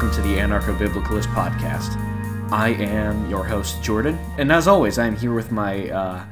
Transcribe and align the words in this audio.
welcome 0.00 0.14
to 0.14 0.28
the 0.28 0.36
Anarcho 0.36 0.78
Biblicalist 0.78 1.26
podcast. 1.34 1.96
I 2.52 2.68
am 2.68 3.28
your 3.28 3.42
host 3.42 3.82
Jordan, 3.82 4.16
and 4.38 4.52
as 4.52 4.68
always, 4.68 4.96
I 4.96 5.08
am 5.08 5.16
here 5.16 5.34
with 5.34 5.50
my 5.50 5.90
uh, 5.90 6.24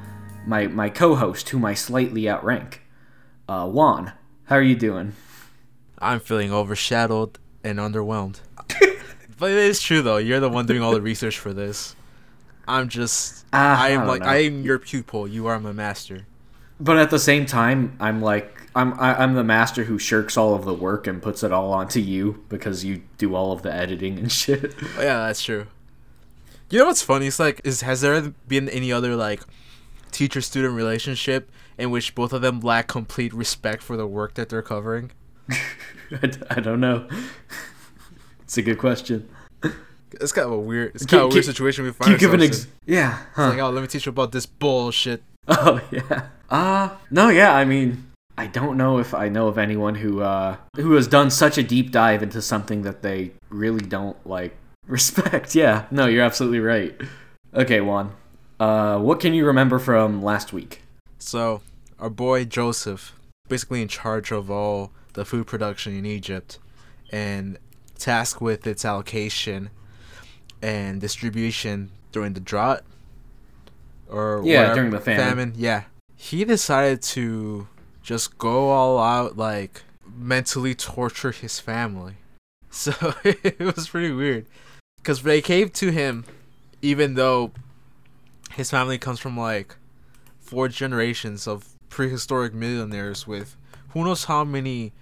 my 0.47 0.69
my 0.69 0.89
co-host, 0.89 1.49
whom 1.49 1.65
I 1.65 1.75
slightly 1.75 2.31
outrank, 2.31 2.83
uh, 3.49 3.67
Juan. 3.67 4.13
How 4.45 4.55
are 4.55 4.63
you 4.63 4.77
doing? 4.77 5.15
I'm 5.99 6.21
feeling 6.21 6.53
overshadowed 6.53 7.41
and 7.65 7.81
underwhelmed. 7.81 8.39
but 9.37 9.51
it 9.51 9.59
is 9.59 9.83
true 9.83 10.01
though. 10.01 10.19
You're 10.19 10.39
the 10.39 10.49
one 10.49 10.67
doing 10.67 10.81
all 10.81 10.93
the 10.93 11.03
research 11.03 11.37
for 11.37 11.53
this. 11.53 11.97
I'm 12.69 12.89
just. 12.89 13.47
Uh, 13.53 13.57
I 13.57 13.87
I 13.87 13.89
am 13.89 14.01
don't 14.03 14.09
like 14.09 14.23
know. 14.23 14.29
I 14.29 14.37
am 14.45 14.63
your 14.63 14.79
pupil. 14.79 15.27
You 15.27 15.49
are 15.49 15.59
my 15.59 15.73
master. 15.73 16.25
But 16.79 16.99
at 16.99 17.11
the 17.11 17.19
same 17.19 17.47
time, 17.47 17.97
I'm 17.99 18.23
like 18.23 18.66
I'm 18.77 18.93
I, 19.01 19.21
I'm 19.23 19.35
the 19.35 19.43
master 19.43 19.85
who 19.85 19.99
shirks 19.99 20.37
all 20.37 20.55
of 20.55 20.65
the 20.65 20.75
work 20.75 21.07
and 21.09 21.21
puts 21.23 21.43
it 21.43 21.51
all 21.51 21.73
onto 21.73 21.99
you 21.99 22.45
because 22.49 22.85
you 22.85 23.03
do 23.19 23.35
all 23.35 23.51
of 23.53 23.63
the 23.63 23.73
editing 23.75 24.19
and 24.19 24.31
shit. 24.41 24.75
Yeah, 24.97 25.27
that's 25.27 25.43
true. 25.43 25.67
You 26.71 26.79
know 26.81 26.87
what's 26.87 27.03
funny? 27.03 27.27
It's 27.27 27.39
like, 27.41 27.61
is 27.65 27.81
has 27.81 28.01
there 28.03 28.21
been 28.47 28.69
any 28.69 28.93
other 28.93 29.17
like 29.17 29.43
teacher-student 30.13 30.75
relationship 30.75 31.51
in 31.79 31.91
which 31.91 32.15
both 32.15 32.33
of 32.33 32.43
them 32.43 32.61
lack 32.61 32.87
complete 32.89 33.33
respect 33.33 33.83
for 33.83 33.97
the 33.97 34.07
work 34.07 34.35
that 34.35 34.49
they're 34.49 34.63
covering? 34.63 35.11
I, 36.23 36.27
d- 36.27 36.39
I 36.51 36.61
don't 36.61 36.81
know. 36.81 37.09
It's 38.43 38.57
a 38.59 38.63
good 38.63 38.79
question. 38.79 39.29
It's 40.21 40.33
kind 40.33 40.47
of 40.47 40.53
a 40.53 40.59
weird. 40.59 40.95
It's 40.95 41.05
Can- 41.05 41.19
kind 41.19 41.21
of 41.27 41.31
a 41.31 41.35
weird 41.35 41.45
can- 41.45 41.53
situation 41.53 41.85
we 41.85 41.91
Can 41.91 41.95
find 41.99 42.13
you 42.13 42.19
give 42.19 42.35
an 42.35 42.41
ourselves 42.41 42.65
ex? 42.65 42.73
in. 42.87 42.95
Yeah. 42.95 43.11
Huh. 43.35 43.43
It's 43.43 43.57
like, 43.57 43.59
oh, 43.61 43.71
let 43.71 43.81
me 43.83 43.87
teach 43.89 44.07
you 44.07 44.11
about 44.11 44.33
this 44.33 44.47
bullshit. 44.47 45.23
Oh 45.49 45.81
yeah. 45.93 46.27
Uh 46.51 46.91
no, 47.11 47.29
yeah, 47.29 47.55
I 47.55 47.65
mean 47.65 48.11
I 48.39 48.47
don't 48.47 48.77
know 48.77 48.99
if 48.99 49.15
I 49.15 49.29
know 49.29 49.49
of 49.49 49.57
anyone 49.59 49.95
who 49.97 50.21
uh 50.21 50.57
who 50.77 50.93
has 50.93 51.07
done 51.09 51.31
such 51.31 51.57
a 51.59 51.63
deep 51.63 51.91
dive 51.91 52.23
into 52.23 52.43
something 52.43 52.83
that 52.83 53.03
they 53.03 53.33
really 53.49 53.81
don't 53.87 54.17
like 54.27 54.57
respect. 54.87 55.55
Yeah. 55.55 55.87
No, 55.91 56.07
you're 56.07 56.25
absolutely 56.25 56.61
right. 56.61 56.95
Okay, 57.55 57.81
Juan. 57.81 58.13
Uh 58.61 58.99
what 58.99 59.21
can 59.21 59.33
you 59.35 59.47
remember 59.47 59.79
from 59.79 60.23
last 60.23 60.53
week? 60.53 60.83
So, 61.19 61.63
our 61.99 62.11
boy 62.11 62.45
Joseph, 62.45 63.15
basically 63.49 63.81
in 63.83 63.89
charge 63.89 64.31
of 64.31 64.51
all 64.51 64.93
the 65.15 65.25
food 65.25 65.47
production 65.47 65.97
in 65.97 66.05
Egypt, 66.05 66.59
and 67.11 67.59
tasked 67.99 68.43
with 68.43 68.67
its 68.67 68.85
allocation 68.85 69.71
and 70.61 71.01
distribution 71.01 71.91
during 72.13 72.35
the 72.35 72.41
drought, 72.41 72.83
or 74.09 74.43
Yeah, 74.45 74.61
whatever- 74.61 74.75
during 74.75 74.91
the 74.91 75.01
famine. 75.01 75.55
Yeah, 75.57 75.85
he 76.15 76.45
decided 76.45 77.01
to 77.03 77.67
just 78.07 78.39
go 78.39 78.71
all 78.71 79.01
out, 79.01 79.37
like 79.37 79.83
mentally 80.17 80.77
torture 80.77 81.33
his 81.33 81.61
family. 81.61 82.15
So 82.69 82.93
it 83.25 83.59
was 83.59 83.89
pretty 83.89 84.13
weird, 84.13 84.45
because 84.99 85.23
they 85.23 85.41
came 85.41 85.71
to 85.71 85.91
him, 85.91 86.27
even 86.83 87.15
though 87.15 87.53
his 88.53 88.71
family 88.71 88.99
comes 88.99 89.19
from 89.19 89.35
like 89.35 89.77
four 90.39 90.69
generations 90.69 91.49
of 91.49 91.65
prehistoric 91.89 92.53
millionaires 92.53 93.27
with 93.27 93.57
who 93.91 94.05
knows 94.05 94.25
how 94.25 94.45
many 94.45 94.93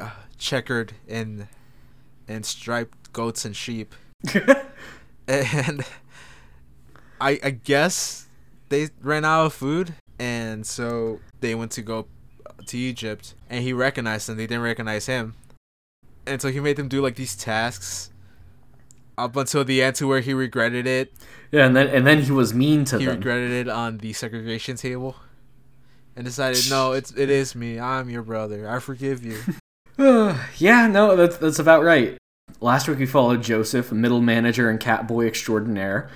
uh, 0.00 0.10
checkered 0.38 0.94
and 1.06 1.48
and 2.26 2.46
striped 2.46 3.12
goats 3.12 3.44
and 3.44 3.54
sheep 3.54 3.94
and 5.28 5.84
I 7.20 7.38
I 7.44 7.50
guess 7.50 8.26
they 8.70 8.88
ran 9.02 9.26
out 9.26 9.46
of 9.46 9.52
food 9.52 9.94
and 10.18 10.66
so 10.66 11.20
they 11.40 11.54
went 11.54 11.72
to 11.72 11.82
go 11.82 12.06
to 12.68 12.78
Egypt 12.78 13.34
and 13.50 13.62
he 13.62 13.72
recognized 13.72 14.28
them 14.28 14.36
they 14.36 14.46
didn't 14.46 14.62
recognize 14.62 15.06
him 15.06 15.34
and 16.26 16.40
so 16.40 16.48
he 16.48 16.60
made 16.60 16.76
them 16.76 16.88
do 16.88 17.00
like 17.00 17.16
these 17.16 17.34
tasks 17.34 18.10
up 19.18 19.36
until 19.36 19.64
the 19.64 19.82
end 19.82 19.94
to 19.96 20.06
where 20.06 20.20
he 20.20 20.32
regretted 20.32 20.86
it 20.86 21.12
yeah, 21.50 21.66
and 21.66 21.76
then 21.76 21.88
and 21.88 22.06
then 22.06 22.22
he 22.22 22.32
was 22.32 22.54
mean 22.54 22.84
to 22.86 22.98
he 22.98 23.04
them. 23.04 23.14
He 23.14 23.18
regretted 23.18 23.52
it 23.52 23.68
on 23.68 23.98
the 23.98 24.12
segregation 24.12 24.76
table 24.76 25.16
and 26.16 26.24
decided 26.24 26.64
no 26.70 26.92
it's 26.92 27.12
it 27.12 27.30
is 27.30 27.54
me 27.54 27.78
i'm 27.78 28.08
your 28.08 28.22
brother 28.22 28.68
i 28.68 28.78
forgive 28.78 29.24
you 29.24 29.38
yeah, 29.98 30.86
no, 30.86 31.16
that's 31.16 31.36
that's 31.36 31.58
about 31.58 31.84
right. 31.84 32.16
Last 32.60 32.88
week 32.88 32.98
we 32.98 33.06
followed 33.06 33.42
Joseph, 33.42 33.92
a 33.92 33.94
middle 33.94 34.20
manager 34.20 34.70
and 34.70 34.80
catboy 34.80 35.26
extraordinaire, 35.26 36.08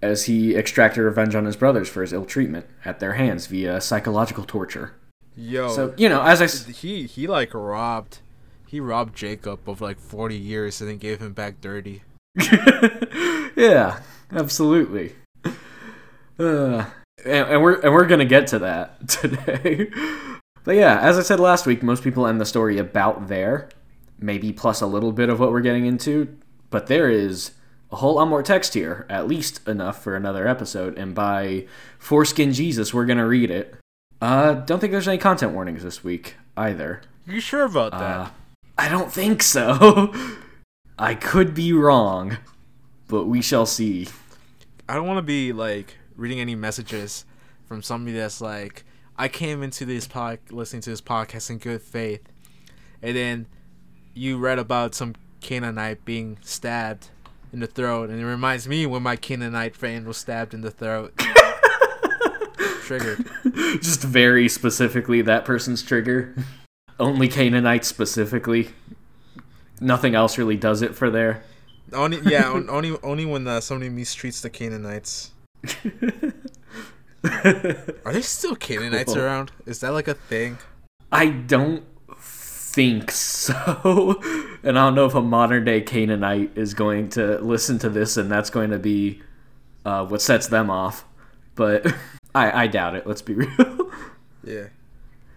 as 0.00 0.24
he 0.24 0.56
extracted 0.56 1.04
revenge 1.04 1.34
on 1.34 1.44
his 1.44 1.56
brothers 1.56 1.88
for 1.88 2.02
his 2.02 2.12
ill 2.12 2.24
treatment 2.24 2.66
at 2.84 3.00
their 3.00 3.14
hands 3.14 3.46
via 3.46 3.80
psychological 3.80 4.44
torture. 4.44 4.92
Yo 5.38 5.68
So 5.68 5.94
you 5.96 6.08
know, 6.08 6.20
as 6.22 6.42
I 6.42 6.72
he 6.72 7.04
he 7.04 7.26
like 7.26 7.54
robbed 7.54 8.18
he 8.66 8.80
robbed 8.80 9.16
jacob 9.16 9.66
of 9.66 9.80
like 9.80 9.98
40 9.98 10.36
years 10.36 10.82
and 10.82 10.90
then 10.90 10.98
gave 10.98 11.20
him 11.20 11.32
back 11.32 11.60
dirty 11.62 12.02
yeah, 13.56 14.00
absolutely. 14.32 15.14
Uh, 16.38 16.84
and, 17.24 17.48
and 17.48 17.62
we're 17.62 17.80
and 17.80 17.92
we're 17.92 18.06
gonna 18.06 18.24
get 18.24 18.46
to 18.48 18.58
that 18.60 19.08
today. 19.08 19.90
but 20.64 20.76
yeah, 20.76 21.00
as 21.00 21.18
I 21.18 21.22
said 21.22 21.40
last 21.40 21.66
week, 21.66 21.82
most 21.82 22.04
people 22.04 22.26
end 22.26 22.40
the 22.40 22.46
story 22.46 22.78
about 22.78 23.28
there, 23.28 23.68
maybe 24.18 24.52
plus 24.52 24.80
a 24.80 24.86
little 24.86 25.12
bit 25.12 25.28
of 25.28 25.40
what 25.40 25.50
we're 25.50 25.60
getting 25.60 25.86
into. 25.86 26.36
But 26.70 26.86
there 26.86 27.10
is 27.10 27.52
a 27.90 27.96
whole 27.96 28.16
lot 28.16 28.28
more 28.28 28.42
text 28.42 28.74
here, 28.74 29.06
at 29.08 29.26
least 29.26 29.66
enough 29.66 30.02
for 30.02 30.14
another 30.14 30.46
episode. 30.46 30.96
And 30.96 31.14
by 31.14 31.66
foreskin 31.98 32.52
Jesus, 32.52 32.94
we're 32.94 33.06
gonna 33.06 33.26
read 33.26 33.50
it. 33.50 33.74
Uh, 34.20 34.54
don't 34.54 34.80
think 34.80 34.90
there's 34.92 35.08
any 35.08 35.18
content 35.18 35.52
warnings 35.52 35.82
this 35.82 36.02
week 36.02 36.34
either. 36.56 37.02
you 37.26 37.40
sure 37.40 37.64
about 37.64 37.92
that 37.92 38.00
Uh, 38.00 38.28
I 38.76 38.88
don't 38.88 39.12
think 39.12 39.42
so. 39.42 40.12
I 40.98 41.14
could 41.14 41.54
be 41.54 41.72
wrong, 41.72 42.38
but 43.06 43.24
we 43.26 43.40
shall 43.42 43.66
see. 43.66 44.08
i 44.88 44.94
don't 44.94 45.06
want 45.06 45.18
to 45.18 45.22
be 45.22 45.52
like 45.52 45.96
reading 46.16 46.40
any 46.40 46.54
messages 46.56 47.24
from 47.66 47.82
somebody 47.82 48.16
that's 48.16 48.40
like 48.40 48.84
i 49.16 49.28
came 49.28 49.62
into 49.62 49.84
this 49.84 50.06
pod 50.08 50.38
listening 50.50 50.82
to 50.82 50.90
this 50.90 51.00
podcast 51.02 51.50
in 51.50 51.58
good 51.58 51.80
faith 51.82 52.22
and 53.02 53.14
then 53.16 53.46
you 54.14 54.36
read 54.38 54.58
about 54.58 54.94
some 54.94 55.14
canaanite 55.40 56.04
being 56.04 56.38
stabbed 56.40 57.08
in 57.52 57.60
the 57.60 57.66
throat 57.66 58.10
and 58.10 58.18
it 58.20 58.26
reminds 58.26 58.66
me 58.66 58.84
when 58.86 59.02
my 59.02 59.14
canaanite 59.14 59.76
friend 59.76 60.06
was 60.06 60.16
stabbed 60.16 60.52
in 60.54 60.62
the 60.62 60.70
throat 60.70 61.12
triggered 62.88 63.24
Just 63.82 64.02
very 64.02 64.48
specifically 64.48 65.22
that 65.22 65.44
person's 65.44 65.82
trigger. 65.82 66.34
Only 66.98 67.28
Canaanites 67.28 67.86
specifically. 67.86 68.70
Nothing 69.80 70.14
else 70.14 70.38
really 70.38 70.56
does 70.56 70.82
it 70.82 70.96
for 70.96 71.10
there. 71.10 71.44
Only 71.92 72.20
yeah, 72.24 72.48
on- 72.50 72.68
only 72.76 72.96
only 73.02 73.24
when 73.26 73.46
uh, 73.46 73.60
somebody 73.60 73.90
mistreats 73.90 74.42
the 74.42 74.50
Canaanites. 74.50 75.30
Are 78.04 78.12
there 78.12 78.22
still 78.22 78.56
Canaanites 78.56 79.12
Cool. 79.14 79.22
around? 79.22 79.52
Is 79.66 79.80
that 79.80 79.92
like 79.92 80.08
a 80.08 80.14
thing? 80.14 80.58
I 81.12 81.26
don't 81.28 81.84
think 82.18 83.10
so. 83.10 84.20
And 84.64 84.76
I 84.76 84.86
don't 84.86 84.96
know 84.96 85.06
if 85.06 85.14
a 85.14 85.22
modern 85.22 85.64
day 85.64 85.80
Canaanite 85.80 86.50
is 86.56 86.74
going 86.74 87.10
to 87.10 87.38
listen 87.38 87.78
to 87.78 87.88
this 87.88 88.16
and 88.16 88.28
that's 88.30 88.50
going 88.50 88.70
to 88.70 88.78
be 88.78 89.22
uh, 89.84 90.04
what 90.04 90.20
sets 90.20 90.48
them 90.48 90.68
off. 90.68 91.04
But 91.54 91.86
I, 92.34 92.64
I 92.64 92.66
doubt 92.66 92.94
it, 92.94 93.06
let's 93.06 93.22
be 93.22 93.34
real. 93.34 93.90
Yeah, 94.44 94.66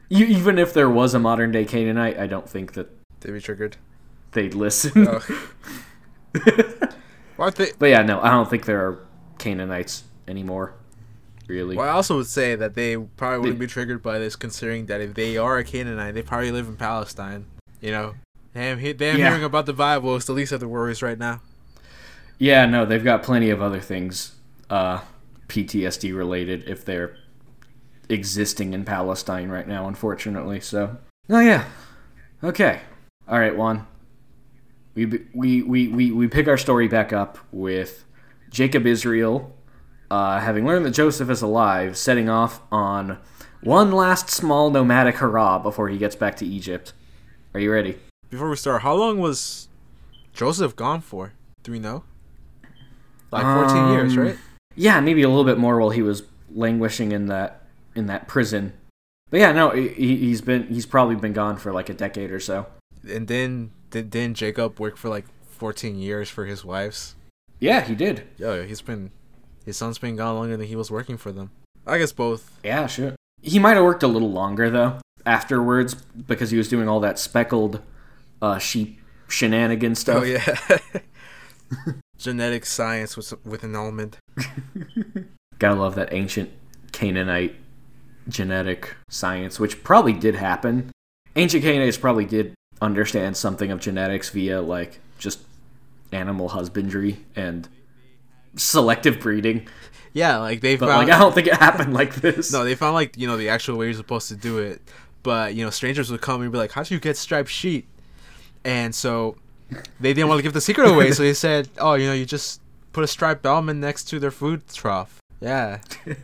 You, 0.10 0.26
even 0.26 0.58
if 0.60 0.74
there 0.74 0.90
was 0.90 1.14
a 1.14 1.20
modern 1.20 1.52
day 1.52 1.66
Canaanite, 1.66 2.18
I 2.20 2.28
don't 2.28 2.48
think 2.50 2.74
that 2.74 2.90
they'd 3.22 3.32
be 3.32 3.42
triggered. 3.42 3.78
they'd 4.34 4.54
listen. 4.54 5.08
Oh. 5.08 5.22
Well, 7.38 7.50
I, 7.58 7.72
but 7.80 7.88
yeah, 7.90 8.04
no, 8.04 8.22
I 8.22 8.30
don't 8.30 8.48
think 8.48 8.66
there 8.66 8.80
are 8.86 9.00
Canaanites 9.40 10.04
anymore. 10.28 10.74
Really. 11.48 11.76
well, 11.76 11.88
I 11.90 11.92
also 11.92 12.16
would 12.18 12.28
say 12.28 12.56
that 12.56 12.76
they 12.76 12.96
probably 12.96 13.40
wouldn't 13.40 13.58
They- 13.60 13.66
be 13.66 13.70
triggered 13.70 14.04
by 14.04 14.20
this, 14.20 14.36
considering 14.36 14.86
that 14.86 15.02
if 15.02 15.16
they 15.16 15.38
are 15.38 15.58
a 15.58 15.64
Canaanite, 15.64 16.14
they 16.14 16.22
probably 16.22 16.52
live 16.52 16.68
in 16.68 16.76
Palestine. 16.78 17.46
You 17.82 17.92
know, 17.92 18.14
damn, 18.54 18.78
he, 18.78 18.94
damn, 18.94 19.18
Yeah. 19.18 19.30
hearing 19.30 19.44
about 19.44 19.66
the 19.66 19.74
Bible 19.74 20.16
is 20.16 20.26
the 20.26 20.34
least 20.34 20.52
of 20.52 20.60
the 20.60 20.68
worries 20.68 21.02
right 21.02 21.18
now. 21.18 21.42
Yeah, 22.38 22.68
no, 22.68 22.86
they've 22.86 23.04
got 23.04 23.24
plenty 23.24 23.50
of 23.50 23.60
other 23.62 23.80
things 23.80 24.36
uh, 24.70 25.02
PTSD 25.52 26.16
related 26.16 26.64
if 26.68 26.86
they're 26.86 27.18
existing 28.10 28.74
in 28.74 28.86
Palestine 28.86 29.50
right 29.50 29.68
now, 29.68 29.88
unfortunately. 29.88 30.60
So, 30.62 30.98
oh 31.30 31.40
yeah, 31.40 31.66
okay, 32.44 32.82
all 33.28 33.40
right, 33.40 33.56
Juan. 33.56 33.86
We 34.96 35.06
we 35.34 35.62
we 35.62 35.88
we 35.88 36.12
we 36.12 36.28
pick 36.28 36.48
our 36.48 36.58
story 36.58 36.88
back 36.88 37.14
up 37.14 37.38
with 37.52 38.06
Jacob 38.50 38.86
Israel, 38.86 39.56
uh, 40.10 40.40
having 40.40 40.66
learned 40.66 40.86
that 40.86 40.92
Joseph 40.92 41.30
is 41.30 41.42
alive, 41.42 41.98
setting 41.98 42.30
off 42.30 42.62
on 42.72 43.18
one 43.62 43.92
last 43.92 44.30
small 44.30 44.70
nomadic 44.70 45.16
hurrah 45.18 45.60
before 45.60 45.90
he 45.90 45.98
gets 45.98 46.16
back 46.16 46.36
to 46.38 46.46
Egypt. 46.46 46.94
Are 47.54 47.60
you 47.60 47.72
ready? 47.72 47.98
Before 48.30 48.50
we 48.50 48.56
start, 48.56 48.82
how 48.82 48.96
long 48.96 49.20
was 49.20 49.68
Joseph 50.34 50.76
gone 50.76 51.02
for? 51.02 51.34
Do 51.64 51.72
we 51.74 51.80
know? 51.80 52.04
Like 53.32 53.44
14 53.44 53.92
years, 53.94 54.18
Um, 54.18 54.24
right? 54.24 54.38
Yeah, 54.76 55.00
maybe 55.00 55.22
a 55.22 55.30
little 55.30 55.44
bit 55.44 55.58
more 55.58 55.80
while 55.80 55.90
he 55.90 56.02
was 56.02 56.24
languishing 56.54 57.12
in 57.12 57.28
that 57.28 57.64
in 57.96 58.08
that 58.08 58.28
prison. 58.28 58.74
But 59.30 59.40
yeah, 59.40 59.52
no, 59.52 59.72
he, 59.72 60.18
he's 60.18 60.42
been 60.42 60.68
he's 60.68 60.86
probably 60.86 61.16
been 61.16 61.34
gone 61.34 61.58
for 61.58 61.72
like 61.72 61.90
a 61.90 61.94
decade 61.94 62.32
or 62.32 62.40
so. 62.40 62.68
And 63.08 63.28
then 63.28 63.72
did 63.90 64.12
then 64.12 64.34
Jacob 64.34 64.80
work 64.80 64.98
for 64.98 65.10
like 65.10 65.26
14 65.48 65.98
years 65.98 66.30
for 66.30 66.46
his 66.46 66.64
wives. 66.66 67.16
Yeah, 67.60 67.82
he 67.82 67.96
did. 67.96 68.28
Yo, 68.38 68.66
he's 68.66 68.82
been 68.82 69.12
his 69.66 69.78
son's 69.78 69.98
been 69.98 70.16
gone 70.16 70.36
longer 70.36 70.58
than 70.58 70.68
he 70.68 70.76
was 70.76 70.92
working 70.92 71.18
for 71.18 71.32
them. 71.32 71.52
I 71.86 71.98
guess 71.98 72.12
both. 72.12 72.52
Yeah, 72.64 72.88
sure. 72.88 73.16
He 73.42 73.60
might 73.60 73.76
have 73.76 73.84
worked 73.84 74.04
a 74.04 74.08
little 74.08 74.32
longer 74.32 74.70
though 74.70 75.00
afterwards 75.26 75.94
because 75.94 76.52
he 76.52 76.58
was 76.58 76.68
doing 76.68 76.88
all 76.88 77.00
that 77.00 77.20
speckled 77.20 77.82
uh, 78.42 78.58
sheep 78.58 79.00
shenanigan 79.28 79.96
stuff. 79.96 80.24
Oh 80.24 80.26
yeah. 80.26 80.78
Genetic 82.18 82.66
science 82.66 83.18
with 83.18 83.34
with 83.46 83.64
an 83.64 83.76
element. 83.76 84.18
Gotta 85.60 85.80
love 85.80 85.96
that 85.96 86.14
ancient 86.14 86.52
Canaanite 86.92 87.56
genetic 88.28 88.96
science, 89.10 89.60
which 89.60 89.84
probably 89.84 90.14
did 90.14 90.36
happen. 90.36 90.92
Ancient 91.36 91.64
Canaanites 91.64 91.98
probably 91.98 92.26
did 92.26 92.54
understand 92.82 93.38
something 93.38 93.72
of 93.72 93.80
genetics 93.80 94.30
via 94.30 94.62
like 94.62 95.00
just 95.18 95.40
animal 96.12 96.50
husbandry 96.50 97.26
and 97.36 97.68
selective 98.56 99.20
breeding. 99.20 99.68
Yeah, 100.14 100.38
like 100.38 100.62
they 100.62 100.76
But 100.76 100.88
found 100.90 101.08
like 101.08 101.16
I 101.16 101.20
don't 101.20 101.34
think 101.34 101.48
it 101.48 101.56
happened 101.56 101.94
like 101.94 102.16
this. 102.16 102.52
No, 102.54 102.64
they 102.64 102.76
found 102.76 102.96
like, 102.96 103.18
you 103.18 103.28
know, 103.28 103.38
the 103.38 103.50
actual 103.50 103.78
way 103.78 103.86
you're 103.86 103.94
supposed 103.94 104.28
to 104.30 104.36
do 104.36 104.60
it. 104.60 104.82
But, 105.24 105.54
you 105.54 105.64
know, 105.64 105.70
strangers 105.70 106.12
would 106.12 106.22
come 106.22 106.42
and 106.42 106.52
be 106.52 106.58
like, 106.58 106.72
How 106.72 106.84
do 106.84 106.94
you 106.94 107.00
get 107.00 107.16
striped 107.16 107.50
sheet? 107.50 107.88
And 108.64 108.94
so 108.94 109.38
they 110.00 110.14
didn't 110.14 110.28
want 110.28 110.40
to 110.40 110.44
give 110.44 110.54
the 110.54 110.62
secret 110.62 110.90
away, 110.90 111.12
so 111.12 111.24
they 111.24 111.34
said, 111.34 111.70
Oh, 111.78 111.94
you 111.94 112.08
know, 112.08 112.14
you 112.14 112.26
just 112.26 112.62
put 112.94 113.04
a 113.04 113.08
striped 113.08 113.46
almond 113.46 113.82
next 113.82 114.06
to 114.06 114.20
their 114.20 114.32
food 114.32 114.68
trough. 114.68 115.20
Yeah. 115.40 115.80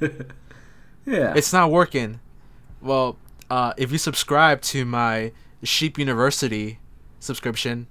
yeah. 1.05 1.33
It's 1.35 1.53
not 1.53 1.71
working. 1.71 2.19
Well, 2.81 3.17
uh, 3.49 3.73
if 3.77 3.91
you 3.91 3.97
subscribe 3.97 4.61
to 4.63 4.85
my 4.85 5.31
Sheep 5.63 5.97
University 5.97 6.79
subscription, 7.19 7.87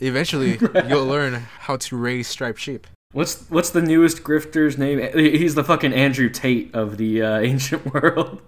eventually 0.00 0.58
you'll 0.88 1.06
learn 1.06 1.34
how 1.60 1.76
to 1.76 1.96
raise 1.96 2.28
striped 2.28 2.60
sheep. 2.60 2.86
What's 3.12 3.48
what's 3.48 3.70
the 3.70 3.82
newest 3.82 4.24
grifter's 4.24 4.76
name? 4.76 4.98
He's 5.14 5.54
the 5.54 5.62
fucking 5.62 5.92
Andrew 5.92 6.28
Tate 6.28 6.74
of 6.74 6.96
the 6.96 7.22
uh, 7.22 7.38
ancient 7.40 7.92
world. 7.94 8.42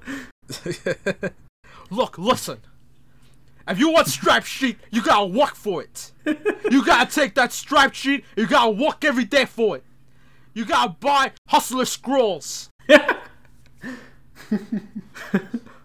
Look, 1.90 2.18
listen. 2.18 2.58
If 3.68 3.78
you 3.78 3.90
want 3.90 4.06
striped 4.06 4.46
sheet, 4.46 4.78
you 4.90 5.02
gotta 5.02 5.26
work 5.26 5.54
for 5.54 5.82
it. 5.82 6.12
You 6.70 6.84
gotta 6.84 7.08
take 7.12 7.34
that 7.36 7.52
striped 7.52 7.94
sheet, 7.94 8.24
you 8.36 8.46
gotta 8.46 8.70
work 8.70 9.04
every 9.04 9.24
day 9.24 9.44
for 9.44 9.76
it. 9.76 9.84
You 10.54 10.64
gotta 10.64 10.96
buy 10.98 11.32
Hustler 11.48 11.84
Scrolls. 11.84 12.70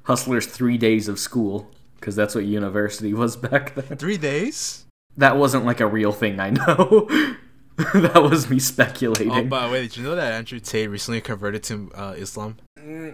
Hustler's 0.04 0.48
three 0.48 0.78
days 0.78 1.07
of 1.07 1.19
school, 1.19 1.69
because 2.00 2.16
that's 2.16 2.33
what 2.33 2.45
university 2.45 3.13
was 3.13 3.36
back 3.36 3.75
then. 3.75 3.98
Three 3.98 4.18
days? 4.18 4.86
That 5.18 5.38
wasn't 5.38 5.66
like 5.66 5.80
a 5.80 5.88
real 5.88 6.12
thing, 6.12 6.39
I 6.39 6.50
know. 6.50 7.07
that 7.94 8.22
was 8.24 8.50
me 8.50 8.60
speculating. 8.60 9.31
Oh, 9.31 9.44
by 9.44 9.68
the 9.68 9.72
way, 9.74 9.81
did 9.81 9.98
you 9.98 10.04
know 10.04 10.16
that 10.16 10.33
Andrew 10.33 10.60
Tate 10.60 10.89
recently 10.89 11.22
converted 11.22 11.63
to 11.63 11.92
uh, 11.95 12.16
Islam? 12.18 12.57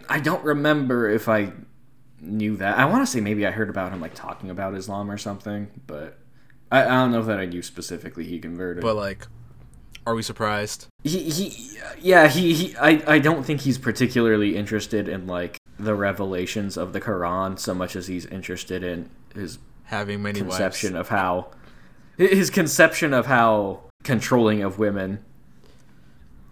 I 0.10 0.20
don't 0.20 0.44
remember 0.44 1.10
if 1.10 1.28
I 1.28 1.52
knew 2.22 2.58
that. 2.58 2.78
I 2.78 2.86
want 2.86 3.06
to 3.06 3.12
say 3.12 3.22
maybe 3.22 3.46
I 3.46 3.52
heard 3.52 3.70
about 3.70 3.92
him 3.92 4.02
like 4.02 4.14
talking 4.16 4.50
about 4.50 4.74
Islam 4.76 5.10
or 5.12 5.18
something, 5.18 5.68
but 5.86 6.18
I, 6.72 6.82
I 6.84 6.88
don't 6.90 7.12
know 7.12 7.24
that 7.24 7.40
I 7.40 7.46
knew 7.46 7.62
specifically 7.62 8.26
he 8.26 8.40
converted. 8.40 8.82
But, 8.82 8.96
like, 8.96 9.28
are 10.06 10.16
we 10.16 10.22
surprised? 10.24 10.88
he, 11.04 11.30
he 11.30 11.78
yeah, 12.00 12.28
he, 12.28 12.54
he 12.54 12.76
I, 12.78 13.02
I 13.08 13.20
don't 13.20 13.44
think 13.44 13.62
he's 13.62 13.78
particularly 13.78 14.56
interested 14.56 15.08
in 15.08 15.28
like 15.28 15.58
the 15.80 15.94
revelations 15.96 16.76
of 16.78 16.94
the 16.94 17.02
Quran 17.02 17.60
so 17.60 17.74
much 17.74 17.96
as 17.96 18.08
he's 18.08 18.26
interested 18.26 18.84
in 18.84 19.10
his 19.36 19.60
Having 19.86 20.22
many 20.24 20.40
conception 20.42 20.94
wives. 20.96 21.08
of 21.08 21.10
how 21.10 21.52
his 22.18 22.50
conception 22.50 23.14
of 23.14 23.26
how 23.28 23.82
controlling 24.04 24.62
of 24.64 24.80
women 24.80 25.24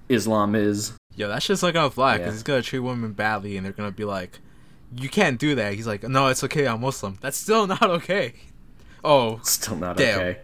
Islam 0.10 0.56
is. 0.56 0.94
Yo, 1.16 1.28
that 1.28 1.42
shit's 1.42 1.62
not 1.64 1.74
gonna 1.74 1.90
fly 1.90 2.18
because 2.18 2.28
Yeah. 2.28 2.34
he's 2.34 2.44
gonna 2.44 2.62
treat 2.62 2.80
women 2.80 3.14
badly 3.14 3.58
and 3.58 3.66
they're 3.66 3.74
gonna 3.74 3.92
be 3.92 4.06
like, 4.06 4.40
you 4.98 5.10
can't 5.10 5.40
do 5.40 5.56
that. 5.56 5.74
He's 5.74 5.88
like, 5.88 6.04
no, 6.04 6.28
it's 6.28 6.44
okay. 6.44 6.68
I'm 6.68 6.82
Muslim. 6.82 7.18
That's 7.22 7.38
still 7.38 7.68
not 7.76 7.84
okay. 7.84 8.34
Oh, 9.04 9.40
Still 9.44 9.76
not 9.78 9.98
Damn. 9.98 10.20
okay. 10.20 10.40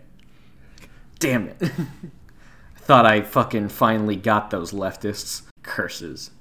Damn 1.20 1.48
it. 1.50 1.58
Thought 2.78 3.06
I 3.06 3.22
fucking 3.22 3.70
finally 3.70 4.16
got 4.16 4.50
those 4.50 4.72
leftists. 4.72 5.44
Curses. 5.64 6.32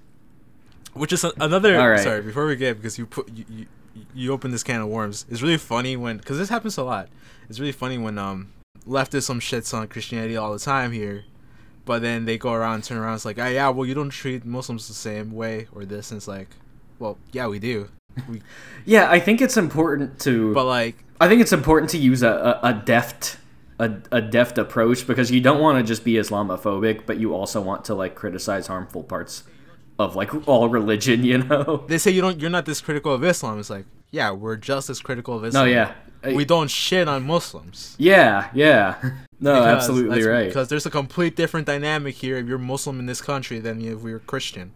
which 0.95 1.13
is 1.13 1.25
another. 1.25 1.77
Right. 1.77 2.01
Sorry, 2.01 2.23
before 2.23 2.47
we 2.47 2.57
get 2.57 2.77
because 2.77 2.99
you 2.99 3.07
put 3.07 3.29
you, 3.29 3.45
you 3.49 3.67
you 4.15 4.33
open 4.33 4.51
this 4.51 4.63
can 4.63 4.81
of 4.81 4.89
worms. 4.89 5.27
It's 5.29 5.43
really 5.43 5.59
funny 5.59 5.97
when 5.97 6.17
because 6.17 6.39
this 6.39 6.49
happens 6.49 6.79
a 6.79 6.83
lot. 6.85 7.09
It's 7.49 7.61
really 7.61 7.73
funny 7.73 7.99
when 7.99 8.17
um 8.19 8.53
leftism 8.87 9.41
shits 9.41 9.75
on 9.75 9.87
Christianity 9.89 10.37
all 10.37 10.53
the 10.53 10.59
time 10.59 10.93
here, 10.93 11.25
but 11.85 12.01
then 12.01 12.25
they 12.25 12.39
go 12.39 12.53
around 12.55 12.75
and 12.77 12.85
turn 12.85 12.97
around. 12.99 13.17
It's 13.17 13.25
like, 13.27 13.39
ah, 13.39 13.49
yeah, 13.49 13.69
well, 13.69 13.85
you 13.87 13.95
don't 13.95 14.09
treat 14.11 14.45
Muslims 14.47 14.89
the 14.89 14.95
same 14.95 15.33
way 15.33 15.69
or 15.73 15.85
this, 15.85 16.11
and 16.11 16.17
it's 16.17 16.27
like, 16.29 16.49
well, 17.01 17.19
yeah, 17.33 17.49
we 17.49 17.59
do. 17.59 17.89
We, 18.29 18.43
Yeah, 18.85 19.11
I 19.11 19.19
think 19.19 19.41
it's 19.41 19.57
important 19.57 20.21
to 20.21 20.55
but 20.55 20.65
like, 20.65 20.97
I 21.21 21.29
think 21.29 21.41
it's 21.41 21.53
important 21.53 21.91
to 21.91 21.99
use 21.99 22.23
a, 22.23 22.61
a, 22.63 22.69
a 22.69 22.73
deft 22.73 23.39
a, 23.81 23.99
a 24.13 24.21
deft 24.21 24.59
approach 24.59 25.07
because 25.07 25.31
you 25.31 25.41
don't 25.41 25.61
want 25.61 25.79
to 25.79 25.83
just 25.83 26.05
be 26.05 26.13
Islamophobic, 26.13 27.07
but 27.07 27.19
you 27.19 27.35
also 27.35 27.61
want 27.61 27.85
to 27.87 27.95
like 27.95 28.15
criticize 28.15 28.67
harmful 28.67 29.03
parts 29.03 29.45
of 29.99 30.15
like 30.15 30.47
all 30.47 30.69
religion, 30.69 31.25
you 31.31 31.39
know? 31.39 31.85
they 31.89 31.99
say 31.99 32.11
you 32.11 32.21
don't, 32.21 32.39
you're 32.41 32.51
not 32.51 32.67
this 32.67 32.81
critical 32.81 33.15
of 33.15 33.25
Islam. 33.25 33.59
It's 33.59 33.71
like, 33.71 33.87
yeah, 34.11 34.31
we're 34.33 34.57
just 34.57 34.91
as 34.91 35.01
critical 35.01 35.37
of 35.37 35.45
Islam. 35.45 35.67
No, 35.67 35.71
yeah. 35.71 35.95
we 36.35 36.45
don't 36.45 36.69
shit 36.69 37.09
on 37.09 37.25
Muslims. 37.25 37.97
Yeah, 37.99 38.51
yeah. 38.55 38.97
No, 39.43 39.55
Because 39.55 39.75
absolutely 39.75 40.23
right. 40.23 40.49
Because 40.49 40.69
there's 40.69 40.85
a 40.85 40.91
complete 40.91 41.35
different 41.35 41.67
dynamic 41.67 42.17
here 42.17 42.37
if 42.37 42.47
you're 42.47 42.59
Muslim 42.59 43.01
in 43.01 43.07
this 43.07 43.23
country 43.23 43.59
than 43.59 43.81
if 43.81 44.01
we're 44.03 44.19
Christian. 44.19 44.73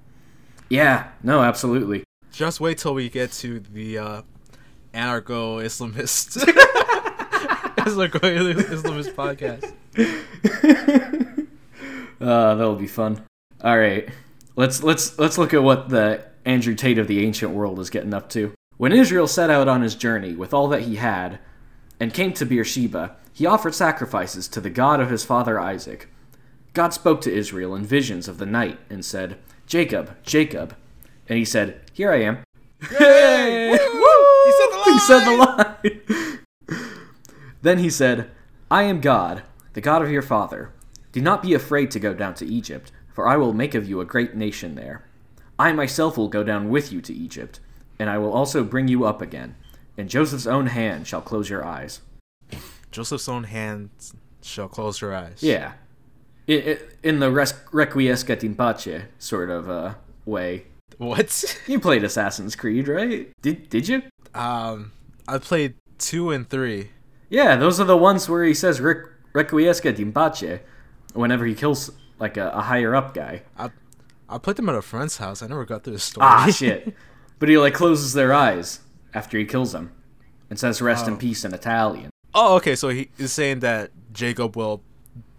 Yeah, 0.71 1.09
no, 1.23 1.43
absolutely. 1.43 2.03
Just 2.35 2.59
wait 2.61 2.79
till 2.79 2.95
we 2.95 3.09
get 3.09 3.31
to 3.31 3.61
the 3.61 3.99
uh, 3.99 4.23
anarcho 4.93 5.63
Islamist 5.63 6.45
anarcho 7.77 8.55
Islamist 8.55 9.15
podcast. 9.15 9.73
Uh, 12.21 12.55
that'll 12.55 12.77
be 12.77 12.87
fun. 12.87 13.21
All 13.63 13.77
right, 13.77 14.09
let's 14.57 14.83
let's 14.83 15.19
let's 15.19 15.37
look 15.37 15.53
at 15.53 15.63
what 15.63 15.91
the 15.91 16.25
Andrew 16.47 16.75
Tate 16.75 16.97
of 16.97 17.07
the 17.07 17.23
ancient 17.23 17.53
world 17.53 17.79
is 17.81 17.91
getting 17.91 18.15
up 18.15 18.31
to. 18.31 18.53
When 18.79 18.93
Israel 18.93 19.27
set 19.27 19.51
out 19.51 19.69
on 19.69 19.83
his 19.83 19.95
journey 19.95 20.35
with 20.35 20.55
all 20.55 20.69
that 20.69 20.83
he 20.83 20.97
had, 20.97 21.39
and 22.01 22.15
came 22.15 22.33
to 22.35 22.47
Beersheba, 22.47 23.17
he 23.33 23.45
offered 23.45 23.75
sacrifices 23.75 24.49
to 24.49 24.61
the 24.61 24.71
God 24.71 25.01
of 25.01 25.11
his 25.11 25.25
father 25.25 25.61
Isaac. 25.61 26.09
God 26.73 26.95
spoke 26.95 27.21
to 27.23 27.35
Israel 27.35 27.75
in 27.75 27.85
visions 27.85 28.27
of 28.27 28.39
the 28.39 28.47
night 28.47 28.79
and 28.89 29.05
said, 29.05 29.37
"Jacob, 29.67 30.17
Jacob," 30.23 30.75
and 31.29 31.37
he 31.37 31.45
said, 31.45 31.84
"Here 31.95 32.13
I 32.13 32.21
am." 32.23 32.45
Yay! 33.01 33.71
He 34.45 34.53
said 34.53 34.69
the 34.71 34.77
line. 34.77 34.93
He 34.93 34.99
said 34.99 35.25
the 35.25 35.37
line. 36.69 36.91
then 37.63 37.79
he 37.79 37.89
said, 37.89 38.31
I 38.71 38.83
am 38.83 39.01
God, 39.01 39.43
the 39.73 39.81
God 39.81 40.03
of 40.03 40.11
your 40.11 40.23
father. 40.23 40.73
Do 41.13 41.21
not 41.21 41.43
be 41.43 41.55
afraid 41.55 41.91
to 41.93 42.01
go 42.01 42.13
down 42.13 42.35
to 42.35 42.47
Egypt, 42.47 42.93
for 43.13 43.27
I 43.27 43.37
will 43.37 43.53
make 43.53 43.75
of 43.75 43.89
you 43.89 44.01
a 44.01 44.05
great 44.05 44.35
nation 44.35 44.75
there. 44.75 45.05
I 45.59 45.73
myself 45.73 46.19
will 46.19 46.29
go 46.29 46.43
down 46.43 46.69
with 46.69 46.93
you 46.93 47.01
to 47.03 47.15
Egypt, 47.15 47.61
and 47.99 48.11
I 48.11 48.19
will 48.19 48.33
also 48.33 48.65
bring 48.65 48.89
you 48.89 49.05
up 49.05 49.23
again. 49.23 49.55
And 49.97 50.11
Joseph's 50.11 50.47
own 50.47 50.67
hand 50.67 51.07
shall 51.07 51.23
close 51.23 51.49
your 51.49 51.65
eyes. 51.65 52.01
Joseph's 52.91 53.29
own 53.29 53.45
hands 53.45 54.15
shall 54.43 54.69
close 54.69 55.01
your 55.01 55.15
eyes. 55.15 55.39
Yeah. 55.41 55.75
In 56.47 57.21
the 57.21 57.31
res- 57.31 57.55
Requiescat 57.73 58.43
in 58.43 58.57
pace 58.57 59.05
sort 59.19 59.51
of 59.51 59.71
uh, 59.71 59.95
way. 60.27 60.67
What? 60.99 61.59
You 61.67 61.81
played 61.81 62.05
Assassin's 62.05 62.57
Creed, 62.57 62.89
right? 62.89 63.31
Did, 63.43 63.69
did 63.69 63.89
you? 63.89 64.03
Um, 64.35 64.93
I 65.27 65.39
played 65.39 65.75
two 65.99 66.31
and 66.31 66.49
three. 66.49 66.91
Yeah, 67.31 67.57
those 67.57 67.81
are 67.81 67.85
the 67.85 67.97
ones 67.97 68.29
where 68.29 68.45
he 68.45 68.55
says 68.55 68.81
Req- 68.81 69.09
Requiescat 69.35 69.99
in 69.99 70.13
pace 70.13 70.61
whenever 71.15 71.47
he 71.47 71.55
kills 71.55 71.91
like 72.19 72.37
a, 72.37 72.51
a 72.51 72.61
higher 72.63 72.95
up 72.95 73.15
guy. 73.15 73.43
I 73.59 73.71
I 74.29 74.39
played 74.39 74.57
them 74.57 74.69
at 74.69 74.75
a 74.75 74.83
friend's 74.83 75.17
house. 75.19 75.43
I 75.43 75.47
never 75.47 75.65
got 75.65 75.85
through 75.85 75.95
the 75.95 75.99
story. 75.99 76.27
Ah, 76.29 76.51
shit. 76.55 76.95
But 77.39 77.49
he 77.49 77.59
like 77.59 77.75
closes 77.75 78.13
their 78.13 78.33
eyes 78.33 78.81
after 79.13 79.39
he 79.39 79.45
kills 79.45 79.73
them 79.73 79.93
and 80.51 80.59
says 80.59 80.81
"Rest 80.83 81.07
in 81.09 81.15
Oh. 81.15 81.17
peace" 81.17 81.45
in 81.45 81.53
Italian. 81.55 82.11
Oh, 82.35 82.57
okay. 82.57 82.75
So 82.77 82.89
he 82.89 83.11
is 83.19 83.33
saying 83.33 83.61
that 83.61 83.91
Jacob 84.13 84.57
will 84.57 84.83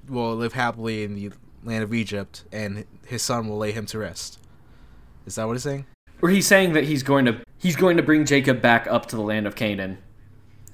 will 0.07 0.35
live 0.35 0.53
happily 0.53 1.03
in 1.03 1.15
the 1.15 1.31
land 1.63 1.83
of 1.83 1.93
Egypt, 1.93 2.43
and 2.51 2.85
his 3.05 3.21
son 3.21 3.47
will 3.47 3.57
lay 3.57 3.71
him 3.71 3.85
to 3.87 3.99
rest. 3.99 4.39
Is 5.25 5.35
that 5.35 5.47
what 5.47 5.53
he's 5.53 5.63
saying? 5.63 5.85
Or 6.21 6.29
he's 6.29 6.47
saying 6.47 6.73
that 6.73 6.85
he's 6.85 7.03
going 7.03 7.25
to 7.25 7.41
he's 7.59 7.75
going 7.75 7.97
to 7.97 8.03
bring 8.03 8.25
Jacob 8.25 8.61
back 8.61 8.87
up 8.87 9.07
to 9.07 9.15
the 9.15 9.21
land 9.21 9.47
of 9.47 9.55
Canaan, 9.55 9.97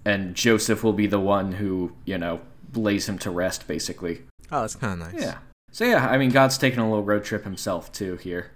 and 0.06 0.36
Joseph 0.36 0.84
will 0.84 0.94
be 0.94 1.08
the 1.08 1.20
one 1.20 1.54
who 1.54 1.94
you 2.06 2.18
know 2.18 2.42
lays 2.74 3.10
him 3.10 3.18
to 3.20 3.32
rest, 3.32 3.68
basically. 3.68 4.24
Oh, 4.52 4.62
that's 4.62 4.76
kind 4.76 5.02
of 5.02 5.14
nice. 5.14 5.22
Yeah. 5.22 5.38
So 5.72 5.86
yeah, 5.86 6.08
I 6.08 6.18
mean, 6.18 6.32
God's 6.32 6.58
taking 6.58 6.80
a 6.80 6.88
little 6.90 7.04
road 7.04 7.24
trip 7.24 7.44
himself 7.44 7.92
too 7.92 8.18
here. 8.18 8.52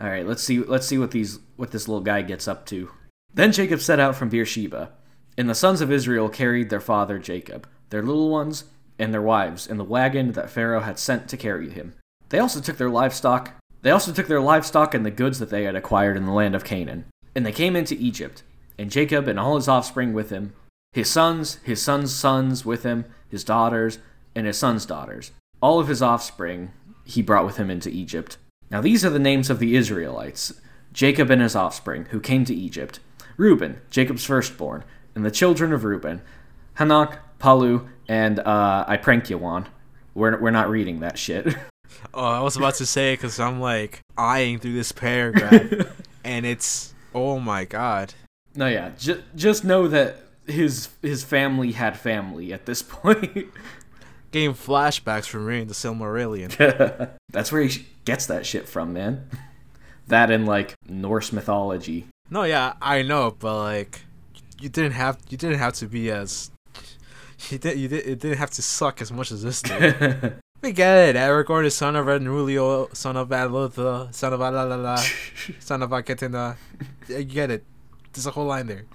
All 0.00 0.08
right, 0.08 0.26
let's 0.26 0.42
see. 0.42 0.60
Let's 0.60 0.86
see 0.86 0.98
what 0.98 1.10
these 1.10 1.40
what 1.56 1.72
this 1.72 1.88
little 1.88 2.02
guy 2.02 2.22
gets 2.22 2.48
up 2.48 2.64
to. 2.66 2.90
Then 3.34 3.52
Jacob 3.52 3.80
set 3.80 4.00
out 4.00 4.16
from 4.16 4.28
Beersheba, 4.28 4.92
and 5.36 5.48
the 5.48 5.54
sons 5.54 5.80
of 5.80 5.92
Israel 5.92 6.28
carried 6.28 6.70
their 6.70 6.80
father 6.80 7.18
Jacob, 7.18 7.68
their 7.90 8.02
little 8.02 8.30
ones, 8.30 8.64
and 8.98 9.12
their 9.12 9.22
wives 9.22 9.66
in 9.66 9.76
the 9.76 9.84
wagon 9.84 10.32
that 10.32 10.50
Pharaoh 10.50 10.80
had 10.80 10.98
sent 10.98 11.28
to 11.28 11.36
carry 11.36 11.70
him. 11.70 11.94
They 12.30 12.38
also 12.38 12.60
took 12.60 12.76
their 12.76 12.90
livestock. 12.90 13.52
They 13.82 13.90
also 13.90 14.12
took 14.12 14.26
their 14.26 14.40
livestock 14.40 14.94
and 14.94 15.06
the 15.06 15.10
goods 15.10 15.38
that 15.38 15.50
they 15.50 15.64
had 15.64 15.74
acquired 15.74 16.16
in 16.16 16.26
the 16.26 16.32
land 16.32 16.54
of 16.54 16.64
Canaan. 16.64 17.06
And 17.34 17.46
they 17.46 17.52
came 17.52 17.76
into 17.76 17.94
Egypt, 17.94 18.42
and 18.78 18.90
Jacob 18.90 19.28
and 19.28 19.38
all 19.38 19.56
his 19.56 19.68
offspring 19.68 20.12
with 20.12 20.30
him, 20.30 20.52
his 20.92 21.08
sons, 21.08 21.56
his 21.64 21.80
sons' 21.80 22.14
sons 22.14 22.64
with 22.64 22.82
him, 22.82 23.04
his 23.28 23.44
daughters, 23.44 23.98
and 24.34 24.46
his 24.46 24.58
sons' 24.58 24.86
daughters. 24.86 25.32
All 25.62 25.78
of 25.78 25.88
his 25.88 26.02
offspring 26.02 26.72
he 27.04 27.22
brought 27.22 27.44
with 27.44 27.56
him 27.56 27.70
into 27.70 27.90
Egypt. 27.90 28.36
Now 28.70 28.80
these 28.80 29.04
are 29.04 29.10
the 29.10 29.18
names 29.18 29.50
of 29.50 29.58
the 29.58 29.76
Israelites 29.76 30.60
Jacob 30.92 31.30
and 31.30 31.40
his 31.40 31.54
offspring, 31.54 32.06
who 32.06 32.20
came 32.20 32.44
to 32.44 32.54
Egypt 32.54 32.98
Reuben, 33.36 33.80
Jacob's 33.90 34.24
firstborn, 34.24 34.84
and 35.14 35.24
the 35.24 35.30
children 35.30 35.72
of 35.72 35.84
Reuben 35.84 36.20
Hanok, 36.78 37.18
Palu, 37.38 37.88
and 38.08 38.40
uh, 38.40 38.84
Iprankiwan. 38.88 39.66
We're, 40.14 40.40
we're 40.40 40.50
not 40.50 40.68
reading 40.68 41.00
that 41.00 41.18
shit. 41.18 41.54
Oh, 42.14 42.24
I 42.24 42.40
was 42.40 42.56
about 42.56 42.74
to 42.76 42.86
say 42.86 43.14
because 43.14 43.38
I'm 43.40 43.60
like 43.60 44.00
eyeing 44.16 44.58
through 44.58 44.74
this 44.74 44.92
paragraph, 44.92 45.62
and 46.24 46.44
it's 46.46 46.94
oh 47.14 47.38
my 47.40 47.64
god. 47.64 48.14
no, 48.54 48.66
yeah, 48.66 48.90
j- 48.98 49.22
just 49.36 49.64
know 49.64 49.88
that 49.88 50.16
his 50.46 50.88
his 51.02 51.22
family 51.24 51.72
had 51.72 51.98
family 51.98 52.52
at 52.52 52.66
this 52.66 52.82
point. 52.88 53.48
Getting 54.32 54.54
flashbacks 54.54 55.26
from 55.26 55.44
reading 55.44 55.66
the 55.66 55.74
Silmarillion. 55.74 57.10
That's 57.30 57.50
where 57.50 57.62
he 57.62 57.86
gets 58.04 58.26
that 58.26 58.46
shit 58.46 58.68
from, 58.68 58.92
man. 58.92 59.28
That 60.06 60.30
in 60.30 60.46
like 60.46 60.74
Norse 60.88 61.32
mythology. 61.32 62.06
No, 62.30 62.44
yeah, 62.44 62.74
I 62.80 63.02
know, 63.02 63.34
but 63.36 63.58
like, 63.58 64.02
you 64.60 64.68
didn't 64.68 64.92
have 64.92 65.18
you 65.28 65.36
didn't 65.36 65.58
have 65.58 65.72
to 65.74 65.86
be 65.86 66.10
as 66.10 66.50
you 67.48 67.58
did 67.58 67.76
you 67.78 67.88
did 67.88 68.06
it 68.06 68.20
didn't 68.20 68.38
have 68.38 68.50
to 68.50 68.62
suck 68.62 69.00
as 69.00 69.10
much 69.10 69.32
as 69.32 69.42
this 69.42 69.62
did. 69.62 70.34
We 70.62 70.72
get 70.72 71.16
it. 71.16 71.16
Aragorn 71.16 71.64
is 71.64 71.74
son 71.74 71.96
of 71.96 72.06
Enrulio, 72.06 72.94
son 72.94 73.16
of 73.16 73.28
Alotha, 73.28 74.08
son 74.12 74.32
of 74.32 74.40
Alalala, 74.40 74.98
son 75.60 75.82
of 75.82 75.90
Aketina. 75.90 76.56
You 77.08 77.24
get 77.24 77.50
it. 77.50 77.64
There's 78.12 78.26
a 78.26 78.32
whole 78.32 78.46
line 78.46 78.66
there. 78.66 78.84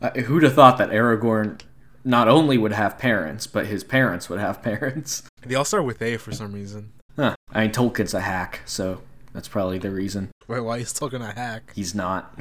Uh, 0.00 0.10
who'd 0.10 0.44
have 0.44 0.54
thought 0.54 0.78
that 0.78 0.90
Aragorn 0.90 1.60
not 2.04 2.28
only 2.28 2.56
would 2.56 2.70
have 2.70 2.96
parents, 2.98 3.48
but 3.48 3.66
his 3.66 3.82
parents 3.82 4.28
would 4.28 4.38
have 4.38 4.62
parents? 4.62 5.24
They 5.44 5.56
all 5.56 5.64
start 5.64 5.84
with 5.84 6.00
A 6.02 6.18
for 6.18 6.30
some 6.30 6.52
reason. 6.52 6.92
Huh. 7.16 7.34
I 7.52 7.62
mean, 7.62 7.72
Tolkien's 7.72 8.14
a 8.14 8.20
hack, 8.20 8.60
so 8.64 9.00
that's 9.32 9.48
probably 9.48 9.78
the 9.78 9.90
reason. 9.90 10.30
Wait, 10.46 10.60
why 10.60 10.78
he's 10.78 10.92
talking 10.92 11.20
a 11.20 11.32
hack? 11.32 11.72
He's 11.74 11.96
not. 11.96 12.32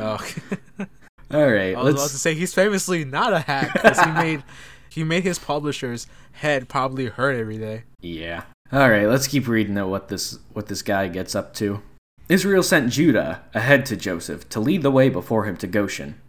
Oh. 0.00 0.18
All 1.32 1.46
right, 1.46 1.76
I 1.76 1.82
was 1.82 1.94
about 1.94 2.00
let's. 2.00 2.12
to 2.12 2.18
say 2.18 2.34
he's 2.34 2.52
famously 2.52 3.04
not 3.04 3.32
a 3.32 3.38
hack 3.38 3.72
because 3.72 4.00
he 4.00 4.10
made 4.10 4.42
he 4.90 5.04
made 5.04 5.22
his 5.22 5.38
publisher's 5.38 6.06
head 6.32 6.68
probably 6.68 7.06
hurt 7.06 7.36
every 7.36 7.58
day. 7.58 7.84
Yeah. 8.00 8.42
All 8.72 8.90
right, 8.90 9.06
let's 9.06 9.28
keep 9.28 9.48
reading 9.48 9.78
at 9.78 9.88
what 9.88 10.08
this 10.08 10.38
what 10.52 10.66
this 10.66 10.82
guy 10.82 11.08
gets 11.08 11.34
up 11.34 11.54
to. 11.54 11.80
Israel 12.28 12.62
sent 12.62 12.92
Judah 12.92 13.42
ahead 13.54 13.86
to 13.86 13.96
Joseph 13.96 14.48
to 14.50 14.60
lead 14.60 14.82
the 14.82 14.90
way 14.90 15.08
before 15.08 15.44
him 15.44 15.56
to 15.56 15.66
Goshen. 15.66 16.20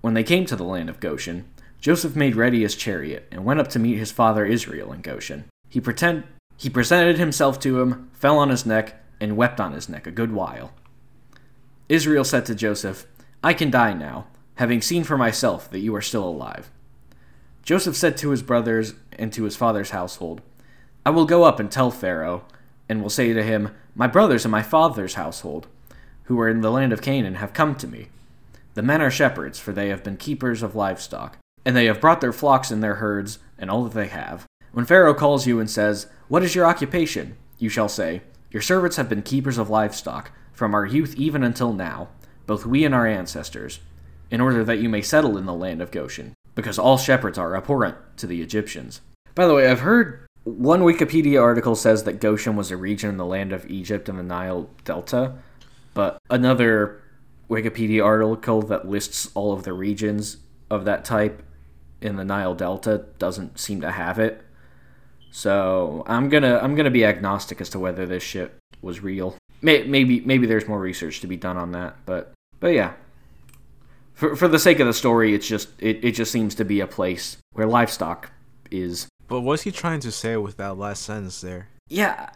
When 0.00 0.14
they 0.14 0.22
came 0.22 0.46
to 0.46 0.56
the 0.56 0.64
land 0.64 0.88
of 0.88 1.00
Goshen, 1.00 1.46
Joseph 1.80 2.16
made 2.16 2.36
ready 2.36 2.62
his 2.62 2.74
chariot 2.74 3.26
and 3.30 3.44
went 3.44 3.60
up 3.60 3.68
to 3.68 3.78
meet 3.78 3.98
his 3.98 4.12
father 4.12 4.46
Israel 4.46 4.92
in 4.92 5.02
Goshen. 5.02 5.44
He 5.68 5.80
pretend 5.80 6.24
he 6.56 6.68
presented 6.68 7.18
himself 7.18 7.58
to 7.60 7.80
him, 7.80 8.10
fell 8.12 8.38
on 8.38 8.50
his 8.50 8.66
neck, 8.66 9.02
and 9.20 9.36
wept 9.36 9.60
on 9.60 9.72
his 9.72 9.88
neck 9.88 10.06
a 10.06 10.10
good 10.10 10.32
while. 10.32 10.72
Israel 11.88 12.24
said 12.24 12.46
to 12.46 12.54
Joseph, 12.54 13.06
I 13.42 13.54
can 13.54 13.70
die 13.70 13.94
now, 13.94 14.26
having 14.56 14.82
seen 14.82 15.04
for 15.04 15.16
myself 15.16 15.70
that 15.70 15.80
you 15.80 15.94
are 15.94 16.02
still 16.02 16.24
alive. 16.24 16.70
Joseph 17.70 17.94
said 17.94 18.16
to 18.16 18.30
his 18.30 18.42
brothers 18.42 18.94
and 19.16 19.32
to 19.32 19.44
his 19.44 19.54
father's 19.54 19.90
household, 19.90 20.42
I 21.06 21.10
will 21.10 21.24
go 21.24 21.44
up 21.44 21.60
and 21.60 21.70
tell 21.70 21.92
Pharaoh, 21.92 22.44
and 22.88 23.00
will 23.00 23.10
say 23.10 23.32
to 23.32 23.44
him, 23.44 23.70
My 23.94 24.08
brothers 24.08 24.44
and 24.44 24.50
my 24.50 24.64
father's 24.64 25.14
household, 25.14 25.68
who 26.24 26.40
are 26.40 26.48
in 26.48 26.62
the 26.62 26.72
land 26.72 26.92
of 26.92 27.00
Canaan, 27.00 27.36
have 27.36 27.52
come 27.52 27.76
to 27.76 27.86
me. 27.86 28.08
The 28.74 28.82
men 28.82 29.00
are 29.00 29.08
shepherds, 29.08 29.60
for 29.60 29.70
they 29.70 29.88
have 29.88 30.02
been 30.02 30.16
keepers 30.16 30.64
of 30.64 30.74
livestock, 30.74 31.38
and 31.64 31.76
they 31.76 31.84
have 31.84 32.00
brought 32.00 32.20
their 32.20 32.32
flocks 32.32 32.72
and 32.72 32.82
their 32.82 32.96
herds, 32.96 33.38
and 33.56 33.70
all 33.70 33.84
that 33.84 33.94
they 33.94 34.08
have. 34.08 34.46
When 34.72 34.84
Pharaoh 34.84 35.14
calls 35.14 35.46
you 35.46 35.60
and 35.60 35.70
says, 35.70 36.08
What 36.26 36.42
is 36.42 36.56
your 36.56 36.66
occupation? 36.66 37.36
you 37.60 37.68
shall 37.68 37.88
say, 37.88 38.22
Your 38.50 38.62
servants 38.62 38.96
have 38.96 39.08
been 39.08 39.22
keepers 39.22 39.58
of 39.58 39.70
livestock, 39.70 40.32
from 40.52 40.74
our 40.74 40.86
youth 40.86 41.14
even 41.14 41.44
until 41.44 41.72
now, 41.72 42.08
both 42.48 42.66
we 42.66 42.84
and 42.84 42.96
our 42.96 43.06
ancestors, 43.06 43.78
in 44.28 44.40
order 44.40 44.64
that 44.64 44.80
you 44.80 44.88
may 44.88 45.02
settle 45.02 45.38
in 45.38 45.46
the 45.46 45.54
land 45.54 45.80
of 45.80 45.92
Goshen, 45.92 46.34
because 46.54 46.78
all 46.78 46.98
shepherds 46.98 47.38
are 47.38 47.56
abhorrent 47.56 47.96
to 48.16 48.26
the 48.26 48.42
Egyptians. 48.42 49.00
By 49.34 49.46
the 49.46 49.54
way, 49.54 49.68
I've 49.68 49.80
heard 49.80 50.26
one 50.44 50.80
Wikipedia 50.80 51.40
article 51.40 51.74
says 51.74 52.04
that 52.04 52.20
Goshen 52.20 52.56
was 52.56 52.70
a 52.70 52.76
region 52.76 53.10
in 53.10 53.16
the 53.16 53.26
land 53.26 53.52
of 53.52 53.68
Egypt 53.70 54.08
and 54.08 54.18
the 54.18 54.22
Nile 54.22 54.68
Delta, 54.84 55.34
but 55.94 56.18
another 56.28 57.02
Wikipedia 57.48 58.04
article 58.04 58.62
that 58.62 58.88
lists 58.88 59.30
all 59.34 59.52
of 59.52 59.64
the 59.64 59.72
regions 59.72 60.38
of 60.70 60.84
that 60.84 61.04
type 61.04 61.42
in 62.00 62.16
the 62.16 62.24
Nile 62.24 62.54
Delta 62.54 63.06
doesn't 63.18 63.58
seem 63.58 63.80
to 63.80 63.90
have 63.90 64.18
it. 64.18 64.42
So 65.30 66.02
I'm 66.06 66.28
gonna 66.28 66.58
I'm 66.62 66.74
gonna 66.74 66.90
be 66.90 67.04
agnostic 67.04 67.60
as 67.60 67.68
to 67.70 67.78
whether 67.78 68.06
this 68.06 68.22
shit 68.22 68.56
was 68.82 69.00
real. 69.00 69.36
May, 69.62 69.84
maybe 69.84 70.20
maybe 70.20 70.46
there's 70.46 70.66
more 70.66 70.80
research 70.80 71.20
to 71.20 71.26
be 71.26 71.36
done 71.36 71.56
on 71.56 71.72
that, 71.72 71.96
but 72.06 72.32
but 72.58 72.68
yeah. 72.68 72.94
For 74.20 74.36
for 74.36 74.48
the 74.48 74.58
sake 74.58 74.80
of 74.80 74.86
the 74.86 74.92
story, 74.92 75.34
it's 75.34 75.48
just 75.48 75.70
it, 75.78 76.04
it 76.04 76.10
just 76.12 76.30
seems 76.30 76.54
to 76.56 76.64
be 76.64 76.80
a 76.80 76.86
place 76.86 77.38
where 77.54 77.66
livestock 77.66 78.30
is. 78.70 79.08
But 79.28 79.40
what's 79.40 79.62
he 79.62 79.72
trying 79.72 80.00
to 80.00 80.12
say 80.12 80.36
with 80.36 80.58
that 80.58 80.76
last 80.76 81.04
sentence 81.04 81.40
there? 81.40 81.68
Yeah, 81.88 82.28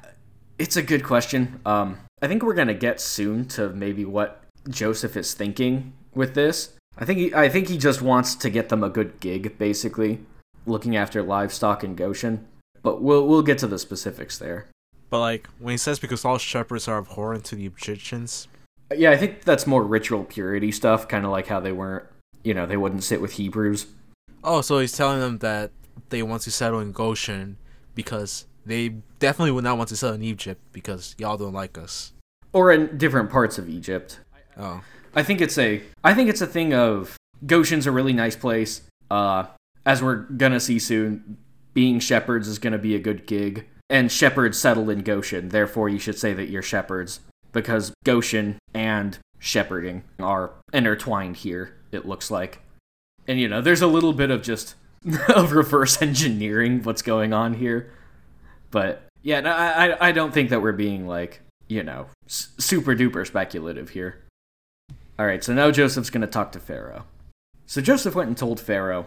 it's 0.58 0.78
a 0.78 0.82
good 0.82 1.04
question. 1.04 1.60
Um, 1.66 1.98
I 2.22 2.26
think 2.26 2.42
we're 2.42 2.54
gonna 2.54 2.72
get 2.72 3.02
soon 3.02 3.46
to 3.48 3.68
maybe 3.68 4.06
what 4.06 4.44
Joseph 4.66 5.14
is 5.14 5.34
thinking 5.34 5.92
with 6.14 6.34
this. 6.34 6.72
I 6.96 7.04
think 7.04 7.18
he, 7.18 7.34
I 7.34 7.50
think 7.50 7.68
he 7.68 7.76
just 7.76 8.00
wants 8.00 8.34
to 8.36 8.48
get 8.48 8.70
them 8.70 8.82
a 8.82 8.88
good 8.88 9.20
gig, 9.20 9.58
basically, 9.58 10.20
looking 10.64 10.96
after 10.96 11.22
livestock 11.22 11.84
in 11.84 11.96
Goshen. 11.96 12.46
But 12.82 13.02
we'll 13.02 13.28
we'll 13.28 13.42
get 13.42 13.58
to 13.58 13.66
the 13.66 13.78
specifics 13.78 14.38
there. 14.38 14.68
But 15.10 15.20
like 15.20 15.48
when 15.58 15.72
he 15.72 15.76
says 15.76 15.98
because 15.98 16.24
all 16.24 16.38
shepherds 16.38 16.88
are 16.88 16.96
abhorrent 16.96 17.44
to 17.44 17.56
the 17.56 17.66
Egyptians, 17.66 18.48
Yeah, 18.94 19.10
I 19.10 19.16
think 19.16 19.44
that's 19.44 19.66
more 19.66 19.82
ritual 19.82 20.24
purity 20.24 20.72
stuff, 20.72 21.08
kind 21.08 21.24
of 21.24 21.30
like 21.30 21.46
how 21.46 21.60
they 21.60 21.72
weren't, 21.72 22.06
you 22.42 22.54
know, 22.54 22.66
they 22.66 22.76
wouldn't 22.76 23.04
sit 23.04 23.20
with 23.20 23.32
Hebrews. 23.34 23.86
oh, 24.42 24.60
so 24.60 24.78
he's 24.78 24.92
telling 24.92 25.20
them 25.20 25.38
that 25.38 25.70
they 26.10 26.22
want 26.22 26.42
to 26.42 26.50
settle 26.50 26.80
in 26.80 26.92
Goshen 26.92 27.56
because 27.94 28.46
they 28.66 28.88
definitely 29.18 29.52
would 29.52 29.64
not 29.64 29.78
want 29.78 29.88
to 29.88 29.96
settle 29.96 30.16
in 30.16 30.22
Egypt 30.22 30.60
because 30.72 31.14
y'all 31.18 31.36
don't 31.36 31.52
like 31.54 31.78
us. 31.78 32.12
Or 32.52 32.70
in 32.70 32.98
different 32.98 33.30
parts 33.30 33.58
of 33.58 33.68
Egypt. 33.68 34.20
Oh, 34.58 34.82
I 35.14 35.22
think 35.22 35.40
it's 35.40 35.58
a 35.58 35.82
I 36.02 36.14
think 36.14 36.28
it's 36.28 36.40
a 36.40 36.46
thing 36.46 36.74
of 36.74 37.16
Goshen's 37.46 37.86
a 37.86 37.90
really 37.90 38.12
nice 38.12 38.36
place. 38.36 38.82
Uh 39.10 39.46
as 39.86 40.02
we're 40.02 40.16
gonna 40.16 40.60
see 40.60 40.78
soon, 40.78 41.36
being 41.72 41.98
shepherds 42.00 42.48
is 42.48 42.58
gonna 42.58 42.78
be 42.78 42.94
a 42.94 42.98
good 42.98 43.26
gig. 43.26 43.66
And 43.90 44.10
shepherds 44.10 44.58
settle 44.58 44.88
in 44.90 45.00
Goshen, 45.02 45.48
therefore 45.50 45.88
you 45.88 45.98
should 45.98 46.18
say 46.18 46.32
that 46.34 46.48
you're 46.48 46.62
shepherds. 46.62 47.20
Because 47.54 47.94
Goshen 48.04 48.58
and 48.74 49.16
shepherding 49.38 50.02
are 50.20 50.50
intertwined 50.72 51.36
here, 51.36 51.74
it 51.92 52.04
looks 52.04 52.30
like. 52.30 52.60
And 53.26 53.40
you 53.40 53.48
know, 53.48 53.62
there's 53.62 53.80
a 53.80 53.86
little 53.86 54.12
bit 54.12 54.30
of 54.30 54.42
just 54.42 54.74
of 55.34 55.52
reverse 55.52 56.02
engineering 56.02 56.82
what's 56.82 57.00
going 57.00 57.32
on 57.32 57.54
here. 57.54 57.90
But 58.70 59.02
yeah, 59.22 59.40
I 59.40 60.08
I- 60.08 60.12
don't 60.12 60.34
think 60.34 60.50
that 60.50 60.60
we're 60.60 60.72
being 60.72 61.06
like, 61.06 61.40
you 61.68 61.82
know, 61.82 62.08
super 62.26 62.94
duper 62.94 63.26
speculative 63.26 63.90
here. 63.90 64.20
All 65.18 65.26
right, 65.26 65.42
so 65.44 65.54
now 65.54 65.70
Joseph's 65.70 66.10
going 66.10 66.22
to 66.22 66.26
talk 66.26 66.50
to 66.52 66.60
Pharaoh. 66.60 67.04
So 67.66 67.80
Joseph 67.80 68.16
went 68.16 68.28
and 68.28 68.36
told 68.36 68.60
Pharaoh, 68.60 69.06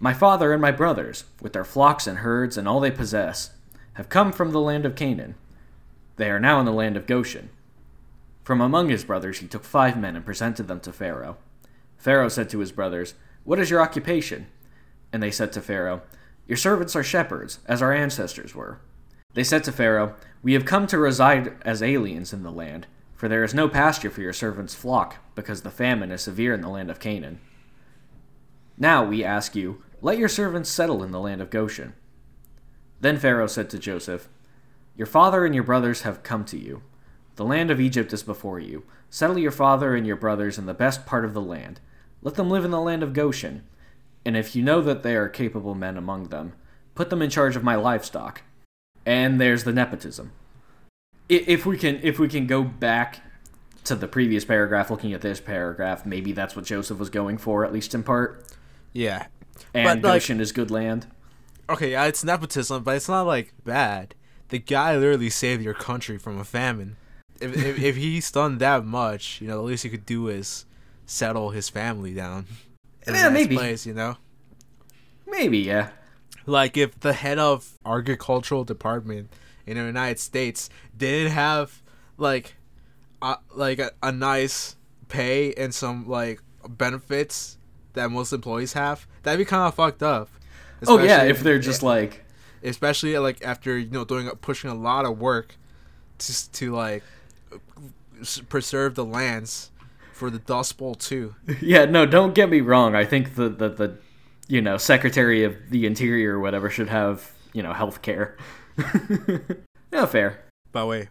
My 0.00 0.14
father 0.14 0.52
and 0.52 0.62
my 0.62 0.70
brothers, 0.72 1.24
with 1.42 1.52
their 1.52 1.64
flocks 1.64 2.06
and 2.06 2.18
herds 2.18 2.56
and 2.56 2.66
all 2.66 2.80
they 2.80 2.90
possess, 2.90 3.50
have 3.94 4.08
come 4.08 4.32
from 4.32 4.52
the 4.52 4.60
land 4.60 4.86
of 4.86 4.96
Canaan. 4.96 5.34
They 6.16 6.30
are 6.30 6.40
now 6.40 6.58
in 6.60 6.66
the 6.66 6.72
land 6.72 6.96
of 6.96 7.06
Goshen. 7.06 7.50
From 8.44 8.60
among 8.60 8.90
his 8.90 9.04
brothers 9.04 9.38
he 9.38 9.48
took 9.48 9.64
five 9.64 9.98
men 9.98 10.14
and 10.14 10.24
presented 10.24 10.68
them 10.68 10.78
to 10.80 10.92
Pharaoh. 10.92 11.38
Pharaoh 11.96 12.28
said 12.28 12.48
to 12.50 12.58
his 12.60 12.70
brothers, 12.70 13.14
What 13.42 13.58
is 13.58 13.70
your 13.70 13.80
occupation? 13.80 14.46
And 15.12 15.22
they 15.22 15.30
said 15.30 15.52
to 15.54 15.60
Pharaoh, 15.60 16.02
Your 16.46 16.58
servants 16.58 16.94
are 16.94 17.02
shepherds, 17.02 17.58
as 17.66 17.80
our 17.80 17.92
ancestors 17.92 18.54
were. 18.54 18.78
They 19.32 19.44
said 19.44 19.64
to 19.64 19.72
Pharaoh, 19.72 20.14
We 20.42 20.52
have 20.52 20.66
come 20.66 20.86
to 20.88 20.98
reside 20.98 21.56
as 21.62 21.82
aliens 21.82 22.32
in 22.32 22.42
the 22.42 22.52
land, 22.52 22.86
for 23.14 23.28
there 23.28 23.44
is 23.44 23.54
no 23.54 23.68
pasture 23.68 24.10
for 24.10 24.20
your 24.20 24.32
servants' 24.34 24.74
flock, 24.74 25.16
because 25.34 25.62
the 25.62 25.70
famine 25.70 26.12
is 26.12 26.22
severe 26.22 26.52
in 26.52 26.60
the 26.60 26.68
land 26.68 26.90
of 26.90 27.00
Canaan. 27.00 27.40
Now 28.76 29.04
we 29.04 29.24
ask 29.24 29.56
you, 29.56 29.82
let 30.02 30.18
your 30.18 30.28
servants 30.28 30.68
settle 30.68 31.02
in 31.02 31.12
the 31.12 31.20
land 31.20 31.40
of 31.40 31.48
Goshen. 31.48 31.94
Then 33.00 33.18
Pharaoh 33.18 33.46
said 33.46 33.70
to 33.70 33.78
Joseph, 33.78 34.28
Your 34.96 35.06
father 35.06 35.46
and 35.46 35.54
your 35.54 35.64
brothers 35.64 36.02
have 36.02 36.22
come 36.22 36.44
to 36.44 36.58
you. 36.58 36.82
The 37.36 37.44
land 37.44 37.70
of 37.70 37.80
Egypt 37.80 38.12
is 38.12 38.22
before 38.22 38.60
you. 38.60 38.84
Settle 39.10 39.38
your 39.38 39.50
father 39.50 39.94
and 39.94 40.06
your 40.06 40.16
brothers 40.16 40.58
in 40.58 40.66
the 40.66 40.74
best 40.74 41.06
part 41.06 41.24
of 41.24 41.34
the 41.34 41.40
land. 41.40 41.80
Let 42.22 42.34
them 42.34 42.50
live 42.50 42.64
in 42.64 42.70
the 42.70 42.80
land 42.80 43.02
of 43.02 43.12
Goshen. 43.12 43.64
And 44.24 44.36
if 44.36 44.56
you 44.56 44.62
know 44.62 44.80
that 44.82 45.02
they 45.02 45.16
are 45.16 45.28
capable 45.28 45.74
men 45.74 45.96
among 45.96 46.28
them, 46.28 46.54
put 46.94 47.10
them 47.10 47.20
in 47.22 47.30
charge 47.30 47.56
of 47.56 47.64
my 47.64 47.74
livestock. 47.74 48.42
And 49.04 49.40
there's 49.40 49.64
the 49.64 49.72
nepotism. 49.72 50.32
If 51.28 51.66
we 51.66 51.76
can 51.76 52.00
if 52.02 52.18
we 52.18 52.28
can 52.28 52.46
go 52.46 52.62
back 52.62 53.20
to 53.84 53.94
the 53.94 54.08
previous 54.08 54.44
paragraph 54.44 54.90
looking 54.90 55.12
at 55.12 55.20
this 55.20 55.40
paragraph, 55.40 56.06
maybe 56.06 56.32
that's 56.32 56.56
what 56.56 56.64
Joseph 56.64 56.98
was 56.98 57.10
going 57.10 57.38
for 57.38 57.64
at 57.64 57.72
least 57.72 57.94
in 57.94 58.02
part. 58.02 58.46
Yeah. 58.92 59.26
And 59.74 60.02
But, 60.02 60.08
like- 60.08 60.20
Goshen 60.20 60.40
is 60.40 60.52
good 60.52 60.70
land. 60.70 61.06
Okay, 61.68 61.92
yeah, 61.92 62.04
it's 62.04 62.22
nepotism, 62.22 62.82
but 62.82 62.96
it's 62.96 63.08
not 63.08 63.22
like 63.26 63.52
bad. 63.64 64.14
The 64.50 64.58
guy 64.58 64.96
literally 64.96 65.30
saved 65.30 65.62
your 65.62 65.72
country 65.74 66.18
from 66.18 66.38
a 66.38 66.44
famine. 66.44 66.96
If 67.40 67.56
if, 67.56 67.82
if 67.82 67.96
he's 67.96 68.30
done 68.30 68.58
that 68.58 68.84
much, 68.84 69.40
you 69.40 69.48
know, 69.48 69.56
the 69.56 69.62
least 69.62 69.82
he 69.82 69.90
could 69.90 70.06
do 70.06 70.28
is 70.28 70.66
settle 71.06 71.50
his 71.50 71.68
family 71.68 72.14
down. 72.14 72.46
in 73.06 73.14
Yeah, 73.14 73.28
maybe. 73.28 73.56
Place, 73.56 73.86
you 73.86 73.94
know, 73.94 74.16
Maybe, 75.26 75.58
yeah. 75.58 75.90
like 76.46 76.76
if 76.76 76.98
the 77.00 77.12
head 77.12 77.38
of 77.38 77.72
agricultural 77.84 78.64
department 78.64 79.30
in 79.66 79.76
the 79.76 79.84
United 79.84 80.18
States 80.18 80.70
didn't 80.96 81.32
have 81.32 81.82
like, 82.18 82.54
uh, 83.20 83.36
like 83.54 83.78
a, 83.78 83.90
a 84.02 84.12
nice 84.12 84.76
pay 85.08 85.52
and 85.54 85.74
some 85.74 86.08
like 86.08 86.40
benefits 86.68 87.58
that 87.94 88.10
most 88.10 88.32
employees 88.32 88.74
have, 88.74 89.06
that'd 89.22 89.38
be 89.38 89.44
kind 89.44 89.62
of 89.62 89.74
fucked 89.74 90.02
up. 90.02 90.28
Oh 90.86 90.98
yeah, 91.02 91.24
if 91.24 91.40
they're 91.40 91.58
just 91.58 91.82
like 91.82 92.24
especially 92.62 93.16
like 93.18 93.44
after 93.44 93.78
you 93.78 93.90
know 93.90 94.04
doing 94.04 94.28
pushing 94.40 94.70
a 94.70 94.74
lot 94.74 95.04
of 95.04 95.18
work 95.18 95.56
to 96.18 96.52
to 96.52 96.72
like 96.72 97.02
preserve 98.48 98.94
the 98.94 99.04
lands 99.04 99.70
for 100.12 100.30
the 100.30 100.38
Dust 100.38 100.78
Bowl 100.78 100.94
too. 100.94 101.34
Yeah, 101.60 101.84
no, 101.84 102.06
don't 102.06 102.34
get 102.34 102.48
me 102.50 102.60
wrong. 102.60 102.94
I 102.94 103.04
think 103.04 103.34
the 103.34 103.48
the, 103.48 103.68
the 103.68 103.96
you 104.48 104.60
know, 104.60 104.76
Secretary 104.76 105.42
of 105.44 105.56
the 105.70 105.86
Interior 105.86 106.36
or 106.36 106.40
whatever 106.40 106.68
should 106.68 106.88
have, 106.88 107.32
you 107.52 107.62
know, 107.62 107.72
health 107.72 108.02
care. 108.02 108.36
yeah, 109.92 110.06
fair. 110.06 110.44
By 110.72 110.80
the 110.80 110.86
way, 110.86 111.08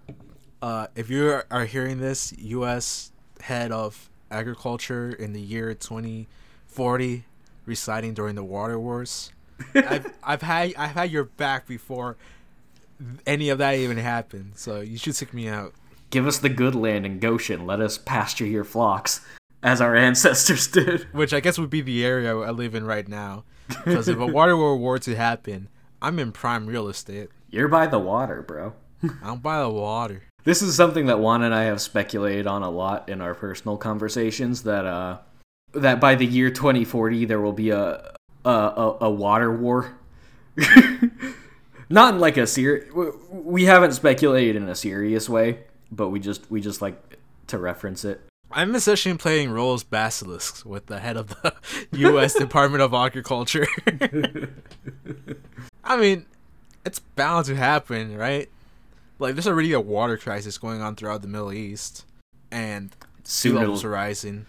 uh, 0.61 0.87
if 0.95 1.09
you 1.09 1.41
are- 1.49 1.65
hearing 1.65 1.99
this, 1.99 2.33
U.S. 2.37 3.11
head 3.41 3.71
of 3.71 4.09
agriculture 4.29 5.09
in 5.11 5.33
the 5.33 5.41
year 5.41 5.73
2040, 5.73 7.23
residing 7.65 8.13
during 8.13 8.35
the 8.35 8.43
water 8.43 8.79
wars, 8.79 9.31
I've 9.75 10.11
I've 10.23 10.41
had 10.41 10.73
I've 10.77 10.91
had 10.91 11.11
your 11.11 11.23
back 11.25 11.67
before 11.67 12.17
any 13.25 13.49
of 13.49 13.57
that 13.57 13.75
even 13.75 13.97
happened. 13.97 14.53
So 14.55 14.81
you 14.81 14.97
should 14.97 15.15
seek 15.15 15.33
me 15.33 15.47
out. 15.47 15.73
Give 16.13 16.27
us 16.27 16.37
the 16.37 16.49
good 16.49 16.75
land 16.75 17.07
in 17.07 17.17
Goshen. 17.17 17.65
Let 17.65 17.81
us 17.81 17.97
pasture 17.97 18.45
your 18.45 18.63
flocks, 18.63 19.21
as 19.63 19.81
our 19.81 19.95
ancestors 20.07 20.67
did. 20.67 21.07
which 21.11 21.33
I 21.33 21.39
guess 21.39 21.57
would 21.57 21.71
be 21.71 21.81
the 21.81 22.05
area 22.05 22.37
I 22.37 22.51
live 22.51 22.75
in 22.75 22.85
right 22.85 23.07
now. 23.07 23.45
Because 23.83 24.07
if 24.07 24.19
a 24.19 24.27
water 24.27 24.55
war 24.55 24.77
were 24.77 24.99
to 24.99 25.15
happen, 25.15 25.69
I'm 26.03 26.19
in 26.19 26.31
prime 26.31 26.67
real 26.67 26.87
estate. 26.87 27.29
You're 27.49 27.67
by 27.67 27.87
the 27.87 27.97
water, 27.97 28.43
bro. 28.43 28.73
I'm 29.23 29.39
by 29.39 29.59
the 29.61 29.69
water. 29.69 30.21
This 30.43 30.61
is 30.61 30.75
something 30.75 31.07
that 31.07 31.19
Juan 31.19 31.41
and 31.41 31.55
I 31.55 31.63
have 31.63 31.81
speculated 31.81 32.45
on 32.45 32.61
a 32.61 32.69
lot 32.69 33.09
in 33.09 33.19
our 33.21 33.33
personal 33.33 33.77
conversations. 33.77 34.63
That 34.63 34.85
uh, 34.85 35.17
that 35.73 35.99
by 35.99 36.13
the 36.13 36.25
year 36.27 36.51
2040 36.51 37.25
there 37.25 37.41
will 37.41 37.53
be 37.53 37.71
a 37.71 38.13
a, 38.45 38.49
a, 38.49 38.97
a 39.01 39.09
water 39.09 39.51
war. 39.51 39.95
Not 41.89 42.13
in 42.15 42.19
like 42.19 42.37
a 42.37 42.45
ser- 42.45 42.85
w- 42.89 43.17
We 43.31 43.65
haven't 43.65 43.93
speculated 43.93 44.55
in 44.55 44.67
a 44.69 44.75
serious 44.75 45.29
way, 45.29 45.59
but 45.95 46.09
we 46.09 46.19
just 46.19 46.49
we 46.51 46.61
just 46.61 46.81
like 46.81 47.17
to 47.47 47.57
reference 47.57 48.03
it. 48.05 48.21
I'm 48.51 48.75
essentially 48.75 49.17
playing 49.17 49.49
role 49.49 49.73
as 49.73 49.83
basilisks 49.83 50.63
with 50.65 50.85
the 50.85 50.99
head 50.99 51.17
of 51.17 51.29
the 51.29 51.53
U.S. 51.93 52.33
Department 52.37 52.83
of 52.83 52.93
Agriculture. 52.93 53.65
I 55.83 55.97
mean, 55.97 56.25
it's 56.85 56.99
bound 56.99 57.45
to 57.47 57.55
happen, 57.55 58.15
right? 58.15 58.49
Like, 59.19 59.35
there's 59.35 59.47
already 59.47 59.73
a 59.73 59.79
water 59.81 60.17
crisis 60.17 60.57
going 60.57 60.81
on 60.81 60.95
throughout 60.95 61.21
the 61.21 61.27
Middle 61.27 61.51
East, 61.53 62.05
and 62.51 62.91
sea 63.23 63.49
Soon 63.49 63.55
levels 63.55 63.79
it'll 63.81 63.91
are 63.91 63.95
rising. 63.95 64.45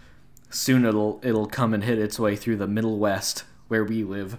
soon 0.50 0.84
it'll 0.84 1.20
it'll 1.22 1.46
come 1.46 1.72
and 1.74 1.84
hit 1.84 1.98
its 1.98 2.18
way 2.18 2.36
through 2.36 2.56
the 2.56 2.66
Middle 2.66 2.98
West 2.98 3.44
where 3.68 3.84
we 3.84 4.04
live. 4.04 4.36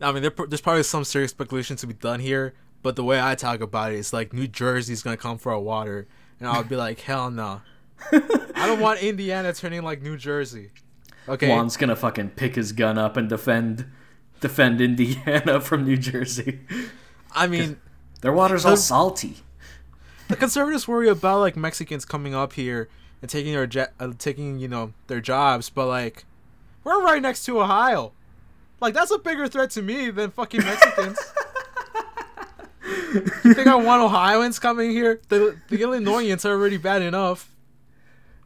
I 0.00 0.12
mean, 0.12 0.22
there, 0.22 0.32
there's 0.48 0.60
probably 0.60 0.84
some 0.84 1.04
serious 1.04 1.32
speculation 1.32 1.76
to 1.76 1.86
be 1.86 1.94
done 1.94 2.20
here, 2.20 2.54
but 2.82 2.94
the 2.96 3.04
way 3.04 3.20
I 3.20 3.34
talk 3.34 3.60
about 3.60 3.92
it 3.92 3.96
is 3.98 4.12
like 4.12 4.32
New 4.32 4.46
Jersey's 4.46 5.02
gonna 5.02 5.16
come 5.16 5.38
for 5.38 5.52
our 5.52 5.58
water, 5.60 6.06
and 6.40 6.48
I'll 6.48 6.64
be 6.64 6.76
like, 6.76 7.00
hell 7.00 7.30
no. 7.30 7.62
I 8.12 8.66
don't 8.66 8.80
want 8.80 9.00
Indiana 9.02 9.52
turning 9.52 9.82
like 9.82 10.02
New 10.02 10.16
Jersey. 10.16 10.70
Okay. 11.28 11.48
Juan's 11.48 11.76
gonna 11.76 11.96
fucking 11.96 12.30
pick 12.30 12.54
his 12.54 12.72
gun 12.72 12.96
up 12.96 13.16
and 13.16 13.28
defend 13.28 13.86
defend 14.40 14.80
Indiana 14.80 15.60
from 15.62 15.84
New 15.84 15.96
Jersey. 15.96 16.60
I 17.32 17.46
mean, 17.46 17.80
Their 18.22 18.32
water's 18.32 18.64
all 18.64 18.76
salty. 18.76 19.38
the 20.28 20.36
conservatives 20.36 20.86
worry 20.88 21.08
about 21.08 21.40
like 21.40 21.56
Mexicans 21.56 22.04
coming 22.04 22.34
up 22.34 22.54
here 22.54 22.88
and 23.20 23.28
taking 23.30 23.52
their 23.52 23.66
jet, 23.66 23.92
uh, 24.00 24.12
taking 24.18 24.58
you 24.58 24.68
know 24.68 24.92
their 25.08 25.20
jobs, 25.20 25.68
but 25.70 25.86
like 25.86 26.24
we're 26.84 27.02
right 27.02 27.20
next 27.20 27.44
to 27.46 27.60
Ohio. 27.60 28.12
Like 28.80 28.94
that's 28.94 29.10
a 29.10 29.18
bigger 29.18 29.48
threat 29.48 29.70
to 29.72 29.82
me 29.82 30.10
than 30.10 30.30
fucking 30.30 30.62
Mexicans. 30.62 31.18
you 33.44 33.54
think 33.54 33.66
I 33.66 33.74
want 33.74 34.02
Ohioans 34.02 34.58
coming 34.58 34.90
here? 34.90 35.20
The 35.28 35.56
the 35.68 35.82
Illinoisans 35.82 36.44
are 36.44 36.52
already 36.52 36.76
bad 36.76 37.02
enough. 37.02 37.54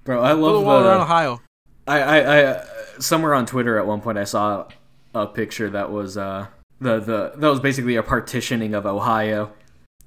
Bro, 0.05 0.23
I 0.23 0.33
love 0.33 0.65
wall 0.65 0.85
around 0.85 1.01
Ohio. 1.03 1.41
I, 1.87 2.01
I, 2.01 2.19
I 2.19 2.43
uh, 2.45 2.65
somewhere 2.99 3.35
on 3.35 3.47
Twitter 3.47 3.79
at 3.79 3.87
one 3.87 4.01
point 4.01 4.19
I 4.19 4.25
saw 4.25 4.69
a 5.15 5.27
picture 5.27 5.69
that 5.71 5.91
was 5.91 6.17
uh 6.17 6.47
the, 6.81 7.01
the 7.01 7.33
that 7.37 7.49
was 7.49 7.61
basically 7.61 7.97
a 7.97 8.03
partitioning 8.03 8.75
of 8.75 8.87
Ohio. 8.87 9.53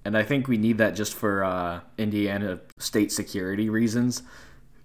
And 0.04 0.15
I 0.15 0.22
think 0.22 0.48
we 0.48 0.58
need 0.58 0.78
that 0.78 0.91
just 0.91 1.15
for 1.15 1.44
uh, 1.44 1.80
Indiana 1.98 2.60
state 2.78 3.12
security 3.12 3.70
reasons. 3.70 4.22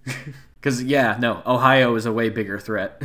Because, 0.61 0.83
yeah, 0.83 1.17
no, 1.19 1.43
Ohio 1.47 1.95
is 1.95 2.05
a 2.05 2.13
way 2.13 2.29
bigger 2.29 2.59
threat. 2.59 3.01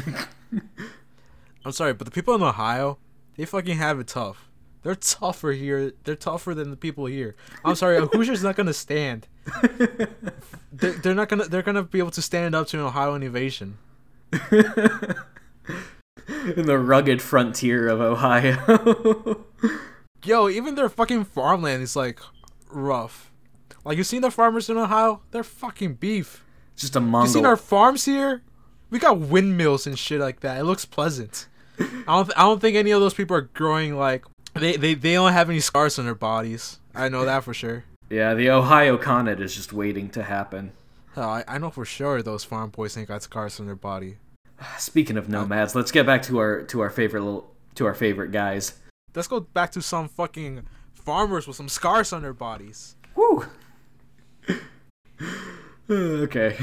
I'm 1.65 1.71
sorry, 1.71 1.93
but 1.93 2.04
the 2.04 2.12
people 2.12 2.36
in 2.36 2.43
Ohio, 2.43 2.97
they 3.38 3.45
fucking 3.45 3.78
have 3.78 3.97
it 3.97 4.08
tough. 4.08 4.49
They're 4.86 4.93
tougher 4.93 5.52
here. 5.54 5.93
They're 6.04 6.15
tougher 6.15 6.54
than 6.54 6.69
the 6.69 6.76
people 6.78 7.08
here. 7.08 7.36
I'm 7.65 7.74
sorry, 7.74 7.98
a 7.98 8.06
Hoosier's 8.06 8.43
not 8.43 8.56
gonna 8.56 8.71
stand. 8.71 9.28
They're, 10.71 10.91
they're 10.91 11.15
not 11.15 11.28
gonna. 11.28 11.45
They're 11.45 11.63
gonna 11.63 11.82
be 11.82 11.98
able 11.98 12.12
to 12.12 12.21
stand 12.21 12.54
up 12.54 12.67
to 12.67 12.78
an 12.78 12.84
Ohio 12.86 13.15
invasion. 13.15 13.80
In 16.56 16.65
the 16.67 16.78
rugged 16.78 17.19
frontier 17.19 17.88
of 17.88 18.00
Ohio. 18.00 19.43
Yo, 20.24 20.50
even 20.50 20.76
their 20.76 20.89
fucking 20.89 21.26
farmland 21.26 21.82
is 21.82 21.95
like 21.95 22.19
rough. 22.69 23.32
Like 23.84 23.98
you 23.98 24.04
seen 24.04 24.21
the 24.21 24.30
farmers 24.30 24.69
in 24.69 24.78
Ohio? 24.78 25.21
They're 25.32 25.43
fucking 25.43 25.95
beef. 25.95 26.43
just 26.76 26.95
a 26.95 27.00
You 27.00 27.06
Mongol. 27.08 27.34
seen 27.34 27.45
our 27.48 27.58
farms 27.58 28.06
here? 28.06 28.43
We 28.91 29.00
got 29.00 29.17
windmills 29.19 29.88
and 29.88 29.98
shit 29.98 30.19
like 30.19 30.41
that. 30.41 30.60
It 30.60 30.63
looks 30.65 30.86
pleasant. 30.86 31.48
I 31.80 31.86
don't. 32.06 32.32
I 32.38 32.41
don't 32.43 32.62
think 32.62 32.76
any 32.78 32.91
of 32.91 33.02
those 33.02 33.13
people 33.15 33.36
are 33.36 33.41
growing 33.41 33.95
like 33.98 34.26
they. 34.55 34.77
They, 34.77 34.93
they 34.93 35.13
don't 35.13 35.33
have 35.33 35.49
any 35.49 35.59
scars 35.59 35.99
on 35.99 36.05
their 36.05 36.15
bodies. 36.15 36.79
I 36.93 37.09
know 37.09 37.25
that 37.25 37.43
for 37.43 37.53
sure. 37.53 37.83
Yeah, 38.09 38.33
the 38.33 38.49
Ohio 38.49 38.97
Conet 38.97 39.39
is 39.39 39.55
just 39.55 39.73
waiting 39.73 40.09
to 40.11 40.23
happen. 40.23 40.71
Hell, 41.13 41.29
I, 41.29 41.43
I 41.47 41.57
know 41.57 41.69
for 41.69 41.85
sure 41.85 42.21
those 42.21 42.43
farm 42.43 42.69
boys 42.69 42.97
ain't 42.97 43.07
got 43.07 43.23
scars 43.23 43.59
on 43.59 43.65
their 43.65 43.75
body. 43.75 44.17
Speaking 44.77 45.17
of 45.17 45.29
nomads, 45.29 45.75
let's 45.75 45.91
get 45.91 46.05
back 46.05 46.21
to 46.23 46.37
our 46.39 46.61
to 46.63 46.81
our 46.81 46.89
favorite 46.89 47.21
little 47.21 47.53
to 47.75 47.85
our 47.85 47.93
favorite 47.93 48.31
guys. 48.31 48.79
Let's 49.13 49.27
go 49.27 49.39
back 49.39 49.71
to 49.71 49.81
some 49.81 50.09
fucking 50.09 50.63
farmers 50.93 51.47
with 51.47 51.55
some 51.55 51.69
scars 51.69 52.11
on 52.11 52.21
their 52.21 52.33
bodies. 52.33 52.95
Woo. 53.15 53.45
okay. 55.89 56.57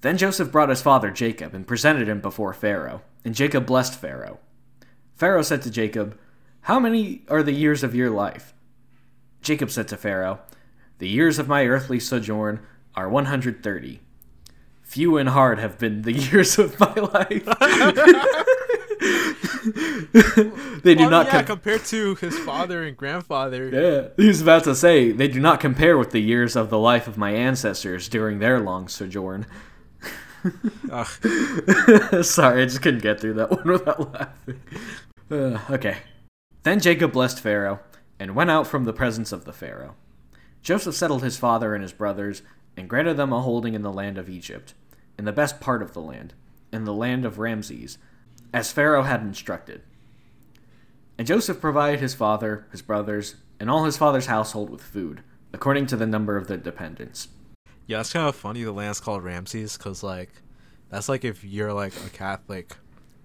Then 0.00 0.16
Joseph 0.16 0.52
brought 0.52 0.68
his 0.68 0.82
father 0.82 1.10
Jacob 1.10 1.54
and 1.54 1.66
presented 1.66 2.08
him 2.08 2.20
before 2.20 2.52
Pharaoh, 2.52 3.02
and 3.24 3.34
Jacob 3.34 3.66
blessed 3.66 3.98
Pharaoh. 3.98 4.38
Pharaoh 5.14 5.42
said 5.42 5.62
to 5.62 5.70
Jacob, 5.70 6.18
"How 6.64 6.78
many 6.78 7.22
are 7.28 7.42
the 7.42 7.52
years 7.52 7.82
of 7.82 7.94
your 7.94 8.10
life?" 8.10 8.52
Jacob 9.42 9.70
said 9.70 9.88
to 9.88 9.96
Pharaoh, 9.96 10.40
"The 10.98 11.08
years 11.08 11.38
of 11.38 11.48
my 11.48 11.66
earthly 11.66 12.00
sojourn 12.00 12.60
are 12.94 13.08
130. 13.08 14.00
Few 14.82 15.16
and 15.16 15.30
hard 15.30 15.58
have 15.58 15.78
been 15.78 16.02
the 16.02 16.12
years 16.30 16.58
of 16.58 16.78
my 16.78 16.94
life." 16.94 17.44
they 20.82 20.94
do 20.94 21.04
Oh, 21.04 21.08
not 21.08 21.26
yeah, 21.26 21.32
com- 21.38 21.46
compared 21.46 21.84
to 21.86 22.14
his 22.16 22.38
father 22.40 22.82
and 22.82 22.96
grandfather. 22.96 23.68
yeah, 23.72 24.08
he 24.22 24.28
was 24.28 24.40
about 24.42 24.64
to 24.64 24.74
say 24.74 25.10
they 25.12 25.28
do 25.28 25.40
not 25.40 25.60
compare 25.60 25.96
with 25.98 26.10
the 26.10 26.20
years 26.20 26.54
of 26.56 26.70
the 26.70 26.78
life 26.78 27.06
of 27.08 27.16
my 27.16 27.30
ancestors 27.32 28.08
during 28.08 28.38
their 28.38 28.60
long 28.60 28.88
sojourn. 28.88 29.46
Sorry, 32.22 32.62
I 32.62 32.64
just 32.66 32.82
couldn't 32.82 33.02
get 33.02 33.20
through 33.20 33.34
that 33.34 33.50
one 33.50 33.64
without 33.64 34.12
laughing. 34.12 34.60
Uh, 35.30 35.58
okay. 35.70 35.98
Then 36.64 36.80
Jacob 36.80 37.12
blessed 37.12 37.40
Pharaoh 37.40 37.80
and 38.18 38.34
went 38.34 38.50
out 38.50 38.66
from 38.66 38.84
the 38.84 38.92
presence 38.94 39.32
of 39.32 39.44
the 39.44 39.52
Pharaoh. 39.52 39.96
Joseph 40.62 40.94
settled 40.94 41.22
his 41.22 41.36
father 41.36 41.74
and 41.74 41.82
his 41.82 41.92
brothers 41.92 42.40
and 42.74 42.88
granted 42.88 43.18
them 43.18 43.34
a 43.34 43.42
holding 43.42 43.74
in 43.74 43.82
the 43.82 43.92
land 43.92 44.16
of 44.16 44.30
Egypt, 44.30 44.72
in 45.18 45.26
the 45.26 45.32
best 45.32 45.60
part 45.60 45.82
of 45.82 45.92
the 45.92 46.00
land, 46.00 46.32
in 46.72 46.84
the 46.84 46.94
land 46.94 47.26
of 47.26 47.38
Ramses, 47.38 47.98
as 48.52 48.72
Pharaoh 48.72 49.02
had 49.02 49.20
instructed. 49.20 49.82
And 51.18 51.26
Joseph 51.26 51.60
provided 51.60 52.00
his 52.00 52.14
father, 52.14 52.66
his 52.72 52.80
brothers, 52.80 53.36
and 53.60 53.70
all 53.70 53.84
his 53.84 53.98
father's 53.98 54.26
household 54.26 54.70
with 54.70 54.80
food, 54.80 55.22
according 55.52 55.86
to 55.88 55.96
the 55.96 56.06
number 56.06 56.38
of 56.38 56.46
their 56.46 56.56
dependents. 56.56 57.28
Yeah, 57.86 58.00
it's 58.00 58.14
kind 58.14 58.26
of 58.26 58.34
funny 58.34 58.64
the 58.64 58.72
land's 58.72 59.00
called 59.00 59.22
Ramses 59.22 59.76
because, 59.76 60.02
like, 60.02 60.30
that's 60.88 61.10
like 61.10 61.26
if 61.26 61.44
you're 61.44 61.74
like 61.74 61.92
a 62.06 62.08
Catholic, 62.08 62.74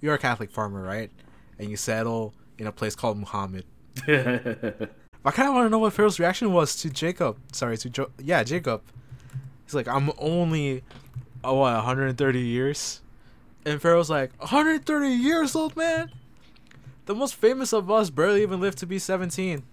you're 0.02 0.15
a 0.15 0.19
Catholic 0.19 0.52
farmer, 0.52 0.84
right? 0.84 1.10
And 1.58 1.69
you 1.69 1.78
settle 1.78 2.34
in 2.60 2.67
a 2.67 2.72
place 2.72 2.95
called 2.95 3.17
Muhammad. 3.17 3.65
I 4.08 5.32
kind 5.32 5.50
of 5.50 5.56
want 5.56 5.65
to 5.65 5.69
know 5.69 5.80
what 5.80 5.93
Pharaoh's 5.93 6.19
reaction 6.19 6.54
was 6.54 6.76
to 6.78 6.89
Jacob. 6.89 7.38
Sorry, 7.52 7.78
to 7.78 7.89
jo- 7.89 8.12
yeah, 8.22 8.43
Jacob. 8.43 8.82
He's 9.65 9.74
like, 9.74 9.88
I'm 9.88 10.12
only, 10.17 10.84
oh, 11.43 11.56
what, 11.56 11.74
130 11.74 12.39
years? 12.39 13.02
And 13.65 13.82
Pharaoh's 13.82 14.10
like, 14.10 14.32
130 14.39 15.10
years 15.10 15.56
old, 15.56 15.76
man? 15.76 16.12
The 17.06 17.15
most 17.15 17.36
famous 17.36 17.74
of 17.74 17.89
us 17.91 18.10
barely 18.10 18.41
even 18.41 18.60
lived 18.62 18.78
to 18.80 18.86
be 18.86 19.00
17. 19.00 19.63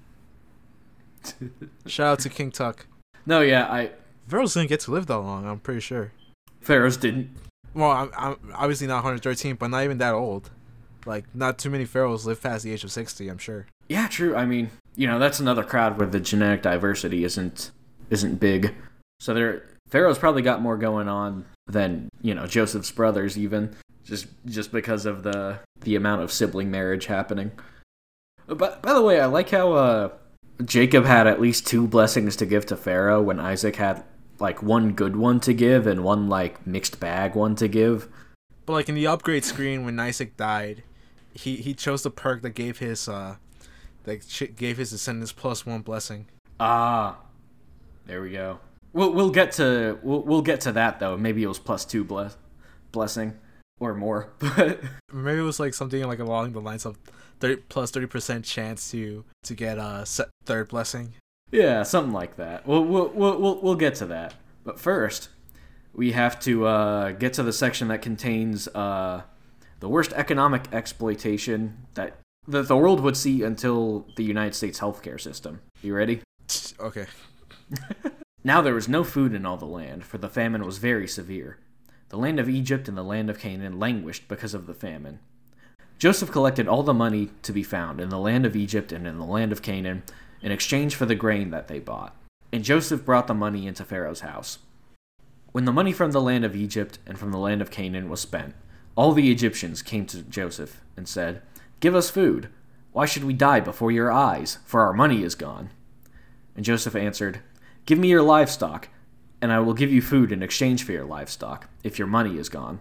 Shout 1.87 2.07
out 2.07 2.19
to 2.21 2.29
King 2.29 2.51
Tut. 2.51 2.85
no, 3.27 3.41
yeah, 3.41 3.67
I 3.67 3.91
Pharaoh's 4.29 4.55
didn't 4.55 4.69
get 4.69 4.81
to 4.81 4.91
live 4.91 5.07
that 5.07 5.19
long, 5.19 5.47
I'm 5.47 5.61
pretty 5.61 5.81
sure. 5.81 6.13
Pharaohs 6.61 6.97
didn't. 6.97 7.31
Well, 7.75 7.91
I'm, 7.91 8.11
I'm 8.17 8.37
obviously 8.55 8.87
not 8.87 8.97
113, 8.97 9.57
but 9.57 9.69
not 9.69 9.85
even 9.85 9.99
that 9.99 10.15
old. 10.15 10.51
Like, 11.07 11.25
not 11.35 11.59
too 11.59 11.71
many 11.71 11.85
pharaohs 11.85 12.27
live 12.27 12.43
past 12.43 12.65
the 12.65 12.73
age 12.73 12.85
of 12.85 12.93
60, 12.93 13.29
I'm 13.29 13.39
sure. 13.39 13.67
Yeah, 13.89 14.09
true. 14.09 14.35
I 14.35 14.45
mean, 14.45 14.71
you 14.97 15.07
know, 15.07 15.19
that's 15.19 15.41
another 15.41 15.63
crowd 15.63 15.99
where 15.99 16.09
the 16.09 16.21
genetic 16.21 16.63
diversity 16.63 17.25
isn't 17.25 17.71
isn't 18.11 18.41
big. 18.41 18.75
So 19.21 19.35
there 19.35 19.63
Pharaoh's 19.89 20.19
probably 20.19 20.43
got 20.43 20.63
more 20.63 20.77
going 20.77 21.09
on 21.09 21.45
than, 21.67 22.09
you 22.23 22.35
know, 22.35 22.47
Joseph's 22.47 22.91
brothers 22.91 23.39
even 23.39 23.75
just 24.05 24.27
just 24.47 24.73
because 24.73 25.07
of 25.07 25.23
the 25.23 25.61
the 25.81 25.97
amount 25.97 26.23
of 26.23 26.33
sibling 26.33 26.71
marriage 26.71 27.07
happening. 27.07 27.53
But 28.47 28.83
by 28.83 28.95
the 28.95 29.03
way, 29.03 29.21
I 29.21 29.27
like 29.27 29.51
how 29.51 29.73
uh 29.73 30.11
Jacob 30.65 31.05
had 31.05 31.27
at 31.27 31.41
least 31.41 31.67
two 31.67 31.87
blessings 31.87 32.37
to 32.37 32.47
give 32.47 32.67
to 32.67 32.77
Pharaoh 32.77 33.23
when 33.23 33.39
Isaac 33.39 33.77
had 33.77 34.05
like 34.39 34.63
one 34.63 34.93
good 34.93 35.17
one 35.17 35.41
to 35.41 35.53
give 35.53 35.87
and 35.87 36.03
one 36.03 36.29
like 36.29 36.67
mixed 36.67 36.99
bag 37.01 37.35
one 37.35 37.55
to 37.57 37.69
give. 37.69 38.09
But, 38.65 38.73
like, 38.73 38.89
in 38.89 38.97
the 38.97 39.07
upgrade 39.07 39.45
screen, 39.45 39.85
when 39.85 39.99
Isaac 40.01 40.37
died, 40.37 40.83
he, 41.37 41.57
he 41.57 41.75
chose 41.75 42.03
the 42.03 42.11
perk 42.11 42.43
that 42.43 42.51
gave 42.51 42.79
his, 42.79 43.09
uh, 43.09 43.37
that 44.05 44.27
ch- 44.27 44.55
gave 44.57 44.77
his 44.79 44.91
descendants 44.91 45.33
plus 45.33 45.65
one 45.67 45.83
blessing. 45.83 46.27
Ah, 46.59 47.19
there 48.07 48.23
we 48.23 48.31
go. 48.31 48.59
We'll 48.93 49.13
we'll 49.13 49.31
get 49.31 49.53
to 49.53 49.99
we'll, 50.03 50.23
we'll 50.23 50.43
get 50.43 50.61
to 50.63 50.73
that 50.73 51.01
though. 51.01 51.17
Maybe 51.19 51.43
it 51.43 51.49
was 51.49 51.59
plus 51.59 51.85
two 51.85 52.03
bless 52.03 52.37
blessing 52.93 53.35
or 53.79 53.93
more, 53.95 54.31
but 54.39 54.81
Maybe 55.13 55.39
it 55.39 55.43
was, 55.43 55.61
like, 55.61 55.75
something, 55.75 56.03
like, 56.05 56.19
along 56.19 56.53
the 56.53 56.61
lines 56.63 56.87
of 56.87 56.97
30, 57.41 57.63
30% 57.69 58.43
chance 58.43 58.91
to, 58.93 59.23
to 59.43 59.55
get 59.55 59.77
a 59.77 60.07
se- 60.07 60.25
third 60.47 60.69
blessing. 60.69 61.13
yeah, 61.53 61.83
something 61.83 62.13
like 62.15 62.37
that. 62.37 62.67
We'll 62.67 62.85
we'll 62.85 63.09
we'll 63.11 63.39
we'll, 63.39 63.61
we'll 63.61 63.75
get 63.75 63.95
to 63.97 64.07
that. 64.07 64.33
But 64.65 64.81
first, 64.81 65.29
we 65.93 66.13
have 66.13 66.41
to 66.41 66.65
uh, 66.67 67.11
get 67.13 67.35
to 67.35 67.43
the 67.43 67.53
section 67.53 67.89
that 67.89 68.01
contains 68.01 68.67
uh, 68.69 69.23
the 69.81 69.89
worst 69.89 70.13
economic 70.13 70.73
exploitation 70.73 71.87
that 71.95 72.19
that 72.49 72.69
the 72.69 72.77
world 72.77 73.01
would 73.01 73.17
see 73.17 73.43
until 73.43 74.07
the 74.17 74.23
United 74.23 74.55
States 74.55 74.79
healthcare 74.79 75.21
system. 75.21 75.61
You 75.83 75.97
ready? 75.97 76.23
Okay. 76.79 77.07
Now 78.47 78.63
there 78.63 78.75
was 78.75 78.89
no 78.89 79.03
food 79.03 79.35
in 79.35 79.45
all 79.45 79.57
the 79.57 79.65
land, 79.65 80.05
for 80.05 80.19
the 80.19 80.29
famine 80.29 80.65
was 80.65 80.79
very 80.79 81.09
severe. 81.09 81.59
The 82.11 82.17
land 82.17 82.39
of 82.39 82.49
Egypt 82.49 82.87
and 82.87 82.97
the 82.97 83.03
land 83.03 83.29
of 83.29 83.41
Canaan 83.41 83.81
languished 83.81 84.29
because 84.29 84.55
of 84.55 84.69
the 84.69 84.73
famine. 84.73 85.19
Joseph 85.99 86.31
collected 86.31 86.69
all 86.69 86.85
the 86.85 86.95
money 86.95 87.31
to 87.43 87.53
be 87.53 87.65
found 87.65 88.01
in 88.01 88.09
the 88.09 88.21
land 88.21 88.47
of 88.47 88.55
Egypt 88.55 88.93
and 88.93 89.05
in 89.05 89.19
the 89.19 89.25
land 89.25 89.51
of 89.51 89.63
Canaan 89.63 90.05
in 90.43 90.53
exchange 90.53 90.95
for 90.95 91.07
the 91.07 91.17
grain 91.17 91.51
that 91.51 91.67
they 91.67 91.81
bought. 91.81 92.15
And 92.53 92.63
Joseph 92.63 93.05
brought 93.05 93.27
the 93.27 93.35
money 93.35 93.67
into 93.67 93.85
Pharaoh's 93.85 94.21
house. 94.21 94.61
When 95.51 95.65
the 95.65 95.73
money 95.73 95.91
from 95.91 96.13
the 96.13 96.23
land 96.23 96.45
of 96.45 96.55
Egypt 96.55 97.01
and 97.05 97.19
from 97.19 97.33
the 97.33 97.39
land 97.39 97.61
of 97.61 97.73
Canaan 97.73 98.09
was 98.09 98.21
spent, 98.21 98.55
all 98.97 99.13
the 99.13 99.31
Egyptians 99.31 99.83
came 99.83 100.07
to 100.07 100.23
Joseph 100.23 100.81
and 100.97 101.07
said, 101.07 101.43
Give 101.81 101.95
us 101.95 102.11
food. 102.11 102.49
Why 102.93 103.05
should 103.05 103.25
we 103.25 103.35
die 103.35 103.61
before 103.61 103.93
your 103.93 104.11
eyes? 104.11 104.59
For 104.65 104.81
our 104.81 104.95
money 104.95 105.23
is 105.23 105.35
gone. 105.35 105.71
And 106.57 106.65
Joseph 106.65 106.97
answered, 106.97 107.41
Give 107.85 107.99
me 107.99 108.09
your 108.09 108.23
livestock, 108.23 108.89
and 109.43 109.53
I 109.53 109.61
will 109.61 109.75
give 109.75 109.93
you 109.93 110.01
food 110.01 110.33
in 110.33 110.43
exchange 110.43 110.83
for 110.83 110.93
your 110.93 111.05
livestock, 111.05 111.69
if 111.85 111.99
your 111.99 112.09
money 112.09 112.39
is 112.39 112.49
gone. 112.49 112.81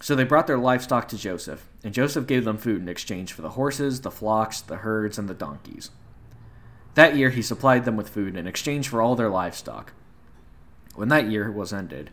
So 0.00 0.16
they 0.16 0.24
brought 0.24 0.48
their 0.48 0.58
livestock 0.58 1.06
to 1.08 1.16
Joseph, 1.16 1.68
and 1.84 1.94
Joseph 1.94 2.26
gave 2.26 2.44
them 2.44 2.58
food 2.58 2.82
in 2.82 2.88
exchange 2.88 3.32
for 3.32 3.42
the 3.42 3.50
horses, 3.50 4.00
the 4.00 4.10
flocks, 4.10 4.60
the 4.60 4.78
herds, 4.78 5.16
and 5.16 5.28
the 5.28 5.34
donkeys. 5.34 5.90
That 6.94 7.16
year 7.16 7.30
he 7.30 7.40
supplied 7.40 7.84
them 7.84 7.96
with 7.96 8.08
food 8.08 8.36
in 8.36 8.48
exchange 8.48 8.88
for 8.88 9.00
all 9.00 9.14
their 9.14 9.30
livestock. 9.30 9.92
When 10.96 11.08
that 11.08 11.30
year 11.30 11.52
was 11.52 11.72
ended, 11.72 12.10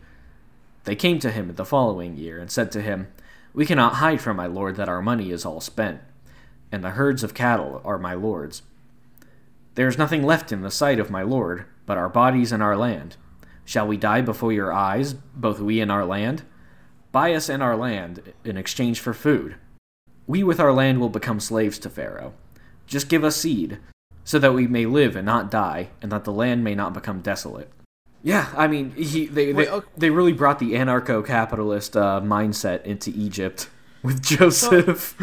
they 0.84 0.94
came 0.94 1.18
to 1.18 1.32
him 1.32 1.52
the 1.54 1.64
following 1.64 2.16
year 2.16 2.38
and 2.38 2.48
said 2.48 2.70
to 2.72 2.80
him, 2.80 3.08
We 3.52 3.66
cannot 3.66 3.94
hide 3.94 4.20
from 4.20 4.36
my 4.36 4.46
lord 4.46 4.76
that 4.76 4.88
our 4.88 5.02
money 5.02 5.30
is 5.30 5.44
all 5.44 5.60
spent, 5.60 6.00
and 6.70 6.84
the 6.84 6.90
herds 6.90 7.24
of 7.24 7.34
cattle 7.34 7.80
are 7.84 7.98
my 7.98 8.14
lord's. 8.14 8.62
There 9.74 9.88
is 9.88 9.98
nothing 9.98 10.22
left 10.22 10.52
in 10.52 10.62
the 10.62 10.70
sight 10.70 10.98
of 10.98 11.10
my 11.10 11.22
lord, 11.22 11.64
but 11.86 11.98
our 11.98 12.08
bodies 12.08 12.52
and 12.52 12.62
our 12.62 12.76
land. 12.76 13.16
Shall 13.64 13.86
we 13.86 13.96
die 13.96 14.20
before 14.20 14.52
your 14.52 14.72
eyes, 14.72 15.14
both 15.14 15.60
we 15.60 15.80
and 15.80 15.90
our 15.90 16.04
land? 16.04 16.42
Buy 17.12 17.34
us 17.34 17.48
and 17.48 17.62
our 17.62 17.76
land 17.76 18.32
in 18.44 18.56
exchange 18.56 19.00
for 19.00 19.14
food. 19.14 19.56
We 20.26 20.44
with 20.44 20.60
our 20.60 20.72
land 20.72 21.00
will 21.00 21.08
become 21.08 21.40
slaves 21.40 21.78
to 21.80 21.90
Pharaoh. 21.90 22.34
Just 22.86 23.08
give 23.08 23.24
us 23.24 23.36
seed, 23.36 23.78
so 24.24 24.38
that 24.38 24.54
we 24.54 24.66
may 24.66 24.86
live 24.86 25.16
and 25.16 25.26
not 25.26 25.50
die, 25.50 25.90
and 26.00 26.12
that 26.12 26.24
the 26.24 26.32
land 26.32 26.62
may 26.62 26.74
not 26.74 26.94
become 26.94 27.20
desolate. 27.20 27.70
Yeah, 28.22 28.52
I 28.56 28.66
mean, 28.66 28.92
he 28.92 29.26
they 29.26 29.52
Wait, 29.52 29.64
they, 29.64 29.70
okay. 29.70 29.88
they 29.96 30.10
really 30.10 30.32
brought 30.32 30.58
the 30.58 30.72
anarcho-capitalist 30.72 31.96
uh, 31.96 32.20
mindset 32.22 32.84
into 32.84 33.10
Egypt 33.10 33.70
with 34.02 34.22
Joseph. 34.36 35.16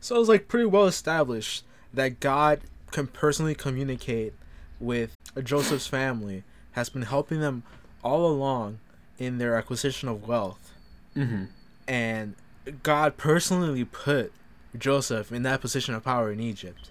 So 0.00 0.20
it's 0.20 0.28
like 0.28 0.48
pretty 0.48 0.66
well 0.66 0.86
established 0.86 1.64
that 1.92 2.20
God 2.20 2.60
can 2.90 3.06
personally 3.08 3.54
communicate 3.54 4.34
with 4.78 5.16
Joseph's 5.42 5.86
family, 5.86 6.44
has 6.72 6.88
been 6.88 7.02
helping 7.02 7.40
them 7.40 7.62
all 8.02 8.26
along 8.26 8.78
in 9.18 9.38
their 9.38 9.56
acquisition 9.56 10.08
of 10.08 10.26
wealth. 10.28 10.72
hmm 11.14 11.44
And 11.88 12.34
God 12.82 13.16
personally 13.16 13.84
put 13.84 14.32
Joseph 14.76 15.32
in 15.32 15.42
that 15.42 15.60
position 15.60 15.94
of 15.94 16.04
power 16.04 16.30
in 16.30 16.40
Egypt. 16.40 16.90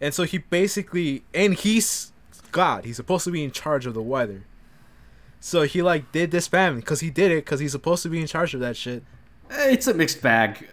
And 0.00 0.12
so 0.12 0.24
he 0.24 0.38
basically, 0.38 1.24
and 1.32 1.54
he's 1.54 2.12
God, 2.56 2.86
he's 2.86 2.96
supposed 2.96 3.24
to 3.24 3.30
be 3.30 3.44
in 3.44 3.50
charge 3.50 3.84
of 3.84 3.92
the 3.92 4.00
weather. 4.00 4.44
So 5.40 5.64
he 5.64 5.82
like 5.82 6.10
did 6.10 6.30
this 6.30 6.46
family 6.46 6.80
because 6.80 7.00
he 7.00 7.10
did 7.10 7.30
it 7.30 7.44
because 7.44 7.60
he's 7.60 7.72
supposed 7.72 8.02
to 8.04 8.08
be 8.08 8.18
in 8.18 8.26
charge 8.26 8.54
of 8.54 8.60
that 8.60 8.78
shit. 8.78 9.02
Eh, 9.50 9.72
It's 9.72 9.86
a 9.86 9.92
mixed 9.92 10.22
bag 10.22 10.66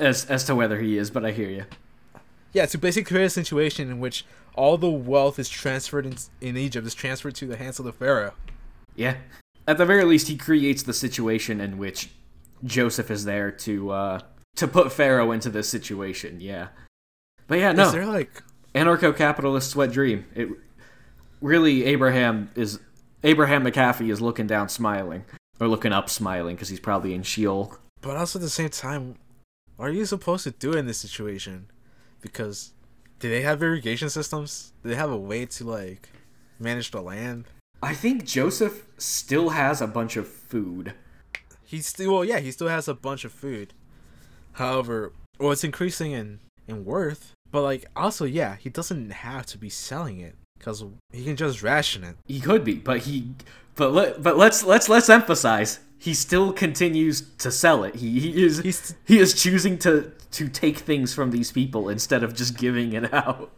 as 0.00 0.24
as 0.24 0.42
to 0.46 0.56
whether 0.56 0.80
he 0.80 0.98
is, 0.98 1.12
but 1.12 1.24
I 1.24 1.30
hear 1.30 1.48
you. 1.48 1.64
Yeah, 2.52 2.66
to 2.66 2.76
basically 2.76 3.14
create 3.14 3.26
a 3.26 3.30
situation 3.30 3.88
in 3.88 4.00
which 4.00 4.24
all 4.56 4.76
the 4.76 4.90
wealth 4.90 5.38
is 5.38 5.48
transferred 5.48 6.06
in, 6.06 6.16
in 6.40 6.56
Egypt 6.56 6.84
is 6.88 6.94
transferred 6.94 7.36
to 7.36 7.46
the 7.46 7.56
hands 7.56 7.78
of 7.78 7.84
the 7.84 7.92
pharaoh. 7.92 8.34
Yeah. 8.96 9.18
At 9.68 9.78
the 9.78 9.86
very 9.86 10.04
least, 10.04 10.26
he 10.26 10.36
creates 10.36 10.82
the 10.82 10.92
situation 10.92 11.60
in 11.60 11.78
which 11.78 12.10
Joseph 12.64 13.12
is 13.12 13.24
there 13.24 13.52
to 13.52 13.90
uh, 13.90 14.20
to 14.56 14.66
put 14.66 14.90
Pharaoh 14.90 15.30
into 15.30 15.50
this 15.50 15.68
situation. 15.68 16.40
Yeah. 16.40 16.68
But 17.46 17.60
yeah, 17.60 17.70
no. 17.70 17.86
Is 17.86 17.92
there 17.92 18.06
like 18.06 18.42
anarcho-capitalist 18.74 19.76
wet 19.76 19.92
dream. 19.92 20.24
It 20.34 20.48
really 21.42 21.84
Abraham 21.84 22.50
is 22.54 22.80
Abraham 23.24 23.64
McAfee 23.64 24.10
is 24.10 24.20
looking 24.20 24.46
down 24.46 24.68
smiling 24.68 25.24
or 25.60 25.68
looking 25.68 25.92
up 25.92 26.08
smiling 26.08 26.56
because 26.56 26.68
he's 26.68 26.80
probably 26.80 27.14
in 27.14 27.22
Sheol. 27.22 27.76
But 28.00 28.16
also 28.16 28.38
at 28.38 28.42
the 28.42 28.50
same 28.50 28.68
time, 28.68 29.16
what 29.76 29.88
are 29.88 29.92
you 29.92 30.06
supposed 30.06 30.44
to 30.44 30.50
do 30.50 30.72
in 30.72 30.86
this 30.86 30.98
situation? 30.98 31.66
Because 32.20 32.72
do 33.18 33.28
they 33.28 33.42
have 33.42 33.62
irrigation 33.62 34.10
systems? 34.10 34.72
Do 34.82 34.88
they 34.88 34.96
have 34.96 35.10
a 35.10 35.18
way 35.18 35.46
to 35.46 35.64
like 35.64 36.08
manage 36.58 36.90
the 36.90 37.00
land? 37.00 37.44
I 37.82 37.94
think 37.94 38.24
Joseph 38.24 38.86
still 38.96 39.50
has 39.50 39.80
a 39.80 39.86
bunch 39.86 40.16
of 40.16 40.28
food. 40.28 40.94
He 41.64 41.80
still 41.80 42.12
well, 42.12 42.24
yeah, 42.24 42.38
he 42.38 42.50
still 42.50 42.68
has 42.68 42.88
a 42.88 42.94
bunch 42.94 43.24
of 43.24 43.32
food. 43.32 43.74
However, 44.52 45.12
well, 45.38 45.52
it's 45.52 45.64
increasing 45.64 46.12
in 46.12 46.40
in 46.66 46.84
worth. 46.84 47.32
But 47.50 47.62
like 47.62 47.84
also, 47.94 48.24
yeah, 48.24 48.56
he 48.56 48.70
doesn't 48.70 49.10
have 49.10 49.46
to 49.46 49.58
be 49.58 49.68
selling 49.68 50.20
it 50.20 50.36
because 50.62 50.84
he 51.12 51.24
can 51.24 51.36
just 51.36 51.62
ration 51.62 52.04
it. 52.04 52.16
He 52.26 52.40
could 52.40 52.64
be, 52.64 52.74
but 52.74 53.00
he 53.00 53.34
but 53.74 53.92
let 53.92 54.22
but 54.22 54.36
let's 54.36 54.62
let's 54.62 54.88
let's 54.88 55.10
emphasize 55.10 55.80
he 55.98 56.14
still 56.14 56.52
continues 56.52 57.22
to 57.38 57.50
sell 57.50 57.82
it. 57.84 57.96
He, 57.96 58.20
he 58.20 58.44
is 58.44 58.58
He's 58.60 58.94
he 59.04 59.18
is 59.18 59.34
choosing 59.34 59.76
to 59.78 60.12
to 60.30 60.48
take 60.48 60.78
things 60.78 61.12
from 61.12 61.32
these 61.32 61.50
people 61.50 61.88
instead 61.88 62.22
of 62.22 62.34
just 62.34 62.56
giving 62.56 62.92
it 62.92 63.12
out. 63.12 63.50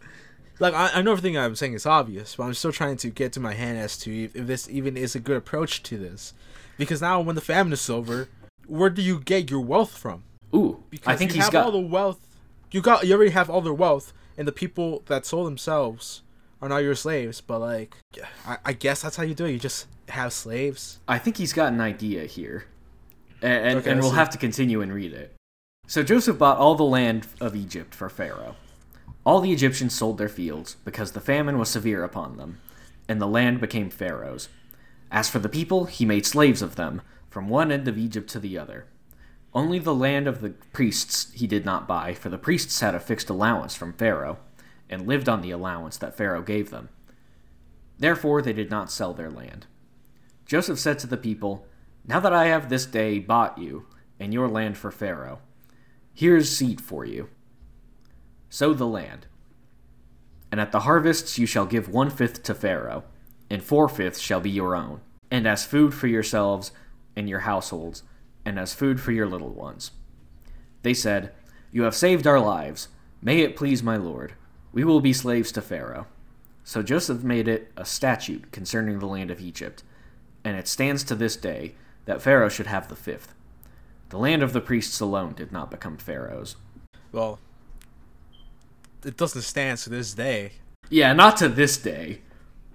like 0.59 0.73
I, 0.73 0.91
I 0.95 1.03
know 1.03 1.13
everything 1.13 1.37
I'm 1.37 1.55
saying 1.55 1.75
is 1.75 1.85
obvious, 1.85 2.37
but 2.37 2.45
I'm 2.45 2.55
still 2.55 2.73
trying 2.73 2.97
to 2.99 3.11
get 3.11 3.33
to 3.35 3.41
my 3.41 3.53
hand 3.53 3.77
as 3.79 3.99
to 3.99 4.25
if, 4.25 4.35
if 4.35 4.47
this 4.47 4.69
even 4.71 4.97
is 4.97 5.15
a 5.15 5.21
good 5.21 5.37
approach 5.37 5.83
to 5.85 5.99
this. 5.99 6.33
Because 6.79 7.03
now 7.03 7.21
when 7.21 7.35
the 7.35 7.41
famine 7.41 7.73
is 7.73 7.89
over, 7.89 8.29
where 8.67 8.91
do 8.91 9.03
you 9.03 9.21
get 9.21 9.51
your 9.51 9.61
wealth 9.61 9.97
from? 9.97 10.25
Ooh, 10.55 10.83
Because 10.91 11.07
I 11.07 11.17
think 11.17 11.33
you 11.33 11.37
he's 11.37 11.45
have 11.45 11.53
got 11.53 11.67
all 11.67 11.73
the 11.73 11.79
wealth 11.79 12.19
you 12.75 12.81
got 12.81 13.07
you 13.07 13.15
already 13.15 13.31
have 13.31 13.49
all 13.49 13.61
their 13.61 13.73
wealth, 13.73 14.13
and 14.37 14.49
the 14.49 14.53
people 14.53 15.05
that 15.07 15.25
sold 15.25 15.47
themselves 15.47 16.23
are 16.65 16.69
now 16.69 16.79
your 16.79 16.95
slaves. 16.95 17.41
But 17.41 17.61
like, 17.61 17.97
I, 18.47 18.59
I 18.65 18.73
guess 18.73 19.03
that's 19.03 19.17
how 19.17 19.23
you 19.23 19.35
do 19.35 19.45
it. 19.45 19.53
You 19.53 19.59
just 19.59 19.87
have 20.09 20.33
slaves. 20.33 20.99
I 21.07 21.19
think 21.19 21.37
he's 21.37 21.53
got 21.53 21.73
an 21.73 21.81
idea 21.81 22.25
here. 22.25 22.67
And, 23.43 23.67
and, 23.67 23.79
Okay, 23.79 23.91
and 23.91 24.01
we'll 24.01 24.13
have 24.13 24.31
to 24.31 24.39
continue 24.39 24.81
and 24.81 24.93
read 24.93 25.13
it. 25.13 25.35
So 25.87 26.03
Joseph 26.03 26.39
bought 26.39 26.57
all 26.57 26.75
the 26.75 26.83
land 26.83 27.27
of 27.41 27.55
Egypt 27.55 27.95
for 27.95 28.09
Pharaoh. 28.09 28.57
All 29.27 29.41
the 29.41 29.53
Egyptians 29.53 29.95
sold 29.95 30.19
their 30.19 30.29
fields, 30.29 30.77
because 30.85 31.13
the 31.13 31.21
famine 31.21 31.59
was 31.59 31.69
severe 31.71 32.05
upon 32.05 32.37
them, 32.37 32.61
and 33.09 33.21
the 33.21 33.27
land 33.27 33.61
became 33.61 33.91
Pharaoh's. 33.91 34.49
As 35.11 35.29
for 35.29 35.39
the 35.39 35.49
people, 35.49 35.85
he 35.85 36.05
made 36.05 36.27
slaves 36.27 36.63
of 36.63 36.77
them, 36.77 37.03
from 37.31 37.49
one 37.49 37.71
end 37.71 37.89
of 37.89 37.99
Egypt 37.99 38.29
to 38.31 38.39
the 38.39 38.59
other. 38.59 38.87
Only 39.53 39.79
the 39.79 39.95
land 39.95 40.27
of 40.27 40.41
the 40.41 40.51
priests 40.73 41.31
he 41.33 41.47
did 41.47 41.65
not 41.65 41.87
buy, 41.87 42.15
for 42.15 42.29
the 42.29 42.39
priests 42.39 42.81
had 42.81 42.95
a 42.95 43.01
fixed 43.01 43.31
allowance 43.31 43.75
from 43.75 43.93
Pharaoh, 43.93 44.39
and 44.89 45.07
lived 45.07 45.29
on 45.29 45.41
the 45.41 45.51
allowance 45.51 45.97
that 45.99 46.17
Pharaoh 46.17 46.43
gave 46.43 46.71
them. 46.71 46.89
Therefore 47.99 48.43
they 48.43 48.53
did 48.53 48.71
not 48.71 48.91
sell 48.91 49.15
their 49.15 49.31
land. 49.31 49.67
Joseph 50.47 50.79
said 50.79 50.99
to 51.01 51.07
the 51.07 51.17
people, 51.17 51.67
Now 52.07 52.21
that 52.21 52.33
I 52.33 52.47
have 52.47 52.69
this 52.69 52.87
day 52.87 53.19
bought 53.19 53.59
you 53.59 53.87
and 54.21 54.33
your 54.33 54.49
land 54.49 54.77
for 54.77 54.91
Pharaoh, 54.91 55.41
here 56.13 56.37
is 56.37 56.57
seed 56.57 56.81
for 56.81 57.05
you. 57.05 57.29
Sow 58.49 58.73
the 58.73 58.87
land. 58.87 59.27
And 60.53 60.61
at 60.61 60.71
the 60.71 60.81
harvests 60.81 61.39
you 61.39 61.47
shall 61.47 61.67
give 61.67 61.89
one 61.89 62.11
fifth 62.11 62.45
to 62.45 62.55
Pharaoh, 62.55 63.05
and 63.51 63.63
four 63.63 63.89
fifths 63.89 64.21
shall 64.21 64.41
be 64.41 64.51
your 64.51 64.77
own, 64.77 65.01
and 65.31 65.49
as 65.49 65.67
food 65.67 65.93
for 65.93 66.07
yourselves 66.07 66.71
and 67.17 67.29
your 67.29 67.41
households, 67.41 68.05
and 68.45 68.59
as 68.59 68.75
food 68.75 69.01
for 69.01 69.11
your 69.11 69.27
little 69.27 69.51
ones. 69.51 69.91
They 70.83 70.95
said, 70.95 71.33
You 71.73 71.83
have 71.83 71.95
saved 71.95 72.27
our 72.27 72.39
lives. 72.39 72.89
May 73.21 73.41
it 73.41 73.57
please 73.57 73.83
my 73.83 73.97
lord. 73.97 74.35
We 74.75 74.83
will 74.85 75.01
be 75.01 75.13
slaves 75.13 75.53
to 75.53 75.63
Pharaoh. 75.63 76.07
So 76.65 76.83
Joseph 76.83 77.23
made 77.23 77.47
it 77.47 77.71
a 77.77 77.85
statute 77.85 78.51
concerning 78.51 78.99
the 78.99 79.07
land 79.07 79.31
of 79.31 79.41
Egypt, 79.41 79.85
and 80.45 80.57
it 80.57 80.67
stands 80.67 81.05
to 81.05 81.15
this 81.15 81.37
day 81.37 81.75
that 82.07 82.21
Pharaoh 82.21 82.49
should 82.49 82.67
have 82.67 82.89
the 82.89 82.97
fifth. 82.97 83.35
The 84.09 84.19
land 84.19 84.43
of 84.43 84.53
the 84.53 84.61
priests 84.61 84.99
alone 84.99 85.35
did 85.35 85.53
not 85.53 85.71
become 85.71 85.97
Pharaoh's. 85.97 86.57
Well, 87.13 87.39
it 89.05 89.17
doesn't 89.17 89.43
stand 89.43 89.79
to 89.79 89.91
this 89.91 90.13
day. 90.13 90.55
Yeah, 90.91 91.13
not 91.13 91.37
to 91.37 91.49
this 91.49 91.77
day, 91.77 92.23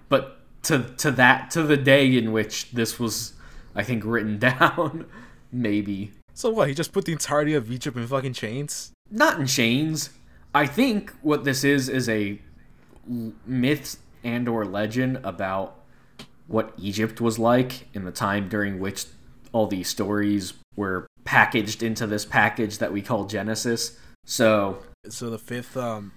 but 0.08 0.38
to 0.64 0.94
to 0.98 1.10
that 1.12 1.50
to 1.52 1.62
the 1.62 1.76
day 1.76 2.16
in 2.16 2.32
which 2.32 2.70
this 2.70 2.98
was, 2.98 3.34
I 3.74 3.82
think, 3.82 4.04
written 4.06 4.38
down. 4.50 5.06
Maybe 5.52 6.12
So 6.32 6.48
what? 6.48 6.68
He 6.68 6.74
just 6.74 6.92
put 6.92 7.04
the 7.04 7.12
entirety 7.12 7.54
of 7.54 7.70
Egypt 7.70 7.96
in 7.96 8.06
fucking 8.06 8.32
chains. 8.34 8.92
not 9.10 9.38
in 9.38 9.46
chains. 9.46 10.10
I 10.54 10.66
think 10.66 11.12
what 11.22 11.44
this 11.44 11.64
is 11.64 11.88
is 11.88 12.08
a 12.08 12.40
myth 13.46 13.98
and 14.24 14.48
or 14.48 14.64
legend 14.64 15.20
about 15.24 15.76
what 16.46 16.72
Egypt 16.78 17.20
was 17.20 17.38
like 17.38 17.88
in 17.94 18.04
the 18.04 18.10
time 18.10 18.48
during 18.48 18.80
which 18.80 19.06
all 19.52 19.66
these 19.66 19.88
stories 19.88 20.54
were 20.76 21.06
packaged 21.24 21.82
into 21.82 22.06
this 22.06 22.24
package 22.24 22.78
that 22.78 22.92
we 22.92 23.02
call 23.02 23.24
Genesis. 23.26 23.98
So 24.24 24.82
So 25.08 25.30
the 25.30 25.38
fifth, 25.38 25.76
um, 25.76 26.12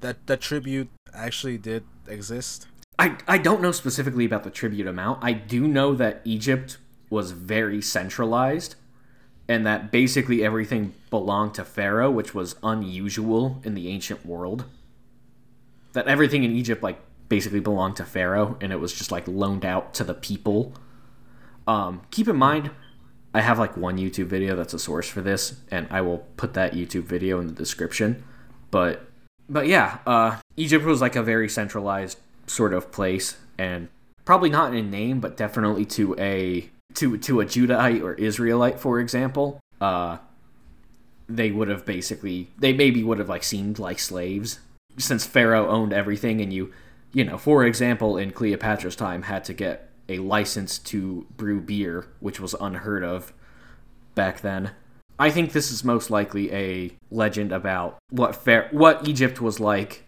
that 0.00 0.26
that 0.26 0.40
tribute 0.40 0.88
actually 1.12 1.58
did 1.58 1.84
exist. 2.06 2.66
I, 2.98 3.16
I 3.28 3.38
don't 3.38 3.60
know 3.60 3.72
specifically 3.72 4.24
about 4.24 4.44
the 4.44 4.50
tribute 4.50 4.86
amount. 4.86 5.22
I 5.22 5.32
do 5.32 5.68
know 5.68 5.94
that 5.94 6.20
Egypt 6.24 6.78
was 7.10 7.30
very 7.30 7.80
centralized 7.80 8.74
and 9.46 9.64
that 9.66 9.92
basically 9.92 10.44
everything 10.44 10.94
belonged 11.10 11.54
to 11.54 11.64
Pharaoh, 11.64 12.10
which 12.10 12.34
was 12.34 12.56
unusual 12.62 13.60
in 13.64 13.74
the 13.74 13.88
ancient 13.88 14.24
world. 14.24 14.64
That 15.92 16.06
everything 16.06 16.44
in 16.44 16.52
Egypt 16.52 16.82
like 16.82 17.00
basically 17.28 17.60
belonged 17.60 17.96
to 17.96 18.04
Pharaoh 18.04 18.56
and 18.60 18.72
it 18.72 18.80
was 18.80 18.92
just 18.92 19.10
like 19.10 19.26
loaned 19.26 19.64
out 19.64 19.94
to 19.94 20.04
the 20.04 20.14
people. 20.14 20.72
Um, 21.66 22.02
keep 22.10 22.28
in 22.28 22.36
mind 22.36 22.70
I 23.34 23.42
have 23.42 23.58
like 23.58 23.76
one 23.76 23.98
YouTube 23.98 24.26
video 24.26 24.56
that's 24.56 24.72
a 24.72 24.78
source 24.78 25.08
for 25.08 25.20
this 25.20 25.60
and 25.70 25.86
I 25.90 26.00
will 26.00 26.18
put 26.36 26.54
that 26.54 26.72
YouTube 26.72 27.04
video 27.04 27.40
in 27.40 27.48
the 27.48 27.52
description. 27.52 28.24
But 28.70 29.08
but 29.48 29.66
yeah, 29.66 29.98
uh, 30.06 30.38
Egypt 30.56 30.84
was 30.84 31.00
like 31.00 31.16
a 31.16 31.22
very 31.22 31.48
centralized 31.48 32.18
sort 32.46 32.74
of 32.74 32.92
place, 32.92 33.36
and 33.56 33.88
probably 34.24 34.50
not 34.50 34.74
in 34.74 34.90
name, 34.90 35.20
but 35.20 35.36
definitely 35.36 35.84
to 35.86 36.14
a 36.18 36.68
to 36.94 37.16
to 37.18 37.40
a 37.40 37.46
Judahite 37.46 38.02
or 38.02 38.14
Israelite, 38.14 38.78
for 38.78 39.00
example. 39.00 39.58
Uh, 39.80 40.18
they 41.28 41.50
would 41.50 41.68
have 41.68 41.84
basically 41.84 42.48
they 42.58 42.72
maybe 42.72 43.02
would 43.02 43.18
have 43.18 43.28
like 43.28 43.44
seemed 43.44 43.78
like 43.78 43.98
slaves 43.98 44.60
since 44.98 45.24
Pharaoh 45.24 45.68
owned 45.68 45.92
everything, 45.92 46.40
and 46.40 46.52
you 46.52 46.72
you 47.12 47.24
know, 47.24 47.38
for 47.38 47.64
example, 47.64 48.18
in 48.18 48.32
Cleopatra's 48.32 48.96
time, 48.96 49.22
had 49.22 49.44
to 49.44 49.54
get 49.54 49.88
a 50.08 50.18
license 50.18 50.78
to 50.78 51.26
brew 51.36 51.60
beer, 51.60 52.06
which 52.20 52.38
was 52.38 52.54
unheard 52.60 53.02
of 53.02 53.32
back 54.14 54.40
then. 54.40 54.72
I 55.18 55.30
think 55.30 55.52
this 55.52 55.70
is 55.70 55.82
most 55.82 56.10
likely 56.10 56.52
a 56.52 56.92
legend 57.10 57.50
about 57.50 57.98
what 58.10 58.36
Pharaoh, 58.36 58.68
what 58.72 59.08
Egypt 59.08 59.40
was 59.40 59.58
like 59.58 60.04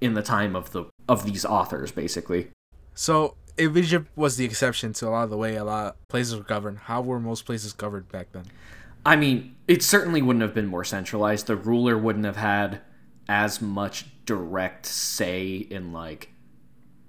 in 0.00 0.14
the 0.14 0.22
time 0.22 0.54
of 0.54 0.72
the 0.72 0.84
of 1.08 1.24
these 1.24 1.44
authors, 1.44 1.90
basically. 1.90 2.48
So 2.94 3.34
if 3.56 3.76
Egypt 3.76 4.08
was 4.16 4.36
the 4.36 4.44
exception 4.44 4.92
to 4.94 5.08
a 5.08 5.10
lot 5.10 5.24
of 5.24 5.30
the 5.30 5.36
way 5.36 5.56
a 5.56 5.64
lot 5.64 5.86
of 5.86 6.08
places 6.08 6.36
were 6.36 6.42
governed, 6.42 6.80
how 6.80 7.00
were 7.00 7.20
most 7.20 7.46
places 7.46 7.72
governed 7.72 8.10
back 8.10 8.32
then? 8.32 8.44
I 9.04 9.16
mean, 9.16 9.56
it 9.66 9.82
certainly 9.82 10.22
wouldn't 10.22 10.42
have 10.42 10.54
been 10.54 10.66
more 10.66 10.84
centralized. 10.84 11.46
The 11.46 11.56
ruler 11.56 11.98
wouldn't 11.98 12.24
have 12.24 12.36
had 12.36 12.80
as 13.28 13.60
much 13.60 14.06
direct 14.26 14.86
say 14.86 15.54
in 15.54 15.92
like 15.92 16.30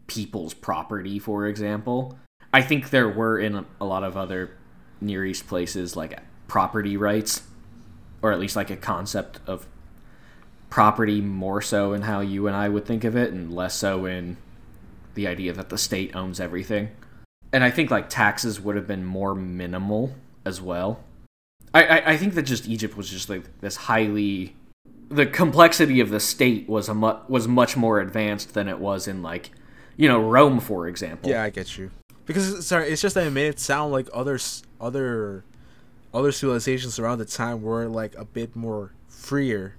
people's 0.07 0.53
property, 0.53 1.19
for 1.19 1.47
example. 1.47 2.17
I 2.53 2.61
think 2.61 2.89
there 2.89 3.09
were 3.09 3.39
in 3.39 3.65
a 3.79 3.85
lot 3.85 4.03
of 4.03 4.15
other 4.15 4.57
Near 5.01 5.25
East 5.25 5.47
places 5.47 5.95
like 5.95 6.19
property 6.47 6.97
rights, 6.97 7.43
or 8.21 8.31
at 8.31 8.39
least 8.39 8.55
like 8.55 8.69
a 8.69 8.77
concept 8.77 9.39
of 9.47 9.67
property 10.69 11.21
more 11.21 11.61
so 11.61 11.93
in 11.93 12.03
how 12.03 12.19
you 12.21 12.47
and 12.47 12.55
I 12.55 12.69
would 12.69 12.85
think 12.85 13.03
of 13.03 13.15
it, 13.15 13.31
and 13.31 13.53
less 13.53 13.75
so 13.75 14.05
in 14.05 14.37
the 15.13 15.27
idea 15.27 15.53
that 15.53 15.69
the 15.69 15.77
state 15.77 16.15
owns 16.15 16.39
everything. 16.39 16.89
And 17.51 17.63
I 17.63 17.69
think 17.69 17.91
like 17.91 18.09
taxes 18.09 18.59
would 18.59 18.75
have 18.75 18.87
been 18.87 19.05
more 19.05 19.35
minimal 19.35 20.15
as 20.45 20.59
well. 20.61 21.03
I, 21.73 21.83
I, 21.83 22.11
I 22.11 22.17
think 22.17 22.33
that 22.35 22.43
just 22.43 22.67
Egypt 22.67 22.95
was 22.95 23.09
just 23.09 23.29
like 23.29 23.43
this 23.61 23.75
highly 23.75 24.55
the 25.09 25.25
complexity 25.25 25.99
of 25.99 26.09
the 26.09 26.19
state 26.19 26.67
was 26.67 26.89
a 26.89 26.93
mu- 26.93 27.17
was 27.27 27.47
much 27.47 27.75
more 27.77 27.99
advanced 27.99 28.53
than 28.53 28.67
it 28.67 28.79
was 28.79 29.07
in 29.07 29.21
like 29.21 29.51
you 29.97 30.07
know 30.07 30.19
Rome 30.21 30.59
for 30.59 30.87
example. 30.87 31.29
Yeah, 31.29 31.43
I 31.43 31.49
get 31.49 31.77
you. 31.77 31.91
Because 32.25 32.65
sorry, 32.65 32.89
it's 32.89 33.01
just 33.01 33.15
that 33.15 33.27
it 33.27 33.31
made 33.31 33.47
it 33.47 33.59
sound 33.59 33.91
like 33.91 34.07
other 34.13 34.39
other 34.79 35.43
other 36.13 36.31
civilizations 36.31 36.99
around 36.99 37.17
the 37.17 37.25
time 37.25 37.61
were 37.61 37.87
like 37.87 38.15
a 38.15 38.25
bit 38.25 38.55
more 38.55 38.91
freer, 39.07 39.75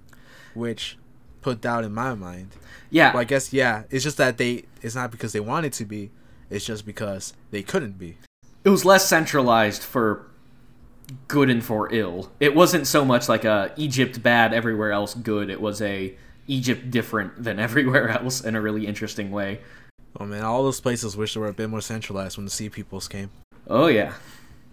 which 0.54 0.98
put 1.42 1.60
doubt 1.60 1.84
in 1.84 1.92
my 1.92 2.14
mind. 2.14 2.48
Yeah. 2.90 3.12
Well, 3.12 3.20
I 3.20 3.24
guess 3.24 3.52
yeah, 3.52 3.84
it's 3.90 4.04
just 4.04 4.16
that 4.18 4.36
they 4.38 4.64
it's 4.82 4.94
not 4.94 5.10
because 5.10 5.32
they 5.32 5.40
wanted 5.40 5.72
to 5.74 5.84
be, 5.84 6.10
it's 6.50 6.64
just 6.66 6.84
because 6.84 7.34
they 7.50 7.62
couldn't 7.62 7.98
be. 7.98 8.16
it 8.64 8.68
was 8.68 8.84
less 8.84 9.08
centralized 9.08 9.82
for 9.82 10.26
good 11.28 11.50
and 11.50 11.64
for 11.64 11.92
ill. 11.92 12.30
It 12.40 12.54
wasn't 12.54 12.86
so 12.86 13.04
much 13.04 13.28
like 13.28 13.44
a 13.44 13.72
Egypt 13.76 14.22
bad 14.22 14.52
everywhere 14.52 14.92
else 14.92 15.14
good. 15.14 15.50
It 15.50 15.60
was 15.60 15.80
a 15.82 16.14
Egypt 16.46 16.90
different 16.90 17.42
than 17.42 17.58
everywhere 17.66 18.08
else 18.08 18.40
in 18.40 18.54
a 18.54 18.60
really 18.60 18.86
interesting 18.86 19.30
way. 19.30 19.60
Oh 20.18 20.26
man, 20.26 20.44
all 20.44 20.62
those 20.62 20.80
places 20.80 21.16
wish 21.16 21.34
they 21.34 21.40
were 21.40 21.48
a 21.48 21.54
bit 21.54 21.70
more 21.70 21.80
centralized 21.80 22.36
when 22.36 22.44
the 22.44 22.50
sea 22.50 22.68
peoples 22.68 23.08
came. 23.08 23.30
Oh 23.66 23.86
yeah. 23.86 24.14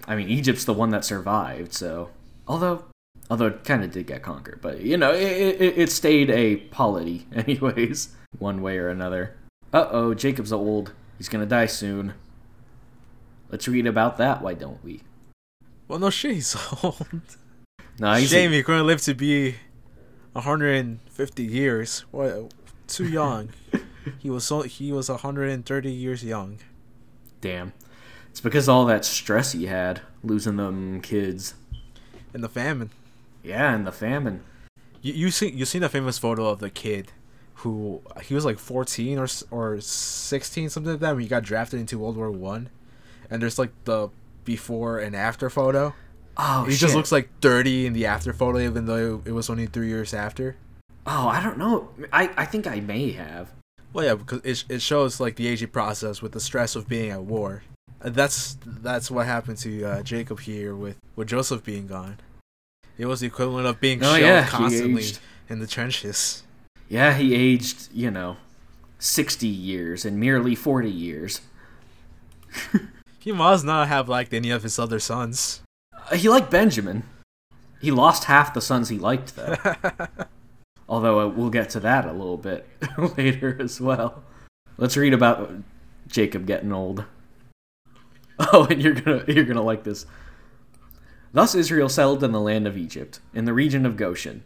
I 0.07 0.15
mean 0.15 0.29
Egypt's 0.29 0.65
the 0.65 0.73
one 0.73 0.89
that 0.91 1.05
survived, 1.05 1.73
so 1.73 2.09
although 2.47 2.85
although 3.29 3.47
it 3.47 3.63
kind 3.63 3.83
of 3.83 3.91
did 3.91 4.07
get 4.07 4.21
conquered, 4.21 4.59
but 4.61 4.81
you 4.81 4.97
know, 4.97 5.13
it, 5.13 5.61
it, 5.61 5.77
it 5.77 5.91
stayed 5.91 6.29
a 6.29 6.57
polity 6.57 7.25
anyways, 7.35 8.09
one 8.37 8.61
way 8.61 8.77
or 8.77 8.89
another. 8.89 9.35
Uh-oh, 9.73 10.13
Jacob's 10.13 10.51
old. 10.51 10.91
He's 11.17 11.29
to 11.29 11.45
die 11.45 11.67
soon. 11.67 12.13
Let's 13.49 13.67
read 13.67 13.87
about 13.87 14.17
that, 14.17 14.41
why 14.41 14.53
don't 14.53 14.83
we? 14.83 15.01
Well, 15.91 15.99
no 15.99 16.10
shit, 16.10 16.36
he's 16.36 16.56
old. 16.84 17.06
No, 17.99 18.13
he's 18.13 18.30
Shame 18.30 18.51
he 18.54 18.63
couldn't 18.63 18.88
live 18.88 19.01
to 19.01 19.13
be 19.13 19.56
150 20.32 21.43
years. 21.43 22.06
What? 22.12 22.54
Too 22.88 23.10
young. 23.10 23.49
he 24.19 24.30
was 24.30 24.45
so 24.45 24.62
he 24.62 24.93
was 24.93 25.10
130 25.10 25.91
years 25.91 26.23
young. 26.23 26.60
damn. 27.41 27.73
It's 28.30 28.39
because 28.39 28.69
of 28.69 28.75
all 28.75 28.86
that 28.86 29.04
stress 29.04 29.51
he 29.51 29.65
had 29.65 29.99
losing 30.23 30.56
them 30.56 31.01
kids. 31.01 31.56
And 32.34 32.41
the 32.41 32.47
famine. 32.47 32.91
Yeah, 33.43 33.75
and 33.75 33.86
the 33.86 33.91
famine. 33.91 34.43
You 35.01 35.12
you 35.12 35.30
see 35.30 35.49
you 35.51 35.65
seen 35.65 35.82
the 35.82 35.89
famous 35.89 36.17
photo 36.17 36.47
of 36.47 36.60
the 36.60 36.69
kid 36.69 37.12
who 37.56 38.01
he 38.23 38.34
was 38.34 38.45
like 38.45 38.60
14 38.60 39.17
or 39.19 39.27
or 39.51 39.82
16 39.82 40.69
something 40.69 40.93
like 40.93 41.01
that 41.01 41.15
when 41.15 41.21
he 41.23 41.27
got 41.27 41.43
drafted 41.43 41.82
into 41.82 41.99
World 41.99 42.15
War 42.15 42.32
1 42.32 42.69
and 43.30 43.41
there's 43.41 43.60
like 43.60 43.71
the 43.84 44.08
before 44.45 44.99
and 44.99 45.15
after 45.15 45.49
photo. 45.49 45.93
Oh, 46.38 46.63
he 46.65 46.75
just 46.75 46.95
looks 46.95 47.12
like 47.12 47.30
30 47.41 47.88
in 47.88 47.93
the 47.93 48.06
after 48.06 48.34
photo 48.34 48.60
even 48.60 48.86
though 48.86 49.21
it 49.25 49.32
was 49.32 49.49
only 49.49 49.65
3 49.67 49.88
years 49.88 50.13
after. 50.13 50.56
Oh, 51.06 51.27
I 51.27 51.41
don't 51.41 51.58
know. 51.58 51.89
I, 52.13 52.30
I 52.38 52.45
think 52.45 52.67
I 52.67 52.80
may 52.80 53.12
have. 53.12 53.51
Well, 53.93 54.06
yeah, 54.06 54.15
because 54.15 54.41
it, 54.43 54.63
it 54.69 54.82
shows 54.82 55.19
like 55.19 55.36
the 55.36 55.47
aging 55.47 55.69
process 55.69 56.21
with 56.21 56.32
the 56.32 56.39
stress 56.39 56.75
of 56.75 56.88
being 56.88 57.12
at 57.12 57.23
war. 57.23 57.63
Uh, 58.01 58.10
That's 58.10 58.58
that's 58.65 59.12
what 59.12 59.25
happened 59.25 59.58
to 59.60 59.84
uh, 59.84 60.01
Jacob 60.04 60.39
here 60.39 60.75
with 60.75 60.97
with 61.15 61.27
Joseph 61.27 61.63
being 61.63 61.88
gone. 61.88 62.17
It 62.97 63.06
was 63.08 63.19
the 63.19 63.27
equivalent 63.27 63.67
of 63.67 63.80
being 63.82 63.99
Oh, 64.01 64.06
shelled 64.15 64.21
yeah, 64.21 64.47
constantly 64.47 65.06
in 65.49 65.60
the 65.60 65.67
trenches. 65.67 66.43
Yeah, 66.88 67.13
he 67.13 67.36
aged, 67.36 67.89
you 67.93 68.10
know, 68.12 68.38
60 68.99 69.47
years 69.47 70.06
in 70.06 70.19
merely 70.19 70.56
40 70.56 70.89
years. 70.89 71.41
He 73.21 73.31
must 73.31 73.63
not 73.63 73.88
have 73.88 74.10
liked 74.10 74.34
any 74.34 74.49
of 74.49 74.63
his 74.63 74.79
other 74.79 74.99
sons. 74.99 75.62
Uh, 76.12 76.15
He 76.15 76.27
liked 76.27 76.49
Benjamin. 76.49 77.03
He 77.79 77.91
lost 77.91 78.25
half 78.25 78.53
the 78.53 78.62
sons 78.62 78.89
he 78.89 78.97
liked, 78.97 79.36
though. 79.36 79.55
Although 80.89 81.19
uh, 81.21 81.27
we'll 81.27 81.49
get 81.51 81.69
to 81.71 81.79
that 81.81 82.05
a 82.05 82.12
little 82.12 82.38
bit 82.38 82.67
later 83.17 83.55
as 83.60 83.79
well. 83.79 84.23
Let's 84.77 84.97
read 84.97 85.13
about 85.13 85.51
Jacob 86.07 86.45
getting 86.45 86.71
old. 86.73 87.05
Oh, 88.53 88.65
and 88.71 88.81
you're 88.81 88.95
gonna 88.95 89.23
you're 89.27 89.43
gonna 89.43 89.62
like 89.62 89.84
this. 89.84 90.07
Thus 91.31 91.53
Israel 91.53 91.89
settled 91.89 92.23
in 92.23 92.31
the 92.31 92.39
land 92.41 92.65
of 92.65 92.75
Egypt, 92.75 93.19
in 93.36 93.45
the 93.45 93.53
region 93.53 93.86
of 93.86 93.95
Goshen, 93.97 94.43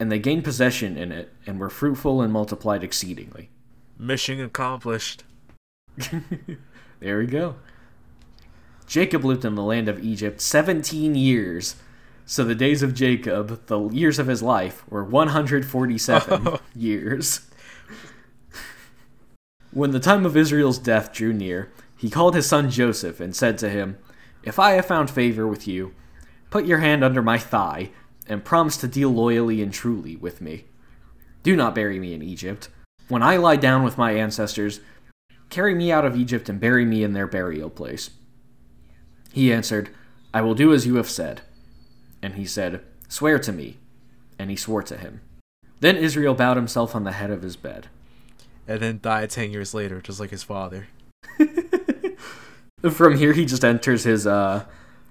and 0.00 0.10
they 0.10 0.18
gained 0.18 0.42
possession 0.42 0.96
in 0.96 1.12
it, 1.12 1.32
and 1.46 1.60
were 1.60 1.70
fruitful 1.70 2.20
and 2.20 2.32
multiplied 2.32 2.82
exceedingly. 2.82 3.48
Mission 3.96 4.40
accomplished. 4.40 5.22
There 6.98 7.18
we 7.18 7.26
go. 7.26 7.56
Jacob 8.86 9.24
lived 9.24 9.44
in 9.44 9.54
the 9.54 9.62
land 9.62 9.88
of 9.88 10.02
Egypt 10.04 10.40
17 10.40 11.14
years. 11.14 11.76
So 12.24 12.44
the 12.44 12.54
days 12.54 12.82
of 12.82 12.94
Jacob, 12.94 13.66
the 13.66 13.88
years 13.88 14.18
of 14.18 14.26
his 14.26 14.42
life, 14.42 14.84
were 14.90 15.04
147 15.04 16.58
years. 16.74 17.40
When 19.70 19.90
the 19.90 20.00
time 20.00 20.24
of 20.24 20.36
Israel's 20.36 20.78
death 20.78 21.12
drew 21.12 21.32
near, 21.32 21.70
he 21.96 22.10
called 22.10 22.34
his 22.34 22.48
son 22.48 22.70
Joseph 22.70 23.20
and 23.20 23.34
said 23.34 23.58
to 23.58 23.68
him, 23.68 23.98
If 24.42 24.58
I 24.58 24.72
have 24.72 24.86
found 24.86 25.10
favor 25.10 25.46
with 25.46 25.68
you, 25.68 25.94
put 26.50 26.66
your 26.66 26.78
hand 26.78 27.04
under 27.04 27.22
my 27.22 27.38
thigh 27.38 27.90
and 28.28 28.44
promise 28.44 28.76
to 28.78 28.88
deal 28.88 29.10
loyally 29.10 29.62
and 29.62 29.72
truly 29.72 30.16
with 30.16 30.40
me. 30.40 30.64
Do 31.42 31.54
not 31.54 31.74
bury 31.74 32.00
me 32.00 32.12
in 32.12 32.22
Egypt. 32.22 32.68
When 33.08 33.22
I 33.22 33.36
lie 33.36 33.56
down 33.56 33.84
with 33.84 33.98
my 33.98 34.12
ancestors, 34.12 34.80
Carry 35.48 35.74
me 35.74 35.92
out 35.92 36.04
of 36.04 36.16
Egypt 36.16 36.48
and 36.48 36.60
bury 36.60 36.84
me 36.84 37.04
in 37.04 37.12
their 37.12 37.26
burial 37.26 37.70
place. 37.70 38.10
He 39.36 39.52
answered, 39.52 39.90
I 40.32 40.40
will 40.40 40.54
do 40.54 40.72
as 40.72 40.86
you 40.86 40.94
have 40.94 41.10
said. 41.10 41.42
And 42.22 42.36
he 42.36 42.46
said, 42.46 42.80
Swear 43.06 43.38
to 43.40 43.52
me. 43.52 43.76
And 44.38 44.48
he 44.48 44.56
swore 44.56 44.82
to 44.84 44.96
him. 44.96 45.20
Then 45.80 45.98
Israel 45.98 46.32
bowed 46.32 46.56
himself 46.56 46.96
on 46.96 47.04
the 47.04 47.12
head 47.12 47.30
of 47.30 47.42
his 47.42 47.54
bed. 47.54 47.88
And 48.66 48.80
then 48.80 48.98
died 49.02 49.28
ten 49.28 49.50
years 49.50 49.74
later, 49.74 50.00
just 50.00 50.20
like 50.20 50.30
his 50.30 50.42
father. 50.42 50.88
From 52.90 53.18
here, 53.18 53.34
he 53.34 53.44
just 53.44 53.62
enters 53.62 54.04
his 54.04 54.26
uh, 54.26 54.64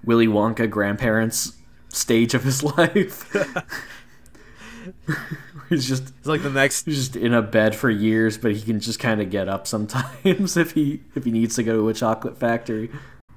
Willy 0.04 0.26
Wonka 0.26 0.68
grandparents 0.68 1.52
stage 1.88 2.34
of 2.34 2.42
his 2.42 2.64
life. 2.76 3.32
he's 5.68 5.86
just 5.86 6.12
It's 6.18 6.26
like 6.26 6.42
the 6.42 6.50
next 6.50 6.86
he's 6.86 6.96
just 6.96 7.14
in 7.14 7.32
a 7.32 7.42
bed 7.42 7.76
for 7.76 7.90
years, 7.90 8.38
but 8.38 8.56
he 8.56 8.60
can 8.60 8.80
just 8.80 8.98
kind 8.98 9.22
of 9.22 9.30
get 9.30 9.48
up 9.48 9.68
sometimes 9.68 10.56
if 10.56 10.72
he 10.72 11.02
if 11.14 11.24
he 11.24 11.30
needs 11.30 11.54
to 11.54 11.62
go 11.62 11.76
to 11.76 11.88
a 11.88 11.94
chocolate 11.94 12.36
factory. 12.36 12.90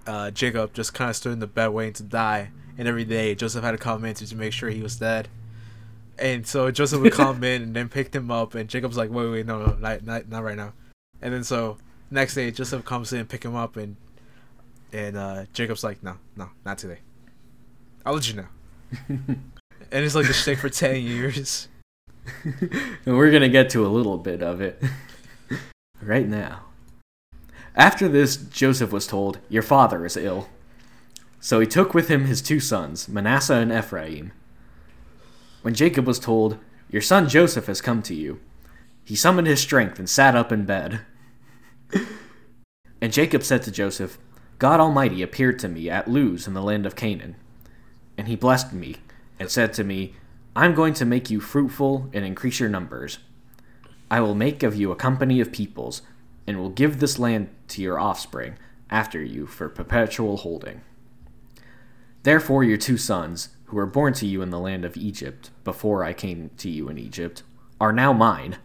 Uh, 0.07 0.31
Jacob 0.31 0.73
just 0.73 0.93
kind 0.93 1.09
of 1.09 1.15
stood 1.15 1.33
in 1.33 1.39
the 1.39 1.47
bed 1.47 1.67
waiting 1.69 1.93
to 1.93 2.03
die, 2.03 2.51
and 2.77 2.87
every 2.87 3.05
day 3.05 3.35
Joseph 3.35 3.63
had 3.63 3.71
to 3.71 3.77
come 3.77 4.05
in 4.05 4.15
to, 4.15 4.27
to 4.27 4.35
make 4.35 4.53
sure 4.53 4.69
he 4.69 4.81
was 4.81 4.95
dead. 4.95 5.27
And 6.17 6.45
so 6.45 6.69
Joseph 6.71 7.01
would 7.01 7.13
come 7.13 7.43
in 7.43 7.61
and 7.61 7.75
then 7.75 7.89
picked 7.89 8.15
him 8.15 8.31
up, 8.31 8.55
and 8.55 8.69
Jacob's 8.69 8.97
like, 8.97 9.09
"Wait, 9.09 9.29
wait, 9.29 9.45
no, 9.45 9.65
no, 9.65 9.73
not, 9.75 10.03
not, 10.03 10.29
not 10.29 10.43
right 10.43 10.57
now." 10.57 10.73
And 11.21 11.33
then 11.33 11.43
so 11.43 11.77
next 12.11 12.35
day 12.35 12.51
Joseph 12.51 12.85
comes 12.85 13.13
in, 13.13 13.19
and 13.21 13.29
pick 13.29 13.43
him 13.43 13.55
up, 13.55 13.77
and 13.77 13.95
and 14.91 15.17
uh, 15.17 15.45
Jacob's 15.53 15.83
like, 15.83 16.03
"No, 16.03 16.17
no, 16.35 16.49
not 16.65 16.77
today. 16.77 16.99
I'll 18.05 18.13
let 18.13 18.27
you 18.29 18.35
know." 18.35 18.47
and 19.07 19.41
it's 19.91 20.15
like 20.15 20.27
the 20.27 20.33
shtick 20.33 20.59
for 20.59 20.69
ten 20.69 21.01
years. 21.01 21.67
and 22.43 23.17
we're 23.17 23.31
going 23.31 23.41
to 23.41 23.49
get 23.49 23.69
to 23.71 23.85
a 23.85 23.89
little 23.89 24.17
bit 24.17 24.43
of 24.43 24.61
it 24.61 24.81
right 26.01 26.27
now. 26.27 26.68
After 27.79 28.09
this, 28.09 28.35
Joseph 28.35 28.91
was 28.91 29.07
told, 29.07 29.39
Your 29.47 29.63
father 29.63 30.05
is 30.05 30.17
ill. 30.17 30.49
So 31.39 31.61
he 31.61 31.65
took 31.65 31.93
with 31.93 32.09
him 32.09 32.25
his 32.25 32.41
two 32.41 32.59
sons, 32.59 33.07
Manasseh 33.07 33.53
and 33.53 33.71
Ephraim. 33.71 34.33
When 35.61 35.73
Jacob 35.73 36.05
was 36.05 36.19
told, 36.19 36.57
Your 36.91 37.01
son 37.01 37.29
Joseph 37.29 37.67
has 37.67 37.79
come 37.79 38.01
to 38.01 38.13
you, 38.13 38.41
he 39.05 39.15
summoned 39.15 39.47
his 39.47 39.61
strength 39.61 39.97
and 39.97 40.09
sat 40.09 40.35
up 40.35 40.51
in 40.51 40.65
bed. 40.65 40.99
and 43.01 43.13
Jacob 43.13 43.43
said 43.43 43.63
to 43.63 43.71
Joseph, 43.71 44.19
God 44.57 44.81
Almighty 44.81 45.21
appeared 45.21 45.57
to 45.59 45.69
me 45.69 45.89
at 45.89 46.09
Luz 46.09 46.47
in 46.47 46.53
the 46.53 46.61
land 46.61 46.85
of 46.85 46.97
Canaan. 46.97 47.37
And 48.17 48.27
he 48.27 48.35
blessed 48.35 48.73
me, 48.73 48.97
and 49.39 49.49
said 49.49 49.71
to 49.75 49.85
me, 49.85 50.15
I'm 50.53 50.75
going 50.75 50.93
to 50.95 51.05
make 51.05 51.29
you 51.29 51.39
fruitful 51.39 52.09
and 52.11 52.25
increase 52.25 52.59
your 52.59 52.67
numbers. 52.67 53.19
I 54.11 54.19
will 54.19 54.35
make 54.35 54.63
of 54.63 54.75
you 54.75 54.91
a 54.91 54.97
company 54.97 55.39
of 55.39 55.53
peoples, 55.53 56.01
and 56.49 56.57
will 56.57 56.69
give 56.69 56.99
this 56.99 57.19
land 57.19 57.47
to 57.67 57.79
your 57.79 57.99
offspring 57.99 58.57
after 58.89 59.23
you 59.23 59.45
for 59.45 59.69
perpetual 59.69 60.37
holding. 60.37 60.81
Therefore, 62.23 62.63
your 62.63 62.75
two 62.75 62.97
sons, 62.97 63.49
who 63.65 63.75
were 63.75 63.85
born 63.85 64.13
to 64.13 64.25
you 64.25 64.41
in 64.41 64.49
the 64.49 64.57
land 64.57 64.83
of 64.83 64.97
Egypt, 64.97 65.51
before 65.63 66.03
I 66.03 66.11
came 66.11 66.49
to 66.57 66.67
you 66.67 66.89
in 66.89 66.97
Egypt, 66.97 67.43
are 67.79 67.93
now 67.93 68.13
mine. 68.13 68.57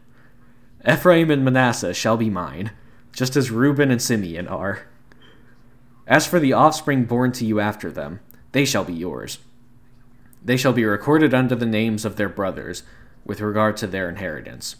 Ephraim 0.88 1.30
and 1.30 1.44
Manasseh 1.44 1.92
shall 1.92 2.16
be 2.16 2.30
mine, 2.30 2.70
just 3.12 3.36
as 3.36 3.50
Reuben 3.50 3.90
and 3.90 4.00
Simeon 4.00 4.48
are. 4.48 4.86
As 6.06 6.26
for 6.26 6.40
the 6.40 6.54
offspring 6.54 7.04
born 7.04 7.32
to 7.32 7.44
you 7.44 7.60
after 7.60 7.92
them, 7.92 8.20
they 8.52 8.64
shall 8.64 8.84
be 8.84 8.94
yours. 8.94 9.40
They 10.42 10.56
shall 10.56 10.72
be 10.72 10.86
recorded 10.86 11.34
under 11.34 11.54
the 11.54 11.66
names 11.66 12.06
of 12.06 12.16
their 12.16 12.30
brothers, 12.30 12.82
with 13.26 13.42
regard 13.42 13.76
to 13.76 13.86
their 13.86 14.08
inheritance. 14.08 14.76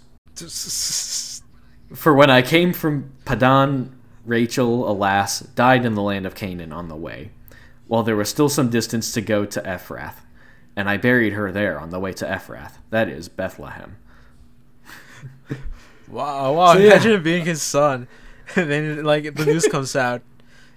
For 1.94 2.14
when 2.14 2.30
I 2.30 2.42
came 2.42 2.72
from 2.72 3.12
Paddan, 3.24 3.90
Rachel, 4.24 4.90
alas, 4.90 5.40
died 5.40 5.85
in 5.85 5.94
the 5.94 6.02
land 6.02 6.26
of 6.26 6.35
Canaan 6.35 6.72
on 6.72 6.88
the 6.88 6.96
way, 6.96 7.30
while 7.87 8.02
there 8.02 8.16
was 8.16 8.28
still 8.28 8.48
some 8.48 8.70
distance 8.70 9.12
to 9.12 9.20
go 9.20 9.44
to 9.44 9.61
Ephrath, 9.62 10.16
and 10.76 10.88
I 10.88 10.96
buried 10.96 11.35
her 11.35 11.52
there 11.52 11.78
on 11.78 11.90
the 11.90 12.00
way 12.00 12.12
to 12.14 12.24
Ephrath, 12.26 12.78
that 12.90 13.09
is, 13.09 13.28
Bethlehem. 13.28 13.96
Wow, 16.09 16.52
wow! 16.52 16.74
So, 16.74 16.80
yeah. 16.80 16.92
Imagine 16.92 17.22
being 17.22 17.44
his 17.44 17.62
son, 17.62 18.09
and 18.57 18.70
then 18.70 19.04
like 19.04 19.35
the 19.35 19.46
news 19.46 19.66
comes 19.66 19.96
out. 19.96 20.22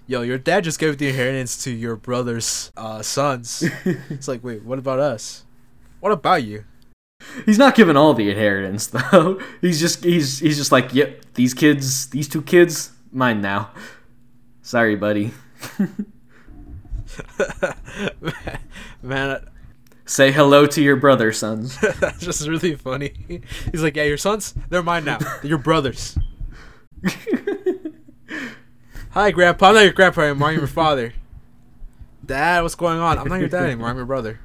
Yo, 0.07 0.21
your 0.21 0.37
dad 0.37 0.63
just 0.63 0.79
gave 0.79 0.97
the 0.97 1.09
inheritance 1.09 1.61
to 1.65 1.71
your 1.71 1.97
brother's 1.97 2.71
uh, 2.77 3.01
sons. 3.01 3.61
it's 3.85 4.27
like, 4.27 4.41
wait, 4.43 4.63
what 4.63 4.79
about 4.79 4.99
us? 4.99 5.43
What 5.99 6.13
about 6.13 6.43
you? 6.43 6.63
He's 7.45 7.57
not 7.57 7.75
given 7.75 7.97
all 7.97 8.13
the 8.13 8.29
inheritance 8.29 8.87
though. 9.11 9.41
He's 9.61 9.79
just 9.79 10.03
he's 10.03 10.39
he's 10.39 10.57
just 10.57 10.71
like, 10.71 10.93
yep, 10.93 11.23
these 11.33 11.53
kids, 11.53 12.09
these 12.09 12.27
two 12.27 12.41
kids, 12.41 12.91
mine 13.11 13.41
now. 13.41 13.71
Sorry, 14.61 14.95
buddy. 14.95 15.33
Man, 19.01 19.39
Say 20.07 20.31
hello 20.31 20.65
to 20.67 20.81
your 20.81 20.95
brother, 20.95 21.33
sons. 21.33 21.77
that's 21.99 22.21
just 22.21 22.47
really 22.47 22.75
funny. 22.75 23.11
He's 23.71 23.83
like, 23.83 23.97
yeah, 23.97 24.03
your 24.03 24.17
sons, 24.17 24.55
they're 24.69 24.81
mine 24.81 25.03
now. 25.03 25.17
They're 25.17 25.41
your 25.43 25.57
brothers. 25.57 26.17
Hi, 29.11 29.31
Grandpa. 29.31 29.67
I'm 29.67 29.75
not 29.75 29.83
your 29.83 29.91
grandpa 29.91 30.21
anymore. 30.21 30.49
I'm 30.49 30.57
your 30.57 30.67
father. 30.67 31.13
Dad, 32.25 32.61
what's 32.61 32.75
going 32.75 32.99
on? 32.99 33.17
I'm 33.17 33.27
not 33.27 33.41
your 33.41 33.49
dad 33.49 33.63
anymore. 33.63 33.89
I'm 33.89 33.97
your 33.97 34.05
brother. 34.05 34.39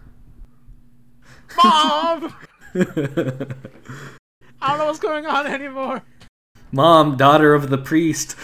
Mom! 1.62 2.34
I 2.74 4.68
don't 4.68 4.78
know 4.78 4.86
what's 4.86 4.98
going 4.98 5.26
on 5.26 5.46
anymore. 5.46 6.02
Mom, 6.70 7.16
daughter 7.16 7.54
of 7.54 7.68
the 7.68 7.78
priest. 7.78 8.36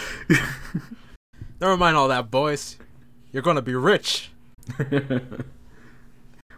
Never 1.59 1.75
mind 1.77 1.97
all 1.97 2.07
that, 2.09 2.29
boys. 2.29 2.77
You're 3.31 3.43
gonna 3.43 3.61
be 3.61 3.75
rich. 3.75 4.31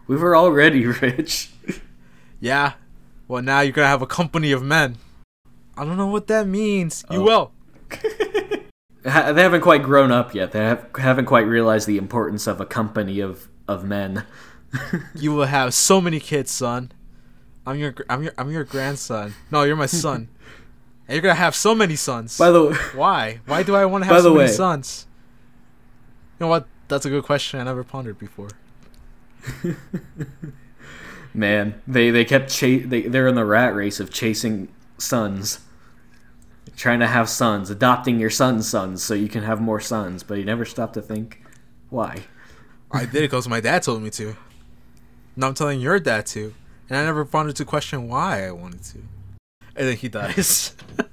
we 0.07 0.15
were 0.17 0.35
already 0.35 0.85
rich. 0.85 1.51
Yeah. 2.39 2.73
Well, 3.27 3.41
now 3.41 3.61
you're 3.61 3.71
gonna 3.71 3.87
have 3.87 4.01
a 4.01 4.07
company 4.07 4.51
of 4.51 4.61
men. 4.61 4.97
I 5.77 5.85
don't 5.85 5.97
know 5.97 6.07
what 6.07 6.27
that 6.27 6.47
means. 6.47 7.05
You 7.09 7.21
Oh. 7.21 7.23
will. 7.23 7.51
They 9.03 9.09
haven't 9.09 9.61
quite 9.61 9.81
grown 9.81 10.11
up 10.11 10.35
yet. 10.35 10.51
They 10.51 10.59
have, 10.59 10.85
haven't 10.95 11.25
quite 11.25 11.47
realized 11.47 11.87
the 11.87 11.97
importance 11.97 12.45
of 12.45 12.61
a 12.61 12.67
company 12.67 13.19
of, 13.19 13.47
of 13.67 13.83
men. 13.83 14.25
You 15.15 15.33
will 15.33 15.45
have 15.47 15.73
so 15.73 15.99
many 15.99 16.19
kids, 16.19 16.51
son. 16.51 16.91
I'm 17.65 17.77
your, 17.77 17.93
I'm 18.09 18.23
your, 18.23 18.33
I'm 18.37 18.51
your 18.51 18.63
grandson. 18.63 19.33
No, 19.51 19.63
you're 19.63 19.75
my 19.75 19.85
son. 19.85 20.29
and 21.07 21.15
you're 21.15 21.21
gonna 21.21 21.35
have 21.35 21.55
so 21.55 21.75
many 21.75 21.95
sons. 21.95 22.37
By 22.37 22.51
the 22.51 22.63
way, 22.63 22.75
Why? 22.95 23.39
Why 23.45 23.63
do 23.63 23.75
I 23.75 23.85
want 23.85 24.03
to 24.03 24.09
have 24.09 24.23
so 24.23 24.33
many 24.33 24.49
sons? 24.49 25.07
You 26.39 26.45
know 26.45 26.49
what? 26.49 26.67
That's 26.87 27.05
a 27.05 27.09
good 27.09 27.23
question 27.23 27.59
I 27.59 27.63
never 27.63 27.83
pondered 27.83 28.17
before. 28.17 28.49
Man, 31.33 31.81
they 31.87 32.09
they 32.11 32.25
kept 32.25 32.49
cha- 32.51 32.85
they 32.85 33.03
they're 33.03 33.27
in 33.27 33.35
the 33.35 33.45
rat 33.45 33.73
race 33.75 33.99
of 33.99 34.11
chasing 34.11 34.67
sons. 34.97 35.59
Trying 36.75 36.99
to 36.99 37.07
have 37.07 37.29
sons, 37.29 37.69
adopting 37.69 38.19
your 38.19 38.29
son's 38.29 38.67
sons 38.67 39.03
so 39.03 39.13
you 39.13 39.27
can 39.27 39.43
have 39.43 39.61
more 39.61 39.79
sons, 39.79 40.23
but 40.23 40.37
you 40.37 40.45
never 40.45 40.65
stop 40.65 40.93
to 40.93 41.01
think 41.01 41.41
why. 41.89 42.23
I 42.91 43.05
did 43.05 43.15
it 43.15 43.31
because 43.31 43.47
my 43.47 43.59
dad 43.59 43.83
told 43.83 44.01
me 44.01 44.09
to. 44.11 44.35
Now 45.35 45.47
I'm 45.47 45.53
telling 45.53 45.79
your 45.79 45.99
dad 45.99 46.25
to, 46.27 46.53
and 46.91 46.99
I 46.99 47.05
never 47.05 47.23
wanted 47.23 47.55
to 47.55 47.63
question 47.63 48.09
why 48.09 48.45
I 48.45 48.51
wanted 48.51 48.83
to. 48.83 48.97
And 49.77 49.87
then 49.87 49.95
he 49.95 50.09
dies. 50.09 50.75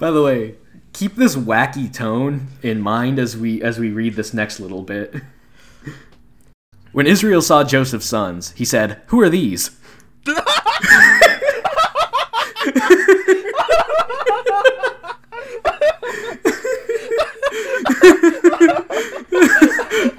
By 0.00 0.10
the 0.10 0.20
way, 0.20 0.56
keep 0.92 1.14
this 1.14 1.36
wacky 1.36 1.94
tone 1.94 2.48
in 2.64 2.80
mind 2.80 3.20
as 3.20 3.36
we 3.36 3.62
as 3.62 3.78
we 3.78 3.90
read 3.90 4.14
this 4.14 4.34
next 4.34 4.58
little 4.58 4.82
bit. 4.82 5.14
When 6.90 7.06
Israel 7.06 7.42
saw 7.42 7.62
Joseph's 7.62 8.06
sons, 8.06 8.50
he 8.52 8.64
said, 8.64 9.02
"Who 9.08 9.20
are 9.20 9.28
these?" 9.28 9.70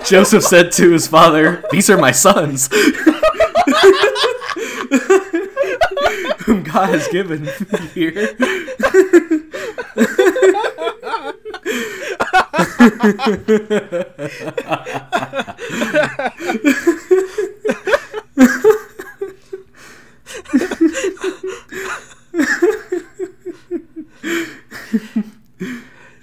Joseph 0.05 0.43
said 0.43 0.71
to 0.73 0.91
his 0.91 1.07
father, 1.07 1.63
These 1.71 1.89
are 1.89 1.97
my 1.97 2.11
sons, 2.11 2.69
whom 6.45 6.63
God 6.63 6.89
has 6.89 7.07
given 7.09 7.47
here. 7.93 8.35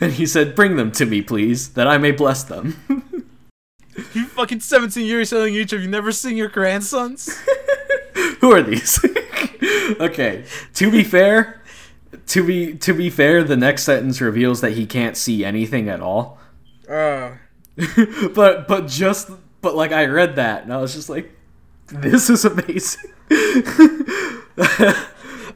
and 0.00 0.12
he 0.12 0.26
said, 0.26 0.54
Bring 0.54 0.76
them 0.76 0.92
to 0.92 1.06
me, 1.06 1.22
please, 1.22 1.70
that 1.70 1.86
I 1.86 1.98
may 1.98 2.10
bless 2.10 2.44
them. 2.44 2.93
Fucking 4.54 4.60
17 4.60 5.06
years 5.06 5.32
each 5.32 5.72
of 5.72 5.82
you 5.82 5.88
never 5.88 6.12
seen 6.12 6.36
your 6.36 6.48
grandsons? 6.48 7.36
Who 8.40 8.52
are 8.52 8.62
these? 8.62 9.04
okay. 10.00 10.44
To 10.74 10.90
be 10.90 11.02
fair, 11.02 11.60
to 12.28 12.46
be 12.46 12.74
to 12.76 12.94
be 12.94 13.10
fair, 13.10 13.42
the 13.42 13.56
next 13.56 13.82
sentence 13.84 14.20
reveals 14.20 14.60
that 14.60 14.72
he 14.72 14.86
can't 14.86 15.16
see 15.16 15.44
anything 15.44 15.88
at 15.88 16.00
all. 16.00 16.38
Uh, 16.88 17.32
but 18.34 18.68
but 18.68 18.86
just 18.86 19.30
but 19.60 19.74
like 19.74 19.92
I 19.92 20.04
read 20.06 20.36
that 20.36 20.62
and 20.62 20.72
I 20.72 20.76
was 20.76 20.94
just 20.94 21.08
like, 21.08 21.32
this 21.88 22.30
is 22.30 22.44
amazing. 22.44 23.10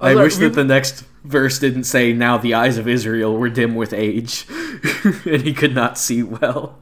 I 0.01 0.15
like, 0.15 0.17
wish 0.17 0.39
we- 0.39 0.45
that 0.45 0.55
the 0.55 0.65
next 0.65 1.05
verse 1.25 1.59
didn't 1.59 1.85
say, 1.85 2.13
"Now 2.13 2.39
the 2.39 2.55
eyes 2.55 2.79
of 2.79 2.89
Israel 2.89 3.37
were 3.37 3.49
dim 3.51 3.75
with 3.75 3.93
age, 3.93 4.47
and 5.25 5.43
he 5.43 5.53
could 5.53 5.75
not 5.75 5.99
see 5.99 6.23
well." 6.23 6.79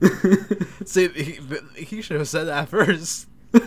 see, 0.84 1.08
he, 1.08 1.38
he 1.74 2.02
should 2.02 2.18
have 2.18 2.28
said 2.28 2.44
that 2.44 2.68
first. 2.68 3.26
but 3.50 3.62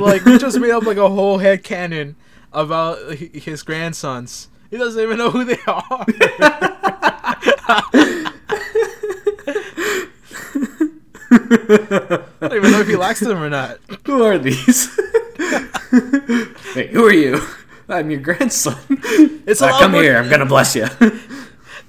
like, 0.00 0.24
we 0.24 0.38
just 0.38 0.58
made 0.58 0.70
up 0.70 0.84
like 0.84 0.96
a 0.96 1.08
whole 1.08 1.38
head 1.38 1.62
canon 1.62 2.16
about 2.52 3.14
his 3.14 3.62
grandsons. 3.62 4.48
He 4.70 4.76
doesn't 4.76 5.00
even 5.02 5.18
know 5.18 5.30
who 5.30 5.44
they 5.44 5.58
are. 5.66 6.06
I 11.30 12.24
don't 12.40 12.54
even 12.56 12.70
know 12.72 12.80
if 12.80 12.88
he 12.88 12.96
likes 12.96 13.20
them 13.20 13.42
or 13.42 13.50
not. 13.50 13.78
who 14.04 14.22
are 14.24 14.38
these? 14.38 14.88
hey, 16.74 16.88
who 16.88 17.04
are 17.06 17.12
you? 17.12 17.40
I'm 17.88 18.10
your 18.10 18.20
grandson. 18.20 18.76
It's 19.46 19.62
Uh, 19.62 19.66
a 19.66 19.70
lot 19.70 19.80
come 19.80 19.94
here. 19.94 20.16
I'm 20.16 20.28
gonna 20.28 20.46
bless 20.46 20.74
you. 20.74 20.86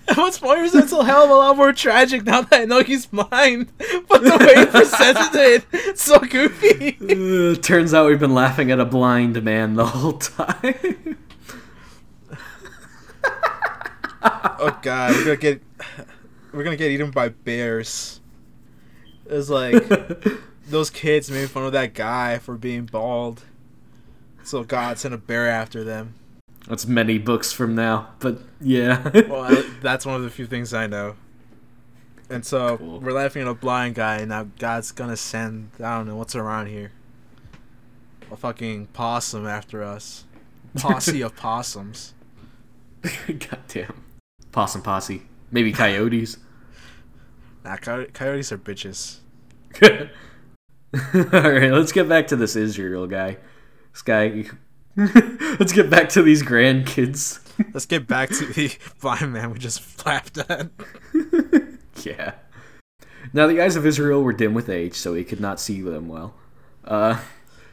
What's 0.15 0.41
more 0.41 0.57
is 0.57 0.73
it's 0.73 0.93
a 0.93 1.03
hell 1.03 1.25
of 1.25 1.29
a 1.29 1.33
lot 1.33 1.57
more 1.57 1.73
tragic 1.73 2.23
now 2.23 2.41
that 2.41 2.61
I 2.61 2.65
know 2.65 2.81
he's 2.81 3.05
blind. 3.05 3.71
But 4.07 4.23
the 4.23 4.37
way 4.37 4.59
he 4.59 4.65
presented 4.71 5.37
it, 5.37 5.65
it's 5.73 6.03
so 6.03 6.19
goofy. 6.19 6.97
Uh, 7.01 7.55
turns 7.61 7.93
out 7.93 8.07
we've 8.07 8.19
been 8.19 8.33
laughing 8.33 8.71
at 8.71 8.79
a 8.79 8.85
blind 8.85 9.43
man 9.43 9.75
the 9.75 9.85
whole 9.85 10.13
time. 10.13 11.17
Oh 14.59 14.79
god, 14.81 15.11
we're 15.13 15.23
gonna 15.23 15.35
get 15.37 15.61
we're 16.51 16.63
gonna 16.63 16.77
get 16.77 16.89
eaten 16.89 17.11
by 17.11 17.29
bears. 17.29 18.21
It's 19.25 19.49
like 19.49 19.83
those 20.67 20.89
kids 20.89 21.29
made 21.29 21.49
fun 21.49 21.65
of 21.65 21.73
that 21.73 21.93
guy 21.93 22.39
for 22.39 22.55
being 22.55 22.85
bald. 22.85 23.43
So 24.43 24.63
God 24.63 24.97
sent 24.97 25.13
a 25.13 25.17
bear 25.17 25.47
after 25.47 25.83
them. 25.83 26.15
That's 26.67 26.85
many 26.85 27.17
books 27.17 27.51
from 27.53 27.75
now, 27.75 28.09
but 28.19 28.39
yeah. 28.59 29.09
Well, 29.27 29.41
I, 29.43 29.61
that's 29.81 30.05
one 30.05 30.15
of 30.15 30.21
the 30.23 30.29
few 30.29 30.45
things 30.45 30.73
I 30.73 30.85
know. 30.87 31.15
And 32.29 32.45
so 32.45 32.77
Cool. 32.77 32.99
we're 32.99 33.13
laughing 33.13 33.43
at 33.43 33.47
a 33.47 33.53
blind 33.53 33.95
guy, 33.95 34.17
and 34.17 34.29
now 34.29 34.47
God's 34.59 34.91
gonna 34.91 35.15
send 35.17 35.71
I 35.79 35.97
don't 35.97 36.07
know 36.07 36.15
what's 36.17 36.35
around 36.35 36.67
here. 36.67 36.91
A 38.29 38.35
fucking 38.35 38.87
possum 38.87 39.47
after 39.47 39.81
us. 39.81 40.25
Posse 40.75 41.21
of 41.21 41.35
possums. 41.37 42.13
Goddamn. 43.27 44.03
Possum 44.51 44.81
posse. 44.81 45.21
Maybe 45.51 45.71
coyotes. 45.71 46.37
Nah, 47.63 47.77
coy- 47.77 48.07
coyotes 48.13 48.51
are 48.51 48.57
bitches. 48.57 49.19
Alright, 50.93 51.71
let's 51.71 51.91
get 51.93 52.09
back 52.09 52.27
to 52.27 52.35
this 52.35 52.55
Israel 52.57 53.07
guy. 53.07 53.37
This 53.93 54.01
guy. 54.01 54.43
let's 55.59 55.73
get 55.73 55.91
back 55.91 56.09
to 56.09 56.23
these 56.23 56.41
grandkids. 56.41 57.39
Let's 57.73 57.85
get 57.87 58.05
back 58.05 58.29
to 58.29 58.45
the 58.45 58.75
blind 59.01 59.33
man 59.33 59.51
we 59.51 59.57
just 59.57 60.05
laughed 60.05 60.37
at. 60.37 60.69
yeah. 62.03 62.33
Now 63.33 63.47
the 63.47 63.61
eyes 63.61 63.75
of 63.75 63.85
Israel 63.85 64.21
were 64.21 64.33
dim 64.33 64.53
with 64.53 64.69
age, 64.69 64.93
so 64.93 65.15
he 65.15 65.23
could 65.23 65.39
not 65.39 65.59
see 65.59 65.81
them 65.81 66.07
well. 66.07 66.35
Uh, 66.83 67.19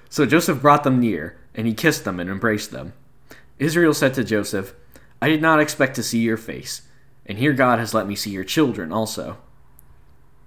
so 0.09 0.25
Joseph 0.25 0.63
brought 0.63 0.85
them 0.85 1.01
near, 1.01 1.39
and 1.55 1.67
he 1.67 1.75
kissed 1.75 2.05
them 2.05 2.19
and 2.19 2.31
embraced 2.31 2.71
them. 2.71 2.95
Israel 3.59 3.93
said 3.93 4.15
to 4.15 4.25
Joseph, 4.25 4.75
I 5.21 5.29
did 5.29 5.43
not 5.43 5.61
expect 5.61 5.97
to 5.97 6.03
see 6.03 6.21
your 6.21 6.39
face, 6.39 6.83
and 7.27 7.39
here 7.39 7.53
God 7.53 7.79
has 7.79 7.93
let 7.93 8.07
me 8.07 8.17
see 8.17 8.31
your 8.31 8.45
children 8.45 8.91
also. 8.91 9.37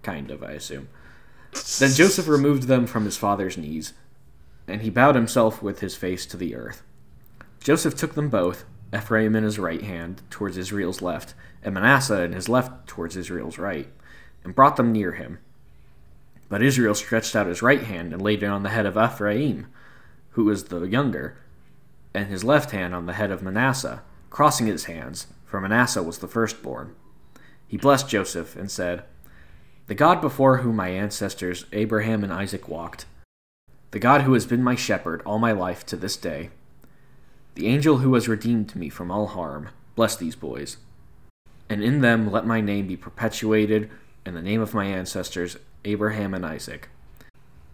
Kind 0.03 0.31
of, 0.31 0.43
I 0.43 0.51
assume. 0.51 0.89
Then 1.79 1.91
Joseph 1.91 2.27
removed 2.27 2.63
them 2.63 2.87
from 2.87 3.05
his 3.05 3.17
father's 3.17 3.57
knees, 3.57 3.93
and 4.67 4.81
he 4.81 4.89
bowed 4.89 5.15
himself 5.15 5.61
with 5.61 5.79
his 5.79 5.95
face 5.95 6.25
to 6.25 6.37
the 6.37 6.55
earth. 6.55 6.83
Joseph 7.59 7.95
took 7.95 8.15
them 8.15 8.29
both, 8.29 8.65
Ephraim 8.95 9.35
in 9.35 9.43
his 9.43 9.59
right 9.59 9.81
hand 9.81 10.21
towards 10.29 10.57
Israel's 10.57 11.01
left, 11.01 11.33
and 11.63 11.73
Manasseh 11.73 12.23
in 12.23 12.33
his 12.33 12.47
left 12.47 12.87
towards 12.87 13.17
Israel's 13.17 13.57
right, 13.57 13.87
and 14.43 14.55
brought 14.55 14.75
them 14.75 14.91
near 14.91 15.13
him. 15.13 15.39
But 16.49 16.63
Israel 16.63 16.95
stretched 16.95 17.35
out 17.35 17.47
his 17.47 17.61
right 17.61 17.83
hand 17.83 18.13
and 18.13 18.21
laid 18.21 18.43
it 18.43 18.47
on 18.47 18.63
the 18.63 18.69
head 18.69 18.85
of 18.85 18.97
Ephraim, 18.97 19.67
who 20.31 20.45
was 20.45 20.65
the 20.65 20.81
younger, 20.83 21.37
and 22.13 22.27
his 22.27 22.43
left 22.43 22.71
hand 22.71 22.95
on 22.95 23.05
the 23.05 23.13
head 23.13 23.31
of 23.31 23.43
Manasseh, 23.43 24.01
crossing 24.29 24.67
his 24.67 24.85
hands, 24.85 25.27
for 25.45 25.59
Manasseh 25.59 26.03
was 26.03 26.19
the 26.19 26.27
firstborn. 26.27 26.95
He 27.67 27.75
blessed 27.75 28.07
Joseph 28.07 28.55
and 28.55 28.71
said, 28.71 29.03
The 29.87 29.95
God 29.95 30.21
before 30.21 30.57
whom 30.57 30.77
my 30.77 30.89
ancestors 30.89 31.65
Abraham 31.73 32.23
and 32.23 32.31
Isaac 32.31 32.69
walked, 32.69 33.05
the 33.91 33.99
God 33.99 34.21
who 34.21 34.33
has 34.33 34.45
been 34.45 34.63
my 34.63 34.75
shepherd 34.75 35.21
all 35.25 35.39
my 35.39 35.51
life 35.51 35.85
to 35.87 35.95
this 35.95 36.17
day, 36.17 36.49
the 37.55 37.67
angel 37.67 37.99
who 37.99 38.13
has 38.13 38.27
redeemed 38.27 38.75
me 38.75 38.89
from 38.89 39.09
all 39.09 39.27
harm, 39.27 39.69
bless 39.95 40.15
these 40.15 40.35
boys. 40.35 40.77
And 41.69 41.83
in 41.83 42.01
them 42.01 42.31
let 42.31 42.45
my 42.45 42.61
name 42.61 42.87
be 42.87 42.95
perpetuated, 42.95 43.89
and 44.25 44.35
the 44.35 44.41
name 44.41 44.61
of 44.61 44.73
my 44.73 44.85
ancestors, 44.85 45.57
Abraham 45.85 46.33
and 46.33 46.45
Isaac, 46.45 46.89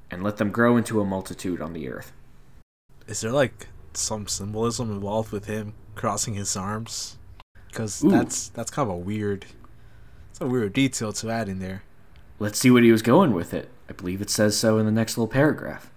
and 0.10 0.24
let 0.24 0.38
them 0.38 0.52
grow 0.52 0.78
into 0.78 1.02
a 1.02 1.06
multitude 1.06 1.62
on 1.62 1.74
the 1.74 1.90
earth. 1.90 2.12
Is 3.08 3.22
there 3.22 3.32
like 3.32 3.68
some 3.94 4.28
symbolism 4.28 4.92
involved 4.92 5.32
with 5.32 5.46
him 5.46 5.74
crossing 5.96 6.36
his 6.36 6.56
arms? 6.56 7.18
Because 7.68 8.00
that's 8.00 8.50
that's 8.50 8.72
kind 8.72 8.88
of 8.88 8.96
a 8.96 8.98
weird, 8.98 9.48
it's 10.30 10.42
a 10.42 10.48
weird 10.48 10.74
detail 10.74 11.12
to 11.14 11.30
add 11.30 11.50
in 11.50 11.60
there. 11.60 11.84
Let's 12.40 12.60
see 12.60 12.72
what 12.72 12.84
he 12.84 12.92
was 12.92 13.02
going 13.02 13.34
with 13.34 13.54
it. 13.54 13.70
I 13.90 13.94
believe 13.94 14.22
it 14.22 14.30
says 14.30 14.56
so 14.56 14.78
in 14.78 14.86
the 14.86 14.92
next 14.92 15.18
little 15.18 15.28
paragraph. 15.28 15.90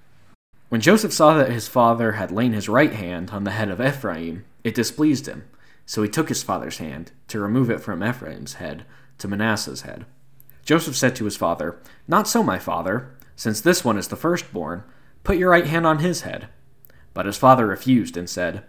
When 0.68 0.80
Joseph 0.80 1.12
saw 1.12 1.34
that 1.34 1.50
his 1.50 1.68
father 1.68 2.12
had 2.12 2.32
lain 2.32 2.52
his 2.52 2.68
right 2.68 2.92
hand 2.92 3.30
on 3.30 3.44
the 3.44 3.52
head 3.52 3.68
of 3.68 3.80
Ephraim, 3.80 4.44
it 4.64 4.74
displeased 4.74 5.26
him. 5.26 5.44
So 5.86 6.02
he 6.02 6.08
took 6.08 6.28
his 6.28 6.42
father's 6.42 6.78
hand 6.78 7.12
to 7.28 7.38
remove 7.38 7.70
it 7.70 7.80
from 7.80 8.02
Ephraim's 8.02 8.54
head 8.54 8.84
to 9.18 9.28
Manasseh's 9.28 9.82
head. 9.82 10.04
Joseph 10.64 10.96
said 10.96 11.14
to 11.16 11.24
his 11.24 11.36
father, 11.36 11.80
Not 12.08 12.26
so, 12.26 12.42
my 12.42 12.58
father, 12.58 13.14
since 13.36 13.60
this 13.60 13.84
one 13.84 13.96
is 13.96 14.08
the 14.08 14.16
firstborn, 14.16 14.82
put 15.22 15.36
your 15.36 15.50
right 15.50 15.66
hand 15.66 15.86
on 15.86 16.00
his 16.00 16.22
head. 16.22 16.48
But 17.14 17.26
his 17.26 17.36
father 17.36 17.66
refused 17.66 18.16
and 18.16 18.28
said, 18.28 18.64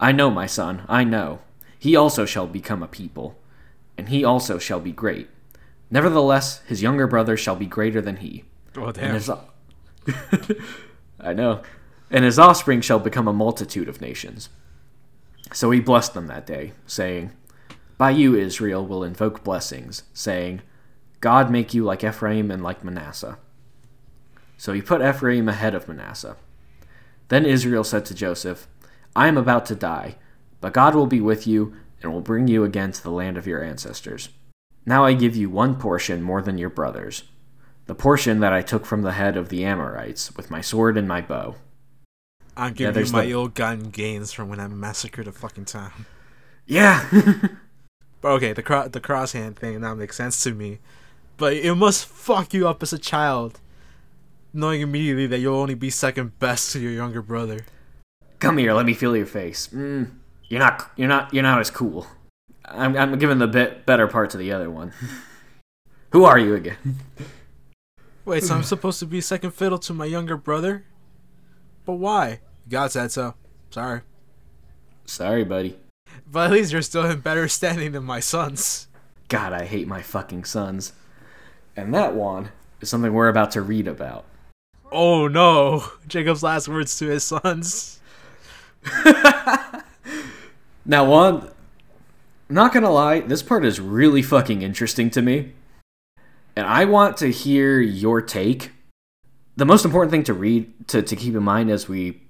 I 0.00 0.10
know, 0.10 0.30
my 0.30 0.46
son, 0.46 0.82
I 0.88 1.04
know. 1.04 1.38
He 1.78 1.94
also 1.94 2.24
shall 2.24 2.48
become 2.48 2.82
a 2.82 2.88
people, 2.88 3.38
and 3.96 4.08
he 4.08 4.24
also 4.24 4.58
shall 4.58 4.80
be 4.80 4.92
great. 4.92 5.28
Nevertheless, 5.90 6.62
his 6.66 6.82
younger 6.82 7.06
brother 7.06 7.36
shall 7.36 7.54
be 7.56 7.66
greater 7.66 8.02
than 8.02 8.16
he. 8.16 8.44
Oh 8.76 8.86
And 8.86 8.94
damn. 8.94 9.14
I 11.20 11.32
know. 11.32 11.62
And 12.10 12.24
his 12.24 12.38
offspring 12.38 12.80
shall 12.80 12.98
become 12.98 13.26
a 13.26 13.32
multitude 13.32 13.88
of 13.88 14.00
nations. 14.00 14.48
So 15.52 15.70
he 15.70 15.80
blessed 15.80 16.14
them 16.14 16.26
that 16.26 16.46
day, 16.46 16.72
saying, 16.86 17.32
By 17.98 18.10
you, 18.10 18.34
Israel, 18.34 18.86
will 18.86 19.04
invoke 19.04 19.44
blessings, 19.44 20.04
saying, 20.12 20.62
God 21.20 21.50
make 21.50 21.74
you 21.74 21.84
like 21.84 22.04
Ephraim 22.04 22.50
and 22.50 22.62
like 22.62 22.84
Manasseh. 22.84 23.38
So 24.56 24.72
he 24.72 24.82
put 24.82 25.02
Ephraim 25.02 25.48
ahead 25.48 25.74
of 25.74 25.88
Manasseh. 25.88 26.36
Then 27.28 27.44
Israel 27.44 27.84
said 27.84 28.04
to 28.06 28.14
Joseph, 28.14 28.68
I 29.14 29.28
am 29.28 29.36
about 29.36 29.66
to 29.66 29.74
die, 29.74 30.16
but 30.60 30.72
God 30.72 30.94
will 30.94 31.06
be 31.06 31.20
with 31.20 31.46
you 31.46 31.74
and 32.02 32.12
will 32.12 32.20
bring 32.20 32.48
you 32.48 32.64
again 32.64 32.92
to 32.92 33.02
the 33.02 33.10
land 33.10 33.36
of 33.36 33.46
your 33.46 33.62
ancestors. 33.62 34.28
Now 34.84 35.04
I 35.04 35.14
give 35.14 35.34
you 35.34 35.50
one 35.50 35.76
portion 35.76 36.22
more 36.22 36.42
than 36.42 36.58
your 36.58 36.70
brothers 36.70 37.24
the 37.86 37.94
portion 37.94 38.40
that 38.40 38.52
I 38.52 38.62
took 38.62 38.84
from 38.84 39.02
the 39.02 39.12
head 39.12 39.36
of 39.36 39.48
the 39.48 39.64
Amorites 39.64 40.34
with 40.36 40.50
my 40.50 40.60
sword 40.60 40.96
and 40.96 41.06
my 41.06 41.20
bow. 41.20 41.56
I'm 42.56 42.72
giving 42.72 43.04
you 43.06 43.12
my 43.12 43.26
the- 43.26 43.34
old 43.34 43.54
gun 43.54 43.90
gains 43.90 44.32
from 44.32 44.48
when 44.48 44.60
I 44.60 44.66
massacred 44.68 45.28
a 45.28 45.32
fucking 45.32 45.66
town. 45.66 46.06
Yeah. 46.66 47.06
But 48.20 48.28
okay, 48.32 48.52
the 48.52 48.62
cro- 48.62 48.88
the 48.88 49.00
crosshand 49.00 49.56
thing 49.56 49.80
now 49.80 49.94
makes 49.94 50.16
sense 50.16 50.42
to 50.44 50.52
me. 50.52 50.78
But 51.36 51.52
it 51.52 51.74
must 51.74 52.06
fuck 52.06 52.54
you 52.54 52.66
up 52.66 52.82
as 52.82 52.92
a 52.92 52.98
child, 52.98 53.60
knowing 54.54 54.80
immediately 54.80 55.26
that 55.26 55.38
you'll 55.38 55.56
only 55.58 55.74
be 55.74 55.90
second 55.90 56.38
best 56.38 56.72
to 56.72 56.80
your 56.80 56.92
younger 56.92 57.20
brother. 57.20 57.60
Come 58.38 58.58
here, 58.58 58.72
let 58.72 58.86
me 58.86 58.94
feel 58.94 59.16
your 59.16 59.26
face. 59.26 59.68
Mm, 59.68 60.10
you're 60.48 60.60
not 60.60 60.90
you're 60.96 61.08
not 61.08 61.32
you're 61.32 61.42
not 61.42 61.60
as 61.60 61.70
cool. 61.70 62.06
I'm 62.64 62.96
I'm 62.96 63.18
giving 63.18 63.38
the 63.38 63.46
bit 63.46 63.86
better 63.86 64.08
part 64.08 64.30
to 64.30 64.38
the 64.38 64.50
other 64.50 64.70
one. 64.70 64.92
Who 66.12 66.24
are 66.24 66.38
you 66.38 66.54
again? 66.54 66.78
Wait, 68.26 68.42
so 68.44 68.54
I'm 68.54 68.62
supposed 68.64 68.98
to 68.98 69.06
be 69.06 69.22
second 69.22 69.52
fiddle 69.52 69.78
to 69.78 69.94
my 69.94 70.04
younger 70.04 70.36
brother? 70.36 70.84
But 71.86 71.94
why? 71.94 72.40
God 72.68 72.92
said 72.92 73.10
so. 73.10 73.34
Sorry. 73.70 74.02
Sorry, 75.06 75.44
buddy. 75.44 75.78
But 76.30 76.46
at 76.46 76.52
least 76.52 76.72
you're 76.72 76.82
still 76.82 77.06
in 77.06 77.20
better 77.20 77.48
standing 77.48 77.92
than 77.92 78.04
my 78.04 78.20
sons. 78.20 78.88
God, 79.28 79.54
I 79.54 79.64
hate 79.64 79.88
my 79.88 80.02
fucking 80.02 80.44
sons. 80.44 80.92
And 81.74 81.94
that 81.94 82.14
one 82.14 82.50
is 82.82 82.90
something 82.90 83.14
we're 83.14 83.28
about 83.28 83.52
to 83.52 83.62
read 83.62 83.88
about. 83.88 84.24
Oh 84.92 85.26
no! 85.26 85.84
Jacob's 86.06 86.42
last 86.42 86.68
words 86.68 86.98
to 86.98 87.06
his 87.06 87.24
sons. 87.24 88.00
Now, 90.88 91.04
one, 91.04 91.50
not 92.48 92.72
gonna 92.72 92.92
lie, 92.92 93.18
this 93.18 93.42
part 93.42 93.64
is 93.64 93.80
really 93.80 94.22
fucking 94.22 94.62
interesting 94.62 95.10
to 95.10 95.20
me. 95.20 95.52
And 96.56 96.66
I 96.66 96.86
want 96.86 97.18
to 97.18 97.30
hear 97.30 97.80
your 97.80 98.22
take. 98.22 98.72
The 99.56 99.66
most 99.66 99.84
important 99.84 100.10
thing 100.10 100.24
to 100.24 100.34
read, 100.34 100.88
to, 100.88 101.02
to 101.02 101.16
keep 101.16 101.34
in 101.34 101.42
mind 101.42 101.70
as 101.70 101.88
we 101.88 102.22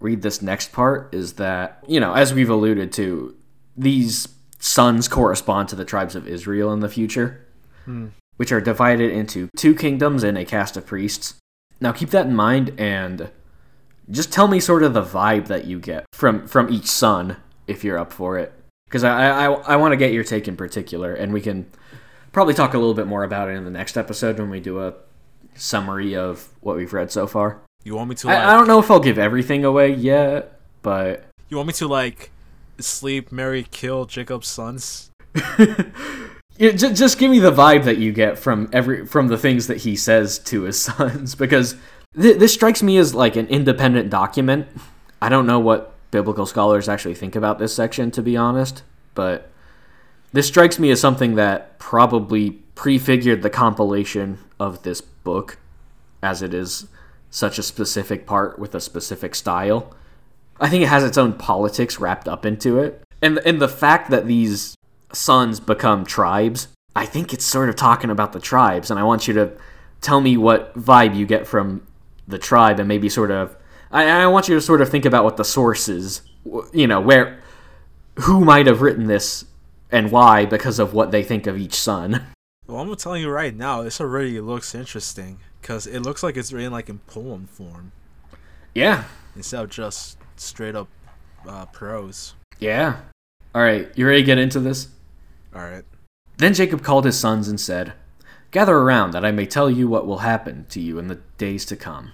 read 0.00 0.22
this 0.22 0.42
next 0.42 0.72
part, 0.72 1.14
is 1.14 1.34
that, 1.34 1.82
you 1.86 2.00
know, 2.00 2.12
as 2.14 2.34
we've 2.34 2.50
alluded 2.50 2.92
to, 2.92 3.36
these 3.76 4.28
sons 4.58 5.06
correspond 5.08 5.68
to 5.68 5.76
the 5.76 5.84
tribes 5.84 6.14
of 6.14 6.26
Israel 6.26 6.72
in 6.72 6.80
the 6.80 6.88
future, 6.88 7.46
Hmm. 7.84 8.06
which 8.36 8.50
are 8.50 8.60
divided 8.60 9.12
into 9.12 9.48
two 9.56 9.74
kingdoms 9.74 10.24
and 10.24 10.36
a 10.36 10.44
caste 10.44 10.76
of 10.76 10.86
priests. 10.86 11.34
Now, 11.80 11.92
keep 11.92 12.10
that 12.10 12.26
in 12.26 12.34
mind 12.34 12.74
and 12.78 13.30
just 14.10 14.32
tell 14.32 14.48
me 14.48 14.58
sort 14.58 14.82
of 14.82 14.92
the 14.92 15.02
vibe 15.02 15.46
that 15.46 15.66
you 15.66 15.78
get 15.78 16.04
from 16.12 16.46
from 16.48 16.68
each 16.68 16.86
son 16.86 17.36
if 17.66 17.84
you're 17.84 17.98
up 17.98 18.12
for 18.12 18.38
it 18.38 18.52
because 18.88 19.04
I, 19.04 19.46
I 19.46 19.52
I 19.52 19.76
want 19.76 19.92
to 19.92 19.96
get 19.96 20.12
your 20.12 20.24
take 20.24 20.48
in 20.48 20.56
particular 20.56 21.12
and 21.14 21.32
we 21.32 21.40
can 21.40 21.66
probably 22.36 22.52
talk 22.52 22.74
a 22.74 22.78
little 22.78 22.92
bit 22.92 23.06
more 23.06 23.24
about 23.24 23.48
it 23.48 23.52
in 23.52 23.64
the 23.64 23.70
next 23.70 23.96
episode 23.96 24.38
when 24.38 24.50
we 24.50 24.60
do 24.60 24.78
a 24.78 24.92
summary 25.54 26.14
of 26.14 26.50
what 26.60 26.76
we've 26.76 26.92
read 26.92 27.10
so 27.10 27.26
far. 27.26 27.62
You 27.82 27.96
want 27.96 28.10
me 28.10 28.14
to 28.16 28.26
like? 28.26 28.36
I, 28.36 28.52
I 28.52 28.54
don't 28.54 28.66
know 28.68 28.78
if 28.78 28.90
I'll 28.90 29.00
give 29.00 29.18
everything 29.18 29.64
away 29.64 29.94
yet, 29.94 30.60
but 30.82 31.24
You 31.48 31.56
want 31.56 31.68
me 31.68 31.72
to 31.72 31.88
like 31.88 32.30
sleep, 32.78 33.32
marry, 33.32 33.62
kill 33.70 34.04
Jacob's 34.04 34.48
sons? 34.48 35.10
Yeah, 36.58 36.70
j- 36.70 36.94
just 36.94 37.18
give 37.18 37.30
me 37.30 37.38
the 37.38 37.52
vibe 37.52 37.84
that 37.84 37.98
you 37.98 38.12
get 38.12 38.38
from 38.38 38.70
every 38.72 39.04
from 39.06 39.28
the 39.28 39.36
things 39.36 39.66
that 39.66 39.78
he 39.78 39.94
says 39.94 40.38
to 40.40 40.62
his 40.62 40.78
sons 40.88 41.34
because 41.34 41.76
th- 42.18 42.38
this 42.38 42.54
strikes 42.54 42.82
me 42.82 42.96
as 42.96 43.14
like 43.14 43.36
an 43.36 43.46
independent 43.48 44.08
document. 44.08 44.66
I 45.20 45.28
don't 45.28 45.46
know 45.46 45.58
what 45.60 45.92
biblical 46.10 46.46
scholars 46.46 46.88
actually 46.88 47.14
think 47.14 47.36
about 47.36 47.58
this 47.58 47.74
section 47.74 48.10
to 48.12 48.22
be 48.22 48.38
honest, 48.38 48.84
but 49.14 49.50
this 50.36 50.48
strikes 50.48 50.78
me 50.78 50.90
as 50.90 51.00
something 51.00 51.36
that 51.36 51.78
probably 51.78 52.50
prefigured 52.74 53.40
the 53.40 53.48
compilation 53.48 54.38
of 54.60 54.82
this 54.82 55.00
book 55.00 55.56
as 56.22 56.42
it 56.42 56.52
is 56.52 56.88
such 57.30 57.58
a 57.58 57.62
specific 57.62 58.26
part 58.26 58.58
with 58.58 58.74
a 58.74 58.80
specific 58.80 59.34
style. 59.34 59.94
I 60.60 60.68
think 60.68 60.82
it 60.82 60.88
has 60.88 61.04
its 61.04 61.16
own 61.16 61.32
politics 61.32 61.98
wrapped 61.98 62.28
up 62.28 62.44
into 62.44 62.78
it. 62.78 63.02
And 63.22 63.38
and 63.46 63.62
the 63.62 63.68
fact 63.68 64.10
that 64.10 64.26
these 64.26 64.74
sons 65.10 65.58
become 65.58 66.04
tribes, 66.04 66.68
I 66.94 67.06
think 67.06 67.32
it's 67.32 67.44
sort 67.44 67.70
of 67.70 67.76
talking 67.76 68.10
about 68.10 68.34
the 68.34 68.40
tribes 68.40 68.90
and 68.90 69.00
I 69.00 69.04
want 69.04 69.26
you 69.26 69.32
to 69.34 69.52
tell 70.02 70.20
me 70.20 70.36
what 70.36 70.74
vibe 70.78 71.16
you 71.16 71.24
get 71.24 71.46
from 71.46 71.86
the 72.28 72.38
tribe 72.38 72.78
and 72.78 72.86
maybe 72.86 73.08
sort 73.08 73.30
of 73.30 73.56
I, 73.90 74.06
I 74.08 74.26
want 74.26 74.48
you 74.48 74.54
to 74.54 74.60
sort 74.60 74.82
of 74.82 74.90
think 74.90 75.06
about 75.06 75.24
what 75.24 75.38
the 75.38 75.44
source 75.44 75.88
is, 75.88 76.20
you 76.74 76.86
know, 76.86 77.00
where 77.00 77.40
who 78.16 78.44
might 78.44 78.66
have 78.66 78.82
written 78.82 79.06
this 79.06 79.46
and 79.90 80.10
why 80.10 80.44
because 80.44 80.78
of 80.78 80.92
what 80.94 81.10
they 81.10 81.22
think 81.22 81.46
of 81.46 81.56
each 81.58 81.74
son. 81.74 82.26
Well, 82.66 82.80
I'm 82.80 82.94
telling 82.96 83.22
you 83.22 83.30
right 83.30 83.54
now, 83.54 83.82
this 83.82 84.00
already 84.00 84.40
looks 84.40 84.74
interesting 84.74 85.38
because 85.60 85.86
it 85.86 86.00
looks 86.00 86.22
like 86.22 86.36
it's 86.36 86.52
written 86.52 86.72
like 86.72 86.88
in 86.88 86.98
poem 87.00 87.46
form 87.46 87.92
Yeah. 88.74 89.04
instead 89.36 89.62
of 89.62 89.70
just 89.70 90.18
straight 90.36 90.74
up 90.74 90.88
uh, 91.46 91.66
prose. 91.66 92.34
Yeah. 92.58 92.96
All 93.54 93.62
right, 93.62 93.88
you 93.94 94.06
ready 94.06 94.20
to 94.22 94.26
get 94.26 94.38
into 94.38 94.58
this? 94.60 94.88
All 95.54 95.62
right. 95.62 95.84
Then 96.38 96.54
Jacob 96.54 96.82
called 96.82 97.04
his 97.04 97.18
sons 97.18 97.48
and 97.48 97.58
said, 97.60 97.92
Gather 98.50 98.76
around, 98.76 99.12
that 99.12 99.24
I 99.24 99.30
may 99.30 99.46
tell 99.46 99.70
you 99.70 99.88
what 99.88 100.06
will 100.06 100.18
happen 100.18 100.66
to 100.70 100.80
you 100.80 100.98
in 100.98 101.08
the 101.08 101.20
days 101.38 101.64
to 101.66 101.76
come. 101.76 102.12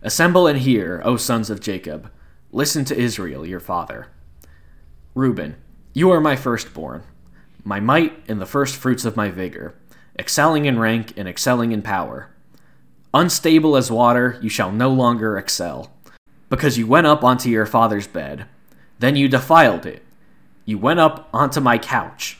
Assemble 0.00 0.46
and 0.46 0.58
hear, 0.58 1.00
O 1.04 1.16
sons 1.16 1.50
of 1.50 1.60
Jacob. 1.60 2.10
Listen 2.50 2.84
to 2.86 2.98
Israel, 2.98 3.46
your 3.46 3.60
father. 3.60 4.08
Reuben, 5.14 5.56
you 5.94 6.10
are 6.10 6.20
my 6.20 6.36
firstborn, 6.36 7.02
my 7.64 7.80
might 7.80 8.18
and 8.28 8.40
the 8.40 8.46
first 8.46 8.76
fruits 8.76 9.04
of 9.04 9.16
my 9.16 9.30
vigor, 9.30 9.74
excelling 10.18 10.64
in 10.64 10.78
rank 10.78 11.12
and 11.16 11.28
excelling 11.28 11.72
in 11.72 11.82
power. 11.82 12.30
Unstable 13.12 13.76
as 13.76 13.90
water, 13.90 14.38
you 14.40 14.48
shall 14.48 14.72
no 14.72 14.88
longer 14.88 15.36
excel, 15.36 15.92
because 16.48 16.78
you 16.78 16.86
went 16.86 17.06
up 17.06 17.22
onto 17.22 17.50
your 17.50 17.66
father's 17.66 18.06
bed. 18.06 18.46
Then 18.98 19.16
you 19.16 19.28
defiled 19.28 19.84
it. 19.84 20.02
You 20.64 20.78
went 20.78 21.00
up 21.00 21.28
onto 21.32 21.60
my 21.60 21.76
couch. 21.76 22.38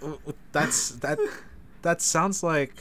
That's 0.52 0.90
that. 0.90 1.18
That 1.82 2.00
sounds 2.00 2.42
like 2.42 2.74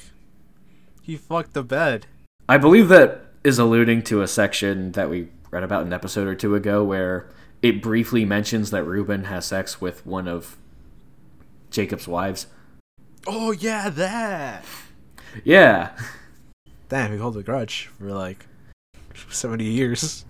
he 1.01 1.15
fucked 1.15 1.53
the 1.53 1.63
bed. 1.63 2.05
I 2.47 2.57
believe 2.57 2.89
that 2.89 3.25
is 3.43 3.57
alluding 3.57 4.03
to 4.03 4.21
a 4.21 4.27
section 4.27 4.91
that 4.91 5.09
we 5.09 5.29
read 5.49 5.63
about 5.63 5.85
an 5.85 5.93
episode 5.93 6.27
or 6.27 6.35
two 6.35 6.53
ago 6.53 6.83
where 6.83 7.29
it 7.61 7.81
briefly 7.81 8.25
mentions 8.25 8.71
that 8.71 8.83
Reuben 8.83 9.25
has 9.25 9.45
sex 9.45 9.81
with 9.81 10.05
one 10.05 10.27
of 10.27 10.57
Jacob's 11.71 12.07
wives. 12.07 12.47
Oh 13.27 13.51
yeah, 13.51 13.89
that. 13.89 14.65
Yeah. 15.43 15.91
Damn, 16.87 17.11
he 17.11 17.17
held 17.17 17.37
a 17.37 17.43
grudge 17.43 17.89
for 17.97 18.11
like 18.11 18.45
seventy 19.29 19.65
years. 19.65 20.25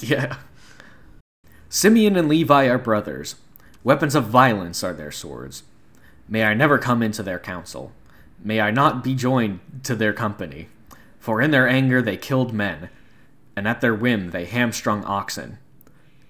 Yeah. 0.00 0.36
Simeon 1.68 2.16
and 2.16 2.28
Levi 2.28 2.66
are 2.66 2.78
brothers. 2.78 3.34
Weapons 3.84 4.14
of 4.14 4.26
violence 4.26 4.82
are 4.82 4.92
their 4.92 5.10
swords. 5.10 5.64
May 6.28 6.44
I 6.44 6.54
never 6.54 6.78
come 6.78 7.02
into 7.02 7.22
their 7.22 7.38
council. 7.38 7.92
May 8.42 8.60
I 8.60 8.70
not 8.70 9.02
be 9.02 9.14
joined 9.14 9.60
to 9.82 9.94
their 9.94 10.12
company. 10.12 10.68
For 11.18 11.42
in 11.42 11.50
their 11.50 11.68
anger 11.68 12.00
they 12.00 12.16
killed 12.16 12.52
men, 12.52 12.88
and 13.56 13.66
at 13.66 13.80
their 13.80 13.94
whim 13.94 14.30
they 14.30 14.44
hamstrung 14.44 15.04
oxen. 15.04 15.58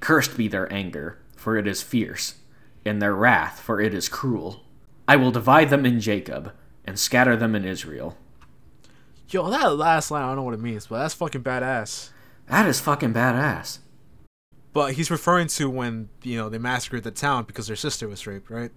Cursed 0.00 0.36
be 0.36 0.48
their 0.48 0.72
anger, 0.72 1.18
for 1.36 1.56
it 1.56 1.66
is 1.66 1.82
fierce, 1.82 2.36
and 2.84 3.00
their 3.00 3.14
wrath, 3.14 3.60
for 3.60 3.80
it 3.80 3.94
is 3.94 4.08
cruel. 4.08 4.64
I 5.06 5.16
will 5.16 5.30
divide 5.30 5.70
them 5.70 5.84
in 5.86 6.00
Jacob, 6.00 6.52
and 6.84 6.98
scatter 6.98 7.36
them 7.36 7.54
in 7.54 7.64
Israel. 7.64 8.16
Yo, 9.28 9.48
that 9.50 9.76
last 9.76 10.10
line 10.10 10.22
I 10.22 10.26
don't 10.28 10.36
know 10.36 10.42
what 10.42 10.54
it 10.54 10.60
means, 10.60 10.86
but 10.86 10.98
that's 10.98 11.14
fucking 11.14 11.42
badass. 11.42 12.10
That 12.46 12.66
is 12.66 12.80
fucking 12.80 13.12
badass. 13.12 13.78
But 14.72 14.94
he's 14.94 15.10
referring 15.10 15.48
to 15.48 15.68
when 15.68 16.08
you 16.22 16.38
know 16.38 16.48
they 16.48 16.58
massacred 16.58 17.04
the 17.04 17.10
town 17.10 17.44
because 17.44 17.66
their 17.66 17.76
sister 17.76 18.08
was 18.08 18.26
raped, 18.26 18.48
right? 18.48 18.70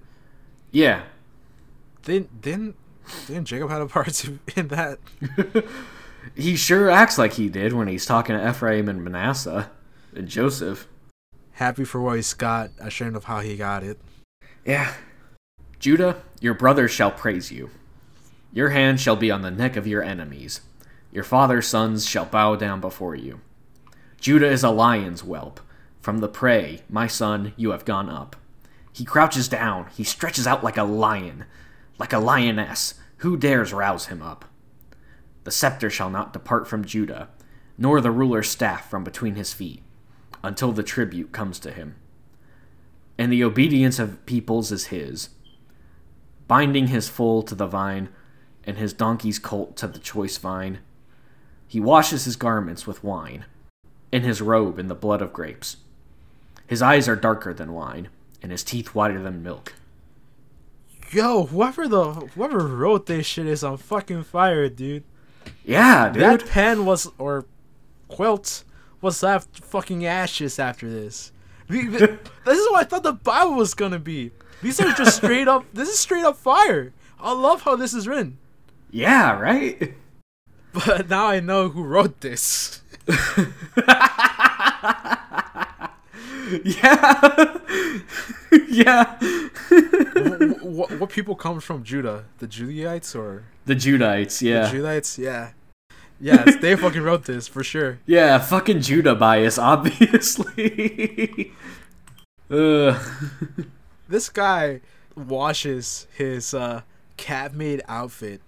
Yeah. 0.72 1.04
Didn't 2.04 2.42
didn't 2.42 2.76
didn't 3.28 3.46
Jacob 3.46 3.70
have 3.70 3.82
a 3.82 3.88
part 3.88 4.14
to 4.16 4.40
in 4.56 4.70
that? 4.70 5.00
He 6.36 6.56
sure 6.56 6.90
acts 6.90 7.18
like 7.18 7.34
he 7.34 7.50
did 7.50 7.74
when 7.74 7.88
he's 7.88 8.06
talking 8.06 8.38
to 8.38 8.50
Ephraim 8.50 8.88
and 8.88 9.04
Manasseh 9.04 9.72
and 10.16 10.28
Joseph. 10.28 10.88
Happy 11.62 11.84
for 11.84 12.02
what 12.02 12.16
he's 12.16 12.34
got, 12.34 12.72
ashamed 12.80 13.16
of 13.16 13.26
how 13.26 13.40
he 13.42 13.56
got 13.56 13.84
it. 13.84 14.00
Yeah. 14.66 14.96
Judah, 15.78 16.24
your 16.40 16.56
brother 16.56 16.88
shall 16.88 17.12
praise 17.12 17.52
you. 17.52 17.70
Your 18.52 18.70
hand 18.70 19.00
shall 19.00 19.16
be 19.16 19.30
on 19.30 19.44
the 19.44 19.52
neck 19.52 19.76
of 19.76 19.86
your 19.86 20.02
enemies. 20.02 20.62
Your 21.12 21.24
father's 21.24 21.68
sons 21.68 22.10
shall 22.10 22.26
bow 22.26 22.56
down 22.56 22.82
before 22.82 23.14
you. 23.14 23.42
Judah 24.20 24.50
is 24.50 24.64
a 24.64 24.72
lion's 24.72 25.22
whelp. 25.22 25.60
From 26.00 26.18
the 26.18 26.28
prey, 26.28 26.82
my 26.90 27.06
son, 27.06 27.54
you 27.56 27.70
have 27.70 27.86
gone 27.86 28.10
up. 28.10 28.36
He 28.92 29.06
crouches 29.06 29.48
down, 29.48 29.86
he 29.96 30.04
stretches 30.04 30.48
out 30.48 30.64
like 30.64 30.78
a 30.78 30.84
lion, 30.84 31.46
like 32.00 32.12
a 32.12 32.18
lioness. 32.18 32.96
Who 33.18 33.38
dares 33.38 33.72
rouse 33.72 34.08
him 34.08 34.24
up? 34.24 34.46
The 35.44 35.52
scepter 35.52 35.92
shall 35.92 36.10
not 36.10 36.34
depart 36.34 36.68
from 36.68 36.86
Judah, 36.86 37.30
nor 37.78 38.02
the 38.02 38.10
ruler's 38.10 38.50
staff 38.50 38.90
from 38.90 39.04
between 39.04 39.36
his 39.36 39.54
feet, 39.54 39.84
until 40.44 40.72
the 40.72 40.84
tribute 40.84 41.32
comes 41.32 41.60
to 41.60 41.72
him. 41.72 41.96
And 43.18 43.32
the 43.32 43.44
obedience 43.44 44.00
of 44.00 44.26
peoples 44.26 44.72
is 44.72 44.88
his, 44.88 45.30
binding 46.48 46.88
his 46.88 47.08
foal 47.08 47.44
to 47.44 47.56
the 47.56 47.68
vine, 47.68 48.10
and 48.64 48.78
his 48.78 48.94
donkey's 48.94 49.40
colt 49.40 49.76
to 49.78 49.88
the 49.88 50.00
choice 50.00 50.38
vine. 50.38 50.80
He 51.68 51.80
washes 51.80 52.26
his 52.26 52.36
garments 52.36 52.86
with 52.86 53.04
wine, 53.04 53.46
and 54.12 54.24
his 54.24 54.42
robe 54.42 54.80
in 54.80 54.88
the 54.88 54.96
blood 54.96 55.22
of 55.22 55.34
grapes. 55.34 55.78
His 56.68 56.82
eyes 56.82 57.08
are 57.08 57.16
darker 57.16 57.54
than 57.54 57.74
wine, 57.74 58.10
and 58.42 58.52
his 58.52 58.64
teeth 58.64 58.96
whiter 58.96 59.22
than 59.22 59.44
milk. 59.44 59.74
Yo, 61.12 61.46
whoever 61.46 61.88
the 61.88 62.14
whoever 62.14 62.60
wrote 62.60 63.06
this 63.06 63.26
shit 63.26 63.46
is 63.46 63.64
on 63.64 63.78
fucking 63.78 64.24
fire, 64.24 64.70
dude. 64.70 65.04
Yeah, 65.66 66.10
dude. 66.10 66.24
That 66.24 66.48
pen 66.48 66.86
was 66.86 67.10
or 67.18 67.46
quilt 68.08 68.64
was 69.02 69.22
left 69.24 69.64
fucking 69.64 70.06
ashes 70.06 70.60
after 70.60 70.90
this. 70.90 71.32
This 71.72 72.58
is 72.60 72.70
what 72.70 72.82
I 72.82 72.84
thought 72.84 73.04
the 73.04 73.14
Bible 73.14 73.54
was 73.54 73.74
gonna 73.74 74.00
be. 74.00 74.32
These 74.62 74.82
are 74.82 74.92
just 74.94 75.16
straight 75.24 75.48
up. 75.48 75.66
This 75.74 75.90
is 75.90 76.00
straight 76.00 76.24
up 76.24 76.38
fire. 76.38 76.94
I 77.20 77.34
love 77.34 77.62
how 77.62 77.76
this 77.76 77.94
is 77.94 78.08
written, 78.08 78.38
yeah, 78.90 79.40
right? 79.40 79.96
but 80.74 81.10
now 81.10 81.28
I 81.28 81.40
know 81.40 81.70
who 81.70 81.84
wrote 81.84 82.22
this. 82.22 82.82
yeah. 86.64 87.58
yeah. 88.68 89.18
what, 89.70 90.64
what, 90.64 91.00
what 91.00 91.10
people 91.10 91.36
come 91.36 91.60
from 91.60 91.84
Judah? 91.84 92.26
The 92.40 92.48
Judaites 92.48 93.16
or 93.16 93.44
the 93.66 93.76
Judites, 93.76 94.42
yeah. 94.42 94.68
the 94.68 94.78
Judites? 94.78 95.18
Yeah, 95.18 95.52
yes, 96.22 96.56
they 96.62 96.76
fucking 96.76 97.02
wrote 97.02 97.26
this 97.26 97.48
for 97.48 97.64
sure. 97.64 98.00
yeah, 98.06 98.38
fucking 98.40 98.82
Judah 98.82 99.16
bias, 99.16 99.58
obviously. 99.58 101.52
Ugh. 102.50 102.96
This 104.08 104.30
guy 104.30 104.82
washes 105.16 106.08
his 106.16 106.54
uh, 106.54 106.82
cat 107.18 107.54
made 107.54 107.82
outfit 107.88 108.42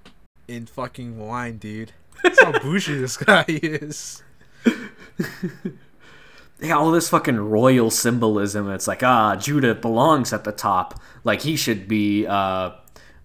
in 0.48 0.66
fucking 0.66 1.18
wine, 1.18 1.58
dude. 1.58 1.92
That's 2.22 2.42
how 2.42 2.52
bougie 2.60 2.98
this 3.00 3.18
guy 3.18 3.46
is. 3.48 4.24
yeah, 6.62 6.76
all 6.78 6.92
this 6.92 7.10
fucking 7.10 7.38
royal 7.38 7.90
symbolism. 7.90 8.70
It's 8.70 8.88
like, 8.88 9.04
ah, 9.04 9.36
Judah 9.36 9.76
belongs 9.76 10.32
at 10.34 10.44
the 10.44 10.52
top. 10.52 11.00
Like 11.24 11.42
he 11.42 11.56
should 11.56 11.88
be, 11.88 12.26
uh, 12.28 12.72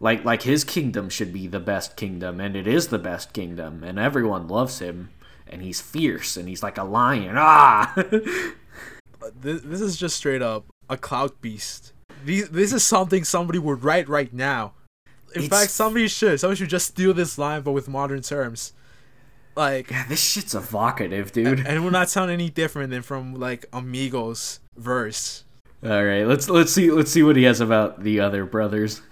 like 0.00 0.24
like 0.24 0.42
his 0.42 0.64
kingdom 0.64 1.08
should 1.08 1.32
be 1.32 1.46
the 1.46 1.60
best 1.60 1.96
kingdom, 1.96 2.40
and 2.40 2.54
it 2.56 2.66
is 2.66 2.88
the 2.88 2.98
best 2.98 3.32
kingdom, 3.32 3.82
and 3.84 3.98
everyone 3.98 4.48
loves 4.48 4.78
him, 4.80 5.10
and 5.46 5.62
he's 5.62 5.80
fierce, 5.80 6.36
and 6.36 6.48
he's 6.48 6.62
like 6.62 6.78
a 6.78 6.84
lion. 6.84 7.34
Ah, 7.36 7.94
This, 9.40 9.62
this 9.62 9.80
is 9.80 9.96
just 9.96 10.16
straight 10.16 10.42
up 10.42 10.64
a 10.88 10.96
clout 10.96 11.40
beast. 11.40 11.92
These, 12.24 12.48
this 12.50 12.72
is 12.72 12.84
something 12.86 13.24
somebody 13.24 13.58
would 13.58 13.82
write 13.84 14.08
right 14.08 14.32
now. 14.32 14.72
In 15.34 15.42
It's- 15.42 15.48
fact, 15.60 15.70
somebody 15.70 16.08
should. 16.08 16.40
Somebody 16.40 16.58
should 16.60 16.70
just 16.70 16.86
steal 16.88 17.12
this 17.12 17.36
line, 17.36 17.62
but 17.62 17.72
with 17.72 17.88
modern 17.88 18.22
terms. 18.22 18.72
Like, 19.56 19.90
yeah, 19.90 20.06
this 20.08 20.22
shit's 20.22 20.54
evocative, 20.54 21.32
dude. 21.32 21.58
and 21.58 21.68
it 21.76 21.80
will 21.80 21.90
not 21.90 22.08
sound 22.08 22.30
any 22.30 22.48
different 22.48 22.90
than 22.90 23.02
from 23.02 23.34
like 23.34 23.66
a 23.72 23.80
Migos 23.82 24.60
verse. 24.76 25.44
All 25.84 26.04
right, 26.04 26.24
let's 26.26 26.48
let's 26.48 26.72
see 26.72 26.90
let's 26.92 27.10
see 27.10 27.22
what 27.24 27.36
he 27.36 27.42
has 27.42 27.60
about 27.60 28.02
the 28.04 28.20
other 28.20 28.44
brothers. 28.44 29.02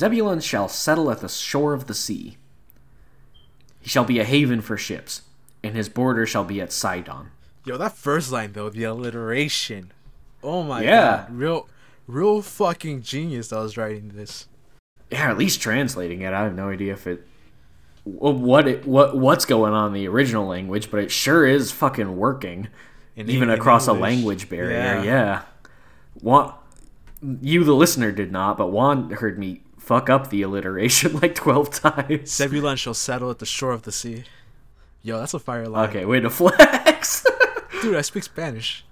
Zebulun 0.00 0.40
shall 0.40 0.66
settle 0.66 1.10
at 1.10 1.20
the 1.20 1.28
shore 1.28 1.74
of 1.74 1.86
the 1.86 1.92
sea. 1.94 2.38
He 3.80 3.88
shall 3.90 4.04
be 4.04 4.18
a 4.18 4.24
haven 4.24 4.62
for 4.62 4.78
ships, 4.78 5.22
and 5.62 5.76
his 5.76 5.90
border 5.90 6.24
shall 6.24 6.44
be 6.44 6.58
at 6.58 6.72
Sidon. 6.72 7.32
Yo, 7.66 7.76
that 7.76 7.92
first 7.98 8.32
line 8.32 8.52
though, 8.54 8.70
the 8.70 8.84
alliteration. 8.84 9.92
Oh 10.42 10.62
my 10.62 10.82
Yeah. 10.82 11.26
god, 11.28 11.34
real, 11.36 11.68
real 12.06 12.40
fucking 12.40 13.02
genius 13.02 13.48
that 13.48 13.58
was 13.60 13.76
writing 13.76 14.12
this. 14.14 14.46
Yeah, 15.10 15.30
at 15.30 15.36
least 15.36 15.60
translating 15.60 16.22
it. 16.22 16.32
I 16.32 16.44
have 16.44 16.54
no 16.54 16.70
idea 16.70 16.94
if 16.94 17.06
it 17.06 17.26
what 18.04 18.66
it 18.66 18.86
what 18.86 19.18
what's 19.18 19.44
going 19.44 19.74
on 19.74 19.88
in 19.88 19.92
the 19.92 20.08
original 20.08 20.46
language, 20.46 20.90
but 20.90 21.00
it 21.00 21.10
sure 21.12 21.46
is 21.46 21.70
fucking 21.72 22.16
working, 22.16 22.68
In- 23.16 23.28
even 23.28 23.50
in 23.50 23.58
across 23.58 23.86
a 23.86 23.92
language 23.92 24.48
barrier. 24.48 24.78
Yeah. 24.78 25.02
Yeah. 25.02 25.42
Juan, 26.22 26.54
you 27.42 27.64
the 27.64 27.74
listener 27.74 28.12
did 28.12 28.32
not, 28.32 28.56
but 28.56 28.68
Juan 28.68 29.10
heard 29.10 29.38
me 29.38 29.60
fuck 29.90 30.08
up 30.08 30.30
the 30.30 30.40
alliteration 30.42 31.18
like 31.20 31.34
twelve 31.34 31.68
times. 31.70 32.30
Zebulun 32.30 32.76
shall 32.76 32.94
settle 32.94 33.28
at 33.28 33.40
the 33.40 33.46
shore 33.46 33.72
of 33.72 33.82
the 33.82 33.90
sea. 33.90 34.22
Yo, 35.02 35.18
that's 35.18 35.34
a 35.34 35.40
fire 35.40 35.66
line. 35.66 35.88
Okay, 35.88 36.04
way 36.04 36.20
to 36.20 36.30
flex. 36.30 37.26
dude, 37.82 37.96
I 37.96 38.02
speak 38.02 38.22
Spanish. 38.22 38.84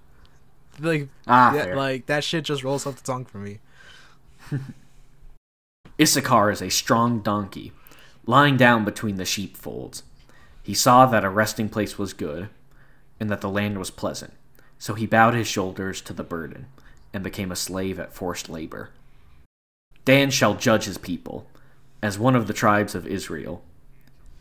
Like, 0.80 1.08
ah, 1.28 1.54
yeah, 1.54 1.76
like 1.76 2.06
that 2.06 2.24
shit 2.24 2.44
just 2.44 2.64
rolls 2.64 2.84
off 2.84 2.96
the 2.96 3.04
tongue 3.04 3.26
for 3.26 3.38
me. 3.38 3.60
Issachar 6.00 6.50
is 6.50 6.62
a 6.62 6.68
strong 6.68 7.20
donkey, 7.20 7.72
lying 8.26 8.56
down 8.56 8.84
between 8.84 9.18
the 9.18 9.24
sheepfolds. 9.24 10.02
He 10.64 10.74
saw 10.74 11.06
that 11.06 11.24
a 11.24 11.30
resting 11.30 11.68
place 11.68 11.96
was 11.96 12.12
good, 12.12 12.48
and 13.20 13.30
that 13.30 13.40
the 13.40 13.48
land 13.48 13.78
was 13.78 13.92
pleasant. 13.92 14.32
So 14.80 14.94
he 14.94 15.06
bowed 15.06 15.34
his 15.34 15.46
shoulders 15.46 16.00
to 16.02 16.12
the 16.12 16.24
burden, 16.24 16.66
and 17.12 17.22
became 17.22 17.52
a 17.52 17.56
slave 17.56 18.00
at 18.00 18.14
forced 18.14 18.48
labor. 18.48 18.90
Dan 20.08 20.30
shall 20.30 20.54
judge 20.54 20.86
his 20.86 20.96
people, 20.96 21.46
as 22.00 22.18
one 22.18 22.34
of 22.34 22.46
the 22.46 22.54
tribes 22.54 22.94
of 22.94 23.06
Israel. 23.06 23.62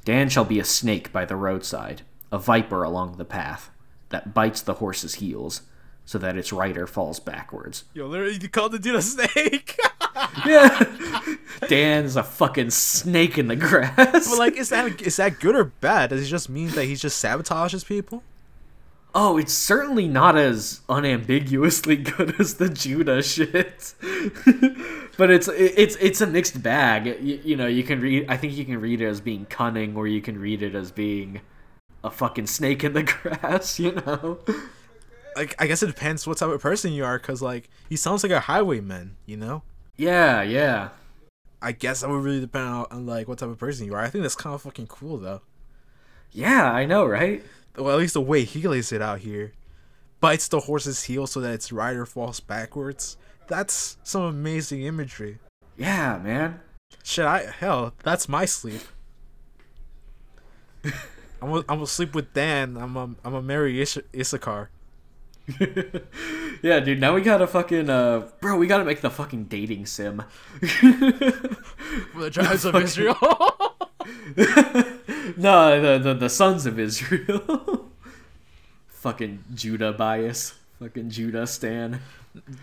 Dan 0.06 0.30
shall 0.30 0.46
be 0.46 0.62
a 0.62 0.64
snake 0.64 1.12
by 1.12 1.26
the 1.26 1.36
roadside, 1.36 2.04
a 2.32 2.38
viper 2.38 2.84
along 2.84 3.18
the 3.18 3.26
path, 3.26 3.70
that 4.08 4.34
bites 4.34 4.62
the 4.62 4.76
horse's 4.76 5.16
heels, 5.16 5.64
so 6.06 6.18
that 6.20 6.38
its 6.38 6.54
rider 6.54 6.88
falls 6.88 7.20
backwards. 7.20 7.84
Yo, 7.94 8.08
literally, 8.08 8.40
you 8.42 8.48
called 8.48 8.72
the 8.72 8.80
dude 8.80 8.96
a 8.96 9.02
snake. 9.02 9.78
Yeah. 10.46 10.86
Dan's 11.68 12.16
a 12.16 12.24
fucking 12.24 12.70
snake 12.70 13.38
in 13.38 13.48
the 13.48 13.56
grass. 13.58 14.30
but 14.30 14.38
like, 14.40 14.56
is 14.56 14.70
that 14.70 15.02
is 15.02 15.18
that 15.18 15.40
good 15.42 15.56
or 15.56 15.66
bad? 15.66 16.12
Does 16.12 16.22
it 16.22 16.28
just 16.28 16.48
mean 16.48 16.70
that 16.70 16.86
he 16.86 16.96
just 16.96 17.22
sabotages 17.22 17.86
people? 17.86 18.24
Oh, 19.14 19.38
it's 19.38 19.54
certainly 19.54 20.08
not 20.08 20.38
as 20.38 20.82
unambiguously 20.90 21.96
good 21.98 22.40
as 22.40 22.56
the 22.56 22.70
Judah 22.70 23.24
shit. 23.24 23.94
but 25.18 25.30
it's 25.30 25.48
it's 25.48 25.96
it's 25.98 26.22
a 26.22 26.28
mixed 26.28 26.62
bag. 26.62 27.18
You, 27.22 27.40
you 27.44 27.56
know, 27.56 27.68
you 27.68 27.84
can 27.84 28.00
read. 28.00 28.26
I 28.30 28.38
think 28.38 28.54
you 28.54 28.66
can 28.66 28.80
read 28.80 29.02
it 29.02 29.08
as 29.08 29.22
being 29.22 29.46
cunning, 29.46 29.96
or 29.96 30.08
you 30.08 30.22
can 30.22 30.40
read 30.40 30.62
it 30.62 30.76
as 30.76 30.92
being 30.92 31.42
a 32.04 32.12
fucking 32.12 32.48
snake 32.48 32.84
in 32.84 32.94
the 32.94 33.04
grass. 33.24 33.80
You 33.80 33.94
know. 33.94 34.40
Like, 35.36 35.54
I 35.60 35.68
guess 35.68 35.84
it 35.84 35.88
depends 35.88 36.26
what 36.26 36.40
type 36.40 36.50
of 36.50 36.60
person 36.62 36.94
you 36.94 37.06
are, 37.06 37.20
cause 37.20 37.44
like 37.44 37.70
he 37.88 37.96
sounds 37.96 38.24
like 38.24 38.32
a 38.32 38.40
highwayman, 38.40 39.18
you 39.28 39.38
know. 39.38 39.62
Yeah, 39.96 40.42
yeah. 40.42 40.90
I 41.62 41.74
guess 41.74 42.02
that 42.02 42.10
would 42.10 42.24
really 42.24 42.40
depend 42.40 42.68
on, 42.68 42.86
on 42.90 43.06
like 43.06 43.28
what 43.28 43.38
type 43.38 43.50
of 43.50 43.58
person 43.60 43.86
you 43.86 43.94
are. 43.94 44.02
I 44.02 44.10
think 44.10 44.24
that's 44.24 44.36
kind 44.36 44.56
of 44.56 44.64
fucking 44.64 44.88
cool 44.88 45.18
though. 45.18 45.42
Yeah, 46.32 46.72
I 46.72 46.86
know, 46.86 47.06
right? 47.06 47.44
Well, 47.78 47.92
at 47.94 48.00
least 48.00 48.16
the 48.16 48.22
way 48.22 48.44
he 48.44 48.68
lays 48.68 48.92
it 48.92 49.02
out 49.02 49.20
here, 49.20 49.54
bites 50.20 50.48
the 50.48 50.62
horse's 50.62 51.04
heel 51.04 51.28
so 51.28 51.40
that 51.42 51.54
its 51.54 51.72
rider 51.72 52.06
falls 52.06 52.40
backwards. 52.40 53.18
That's 53.48 53.98
some 54.04 54.24
amazing 54.24 54.82
imagery. 54.82 55.40
Yeah, 55.78 56.18
man. 56.18 56.60
Shit, 57.04 57.26
I 57.26 57.46
hell, 57.46 57.94
that's 58.04 58.28
my 58.28 58.46
sleep. 58.46 58.82
I'm 61.42 61.50
gonna, 61.50 61.60
I'm 61.70 61.78
gonna 61.78 61.88
sleep 61.88 62.16
with 62.16 62.34
Dan. 62.34 62.78
I'm 62.78 62.98
a, 62.98 63.04
I'm 63.04 63.16
gonna 63.24 63.42
marry 63.42 63.80
Is- 63.80 64.00
Issachar. 64.16 64.70
yeah, 66.62 66.80
dude. 66.80 67.00
Now 67.00 67.14
we 67.14 67.22
gotta 67.22 67.48
fucking 67.48 67.90
uh, 67.90 68.28
bro. 68.42 68.58
We 68.58 68.68
gotta 68.68 68.84
make 68.84 69.02
the 69.02 69.10
fucking 69.10 69.46
dating 69.46 69.86
sim. 69.86 70.24
For 70.60 72.22
the 72.22 72.30
tribes 72.32 72.66
of 72.66 72.76
Israel. 72.76 73.16
no, 75.38 75.82
the, 75.82 76.00
the 76.02 76.14
the 76.14 76.30
sons 76.30 76.66
of 76.66 76.80
Israel. 76.80 77.90
fucking 78.88 79.44
Judah 79.54 79.94
bias. 79.94 80.56
Fucking 80.80 81.10
Judah 81.10 81.48
stan. 81.48 82.02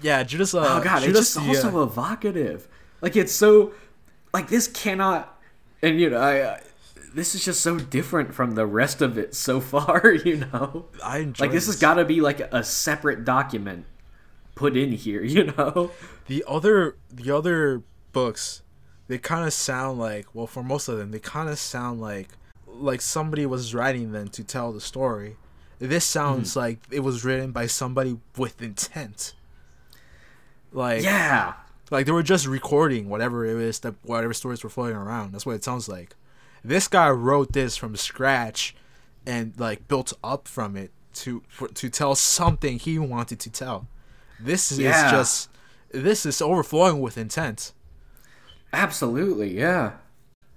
yeah, 0.03 0.23
Judas. 0.23 0.55
Uh, 0.55 0.67
Oh 0.69 0.83
god, 0.83 1.03
Judas, 1.03 1.37
it's 1.37 1.47
just 1.47 1.65
uh, 1.65 1.69
also 1.69 1.83
evocative. 1.83 2.69
Like 3.01 3.17
it's 3.17 3.33
so, 3.33 3.73
like 4.33 4.49
this 4.49 4.69
cannot, 4.69 5.41
and 5.83 6.01
you 6.01 6.11
know, 6.11 6.19
I, 6.19 6.55
I 6.55 6.61
this 7.15 7.35
is 7.35 7.45
just 7.45 7.61
so 7.61 7.79
different 7.79 8.35
from 8.35 8.57
the 8.57 8.67
rest 8.67 9.01
of 9.01 9.17
it 9.17 9.35
so 9.35 9.61
far. 9.73 10.13
You 10.13 10.47
know, 10.53 10.87
I 11.03 11.19
enjoy 11.19 11.45
like 11.45 11.53
this 11.53 11.67
has 11.67 11.77
got 11.77 11.95
to 11.95 12.05
be 12.05 12.21
like 12.21 12.41
a 12.41 12.63
separate 12.63 13.25
document 13.25 13.87
put 14.55 14.77
in 14.77 14.93
here. 14.93 15.23
You 15.23 15.45
know. 15.45 15.91
the 16.27 16.45
other 16.47 16.97
the 17.13 17.31
other 17.31 17.83
books 18.13 18.63
they 19.09 19.19
kind 19.19 19.47
of 19.47 19.53
sound 19.53 19.99
like 19.99 20.27
well 20.35 20.47
for 20.47 20.63
most 20.63 20.89
of 20.89 20.97
them 20.99 21.11
they 21.11 21.19
kind 21.19 21.49
of 21.49 21.59
sound 21.59 22.01
like 22.01 22.29
like 22.67 23.01
somebody 23.01 23.47
was 23.47 23.75
writing 23.75 24.13
them 24.13 24.29
to 24.29 24.43
tell 24.45 24.73
the 24.73 24.81
story. 24.81 25.37
This 25.79 26.05
sounds 26.05 26.51
Mm-hmm. 26.51 26.59
like 26.61 26.79
it 26.91 27.01
was 27.01 27.25
written 27.25 27.53
by 27.53 27.67
somebody 27.67 28.19
with 28.37 28.61
intent. 28.63 29.35
Like 30.73 31.03
Yeah. 31.03 31.55
like 31.91 32.07
they 32.07 32.13
were 32.13 32.23
just 32.23 32.47
recording 32.47 33.09
whatever 33.09 33.45
it 33.45 33.57
is 33.61 33.81
that 33.81 33.95
whatever 34.03 34.33
stories 34.35 34.65
were 34.65 34.71
floating 34.71 34.97
around. 34.97 35.33
That's 35.33 35.47
what 35.47 35.55
it 35.57 35.65
sounds 35.65 35.89
like. 35.89 36.15
This 36.65 36.89
guy 36.89 37.11
wrote 37.11 37.53
this 37.53 37.77
from 37.77 37.95
scratch 37.97 38.75
and 39.27 39.53
like 39.59 39.87
built 39.87 40.13
up 40.25 40.49
from 40.49 40.77
it 40.77 40.91
to 41.15 41.43
for, 41.49 41.69
to 41.69 41.89
tell 41.89 42.15
something 42.15 42.79
he 42.79 42.99
wanted 42.99 43.39
to 43.41 43.51
tell. 43.51 43.87
This 44.41 44.73
is 44.73 44.79
just 44.79 45.49
this 45.93 46.27
is 46.27 46.43
overflowing 46.43 47.01
with 47.01 47.17
intent. 47.17 47.73
Absolutely, 48.75 49.57
yeah. 49.57 49.93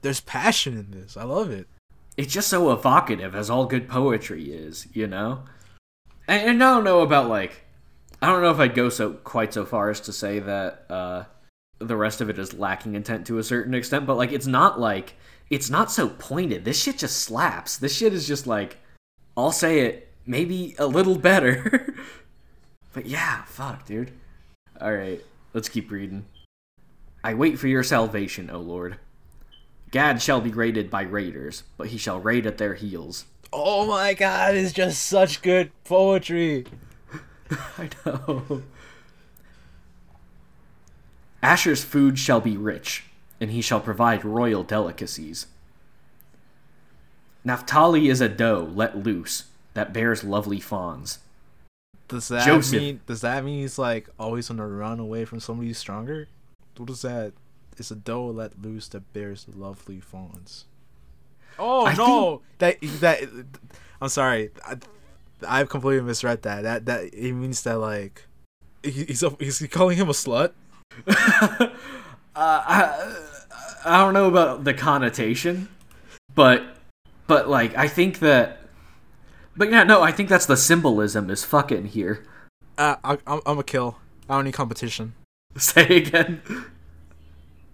There's 0.02 0.22
passion 0.22 0.78
in 0.78 0.92
this. 0.92 1.16
I 1.16 1.24
love 1.24 1.52
it. 1.52 1.68
It's 2.18 2.34
just 2.34 2.48
so 2.48 2.72
evocative, 2.72 3.36
as 3.36 3.50
all 3.50 3.66
good 3.66 3.88
poetry 3.88 4.52
is, 4.52 4.88
you 4.94 5.06
know. 5.06 5.44
And, 6.28 6.50
and 6.50 6.64
I 6.64 6.74
don't 6.74 6.84
know 6.84 7.02
about 7.02 7.30
like, 7.30 7.64
I 8.22 8.28
don't 8.28 8.42
know 8.42 8.50
if 8.50 8.60
I'd 8.60 8.74
go 8.74 8.90
so 8.90 9.14
quite 9.14 9.54
so 9.54 9.66
far 9.66 9.92
as 9.92 10.02
to 10.02 10.14
say 10.14 10.40
that 10.40 10.86
uh, 10.90 11.24
the 11.78 11.96
rest 11.96 12.20
of 12.20 12.30
it 12.30 12.40
is 12.40 12.54
lacking 12.54 12.96
intent 12.96 13.28
to 13.28 13.38
a 13.38 13.44
certain 13.44 13.76
extent, 13.76 14.08
but 14.08 14.18
like, 14.18 14.32
it's 14.32 14.48
not 14.48 14.80
like 14.80 15.14
it's 15.52 15.70
not 15.70 15.92
so 15.92 16.10
pointed. 16.10 16.66
This 16.66 16.82
shit 16.82 16.98
just 16.98 17.20
slaps. 17.20 17.78
This 17.78 17.96
shit 17.96 18.14
is 18.14 18.28
just 18.28 18.48
like, 18.48 18.78
I'll 19.38 19.52
say 19.52 19.82
it 19.82 20.12
maybe 20.26 20.76
a 20.80 20.88
little 20.88 21.18
better, 21.20 21.96
but 22.94 23.06
yeah, 23.06 23.44
fuck, 23.44 23.86
dude. 23.86 24.12
All 24.82 24.92
right, 24.94 25.24
let's 25.54 25.70
keep 25.70 25.92
reading. 25.92 26.26
I 27.28 27.34
wait 27.34 27.60
for 27.60 27.68
your 27.68 27.84
salvation, 27.84 28.50
O 28.50 28.60
Lord. 28.60 29.00
Gad 29.92 30.22
shall 30.22 30.40
be 30.40 30.52
raided 30.52 30.90
by 30.90 31.02
raiders, 31.02 31.64
but 31.76 31.88
he 31.88 31.98
shall 31.98 32.22
raid 32.22 32.48
at 32.48 32.58
their 32.58 32.74
heels. 32.74 33.26
Oh 33.52 33.86
my 33.86 34.14
god, 34.14 34.56
it's 34.56 34.72
just 34.72 35.04
such 35.04 35.42
good 35.42 35.72
poetry. 35.84 36.66
I 37.78 37.90
know. 38.06 38.64
Asher's 41.44 41.84
food 41.84 42.18
shall 42.18 42.40
be 42.40 42.56
rich, 42.56 43.04
and 43.42 43.52
he 43.52 43.60
shall 43.60 43.82
provide 43.82 44.24
royal 44.24 44.64
delicacies. 44.64 45.48
Naphtali 47.44 48.08
is 48.08 48.22
a 48.22 48.30
doe 48.30 48.72
let 48.74 49.04
loose 49.04 49.50
that 49.74 49.92
bears 49.92 50.24
lovely 50.24 50.62
fawns. 50.62 51.20
Does 52.08 52.30
that 52.30 52.46
Joseph. 52.46 52.80
mean 52.80 53.02
does 53.06 53.20
that 53.20 53.44
mean 53.44 53.60
he's 53.60 53.78
like 53.78 54.08
always 54.18 54.50
on 54.50 54.56
the 54.56 54.66
run 54.66 55.02
away 55.02 55.26
from 55.26 55.42
somebody 55.42 55.68
who's 55.68 55.78
stronger? 55.78 56.30
What 56.80 56.90
is 56.90 57.02
that? 57.02 57.34
It's 57.78 57.92
a 57.92 57.96
doe 57.96 58.28
let 58.28 58.62
loose 58.62 58.88
that 58.90 59.14
bears 59.14 59.46
lovely 59.54 60.00
fawns. 60.00 60.66
Oh 61.60 61.86
I 61.86 61.94
no! 61.96 62.42
That 62.60 62.78
that 62.82 63.24
I'm 64.02 64.10
sorry. 64.10 64.52
I, 64.66 64.78
I've 65.48 65.70
completely 65.70 66.06
misread 66.06 66.42
that. 66.44 66.64
That 66.64 66.86
that 66.86 67.14
it 67.14 67.34
means 67.34 67.62
that 67.64 67.78
like 67.80 68.26
he, 68.84 69.06
he's 69.06 69.24
a, 69.24 69.36
is 69.40 69.60
he 69.60 69.68
calling 69.68 69.98
him 69.98 70.10
a 70.10 70.14
slut? 70.14 70.54
uh, 71.08 71.70
I, 72.36 73.16
I 73.86 73.98
don't 74.00 74.14
know 74.14 74.28
about 74.28 74.64
the 74.64 74.74
connotation, 74.74 75.70
but 76.36 76.64
but 77.28 77.50
like 77.50 77.76
I 77.78 77.88
think 77.88 78.20
that, 78.20 78.60
but 79.56 79.70
yeah, 79.70 79.84
no, 79.84 80.02
I 80.02 80.12
think 80.12 80.30
that's 80.30 80.46
the 80.46 80.58
symbolism 80.58 81.30
is 81.30 81.44
fucking 81.44 81.88
here. 81.88 82.26
Uh, 82.78 82.96
I, 83.04 83.18
I'm 83.28 83.42
I'm 83.46 83.60
a 83.60 83.64
kill. 83.64 83.98
I 84.30 84.36
don't 84.36 84.46
need 84.46 84.54
competition. 84.54 85.14
Say 85.60 85.98
again. 85.98 86.42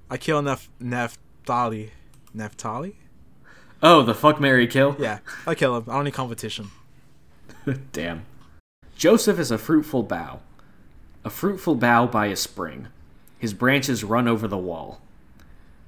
I 0.09 0.15
kill 0.15 0.41
Nef 0.41 0.69
Neftali. 0.81 1.89
Neftali? 2.33 2.93
Oh, 3.81 4.03
the 4.03 4.15
fuck 4.15 4.39
marry 4.39 4.67
kill. 4.67 4.95
Yeah, 4.97 5.19
I 5.45 5.55
kill 5.55 5.75
him. 5.75 5.83
I 5.89 5.95
don't 5.95 6.05
need 6.05 6.13
competition. 6.13 6.71
Damn. 7.91 8.25
Joseph 8.95 9.37
is 9.37 9.51
a 9.51 9.57
fruitful 9.57 10.03
bough, 10.03 10.39
a 11.25 11.29
fruitful 11.29 11.75
bough 11.75 12.07
by 12.07 12.27
a 12.27 12.37
spring. 12.37 12.87
His 13.37 13.53
branches 13.53 14.05
run 14.05 14.29
over 14.29 14.47
the 14.47 14.57
wall. 14.57 15.01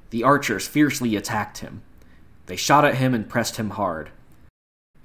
The 0.09 0.23
archers 0.23 0.67
fiercely 0.67 1.15
attacked 1.15 1.59
him. 1.59 1.81
They 2.47 2.57
shot 2.57 2.83
at 2.83 2.95
him 2.95 3.13
and 3.13 3.29
pressed 3.29 3.55
him 3.55 3.71
hard. 3.71 4.09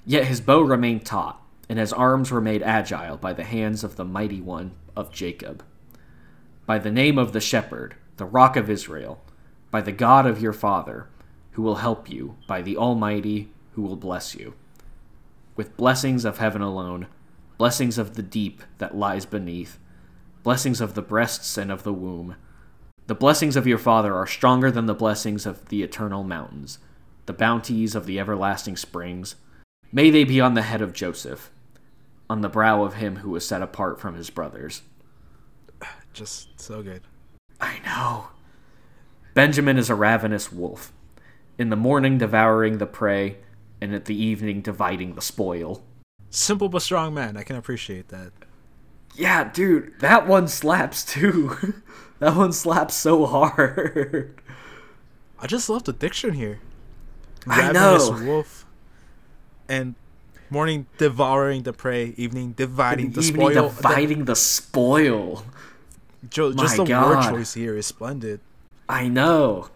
Yet 0.04 0.24
his 0.24 0.40
bow 0.40 0.60
remained 0.60 1.06
taut, 1.06 1.40
and 1.68 1.78
his 1.78 1.92
arms 1.92 2.32
were 2.32 2.40
made 2.40 2.62
agile 2.64 3.16
by 3.16 3.32
the 3.32 3.44
hands 3.44 3.84
of 3.84 3.94
the 3.94 4.04
mighty 4.04 4.40
one 4.40 4.72
of 4.96 5.12
Jacob. 5.12 5.62
By 6.70 6.78
the 6.78 6.92
name 6.92 7.18
of 7.18 7.32
the 7.32 7.40
shepherd, 7.40 7.96
the 8.16 8.24
rock 8.24 8.54
of 8.54 8.70
Israel, 8.70 9.20
by 9.72 9.80
the 9.80 9.90
God 9.90 10.24
of 10.24 10.40
your 10.40 10.52
father, 10.52 11.08
who 11.54 11.62
will 11.62 11.82
help 11.82 12.08
you, 12.08 12.36
by 12.46 12.62
the 12.62 12.76
Almighty, 12.76 13.50
who 13.72 13.82
will 13.82 13.96
bless 13.96 14.36
you 14.36 14.54
with 15.56 15.76
blessings 15.76 16.24
of 16.24 16.38
heaven 16.38 16.62
alone, 16.62 17.08
blessings 17.58 17.98
of 17.98 18.14
the 18.14 18.22
deep 18.22 18.62
that 18.78 18.96
lies 18.96 19.26
beneath, 19.26 19.80
blessings 20.44 20.80
of 20.80 20.94
the 20.94 21.02
breasts 21.02 21.58
and 21.58 21.72
of 21.72 21.82
the 21.82 21.92
womb. 21.92 22.36
The 23.08 23.16
blessings 23.16 23.56
of 23.56 23.66
your 23.66 23.76
father 23.76 24.14
are 24.14 24.28
stronger 24.28 24.70
than 24.70 24.86
the 24.86 24.94
blessings 24.94 25.46
of 25.46 25.70
the 25.70 25.82
eternal 25.82 26.22
mountains, 26.22 26.78
the 27.26 27.32
bounties 27.32 27.96
of 27.96 28.06
the 28.06 28.20
everlasting 28.20 28.76
springs. 28.76 29.34
May 29.90 30.08
they 30.10 30.22
be 30.22 30.40
on 30.40 30.54
the 30.54 30.62
head 30.62 30.82
of 30.82 30.92
Joseph, 30.92 31.50
on 32.28 32.42
the 32.42 32.48
brow 32.48 32.84
of 32.84 32.94
him 32.94 33.16
who 33.16 33.30
was 33.30 33.44
set 33.44 33.60
apart 33.60 33.98
from 33.98 34.14
his 34.14 34.30
brothers. 34.30 34.82
Just 36.12 36.60
so 36.60 36.82
good. 36.82 37.02
I 37.60 37.78
know. 37.84 38.28
Benjamin 39.34 39.78
is 39.78 39.88
a 39.90 39.94
ravenous 39.94 40.50
wolf, 40.52 40.92
in 41.58 41.70
the 41.70 41.76
morning 41.76 42.18
devouring 42.18 42.78
the 42.78 42.86
prey, 42.86 43.38
and 43.80 43.94
at 43.94 44.06
the 44.06 44.14
evening 44.20 44.60
dividing 44.60 45.14
the 45.14 45.22
spoil. 45.22 45.82
Simple 46.30 46.68
but 46.68 46.82
strong 46.82 47.14
man. 47.14 47.36
I 47.36 47.42
can 47.42 47.56
appreciate 47.56 48.08
that. 48.08 48.32
Yeah, 49.14 49.50
dude, 49.50 49.98
that 50.00 50.26
one 50.26 50.48
slaps 50.48 51.04
too. 51.04 51.82
that 52.18 52.36
one 52.36 52.52
slaps 52.52 52.94
so 52.94 53.26
hard. 53.26 54.40
I 55.38 55.46
just 55.46 55.68
love 55.68 55.84
the 55.84 55.92
diction 55.92 56.34
here. 56.34 56.60
I 57.46 57.68
Ravenous 57.68 58.10
know. 58.10 58.24
wolf. 58.26 58.66
And 59.68 59.94
morning 60.50 60.86
devouring 60.98 61.62
the 61.62 61.72
prey, 61.72 62.14
evening 62.16 62.52
dividing 62.52 63.12
the 63.12 63.20
Evening 63.22 63.50
spoil. 63.52 63.68
dividing 63.68 64.24
the 64.26 64.36
spoil. 64.36 65.44
Jo- 66.30 66.52
just 66.52 66.76
the 66.76 66.84
word 66.84 67.22
choice 67.22 67.54
here 67.54 67.76
is 67.76 67.86
splendid. 67.86 68.40
I 68.88 69.08
know. 69.08 69.68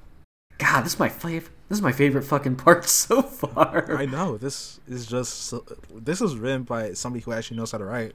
God, 0.59 0.85
this 0.85 0.95
is 0.95 0.99
my 0.99 1.09
favorite. 1.09 1.53
This 1.69 1.79
is 1.79 1.83
my 1.83 1.93
favorite 1.93 2.23
fucking 2.25 2.57
part 2.57 2.89
so 2.89 3.23
far. 3.23 3.97
I 3.97 4.07
know 4.07 4.37
this 4.37 4.81
is 4.87 5.07
just 5.07 5.53
this 5.95 6.21
is 6.21 6.37
written 6.37 6.63
by 6.63 6.93
somebody 6.93 7.23
who 7.23 7.33
actually 7.33 7.57
knows 7.57 7.73
how 7.73 7.79
to 7.79 7.85
write. 7.85 8.15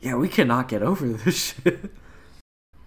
Yeah, 0.00 0.16
we 0.16 0.28
cannot 0.28 0.68
get 0.68 0.82
over 0.82 1.06
this 1.08 1.54
shit. 1.64 1.92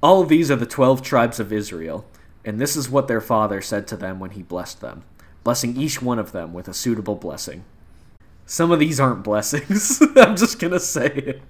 All 0.01 0.23
these 0.23 0.49
are 0.51 0.55
the 0.55 0.65
twelve 0.65 1.01
tribes 1.01 1.39
of 1.39 1.51
Israel, 1.53 2.05
and 2.45 2.59
this 2.59 2.75
is 2.75 2.89
what 2.89 3.07
their 3.07 3.21
father 3.21 3.61
said 3.61 3.87
to 3.87 3.97
them 3.97 4.19
when 4.19 4.31
he 4.31 4.43
blessed 4.43 4.81
them, 4.81 5.03
blessing 5.43 5.75
each 5.77 6.01
one 6.01 6.19
of 6.19 6.31
them 6.31 6.53
with 6.53 6.67
a 6.67 6.73
suitable 6.73 7.15
blessing. 7.15 7.63
Some 8.45 8.71
of 8.71 8.79
these 8.79 8.99
aren't 8.99 9.23
blessings. 9.23 10.01
I'm 10.15 10.35
just 10.35 10.59
gonna 10.59 10.79
say 10.79 11.07
it. 11.07 11.41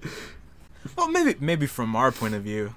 Well, 0.96 1.10
maybe 1.10 1.36
maybe 1.40 1.66
from 1.66 1.94
our 1.96 2.10
point 2.10 2.34
of 2.34 2.42
view. 2.42 2.74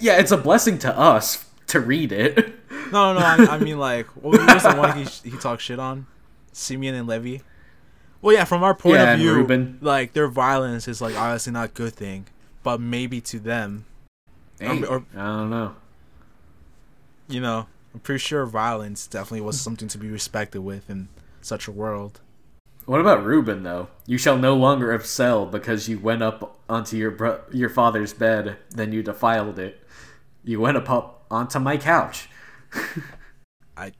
Yeah, 0.00 0.18
it's 0.18 0.32
a 0.32 0.36
blessing 0.36 0.78
to 0.80 0.98
us 0.98 1.44
to 1.68 1.80
read 1.80 2.12
it. 2.12 2.54
No, 2.92 3.12
no, 3.14 3.18
no 3.18 3.26
I, 3.50 3.56
I 3.56 3.58
mean 3.58 3.78
like 3.80 4.06
what 4.22 4.38
was 4.54 4.62
the 4.62 4.74
one 4.76 4.96
he 4.96 5.04
he 5.28 5.36
talked 5.38 5.60
shit 5.62 5.80
on? 5.80 6.06
Simeon 6.52 6.94
and 6.94 7.08
Levi. 7.08 7.42
Well, 8.22 8.32
yeah, 8.34 8.44
from 8.44 8.62
our 8.62 8.74
point 8.76 8.94
Yeah, 8.96 9.12
of 9.14 9.18
view, 9.18 9.34
Reuben. 9.34 9.78
like 9.80 10.12
their 10.12 10.28
violence 10.28 10.86
is 10.86 11.00
like 11.00 11.16
obviously 11.16 11.52
not 11.52 11.70
a 11.70 11.72
good 11.72 11.94
thing, 11.94 12.26
but 12.62 12.80
maybe 12.80 13.20
to 13.22 13.40
them, 13.40 13.86
Hey, 14.60 14.84
or- 14.84 15.04
I 15.16 15.26
don't 15.26 15.50
know. 15.50 15.74
you 17.28 17.40
know, 17.40 17.66
I'm 17.92 18.00
pretty 18.00 18.20
sure 18.20 18.46
violence 18.46 19.08
definitely 19.08 19.40
was 19.40 19.60
something 19.60 19.88
to 19.88 19.98
be 19.98 20.08
respected 20.08 20.60
with 20.60 20.88
in 20.88 21.08
such 21.40 21.66
a 21.66 21.72
world. 21.72 22.20
What 22.86 23.00
about 23.00 23.24
Reuben 23.24 23.64
though? 23.64 23.88
You 24.06 24.16
shall 24.16 24.38
no 24.38 24.54
longer 24.54 24.94
excel 24.94 25.44
because 25.44 25.88
you 25.88 25.98
went 25.98 26.22
up 26.22 26.60
onto 26.68 26.96
your 26.96 27.10
bro- 27.10 27.42
your 27.52 27.68
father's 27.68 28.12
bed, 28.12 28.56
then 28.70 28.92
you 28.92 29.02
defiled 29.02 29.58
it. 29.58 29.84
You 30.44 30.60
went 30.60 30.76
up, 30.76 30.88
up 30.88 31.24
onto 31.28 31.58
my 31.58 31.76
couch. 31.76 32.28
I, 33.76 33.92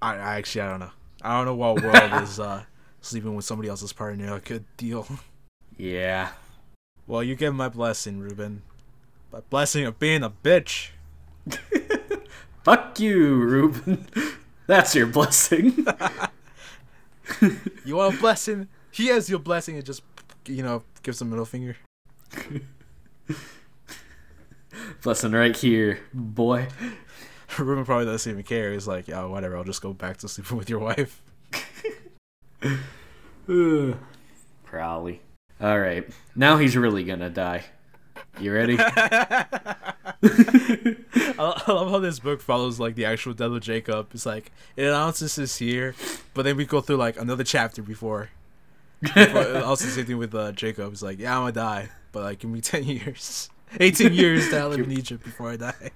I, 0.00 0.14
I 0.14 0.36
actually 0.38 0.60
I 0.62 0.70
don't 0.70 0.80
know. 0.80 0.90
I 1.20 1.36
don't 1.36 1.46
know 1.46 1.54
what 1.54 1.82
world 1.82 2.12
is 2.22 2.38
uh 2.38 2.62
sleeping 3.00 3.34
with 3.34 3.44
somebody 3.44 3.68
else's 3.68 3.92
partner 3.92 4.32
a 4.34 4.40
good 4.40 4.64
deal. 4.76 5.06
Yeah. 5.78 6.32
Well, 7.06 7.24
you 7.24 7.34
get 7.34 7.54
my 7.54 7.68
blessing, 7.68 8.20
Reuben. 8.20 8.62
My 9.32 9.40
blessing 9.40 9.84
of 9.86 9.98
being 9.98 10.22
a 10.22 10.30
bitch. 10.30 10.90
Fuck 12.62 13.00
you, 13.00 13.34
Reuben. 13.36 14.06
That's 14.66 14.94
your 14.94 15.06
blessing. 15.06 15.86
You 17.84 17.96
want 17.96 18.14
a 18.14 18.18
blessing? 18.18 18.68
He 18.90 19.06
has 19.08 19.28
your 19.28 19.40
blessing 19.40 19.76
and 19.76 19.84
just 19.84 20.02
you 20.46 20.62
know 20.62 20.84
gives 21.02 21.20
a 21.20 21.24
middle 21.24 21.44
finger. 21.44 21.76
blessing 25.02 25.32
right 25.32 25.56
here, 25.56 26.00
boy. 26.14 26.68
Reuben 27.58 27.84
probably 27.84 28.06
doesn't 28.06 28.30
even 28.30 28.44
care. 28.44 28.72
He's 28.72 28.86
like, 28.86 29.08
"Yeah, 29.08 29.24
whatever. 29.24 29.56
I'll 29.56 29.64
just 29.64 29.82
go 29.82 29.92
back 29.92 30.18
to 30.18 30.28
sleeping 30.28 30.56
with 30.56 30.70
your 30.70 30.78
wife." 30.78 31.22
Probably. 34.64 35.20
All 35.60 35.78
right. 35.78 36.08
Now 36.34 36.56
he's 36.58 36.76
really 36.76 37.04
gonna 37.04 37.30
die. 37.30 37.64
You 38.40 38.52
ready? 38.52 38.76
I 40.24 41.62
I 41.66 41.72
love 41.72 41.90
how 41.90 41.98
this 41.98 42.18
book 42.18 42.40
follows 42.40 42.78
like 42.80 42.94
the 42.94 43.04
actual 43.04 43.34
death 43.34 43.50
of 43.50 43.60
Jacob. 43.60 44.08
It's 44.14 44.24
like 44.24 44.52
it 44.76 44.84
announces 44.84 45.36
this 45.36 45.56
here, 45.56 45.94
but 46.34 46.42
then 46.42 46.56
we 46.56 46.64
go 46.64 46.80
through 46.80 46.96
like 46.96 47.18
another 47.18 47.44
chapter 47.44 47.82
before. 47.82 48.30
before 49.00 49.58
also 49.64 49.84
the 49.86 49.90
same 49.90 50.06
thing 50.06 50.18
with 50.18 50.34
uh, 50.34 50.52
Jacob. 50.52 50.92
It's 50.92 51.02
like, 51.02 51.18
yeah, 51.18 51.36
I'm 51.36 51.42
gonna 51.42 51.52
die, 51.52 51.88
but 52.12 52.22
like 52.22 52.38
give 52.38 52.50
me 52.50 52.60
ten 52.60 52.84
years, 52.84 53.50
eighteen 53.80 54.12
years 54.12 54.48
to 54.50 54.68
live 54.68 54.80
in 54.80 54.92
Egypt 54.92 55.24
before 55.24 55.50
I 55.50 55.56
die. 55.56 55.90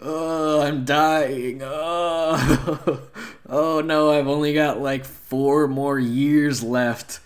oh, 0.00 0.62
I'm 0.62 0.84
dying. 0.84 1.60
Oh. 1.62 3.00
oh 3.48 3.80
no, 3.80 4.12
I've 4.12 4.28
only 4.28 4.52
got 4.52 4.80
like 4.80 5.04
four 5.04 5.68
more 5.68 5.98
years 5.98 6.62
left. 6.62 7.20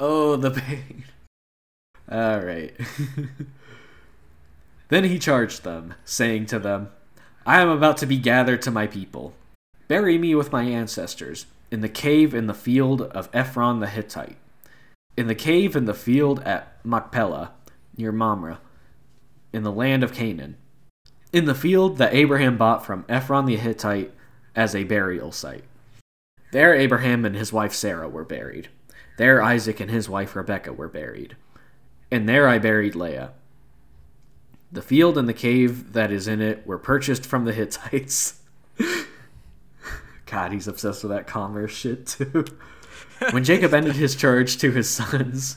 Oh, 0.00 0.36
the 0.36 0.52
pain. 0.52 1.04
All 2.10 2.40
right. 2.40 2.74
Then 4.88 5.04
he 5.04 5.18
charged 5.18 5.64
them, 5.64 5.94
saying 6.04 6.46
to 6.46 6.58
them, 6.58 6.90
I 7.46 7.60
am 7.60 7.68
about 7.68 7.96
to 7.98 8.06
be 8.06 8.18
gathered 8.18 8.62
to 8.62 8.70
my 8.70 8.86
people. 8.86 9.34
Bury 9.86 10.18
me 10.18 10.34
with 10.34 10.52
my 10.52 10.64
ancestors, 10.64 11.46
in 11.70 11.80
the 11.80 11.88
cave 11.88 12.34
in 12.34 12.46
the 12.46 12.54
field 12.54 13.02
of 13.02 13.28
Ephron 13.32 13.80
the 13.80 13.86
Hittite, 13.86 14.36
in 15.16 15.26
the 15.26 15.34
cave 15.34 15.76
in 15.76 15.84
the 15.84 15.94
field 15.94 16.40
at 16.40 16.78
Machpelah, 16.84 17.52
near 17.96 18.12
Mamre, 18.12 18.58
in 19.52 19.62
the 19.62 19.72
land 19.72 20.02
of 20.02 20.12
Canaan, 20.12 20.56
in 21.32 21.44
the 21.44 21.54
field 21.54 21.98
that 21.98 22.14
Abraham 22.14 22.56
bought 22.56 22.84
from 22.84 23.04
Ephron 23.08 23.46
the 23.46 23.56
Hittite 23.56 24.12
as 24.54 24.74
a 24.74 24.84
burial 24.84 25.32
site. 25.32 25.64
There 26.52 26.74
Abraham 26.74 27.24
and 27.24 27.36
his 27.36 27.52
wife 27.52 27.74
Sarah 27.74 28.08
were 28.08 28.24
buried. 28.24 28.68
There 29.18 29.42
Isaac 29.42 29.80
and 29.80 29.90
his 29.90 30.08
wife 30.08 30.34
Rebekah 30.34 30.72
were 30.72 30.88
buried. 30.88 31.36
And 32.10 32.28
there 32.28 32.48
I 32.48 32.58
buried 32.58 32.94
Leah. 32.94 33.32
The 34.70 34.82
field 34.82 35.16
and 35.16 35.28
the 35.28 35.34
cave 35.34 35.92
that 35.94 36.12
is 36.12 36.28
in 36.28 36.40
it 36.42 36.66
were 36.66 36.78
purchased 36.78 37.24
from 37.24 37.44
the 37.44 37.52
Hittites. 37.52 38.40
God, 40.26 40.52
he's 40.52 40.68
obsessed 40.68 41.02
with 41.02 41.10
that 41.12 41.26
commerce 41.26 41.72
shit 41.72 42.06
too. 42.06 42.44
when 43.30 43.44
Jacob 43.44 43.72
ended 43.72 43.96
his 43.96 44.14
charge 44.14 44.58
to 44.58 44.70
his 44.70 44.88
sons, 44.90 45.56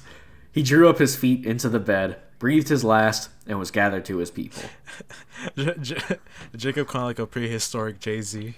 he 0.53 0.63
drew 0.63 0.87
up 0.87 0.97
his 0.99 1.15
feet 1.15 1.45
into 1.45 1.67
the 1.67 1.79
bed, 1.79 2.17
breathed 2.39 2.69
his 2.69 2.83
last, 2.83 3.29
and 3.45 3.59
was 3.59 3.69
gathered 3.69 4.05
to 4.05 4.17
his 4.17 4.31
people. 4.31 4.63
J- 5.57 5.75
J- 5.81 5.97
Jacob 6.55 6.87
kind 6.87 7.03
of 7.03 7.07
like 7.07 7.19
a 7.19 7.27
prehistoric 7.27 7.99
Jay 7.99 8.21
Z. 8.21 8.55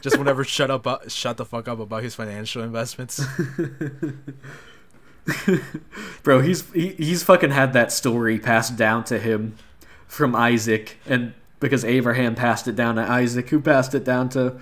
Just 0.00 0.16
whenever 0.16 0.44
shut 0.44 0.70
up, 0.70 0.86
uh, 0.86 0.98
shut 1.08 1.36
the 1.36 1.44
fuck 1.44 1.66
up 1.68 1.78
about 1.80 2.02
his 2.04 2.14
financial 2.14 2.62
investments. 2.62 3.20
Bro, 6.22 6.40
he's 6.40 6.70
he, 6.72 6.88
he's 6.90 7.22
fucking 7.22 7.50
had 7.50 7.72
that 7.72 7.92
story 7.92 8.38
passed 8.38 8.76
down 8.76 9.04
to 9.04 9.18
him 9.18 9.56
from 10.06 10.34
Isaac, 10.34 10.98
and 11.06 11.34
because 11.60 11.84
Abraham 11.84 12.34
passed 12.34 12.66
it 12.66 12.76
down 12.76 12.96
to 12.96 13.02
Isaac, 13.02 13.48
who 13.50 13.60
passed 13.60 13.94
it 13.94 14.04
down 14.04 14.28
to 14.30 14.58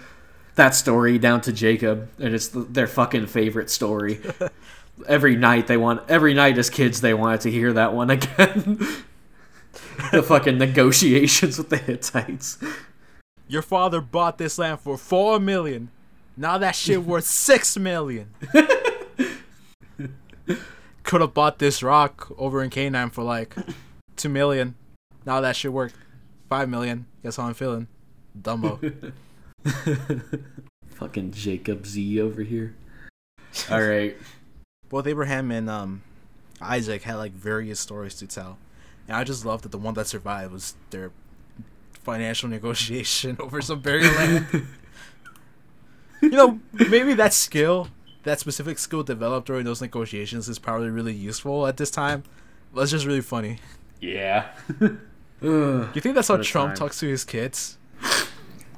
that 0.56 0.74
story 0.74 1.18
down 1.18 1.40
to 1.42 1.52
Jacob, 1.52 2.08
and 2.18 2.34
it's 2.34 2.48
the, 2.48 2.60
their 2.60 2.86
fucking 2.86 3.28
favorite 3.28 3.70
story. 3.70 4.20
every 5.06 5.36
night 5.36 5.66
they 5.66 5.76
want, 5.76 6.02
every 6.08 6.34
night 6.34 6.58
as 6.58 6.70
kids 6.70 7.00
they 7.00 7.14
wanted 7.14 7.40
to 7.42 7.50
hear 7.50 7.72
that 7.72 7.94
one 7.94 8.10
again. 8.10 8.78
the 10.12 10.22
fucking 10.22 10.58
negotiations 10.58 11.58
with 11.58 11.70
the 11.70 11.76
Hittites. 11.76 12.58
Your 13.46 13.62
father 13.62 14.00
bought 14.00 14.38
this 14.38 14.58
land 14.58 14.80
for 14.80 14.98
four 14.98 15.38
million. 15.38 15.90
Now 16.36 16.58
that 16.58 16.74
shit 16.74 17.02
worth 17.04 17.24
six 17.24 17.76
million. 17.76 18.34
Could 21.08 21.22
have 21.22 21.32
bought 21.32 21.58
this 21.58 21.82
rock 21.82 22.30
over 22.36 22.62
in 22.62 22.68
Canaan 22.68 23.08
for 23.08 23.22
like 23.22 23.56
two 24.16 24.28
million. 24.28 24.74
Now 25.24 25.40
that 25.40 25.56
shit 25.56 25.72
worth 25.72 25.94
five 26.50 26.68
million. 26.68 27.06
Guess 27.22 27.36
how 27.36 27.44
I'm 27.44 27.54
feeling? 27.54 27.88
Dumbo. 28.38 29.14
fucking 30.90 31.30
Jacob 31.32 31.86
Z 31.86 32.20
over 32.20 32.42
here. 32.42 32.74
All 33.70 33.82
right. 33.82 34.18
Both 34.90 35.06
Abraham 35.06 35.50
and 35.50 35.70
um, 35.70 36.02
Isaac 36.60 37.04
had 37.04 37.14
like 37.14 37.32
various 37.32 37.80
stories 37.80 38.14
to 38.16 38.26
tell, 38.26 38.58
and 39.06 39.16
I 39.16 39.24
just 39.24 39.46
love 39.46 39.62
that 39.62 39.72
the 39.72 39.78
one 39.78 39.94
that 39.94 40.08
survived 40.08 40.52
was 40.52 40.74
their 40.90 41.10
financial 41.94 42.48
negotiation 42.50 43.38
over 43.40 43.62
some 43.62 43.80
burial 43.80 44.12
land. 44.12 44.66
you 46.20 46.28
know, 46.28 46.60
maybe 46.74 47.14
that 47.14 47.32
skill, 47.32 47.88
that 48.24 48.40
specific 48.40 48.78
skill 48.78 49.02
developed 49.02 49.46
during 49.46 49.64
those 49.64 49.80
negotiations, 49.80 50.48
is 50.48 50.58
probably 50.58 50.90
really 50.90 51.14
useful 51.14 51.66
at 51.66 51.76
this 51.76 51.90
time. 51.90 52.24
That's 52.74 52.90
just 52.90 53.06
really 53.06 53.20
funny. 53.22 53.58
Yeah. 54.00 54.50
You 55.40 55.88
think 56.00 56.16
that's 56.16 56.26
how 56.26 56.38
Trump 56.38 56.70
time. 56.70 56.76
talks 56.76 56.98
to 56.98 57.06
his 57.06 57.24
kids? 57.24 57.78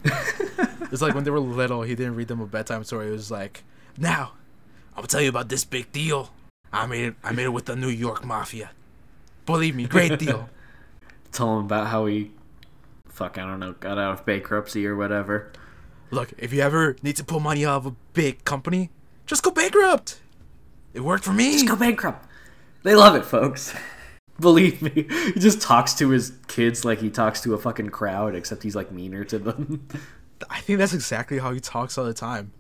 it's 0.05 1.01
like 1.01 1.15
when 1.15 1.25
they 1.25 1.31
were 1.31 1.41
little, 1.41 1.83
he 1.83 1.95
didn't 1.95 2.17
read 2.17 2.29
them 2.29 2.41
a 2.41 2.47
bedtime 2.47 2.85
story. 2.85 3.09
It 3.09 3.13
was 3.13 3.31
like, 3.31 3.65
now, 3.97 4.33
I'm 4.91 4.97
gonna 4.97 5.09
tell 5.09 5.23
you 5.23 5.31
about 5.31 5.49
this 5.49 5.65
big 5.65 5.91
deal. 5.93 6.31
I 6.73 6.87
made 6.87 7.05
it. 7.07 7.15
I 7.25 7.33
made 7.33 7.45
it 7.45 7.55
with 7.55 7.65
the 7.65 7.77
New 7.77 7.89
York 7.89 8.25
Mafia. 8.25 8.73
Believe 9.47 9.75
me, 9.75 9.87
great 9.87 10.19
deal. 10.19 10.49
Tell 11.33 11.59
him 11.59 11.65
about 11.65 11.87
how 11.89 12.07
he, 12.07 12.33
fuck, 13.09 13.39
I 13.39 13.47
don't 13.47 13.59
know, 13.59 13.73
got 13.73 13.99
out 13.99 14.19
of 14.19 14.27
bankruptcy 14.27 14.87
or 14.87 14.97
whatever. 14.97 15.51
Look, 16.11 16.33
if 16.39 16.53
you 16.53 16.61
ever 16.61 16.97
need 17.03 17.17
to 17.17 17.25
pull 17.25 17.41
money 17.41 17.65
out 17.65 17.79
of 17.79 17.87
a 17.87 17.95
big 18.13 18.45
company, 18.45 18.91
just 19.31 19.45
go 19.45 19.53
bankrupt. 19.53 20.21
It 20.93 21.01
worked 21.01 21.25
for 21.25 21.33
me. 21.33 21.53
Just 21.53 21.69
go 21.69 21.77
bankrupt. 21.77 22.27
They 22.83 22.97
love 22.97 23.15
it, 23.15 23.25
folks. 23.25 23.73
Believe 24.41 24.83
me. 24.83 25.07
He 25.09 25.39
just 25.39 25.63
talks 25.63 25.95
to 25.95 26.09
his 26.09 26.33
kids 26.49 26.85
like 26.85 26.99
he 26.99 27.11
talks 27.11 27.41
to 27.43 27.55
a 27.55 27.59
fucking 27.59 27.91
crowd, 27.91 28.35
except 28.35 28.65
he's 28.65 28.75
like 28.75 28.91
meaner 28.91 29.23
to 29.25 29.39
them. 29.39 29.87
I 30.51 30.61
think 30.61 30.81
that's 30.81 30.95
exactly 30.95 31.39
how 31.39 31.53
he 31.53 31.61
talks 31.61 31.97
all 31.97 32.05
the 32.05 32.15
time. 32.15 32.53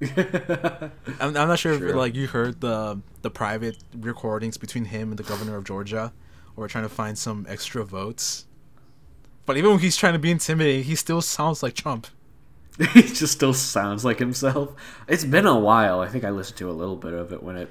I'm, 0.16 0.90
I'm 1.20 1.32
not 1.32 1.58
sure 1.58 1.72
if 1.72 1.94
like 1.94 2.14
you 2.14 2.28
heard 2.28 2.62
the 2.62 3.02
the 3.20 3.30
private 3.30 3.76
recordings 3.94 4.56
between 4.56 4.86
him 4.86 5.10
and 5.10 5.18
the 5.18 5.22
governor 5.22 5.56
of 5.56 5.64
Georgia, 5.64 6.14
or 6.56 6.66
trying 6.68 6.84
to 6.84 6.88
find 6.88 7.18
some 7.18 7.44
extra 7.46 7.84
votes. 7.84 8.46
But 9.44 9.58
even 9.58 9.72
when 9.72 9.80
he's 9.80 9.96
trying 9.98 10.14
to 10.14 10.18
be 10.18 10.30
intimidating, 10.30 10.84
he 10.84 10.94
still 10.94 11.20
sounds 11.20 11.62
like 11.62 11.74
Trump. 11.74 12.06
he 12.94 13.02
just 13.02 13.32
still 13.32 13.52
sounds 13.52 14.04
like 14.04 14.18
himself. 14.18 14.70
It's 15.06 15.24
been 15.24 15.46
a 15.46 15.58
while. 15.58 16.00
I 16.00 16.08
think 16.08 16.24
I 16.24 16.30
listened 16.30 16.58
to 16.58 16.70
a 16.70 16.72
little 16.72 16.96
bit 16.96 17.12
of 17.12 17.32
it 17.32 17.42
when 17.42 17.56
it 17.56 17.70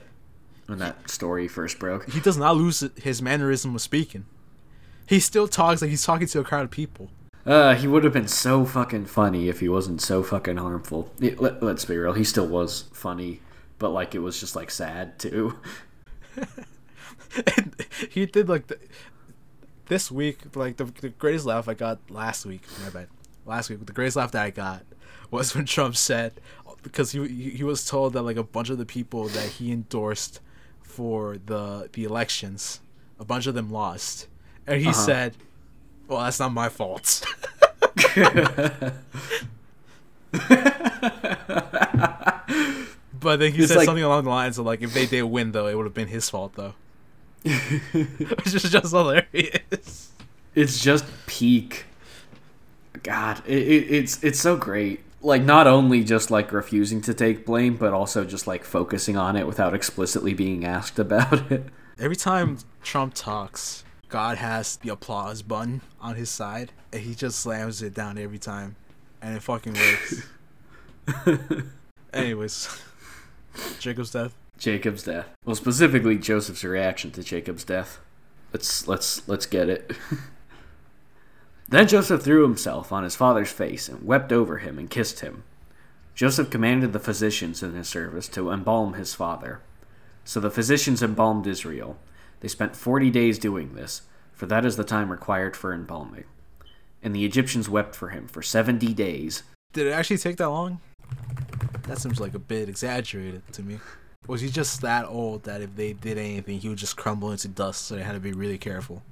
when 0.67 0.77
that 0.79 1.09
story 1.09 1.47
first 1.47 1.79
broke. 1.79 2.09
He 2.11 2.19
does 2.19 2.37
not 2.37 2.55
lose 2.55 2.87
his 3.01 3.21
mannerism 3.21 3.73
of 3.73 3.81
speaking. 3.81 4.25
He 5.07 5.19
still 5.19 5.47
talks 5.47 5.81
like 5.81 5.89
he's 5.89 6.05
talking 6.05 6.27
to 6.27 6.39
a 6.39 6.43
crowd 6.43 6.65
of 6.65 6.71
people. 6.71 7.09
Uh, 7.43 7.73
he 7.73 7.87
would 7.87 8.03
have 8.03 8.13
been 8.13 8.27
so 8.27 8.65
fucking 8.65 9.07
funny 9.07 9.49
if 9.49 9.61
he 9.61 9.67
wasn't 9.69 10.01
so 10.01 10.21
fucking 10.21 10.57
harmful. 10.57 11.11
It- 11.19 11.41
let, 11.41 11.63
let's 11.63 11.85
be 11.85 11.97
real, 11.97 12.13
he 12.13 12.23
still 12.23 12.45
was 12.47 12.83
funny, 12.93 13.41
but 13.79 13.89
like 13.89 14.13
it 14.13 14.19
was 14.19 14.39
just 14.39 14.55
like 14.55 14.69
sad 14.69 15.17
too. 15.17 15.57
And 17.55 17.75
he 18.09 18.25
did 18.25 18.49
like 18.49 18.67
the, 18.67 18.79
this 19.85 20.11
week, 20.11 20.39
like 20.55 20.77
the, 20.77 20.85
the 20.85 21.09
greatest 21.09 21.45
laugh 21.45 21.67
I 21.67 21.73
got 21.75 21.99
last 22.09 22.45
week. 22.45 22.63
My 22.83 22.89
bad. 22.89 23.07
Last 23.45 23.69
week, 23.69 23.85
the 23.85 23.93
greatest 23.93 24.17
laugh 24.17 24.31
that 24.31 24.43
I 24.43 24.49
got 24.49 24.83
was 25.31 25.55
when 25.55 25.65
Trump 25.65 25.95
said, 25.95 26.33
because 26.83 27.11
he 27.11 27.27
he 27.27 27.63
was 27.63 27.85
told 27.85 28.13
that 28.13 28.21
like 28.23 28.37
a 28.37 28.43
bunch 28.43 28.69
of 28.69 28.77
the 28.77 28.85
people 28.85 29.27
that 29.29 29.47
he 29.49 29.71
endorsed 29.71 30.39
for 30.81 31.37
the 31.45 31.89
the 31.93 32.03
elections, 32.03 32.79
a 33.19 33.25
bunch 33.25 33.47
of 33.47 33.53
them 33.55 33.69
lost, 33.71 34.27
and 34.67 34.81
he 34.81 34.87
Uh-huh. 34.89 35.05
said, 35.05 35.35
"Well, 36.07 36.21
that's 36.21 36.39
not 36.39 36.51
my 36.53 36.69
fault." 36.69 37.23
But 43.21 43.37
then 43.39 43.51
he 43.51 43.59
It's 43.59 43.67
said 43.67 43.77
like- 43.79 43.85
something 43.85 44.03
along 44.03 44.23
the 44.23 44.29
lines 44.29 44.57
of 44.57 44.65
like, 44.65 44.81
if 44.81 44.93
they 44.93 45.05
did 45.05 45.23
win 45.23 45.51
though, 45.51 45.67
it 45.67 45.75
would 45.75 45.85
have 45.85 45.93
been 45.93 46.07
his 46.07 46.29
fault 46.29 46.53
though. 46.55 46.73
Which 47.43 48.53
is 48.53 48.63
just 48.71 48.91
hilarious. 48.91 50.11
it's 50.55 50.81
just 50.81 51.05
peak. 51.25 51.85
God, 53.03 53.41
it, 53.45 53.57
it, 53.59 53.91
it's 53.91 54.23
it's 54.23 54.39
so 54.39 54.55
great. 54.57 55.01
Like 55.21 55.43
not 55.43 55.67
only 55.67 56.03
just 56.03 56.31
like 56.31 56.51
refusing 56.51 57.01
to 57.01 57.13
take 57.13 57.45
blame, 57.45 57.75
but 57.75 57.93
also 57.93 58.23
just 58.23 58.47
like 58.47 58.63
focusing 58.63 59.17
on 59.17 59.35
it 59.35 59.45
without 59.45 59.73
explicitly 59.73 60.33
being 60.33 60.65
asked 60.65 60.99
about 60.99 61.51
it. 61.51 61.65
Every 61.97 62.15
time 62.15 62.59
Trump 62.81 63.13
talks, 63.13 63.83
God 64.07 64.37
has 64.37 64.77
the 64.77 64.89
applause 64.89 65.41
button 65.41 65.81
on 65.99 66.15
his 66.15 66.29
side, 66.29 66.71
and 66.93 67.01
he 67.01 67.13
just 67.13 67.39
slams 67.39 67.81
it 67.81 67.93
down 67.93 68.17
every 68.17 68.39
time, 68.39 68.77
and 69.21 69.35
it 69.35 69.43
fucking 69.43 69.73
works. 69.73 70.27
Anyways, 72.13 72.81
Jacob's 73.79 74.11
death. 74.11 74.33
Jacob's 74.57 75.03
death. 75.03 75.27
Well, 75.45 75.55
specifically 75.55 76.17
Joseph's 76.17 76.63
reaction 76.63 77.11
to 77.11 77.23
Jacob's 77.23 77.63
death. 77.63 77.99
Let's 78.53 78.87
let's 78.87 79.27
let's 79.27 79.45
get 79.45 79.69
it. 79.69 79.91
Then 81.69 81.87
Joseph 81.87 82.23
threw 82.23 82.41
himself 82.41 82.91
on 82.91 83.03
his 83.03 83.15
father's 83.15 83.51
face 83.51 83.87
and 83.87 84.03
wept 84.03 84.31
over 84.31 84.57
him 84.57 84.79
and 84.79 84.89
kissed 84.89 85.19
him. 85.19 85.43
Joseph 86.15 86.49
commanded 86.49 86.93
the 86.93 86.99
physicians 86.99 87.61
in 87.61 87.75
his 87.75 87.87
service 87.87 88.27
to 88.29 88.49
embalm 88.49 88.93
his 88.93 89.13
father. 89.13 89.61
So 90.23 90.39
the 90.39 90.49
physicians 90.49 91.03
embalmed 91.03 91.45
Israel. 91.45 91.99
They 92.39 92.47
spent 92.47 92.75
forty 92.75 93.11
days 93.11 93.37
doing 93.37 93.75
this, 93.75 94.01
for 94.33 94.47
that 94.47 94.65
is 94.65 94.77
the 94.77 94.83
time 94.83 95.11
required 95.11 95.55
for 95.55 95.71
embalming. 95.71 96.23
And 97.03 97.15
the 97.15 97.23
Egyptians 97.23 97.69
wept 97.69 97.95
for 97.95 98.09
him 98.09 98.27
for 98.27 98.41
seventy 98.41 98.91
days. 98.91 99.43
Did 99.71 99.85
it 99.85 99.91
actually 99.91 100.17
take 100.17 100.37
that 100.37 100.49
long? 100.49 100.81
That 101.83 101.99
seems 101.99 102.19
like 102.19 102.33
a 102.33 102.39
bit 102.39 102.67
exaggerated 102.67 103.43
to 103.53 103.61
me. 103.61 103.79
Was 104.25 104.41
he 104.41 104.49
just 104.49 104.81
that 104.81 105.05
old 105.05 105.43
that 105.43 105.61
if 105.61 105.75
they 105.75 105.93
did 105.93 106.17
anything, 106.17 106.59
he 106.59 106.67
would 106.67 106.79
just 106.79 106.97
crumble 106.97 107.31
into 107.31 107.47
dust, 107.47 107.85
so 107.85 107.95
they 107.95 108.03
had 108.03 108.13
to 108.13 108.19
be 108.19 108.31
really 108.31 108.57
careful? 108.57 109.03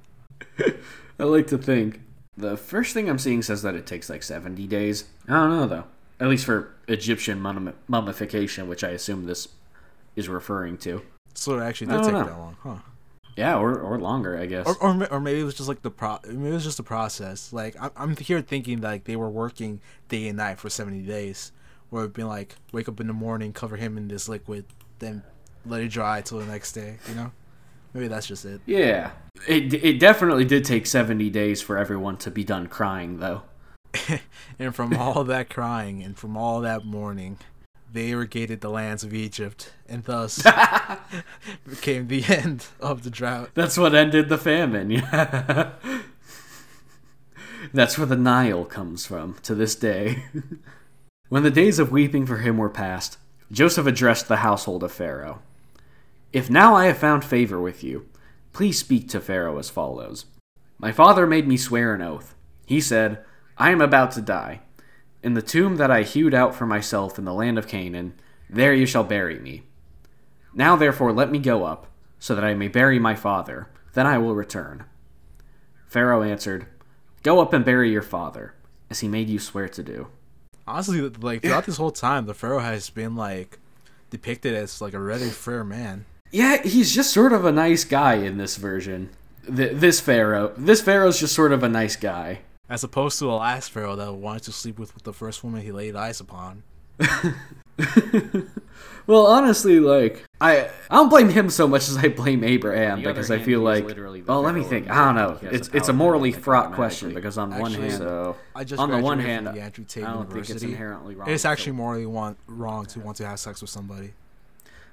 I 1.20 1.24
like 1.24 1.46
to 1.48 1.58
think. 1.58 2.00
The 2.38 2.56
first 2.56 2.94
thing 2.94 3.10
I'm 3.10 3.18
seeing 3.18 3.42
says 3.42 3.62
that 3.62 3.74
it 3.74 3.84
takes 3.84 4.08
like 4.08 4.22
70 4.22 4.66
days. 4.68 5.04
I 5.28 5.32
don't 5.32 5.50
know, 5.50 5.66
though. 5.66 5.84
At 6.20 6.28
least 6.28 6.46
for 6.46 6.72
Egyptian 6.86 7.40
mummi- 7.40 7.74
mummification, 7.88 8.68
which 8.68 8.84
I 8.84 8.90
assume 8.90 9.26
this 9.26 9.48
is 10.14 10.28
referring 10.28 10.78
to. 10.78 11.02
So 11.34 11.58
it 11.58 11.62
actually 11.62 11.88
did 11.88 12.04
take 12.04 12.12
know. 12.12 12.24
that 12.24 12.38
long, 12.38 12.56
huh? 12.62 12.76
Yeah, 13.36 13.56
or, 13.56 13.78
or 13.78 13.98
longer, 13.98 14.38
I 14.38 14.46
guess. 14.46 14.66
Or, 14.66 14.76
or, 14.80 15.12
or 15.12 15.20
maybe 15.20 15.40
it 15.40 15.44
was 15.44 15.54
just 15.54 15.68
like 15.68 15.82
the 15.82 15.90
pro. 15.90 16.18
Maybe 16.26 16.48
it 16.48 16.52
was 16.52 16.64
just 16.64 16.76
the 16.76 16.82
process. 16.82 17.52
Like 17.52 17.76
I'm, 17.80 17.90
I'm 17.96 18.16
here 18.16 18.40
thinking 18.40 18.80
like 18.80 19.04
they 19.04 19.16
were 19.16 19.30
working 19.30 19.80
day 20.08 20.28
and 20.28 20.36
night 20.36 20.58
for 20.58 20.70
70 20.70 21.02
days, 21.02 21.52
where 21.90 22.02
it'd 22.04 22.14
been 22.14 22.28
like 22.28 22.54
wake 22.72 22.88
up 22.88 23.00
in 23.00 23.06
the 23.06 23.12
morning, 23.12 23.52
cover 23.52 23.76
him 23.76 23.96
in 23.96 24.08
this 24.08 24.28
liquid, 24.28 24.64
then 24.98 25.22
let 25.66 25.82
it 25.82 25.88
dry 25.88 26.20
till 26.20 26.38
the 26.38 26.46
next 26.46 26.72
day. 26.72 26.98
You 27.08 27.14
know, 27.14 27.32
maybe 27.94 28.08
that's 28.08 28.26
just 28.26 28.44
it. 28.44 28.60
yeah. 28.66 29.12
It, 29.46 29.72
it 29.72 30.00
definitely 30.00 30.44
did 30.44 30.64
take 30.64 30.84
70 30.84 31.30
days 31.30 31.62
for 31.62 31.78
everyone 31.78 32.16
to 32.18 32.30
be 32.30 32.42
done 32.42 32.66
crying, 32.66 33.18
though. 33.20 33.42
And 34.58 34.74
from 34.74 34.96
all 34.96 35.22
that 35.24 35.48
crying 35.48 36.02
and 36.02 36.18
from 36.18 36.36
all 36.36 36.60
that 36.62 36.84
mourning, 36.84 37.38
they 37.92 38.08
irrigated 38.08 38.60
the 38.60 38.68
lands 38.68 39.04
of 39.04 39.14
Egypt, 39.14 39.72
and 39.88 40.02
thus 40.04 40.42
became 41.68 42.08
the 42.08 42.24
end 42.24 42.66
of 42.80 43.04
the 43.04 43.10
drought. 43.10 43.50
That's 43.54 43.78
what 43.78 43.94
ended 43.94 44.28
the 44.28 44.36
famine, 44.38 44.90
yeah. 44.90 45.70
That's 47.72 47.96
where 47.96 48.06
the 48.06 48.16
Nile 48.16 48.64
comes 48.64 49.06
from 49.06 49.36
to 49.42 49.54
this 49.54 49.74
day. 49.76 50.24
when 51.28 51.44
the 51.44 51.50
days 51.50 51.78
of 51.78 51.92
weeping 51.92 52.26
for 52.26 52.38
him 52.38 52.56
were 52.58 52.70
past, 52.70 53.18
Joseph 53.52 53.86
addressed 53.86 54.26
the 54.28 54.36
household 54.38 54.82
of 54.82 54.92
Pharaoh. 54.92 55.40
If 56.32 56.50
now 56.50 56.74
I 56.74 56.86
have 56.86 56.98
found 56.98 57.24
favor 57.24 57.58
with 57.58 57.82
you, 57.82 58.06
please 58.52 58.78
speak 58.78 59.08
to 59.08 59.20
Pharaoh 59.20 59.58
as 59.58 59.70
follows. 59.70 60.26
My 60.78 60.92
father 60.92 61.26
made 61.26 61.48
me 61.48 61.56
swear 61.56 61.94
an 61.94 62.02
oath. 62.02 62.34
He 62.66 62.80
said, 62.82 63.24
I 63.56 63.70
am 63.70 63.80
about 63.80 64.10
to 64.12 64.20
die. 64.20 64.60
In 65.22 65.32
the 65.34 65.42
tomb 65.42 65.76
that 65.76 65.90
I 65.90 66.02
hewed 66.02 66.34
out 66.34 66.54
for 66.54 66.66
myself 66.66 67.18
in 67.18 67.24
the 67.24 67.32
land 67.32 67.58
of 67.58 67.66
Canaan, 67.66 68.12
there 68.48 68.74
you 68.74 68.84
shall 68.84 69.04
bury 69.04 69.38
me. 69.38 69.62
Now 70.52 70.76
therefore 70.76 71.12
let 71.12 71.30
me 71.30 71.38
go 71.38 71.64
up, 71.64 71.86
so 72.18 72.34
that 72.34 72.44
I 72.44 72.54
may 72.54 72.68
bury 72.68 72.98
my 72.98 73.14
father, 73.14 73.68
then 73.94 74.06
I 74.06 74.18
will 74.18 74.34
return. 74.34 74.84
Pharaoh 75.86 76.22
answered, 76.22 76.66
Go 77.22 77.40
up 77.40 77.52
and 77.54 77.64
bury 77.64 77.90
your 77.90 78.02
father, 78.02 78.54
as 78.90 79.00
he 79.00 79.08
made 79.08 79.28
you 79.28 79.38
swear 79.38 79.68
to 79.70 79.82
do. 79.82 80.08
Honestly, 80.66 81.00
like 81.00 81.42
throughout 81.42 81.64
this 81.66 81.78
whole 81.78 81.90
time, 81.90 82.26
the 82.26 82.34
pharaoh 82.34 82.58
has 82.60 82.90
been 82.90 83.16
like 83.16 83.58
depicted 84.10 84.54
as 84.54 84.82
like 84.82 84.92
a 84.92 85.00
really 85.00 85.30
fair 85.30 85.64
man. 85.64 86.04
Yeah, 86.30 86.62
he's 86.62 86.94
just 86.94 87.12
sort 87.12 87.32
of 87.32 87.44
a 87.44 87.52
nice 87.52 87.84
guy 87.84 88.14
in 88.14 88.36
this 88.38 88.56
version. 88.56 89.10
Th- 89.46 89.72
this 89.72 90.00
Pharaoh. 90.00 90.52
This 90.56 90.82
Pharaoh's 90.82 91.18
just 91.20 91.34
sort 91.34 91.52
of 91.52 91.62
a 91.62 91.68
nice 91.68 91.96
guy. 91.96 92.40
As 92.68 92.84
opposed 92.84 93.18
to 93.20 93.24
the 93.24 93.30
last 93.32 93.70
pharaoh 93.70 93.96
that 93.96 94.12
wanted 94.12 94.42
to 94.42 94.52
sleep 94.52 94.78
with 94.78 94.92
the 95.02 95.14
first 95.14 95.42
woman 95.42 95.62
he 95.62 95.72
laid 95.72 95.96
eyes 95.96 96.20
upon. 96.20 96.64
well, 99.06 99.26
honestly, 99.26 99.80
like 99.80 100.24
I, 100.40 100.68
I 100.90 100.96
don't 100.96 101.08
blame 101.08 101.30
him 101.30 101.48
so 101.48 101.66
much 101.66 101.88
as 101.88 101.96
I 101.96 102.08
blame 102.08 102.44
Abraham 102.44 103.02
because 103.02 103.30
other 103.30 103.40
I 103.40 103.44
feel 103.44 103.60
like. 103.60 103.84
literally 103.84 104.20
Well, 104.20 104.42
let 104.42 104.54
me 104.54 104.64
think. 104.64 104.90
I 104.90 105.06
don't 105.06 105.14
know. 105.14 105.38
It's 105.50 105.68
it's 105.68 105.88
a 105.88 105.92
morally 105.92 106.32
fraught 106.32 106.74
question 106.74 107.14
because 107.14 107.38
on 107.38 107.58
one 107.58 107.72
hand, 107.72 107.92
So 107.94 108.36
I 108.54 108.64
just 108.64 108.80
On 108.80 108.90
the 108.90 108.98
one 108.98 109.18
hand, 109.18 109.46
from 109.46 109.54
the 109.54 109.62
Andrew 109.62 109.84
Tate 109.84 110.04
I 110.04 110.12
don't 110.12 110.30
think 110.30 110.50
it's 110.50 110.62
inherently 110.62 111.14
wrong. 111.14 111.30
It's 111.30 111.42
to- 111.42 111.48
actually 111.48 111.72
morally 111.72 112.06
want, 112.06 112.36
wrong 112.46 112.84
to 112.86 113.00
want 113.00 113.16
to 113.18 113.26
have 113.26 113.40
sex 113.40 113.62
with 113.62 113.70
somebody. 113.70 114.12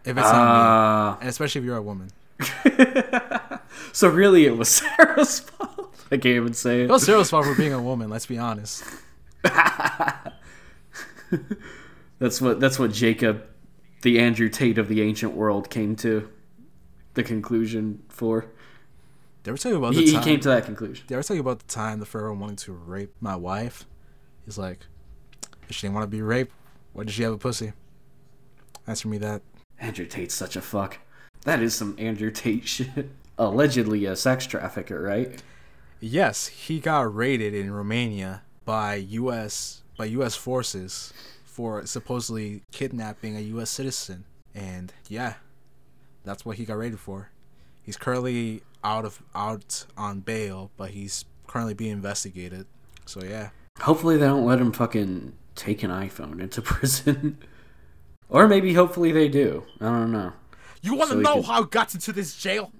If 0.06 0.18
it's 0.18 0.18
not 0.18 0.34
me, 0.34 0.38
Ah. 0.38 1.18
and 1.20 1.30
especially 1.30 1.60
if 1.60 1.66
you're 1.66 1.78
a 1.78 1.82
woman. 1.82 2.10
so 3.92 4.08
really, 4.10 4.46
it 4.46 4.56
was 4.58 4.70
Sarah's 4.98 5.40
fault. 5.40 5.96
I 6.12 6.18
can't 6.18 6.26
even 6.36 6.54
say 6.54 6.82
it. 6.82 6.86
It 6.86 6.92
was 6.92 7.06
Sarah's 7.06 7.30
fault 7.30 7.46
for 7.46 7.56
being 7.56 7.74
a 7.74 7.82
woman. 7.82 8.10
Let's 8.10 8.26
be 8.28 8.38
honest. 8.38 8.84
That's 12.20 12.40
what 12.40 12.60
that's 12.62 12.80
what 12.80 12.94
Jacob, 12.94 13.44
the 14.04 14.20
Andrew 14.20 14.48
Tate 14.48 14.78
of 14.78 14.88
the 14.88 15.02
ancient 15.02 15.34
world, 15.34 15.70
came 15.70 15.96
to 15.98 16.30
the 17.14 17.24
conclusion 17.24 18.04
for. 18.08 18.42
Did 19.44 19.50
I 19.50 19.52
ever 19.52 19.58
tell 19.58 19.72
you 19.74 19.78
about 19.78 19.94
the 19.96 20.00
He, 20.00 20.06
he 20.08 20.14
time? 20.14 20.24
came 20.24 20.40
to 20.40 20.48
that 20.50 20.66
conclusion. 20.66 21.06
Did 21.08 21.16
I 21.16 21.18
ever 21.18 21.24
tell 21.24 21.36
you 21.36 21.42
about 21.42 21.60
the 21.60 21.66
time 21.68 22.00
the 22.00 22.06
pharaoh 22.06 22.34
wanted 22.34 22.58
to 22.60 22.72
rape 22.74 23.14
my 23.20 23.36
wife? 23.36 23.86
He's 24.46 24.58
like, 24.58 24.80
if 25.68 25.76
she 25.76 25.82
didn't 25.82 25.96
want 25.96 26.04
to 26.06 26.08
be 26.08 26.22
raped, 26.22 26.54
why 26.94 27.04
did 27.04 27.14
she 27.14 27.24
have 27.24 27.34
a 27.34 27.38
pussy? 27.38 27.74
Answer 28.88 29.08
me 29.10 29.18
that. 29.20 29.42
Andrew 29.80 30.06
Tate's 30.06 30.34
such 30.34 30.56
a 30.56 30.62
fuck. 30.62 31.00
That 31.44 31.62
is 31.62 31.76
some 31.76 31.96
Andrew 31.98 32.32
Tate 32.32 32.68
shit. 32.68 33.10
Allegedly 33.38 34.06
a 34.06 34.16
sex 34.16 34.46
trafficker, 34.46 35.02
right? 35.02 35.42
Yes, 36.00 36.48
he 36.48 36.80
got 36.80 37.14
raided 37.14 37.54
in 37.54 37.72
Romania 37.72 38.44
by 38.64 38.96
U.S. 38.96 39.84
by 39.98 40.06
U.S. 40.06 40.36
forces 40.36 41.14
for 41.44 41.86
supposedly 41.86 42.62
kidnapping 42.72 43.36
a 43.36 43.42
U.S. 43.42 43.70
citizen, 43.70 44.26
and 44.54 44.94
yeah, 45.10 45.36
that's 46.24 46.46
what 46.46 46.58
he 46.58 46.66
got 46.66 46.78
raided 46.78 47.00
for. 47.00 47.30
He's 47.82 47.98
currently 47.98 48.62
out 48.84 49.06
of 49.06 49.22
out 49.34 49.86
on 49.98 50.22
bail, 50.22 50.72
but 50.78 50.92
he's 50.92 51.26
currently 51.48 51.74
being 51.74 51.92
investigated. 51.92 52.68
So 53.06 53.24
yeah, 53.24 53.50
Hopefully 53.82 54.18
they 54.18 54.26
don't 54.26 54.46
let 54.46 54.60
him 54.60 54.72
fucking 54.72 55.34
take 55.56 55.84
an 55.84 55.92
iPhone 55.92 56.40
into 56.40 56.62
prison. 56.62 57.38
Or 58.36 58.48
maybe 58.48 58.74
hopefully 58.74 59.12
they 59.12 59.28
do. 59.30 59.64
I 59.80 59.86
don't 59.86 60.12
know. 60.12 60.34
you 60.82 60.96
want 60.96 61.12
to 61.12 61.16
So 61.16 61.22
know 61.22 61.34
can- 61.36 61.44
how 61.44 61.64
I 61.64 61.68
got 61.68 61.94
into 61.94 62.12
this 62.12 62.36
jail 62.36 62.72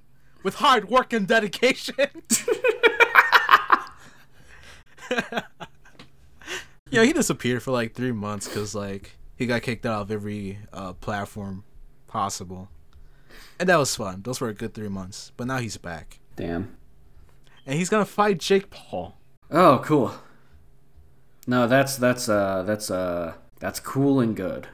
with 0.44 0.56
hard 0.56 0.90
work 0.90 1.14
and 1.14 1.28
dedication? 1.28 1.96
you 5.12 7.00
know, 7.00 7.04
he 7.04 7.14
disappeared 7.14 7.64
for 7.64 7.72
like 7.72 7.94
three 7.94 8.12
months 8.12 8.48
because 8.48 8.76
like 8.76 9.18
he 9.36 9.46
got 9.46 9.62
kicked 9.62 9.86
out 9.86 10.02
of 10.04 10.12
every 10.12 10.60
uh, 10.74 10.94
platform 10.94 11.64
possible, 12.08 12.70
and 13.60 13.70
that 13.70 13.78
was 13.78 13.96
fun. 13.96 14.22
Those 14.24 14.40
were 14.42 14.50
a 14.50 14.54
good 14.54 14.74
three 14.74 14.90
months. 14.90 15.32
But 15.38 15.48
now 15.48 15.58
he's 15.58 15.78
back, 15.78 16.20
Damn. 16.36 16.76
and 17.66 17.78
he's 17.78 17.90
gonna 17.90 18.06
fight 18.06 18.40
Jake 18.40 18.70
Paul. 18.70 19.18
Oh, 19.52 19.82
cool. 19.84 20.14
No, 21.48 21.68
that's 21.68 21.98
that's 21.98 22.28
uh 22.30 22.64
that's 22.64 22.90
uh 22.90 23.34
that's 23.60 23.80
cool 23.80 24.20
and 24.20 24.36
good. 24.36 24.68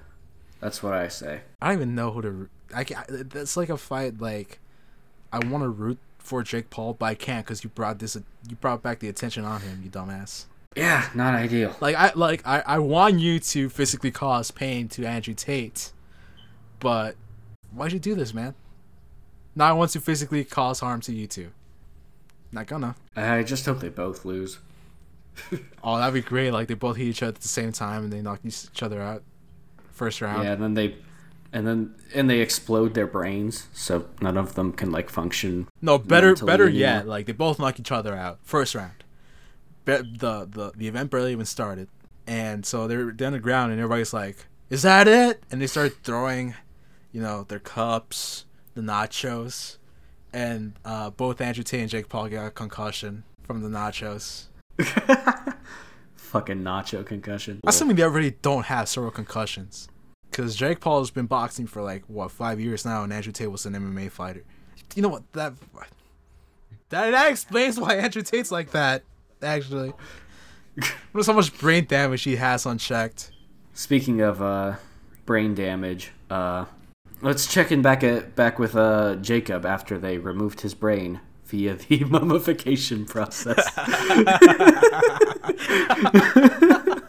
That's 0.62 0.82
what 0.82 0.94
I 0.94 1.08
say. 1.08 1.42
I 1.62 1.68
don't 1.68 1.78
even 1.78 1.96
know 1.96 2.12
who 2.12 2.22
to. 2.22 2.50
I 2.74 2.84
can, 2.86 3.28
That's 3.30 3.58
like 3.58 3.70
a 3.70 3.78
fight. 3.78 4.22
Like 4.22 4.60
I 5.34 5.40
want 5.40 5.64
to 5.64 5.70
root 5.70 5.98
for 6.20 6.44
Jake 6.44 6.70
Paul, 6.70 6.94
but 6.94 7.06
I 7.08 7.16
can't 7.16 7.46
because 7.46 7.64
you 7.64 7.72
brought 7.72 8.00
this. 8.00 8.16
You 8.48 8.56
brought 8.56 8.82
back 8.82 9.00
the 9.00 9.10
attention 9.10 9.44
on 9.44 9.62
him, 9.62 9.82
you 9.84 9.90
dumbass. 9.90 10.46
Yeah, 10.76 11.10
not 11.14 11.34
ideal. 11.34 11.76
Like 11.82 11.96
I 11.96 12.12
like 12.16 12.48
I, 12.48 12.64
I 12.66 12.80
want 12.80 13.20
you 13.20 13.40
to 13.40 13.70
physically 13.70 14.12
cause 14.12 14.52
pain 14.52 14.88
to 14.90 15.06
Andrew 15.06 15.34
Tate, 15.34 15.92
but 16.80 17.16
why'd 17.72 17.92
you 17.92 18.00
do 18.00 18.16
this, 18.16 18.34
man? 18.34 18.54
Now 19.56 19.70
I 19.70 19.74
want 19.74 19.92
to 19.92 20.00
physically 20.00 20.46
cause 20.46 20.80
harm 20.80 21.02
to 21.02 21.14
you 21.14 21.28
two. 21.28 21.52
Not 22.52 22.68
gonna. 22.68 22.96
I 23.16 23.44
just 23.44 23.66
hope 23.66 23.80
they 23.80 23.90
both 23.90 24.24
lose. 24.26 24.60
Oh, 25.84 25.98
that'd 25.98 26.14
be 26.14 26.22
great. 26.22 26.52
Like 26.52 26.68
they 26.68 26.76
both 26.76 26.98
hit 26.98 27.08
each 27.08 27.24
other 27.24 27.30
at 27.30 27.42
the 27.42 27.48
same 27.48 27.72
time 27.72 28.04
and 28.04 28.14
they 28.14 28.22
knock 28.22 28.42
each 28.46 28.84
other 28.84 29.02
out. 29.02 29.24
First 29.92 30.22
round. 30.22 30.44
Yeah, 30.44 30.54
and 30.54 30.64
then 30.64 30.74
they 30.74 30.96
and 31.54 31.68
then 31.68 31.96
and 32.14 32.30
they 32.30 32.40
explode 32.40 32.94
their 32.94 33.08
brains 33.08 33.68
so 33.74 34.08
none 34.22 34.38
of 34.38 34.56
them 34.56 34.72
can 34.74 34.92
like 34.92 35.10
function. 35.10 35.68
No, 35.82 35.98
better 35.98 36.28
mentally 36.28 36.48
better 36.52 36.64
anymore. 36.66 36.80
yet, 36.80 37.08
like 37.08 37.26
they 37.26 37.34
both 37.34 37.60
knock 37.60 37.80
each 37.80 37.92
other 37.92 38.16
out. 38.16 38.40
First 38.44 38.76
round. 38.76 39.04
Be- 39.86 39.98
the 39.98 40.48
the 40.50 40.72
the 40.76 40.88
event 40.88 41.10
barely 41.12 41.32
even 41.32 41.46
started, 41.46 41.90
and 42.28 42.66
so 42.66 42.88
they're 42.88 43.12
they're 43.12 43.28
on 43.28 43.34
the 43.34 43.40
ground, 43.40 43.72
and 43.72 43.82
everybody's 43.82 44.14
like, 44.14 44.46
"Is 44.70 44.84
that 44.84 45.08
it?" 45.08 45.44
And 45.52 45.62
they 45.62 45.68
start 45.68 45.98
throwing, 46.04 46.56
you 47.12 47.22
know, 47.22 47.44
their 47.44 47.60
cups, 47.60 48.46
the 48.76 48.82
nachos, 48.82 49.78
and 50.32 50.74
uh, 50.86 51.10
both 51.10 51.42
Andrew 51.42 51.64
Tate 51.64 51.82
and 51.82 51.90
Jake 51.90 52.10
Paul 52.10 52.30
got 52.30 52.46
a 52.48 52.52
concussion 52.52 53.24
from 53.44 53.62
the 53.62 53.70
nachos. 53.70 54.46
Fucking 56.32 56.64
nacho 56.64 57.06
concussion. 57.06 57.60
I 57.66 57.70
assuming 57.72 57.98
they 57.98 58.04
already 58.04 58.32
don't 58.32 58.64
have 58.68 58.88
several 58.88 59.12
concussions, 59.12 59.90
because 60.30 60.56
Jake 60.56 60.80
Paul 60.80 61.00
has 61.00 61.12
been 61.12 61.26
boxing 61.26 61.68
for 61.68 61.82
like 61.82 62.06
what 62.08 62.32
five 62.32 62.58
years 62.58 62.86
now, 62.86 63.04
and 63.04 63.12
Andrew 63.12 63.34
Tate 63.34 63.52
was 63.52 63.66
an 63.66 63.74
MMA 63.74 64.10
fighter. 64.10 64.46
You 64.96 65.02
know 65.02 65.10
what 65.10 65.30
that 65.34 65.56
that 66.88 67.12
that 67.12 67.30
explains 67.30 67.78
why 67.78 67.96
Andrew 67.96 68.22
Tate's 68.22 68.50
like 68.50 68.72
that. 68.72 69.04
Actually, 69.42 69.92
what's 71.12 71.28
how 71.28 71.34
much 71.34 71.58
brain 71.60 71.84
damage 71.84 72.24
he 72.24 72.38
has 72.38 72.66
unchecked? 72.66 73.34
Speaking 73.74 74.22
of 74.22 74.42
uh, 74.42 74.76
brain 75.26 75.54
damage, 75.54 76.14
uh, 76.30 76.64
let's 77.22 77.46
check 77.46 77.74
in 77.74 77.82
back 77.82 78.06
at 78.06 78.38
back 78.38 78.58
with 78.58 78.74
uh, 78.78 79.16
Jacob 79.16 79.66
after 79.66 79.98
they 79.98 80.18
removed 80.18 80.62
his 80.62 80.76
brain 80.76 81.20
via 81.52 81.76
the 81.76 82.04
mummification 82.06 83.06
process. 83.06 83.70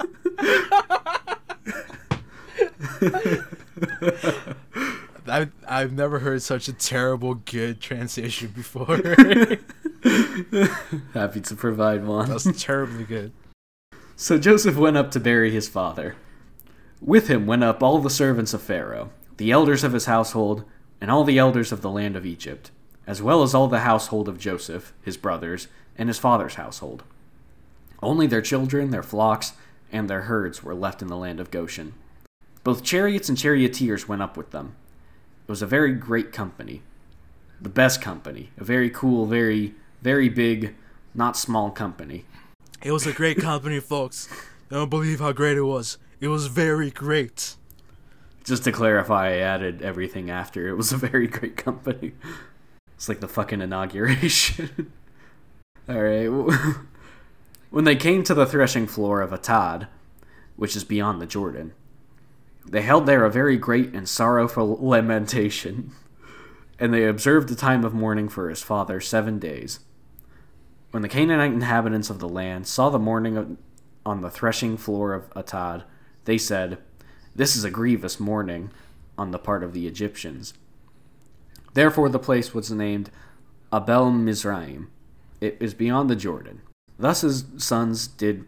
I've 5.28 5.52
I've 5.66 5.92
never 5.92 6.18
heard 6.18 6.42
such 6.42 6.68
a 6.68 6.72
terrible 6.72 7.36
good 7.36 7.80
transition 7.80 8.52
before. 8.54 8.96
Happy 11.14 11.40
to 11.40 11.54
provide 11.54 12.04
one. 12.04 12.28
That's 12.28 12.62
terribly 12.62 13.04
good. 13.04 13.32
So 14.16 14.38
Joseph 14.38 14.76
went 14.76 14.96
up 14.96 15.10
to 15.12 15.20
bury 15.20 15.50
his 15.50 15.68
father. 15.68 16.16
With 17.00 17.28
him 17.28 17.46
went 17.46 17.64
up 17.64 17.82
all 17.82 17.98
the 17.98 18.10
servants 18.10 18.52
of 18.52 18.62
Pharaoh, 18.62 19.10
the 19.36 19.52
elders 19.52 19.84
of 19.84 19.92
his 19.92 20.06
household, 20.06 20.64
and 21.00 21.10
all 21.10 21.24
the 21.24 21.38
elders 21.38 21.72
of 21.72 21.80
the 21.80 21.90
land 21.90 22.14
of 22.14 22.26
Egypt, 22.26 22.70
as 23.06 23.22
well 23.22 23.42
as 23.42 23.54
all 23.54 23.68
the 23.68 23.80
household 23.80 24.28
of 24.28 24.38
Joseph, 24.38 24.92
his 25.02 25.16
brothers, 25.16 25.68
and 25.96 26.08
his 26.08 26.18
father's 26.18 26.54
household. 26.54 27.02
Only 28.02 28.26
their 28.26 28.42
children, 28.42 28.90
their 28.90 29.02
flocks, 29.02 29.52
and 29.90 30.08
their 30.08 30.22
herds 30.22 30.62
were 30.62 30.74
left 30.74 31.02
in 31.02 31.08
the 31.08 31.16
land 31.16 31.40
of 31.40 31.50
Goshen. 31.50 31.94
Both 32.64 32.82
chariots 32.84 33.28
and 33.28 33.38
charioteers 33.38 34.08
went 34.08 34.22
up 34.22 34.36
with 34.36 34.50
them. 34.50 34.74
It 35.46 35.50
was 35.50 35.62
a 35.62 35.66
very 35.66 35.92
great 35.92 36.32
company. 36.32 36.82
The 37.60 37.68
best 37.68 38.00
company. 38.00 38.50
A 38.56 38.64
very 38.64 38.90
cool, 38.90 39.26
very, 39.26 39.74
very 40.00 40.28
big, 40.28 40.74
not 41.14 41.36
small 41.36 41.70
company. 41.70 42.24
It 42.82 42.92
was 42.92 43.06
a 43.06 43.12
great 43.12 43.38
company, 43.38 43.78
folks. 43.80 44.28
I 44.70 44.74
don't 44.74 44.88
believe 44.88 45.20
how 45.20 45.32
great 45.32 45.56
it 45.56 45.62
was. 45.62 45.98
It 46.20 46.28
was 46.28 46.46
very 46.46 46.90
great. 46.90 47.56
Just 48.44 48.64
to 48.64 48.72
clarify, 48.72 49.28
I 49.28 49.36
added 49.36 49.82
everything 49.82 50.30
after. 50.30 50.68
It 50.68 50.76
was 50.76 50.92
a 50.92 50.96
very 50.96 51.26
great 51.26 51.56
company. 51.56 52.12
It's 53.02 53.08
like 53.08 53.18
the 53.18 53.26
fucking 53.26 53.60
inauguration. 53.60 54.92
Alright. 55.90 56.30
When 57.70 57.82
they 57.82 57.96
came 57.96 58.22
to 58.22 58.32
the 58.32 58.46
threshing 58.46 58.86
floor 58.86 59.20
of 59.20 59.32
Atad, 59.32 59.88
which 60.54 60.76
is 60.76 60.84
beyond 60.84 61.20
the 61.20 61.26
Jordan, 61.26 61.72
they 62.64 62.82
held 62.82 63.06
there 63.06 63.24
a 63.24 63.30
very 63.30 63.56
great 63.56 63.92
and 63.92 64.08
sorrowful 64.08 64.78
lamentation, 64.80 65.90
and 66.78 66.94
they 66.94 67.04
observed 67.04 67.48
the 67.48 67.56
time 67.56 67.84
of 67.84 67.92
mourning 67.92 68.28
for 68.28 68.48
his 68.48 68.62
father 68.62 69.00
seven 69.00 69.40
days. 69.40 69.80
When 70.92 71.02
the 71.02 71.08
Canaanite 71.08 71.54
inhabitants 71.54 72.08
of 72.08 72.20
the 72.20 72.28
land 72.28 72.68
saw 72.68 72.88
the 72.88 73.00
mourning 73.00 73.58
on 74.06 74.20
the 74.20 74.30
threshing 74.30 74.76
floor 74.76 75.12
of 75.12 75.28
Atad, 75.30 75.82
they 76.24 76.38
said, 76.38 76.78
This 77.34 77.56
is 77.56 77.64
a 77.64 77.70
grievous 77.70 78.20
mourning 78.20 78.70
on 79.18 79.32
the 79.32 79.40
part 79.40 79.64
of 79.64 79.72
the 79.72 79.88
Egyptians. 79.88 80.54
Therefore, 81.74 82.08
the 82.08 82.18
place 82.18 82.54
was 82.54 82.70
named 82.70 83.10
Abel 83.72 84.10
Mizraim. 84.10 84.90
It 85.40 85.56
is 85.60 85.74
beyond 85.74 86.10
the 86.10 86.16
Jordan. 86.16 86.60
Thus 86.98 87.22
his 87.22 87.44
sons 87.56 88.06
did. 88.06 88.44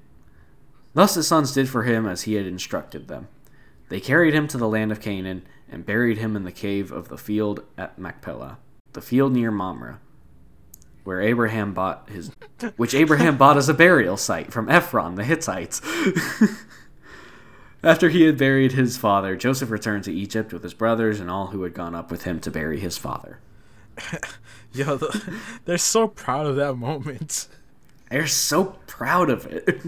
Thus 0.92 1.14
his 1.14 1.26
sons 1.26 1.52
did 1.52 1.68
for 1.68 1.82
him 1.82 2.06
as 2.06 2.22
he 2.22 2.34
had 2.34 2.46
instructed 2.46 3.08
them. 3.08 3.28
They 3.88 4.00
carried 4.00 4.34
him 4.34 4.46
to 4.48 4.58
the 4.58 4.68
land 4.68 4.92
of 4.92 5.00
Canaan 5.00 5.42
and 5.68 5.84
buried 5.86 6.18
him 6.18 6.36
in 6.36 6.44
the 6.44 6.52
cave 6.52 6.92
of 6.92 7.08
the 7.08 7.18
field 7.18 7.64
at 7.76 7.98
Machpelah, 7.98 8.58
the 8.92 9.02
field 9.02 9.32
near 9.32 9.50
Mamre, 9.50 10.00
where 11.02 11.20
Abraham 11.20 11.74
bought 11.74 12.08
his, 12.08 12.30
which 12.76 12.94
Abraham 12.94 13.36
bought 13.36 13.56
as 13.56 13.68
a 13.68 13.74
burial 13.74 14.16
site 14.16 14.52
from 14.52 14.68
Ephron 14.68 15.16
the 15.16 15.24
Hittites. 15.24 15.80
After 17.85 18.09
he 18.09 18.22
had 18.22 18.39
buried 18.39 18.72
his 18.72 18.97
father, 18.97 19.37
Joseph 19.37 19.70
returned 19.70 20.05
to 20.05 20.12
Egypt 20.12 20.53
with 20.53 20.62
his 20.62 20.72
brothers 20.72 21.20
and 21.20 21.30
all 21.30 21.49
who 21.49 21.62
had 21.64 21.74
gone 21.74 21.95
up 21.95 22.11
with 22.11 22.24
him 22.24 22.41
to 22.41 22.51
bury 22.51 22.80
his 22.80 22.97
father. 22.97 23.41
Yo, 24.72 24.97
the, 24.97 25.39
they're 25.66 25.76
so 25.76 26.09
proud 26.09 26.47
of 26.47 26.57
that 26.57 26.74
moment. 26.74 27.47
They're 28.11 28.26
so 28.26 28.76
proud 28.87 29.28
of 29.28 29.47
it. 29.47 29.82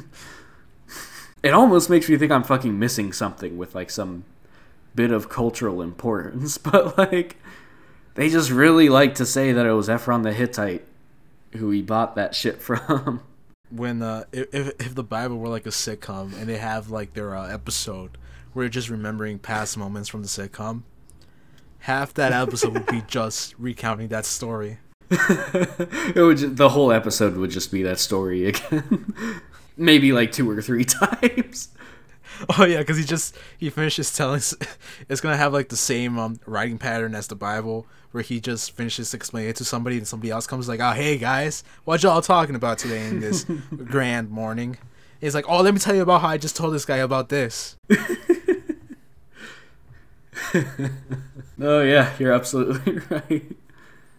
It 1.43 1.55
almost 1.55 1.89
makes 1.89 2.09
me 2.09 2.17
think 2.17 2.33
I'm 2.33 2.43
fucking 2.43 2.79
missing 2.79 3.13
something 3.13 3.57
with 3.57 3.75
like 3.75 3.89
some 3.89 4.25
bit 4.95 5.13
of 5.13 5.29
cultural 5.29 5.81
importance, 5.81 6.59
but 6.59 6.99
like 6.99 7.37
they 8.15 8.29
just 8.29 8.51
really 8.51 8.89
like 8.89 9.15
to 9.17 9.27
say 9.27 9.53
that 9.53 9.65
it 9.65 9.73
was 9.73 9.89
Ephron 9.89 10.23
the 10.23 10.33
Hittite 10.33 10.85
who 11.53 11.71
he 11.71 11.83
bought 11.83 12.17
that 12.17 12.35
shit 12.35 12.61
from. 12.61 13.23
When 13.71 14.03
uh, 14.03 14.25
if 14.33 14.81
if 14.81 14.95
the 14.95 15.03
Bible 15.03 15.39
were 15.39 15.49
like 15.49 15.67
a 15.67 15.71
sitcom 15.71 16.39
and 16.39 16.49
they 16.49 16.59
have 16.59 16.91
like 16.91 17.15
their 17.15 17.35
uh, 17.35 17.49
episode 17.49 18.17
where 18.53 18.65
you're 18.65 18.71
just 18.71 18.89
remembering 18.89 19.39
past 19.39 19.77
moments 19.77 20.09
from 20.09 20.23
the 20.23 20.29
sitcom, 20.29 20.83
half 21.81 22.15
that 22.15 22.33
episode 22.33 22.75
would 22.75 22.87
be 22.87 23.03
just 23.07 23.55
recounting 23.59 24.09
that 24.09 24.25
story. 24.25 24.79
it 25.11 26.21
would 26.21 26.39
just, 26.39 26.57
the 26.57 26.71
whole 26.71 26.91
episode 26.91 27.37
would 27.37 27.51
just 27.51 27.71
be 27.71 27.83
that 27.83 27.99
story 27.99 28.47
again. 28.47 29.41
Maybe 29.77 30.13
like 30.13 30.33
two 30.33 30.51
or 30.51 30.63
three 30.63 30.85
times. 30.87 31.69
Oh 32.57 32.65
yeah, 32.65 32.79
because 32.79 32.99
he 32.99 33.05
just 33.05 33.37
he 33.59 33.71
finishes 33.71 34.15
telling. 34.15 34.41
It's 35.09 35.21
gonna 35.21 35.37
have 35.37 35.53
like 35.53 35.69
the 35.69 35.77
same 35.77 36.19
um, 36.19 36.41
writing 36.47 36.79
pattern 36.79 37.15
as 37.15 37.29
the 37.29 37.37
Bible, 37.37 37.87
where 38.11 38.23
he 38.23 38.41
just 38.41 38.73
finishes 38.73 39.13
explaining 39.15 39.51
it 39.51 39.57
to 39.57 39.65
somebody, 39.65 39.99
and 39.99 40.07
somebody 40.07 40.31
else 40.31 40.47
comes 40.47 40.69
like, 40.69 40.81
"Oh 40.81 40.93
hey 40.93 41.19
guys, 41.19 41.65
what 41.85 42.03
y'all 42.03 42.23
talking 42.23 42.55
about 42.55 42.79
today 42.79 43.07
in 43.07 43.21
this 43.21 43.45
grand 43.85 44.31
morning?" 44.31 44.79
He's 45.21 45.35
like, 45.35 45.47
"Oh, 45.49 45.63
let 45.63 45.75
me 45.75 45.81
tell 45.81 45.95
you 45.95 46.03
about 46.03 46.21
how 46.21 46.29
I 46.29 46.39
just 46.39 46.57
told 46.57 46.75
this 46.75 46.85
guy 46.85 46.99
about 46.99 47.29
this." 47.29 47.77
oh 51.61 51.81
yeah, 51.81 52.13
you're 52.19 52.33
absolutely 52.33 52.99
right. 53.11 53.57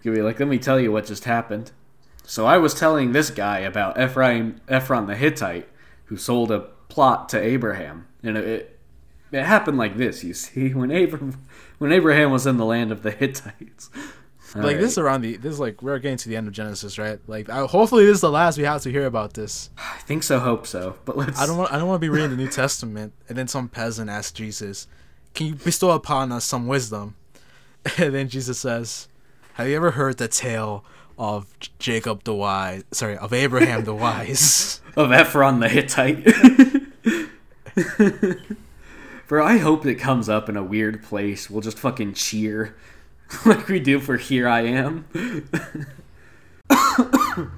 You'll 0.04 0.16
be 0.16 0.22
like, 0.22 0.40
"Let 0.40 0.48
me 0.48 0.60
tell 0.60 0.80
you 0.80 0.92
what 0.92 1.06
just 1.06 1.26
happened." 1.26 1.72
So 2.24 2.46
I 2.46 2.58
was 2.58 2.74
telling 2.74 3.12
this 3.14 3.30
guy 3.30 3.60
about 3.60 3.99
Ephraim, 3.99 4.60
Ephron 4.68 5.06
the 5.07 5.16
Hittite, 5.16 5.70
who 6.06 6.18
sold 6.18 6.52
a 6.52 6.60
plot 6.90 7.30
to 7.30 7.41
Abraham, 7.41 8.07
and 8.22 8.38
it, 8.38 8.77
it 9.32 9.44
happened 9.44 9.78
like 9.78 9.98
this. 9.98 10.24
You 10.24 10.34
see, 10.34 10.74
when 10.74 10.91
Abraham, 10.91 11.45
when 11.78 11.91
Abraham 11.91 12.32
was 12.32 12.48
in 12.48 12.58
the 12.58 12.66
land 12.66 12.91
of 12.91 13.04
the 13.04 13.12
Hittites, 13.12 13.90
All 14.56 14.62
like 14.62 14.64
right. 14.64 14.78
this 14.80 14.94
is 14.94 14.98
around 14.98 15.22
the 15.22 15.38
this 15.38 15.54
is 15.54 15.60
like 15.60 15.82
we're 15.82 15.99
getting 15.99 16.18
to 16.18 16.30
the 16.30 16.36
end 16.36 16.48
of 16.48 16.54
Genesis, 16.54 16.98
right? 16.98 17.20
Like 17.28 17.49
I, 17.49 17.66
hopefully 17.66 18.06
this 18.06 18.16
is 18.16 18.22
the 18.22 18.32
last 18.32 18.58
we 18.58 18.64
have 18.64 18.82
to 18.84 18.91
hear 18.91 19.06
about 19.06 19.34
this. 19.34 19.70
I 19.78 19.99
think 19.99 20.24
so, 20.24 20.40
hope 20.40 20.66
so. 20.68 20.98
But 21.06 21.18
let's. 21.18 21.40
I 21.40 21.45
don't 21.45 21.58
want 21.58 21.72
I 21.72 21.78
don't 21.78 21.88
want 21.88 22.02
to 22.02 22.06
be 22.06 22.10
reading 22.10 22.30
the 22.32 22.38
New 22.38 22.49
Testament 22.49 23.14
and 23.30 23.38
then 23.38 23.48
some 23.48 23.70
peasant 23.70 24.10
asks 24.10 24.32
Jesus, 24.32 24.88
"Can 25.34 25.48
you 25.48 25.56
bestow 25.56 25.91
upon 25.91 26.32
us 26.32 26.45
some 26.45 26.68
wisdom?" 26.68 27.16
And 27.98 28.14
then 28.14 28.28
Jesus 28.28 28.60
says, 28.60 29.08
"Have 29.54 29.68
you 29.68 29.76
ever 29.76 29.91
heard 29.91 30.18
the 30.18 30.28
tale 30.28 30.84
of 31.18 31.48
Jacob 31.80 32.24
the 32.24 32.34
wise, 32.34 32.84
sorry, 32.91 33.18
of 33.18 33.34
Abraham 33.34 33.84
the 33.84 33.94
wise, 34.06 34.82
of 34.95 35.12
Ephron 35.12 35.60
the 35.60 35.70
Hittite. 35.70 36.28
Bro, 39.28 39.45
I 39.45 39.58
hope 39.58 39.86
it 39.86 39.95
comes 39.95 40.30
up 40.30 40.48
in 40.48 40.56
a 40.56 40.64
weird 40.64 41.04
place. 41.04 41.49
We'll 41.49 41.60
just 41.62 41.78
fucking 41.78 42.14
cheer 42.14 42.76
like 43.45 43.68
we 43.68 43.82
do 43.82 43.99
for 43.99 44.16
Here 44.16 44.48
I 44.48 44.62
Am. 44.62 45.06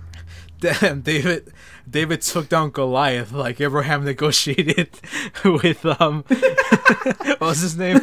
Damn, 0.59 1.01
David 1.01 1.53
David 1.89 2.21
took 2.21 2.49
down 2.49 2.71
Goliath 2.71 3.31
like 3.31 3.61
Abraham 3.61 4.03
negotiated 4.03 4.89
with 5.45 5.85
um 5.85 6.23
what 6.27 7.39
was 7.39 7.61
his 7.61 7.77
name? 7.77 7.99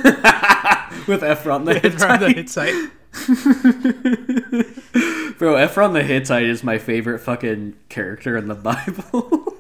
with 1.07 1.23
Ephron 1.23 1.65
the 1.65 1.75
Hittite. 1.75 1.95
Ephron 2.03 2.21
the 2.21 2.31
Hittite. 2.33 2.91
Bro, 5.39 5.57
Ephron 5.57 5.93
the 5.93 6.03
Hittite 6.05 6.45
is 6.45 6.63
my 6.65 6.79
favorite 6.79 7.19
fucking 7.19 7.75
character 7.89 8.37
in 8.37 8.47
the 8.49 8.55
Bible. 8.55 9.55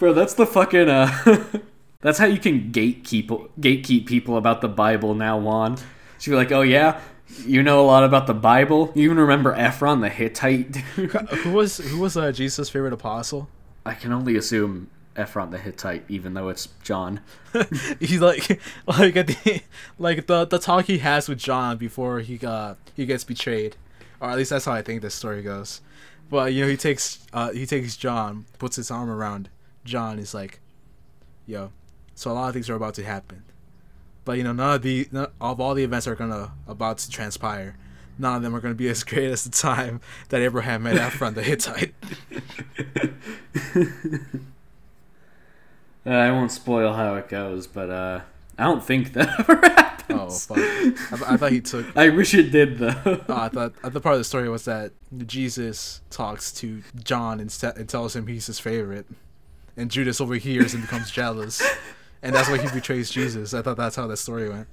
Bro, 0.00 0.14
that's 0.14 0.32
the 0.32 0.46
fucking 0.46 0.88
uh 0.88 1.44
that's 2.00 2.18
how 2.18 2.24
you 2.24 2.38
can 2.38 2.72
gatekeep 2.72 3.50
gatekeep 3.60 4.06
people 4.06 4.38
about 4.38 4.62
the 4.62 4.68
Bible 4.68 5.14
now 5.14 5.36
Juan. 5.38 5.76
So 5.76 6.30
you're 6.30 6.36
like, 6.36 6.50
oh 6.52 6.62
yeah, 6.62 7.02
you 7.44 7.62
know 7.62 7.82
a 7.82 7.84
lot 7.84 8.02
about 8.02 8.26
the 8.26 8.32
Bible. 8.32 8.92
You 8.94 9.02
even 9.04 9.18
remember 9.18 9.52
Ephron 9.52 10.00
the 10.00 10.08
Hittite. 10.08 10.74
who 10.96 11.52
was 11.52 11.76
who 11.76 11.98
was 11.98 12.16
uh, 12.16 12.32
Jesus' 12.32 12.70
favorite 12.70 12.94
apostle? 12.94 13.50
I 13.84 13.92
can 13.92 14.10
only 14.10 14.36
assume 14.36 14.88
Ephron 15.16 15.50
the 15.50 15.58
Hittite, 15.58 16.04
even 16.08 16.32
though 16.32 16.48
it's 16.48 16.70
John. 16.82 17.20
He's 18.00 18.22
like 18.22 18.58
like 18.86 19.16
at 19.16 19.26
the 19.26 19.60
like 19.98 20.26
the 20.26 20.46
the 20.46 20.58
talk 20.58 20.86
he 20.86 20.96
has 21.00 21.28
with 21.28 21.36
John 21.36 21.76
before 21.76 22.20
he 22.20 22.38
got 22.38 22.78
he 22.96 23.04
gets 23.04 23.24
betrayed, 23.24 23.76
or 24.18 24.30
at 24.30 24.38
least 24.38 24.48
that's 24.48 24.64
how 24.64 24.72
I 24.72 24.80
think 24.80 25.02
this 25.02 25.14
story 25.14 25.42
goes. 25.42 25.82
But 26.30 26.54
you 26.54 26.62
know 26.62 26.70
he 26.70 26.78
takes 26.78 27.18
uh 27.34 27.52
he 27.52 27.66
takes 27.66 27.98
John, 27.98 28.46
puts 28.58 28.76
his 28.76 28.90
arm 28.90 29.10
around 29.10 29.50
John. 29.84 30.18
Is 30.18 30.34
like, 30.34 30.60
yo, 31.46 31.70
so 32.14 32.30
a 32.30 32.34
lot 32.34 32.48
of 32.48 32.54
things 32.54 32.68
are 32.70 32.74
about 32.74 32.94
to 32.94 33.04
happen, 33.04 33.42
but 34.24 34.32
you 34.38 34.44
know 34.44 34.52
none 34.52 34.74
of 34.76 34.82
the 34.82 35.08
none 35.12 35.28
of 35.40 35.60
all 35.60 35.74
the 35.74 35.84
events 35.84 36.06
are 36.06 36.14
gonna 36.14 36.52
about 36.68 36.98
to 36.98 37.10
transpire. 37.10 37.76
none 38.18 38.36
of 38.36 38.42
them 38.42 38.54
are 38.54 38.60
going 38.60 38.74
to 38.74 38.78
be 38.78 38.88
as 38.94 39.02
great 39.02 39.30
as 39.30 39.44
the 39.44 39.50
time 39.50 40.00
that 40.28 40.40
Abraham 40.42 40.82
met 40.82 40.96
Ephron 40.96 41.34
the 41.34 41.42
Hittite. 41.42 41.94
Uh, 46.06 46.10
I 46.10 46.30
won't 46.32 46.50
spoil 46.50 46.94
how 46.94 47.16
it 47.16 47.28
goes, 47.28 47.66
but 47.66 47.90
uh, 47.90 48.20
I 48.58 48.64
don't 48.64 48.82
think 48.82 49.12
that 49.12 49.28
ever 49.40 49.56
happens. 49.56 50.46
Oh 50.50 50.54
fuck! 50.54 50.58
I, 51.28 51.34
I 51.34 51.36
thought 51.36 51.52
he 51.52 51.60
took. 51.60 51.94
I 51.94 52.08
wish 52.08 52.32
it 52.32 52.50
did 52.50 52.78
though. 52.78 52.94
Oh, 53.04 53.20
I 53.28 53.48
thought 53.48 53.74
thought 53.74 54.02
part 54.02 54.14
of 54.14 54.18
the 54.20 54.24
story 54.24 54.48
was 54.48 54.64
that 54.64 54.92
Jesus 55.26 56.00
talks 56.08 56.52
to 56.52 56.82
John 57.04 57.38
and, 57.38 57.52
st- 57.52 57.76
and 57.76 57.86
tells 57.86 58.16
him 58.16 58.26
he's 58.28 58.46
his 58.46 58.58
favorite, 58.58 59.06
and 59.80 59.90
Judas 59.90 60.20
overhears 60.20 60.74
and 60.74 60.82
becomes 60.82 61.10
jealous, 61.10 61.62
and 62.22 62.34
that's 62.34 62.48
why 62.50 62.58
he 62.58 62.68
betrays 62.72 63.10
Jesus. 63.10 63.54
I 63.54 63.62
thought 63.62 63.78
that's 63.78 63.96
how 63.96 64.06
that 64.06 64.18
story 64.18 64.50
went. 64.50 64.68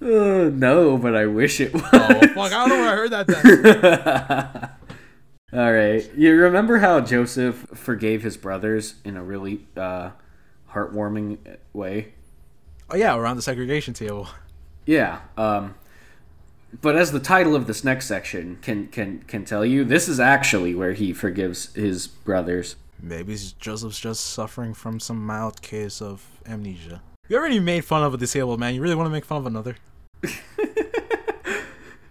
no, 0.00 0.96
but 0.96 1.14
I 1.14 1.26
wish 1.26 1.60
it 1.60 1.74
was. 1.74 1.82
Oh 1.92 2.20
fuck! 2.20 2.52
I 2.52 2.66
don't 2.66 2.68
know 2.70 2.76
where 2.76 2.92
I 2.92 2.96
heard 2.96 3.10
that. 3.10 3.26
Then. 3.26 4.70
All 5.60 5.72
right. 5.72 6.10
You 6.16 6.34
remember 6.34 6.78
how 6.78 7.00
Joseph 7.00 7.66
forgave 7.74 8.22
his 8.22 8.36
brothers 8.36 8.96
in 9.04 9.16
a 9.16 9.22
really 9.22 9.68
uh, 9.76 10.10
heartwarming 10.72 11.38
way? 11.72 12.14
Oh 12.90 12.96
yeah, 12.96 13.14
around 13.14 13.36
the 13.36 13.42
segregation 13.42 13.94
table. 13.94 14.28
Yeah. 14.86 15.20
Um, 15.36 15.74
but 16.80 16.96
as 16.96 17.12
the 17.12 17.20
title 17.20 17.54
of 17.54 17.66
this 17.66 17.84
next 17.84 18.06
section 18.06 18.58
can 18.62 18.88
can 18.88 19.20
can 19.26 19.44
tell 19.44 19.64
you, 19.64 19.84
this 19.84 20.08
is 20.08 20.18
actually 20.20 20.74
where 20.74 20.92
he 20.92 21.12
forgives 21.12 21.72
his 21.74 22.06
brothers. 22.06 22.76
Maybe 23.00 23.36
Joseph's 23.58 24.00
just 24.00 24.24
suffering 24.24 24.72
from 24.74 24.98
some 24.98 25.24
mild 25.24 25.60
case 25.62 26.00
of 26.00 26.26
amnesia. 26.46 27.02
You 27.28 27.36
already 27.36 27.60
made 27.60 27.84
fun 27.84 28.02
of 28.02 28.14
a 28.14 28.16
disabled 28.16 28.60
man. 28.60 28.74
You 28.74 28.82
really 28.82 28.94
want 28.94 29.06
to 29.06 29.10
make 29.10 29.24
fun 29.24 29.38
of 29.38 29.46
another? 29.46 29.76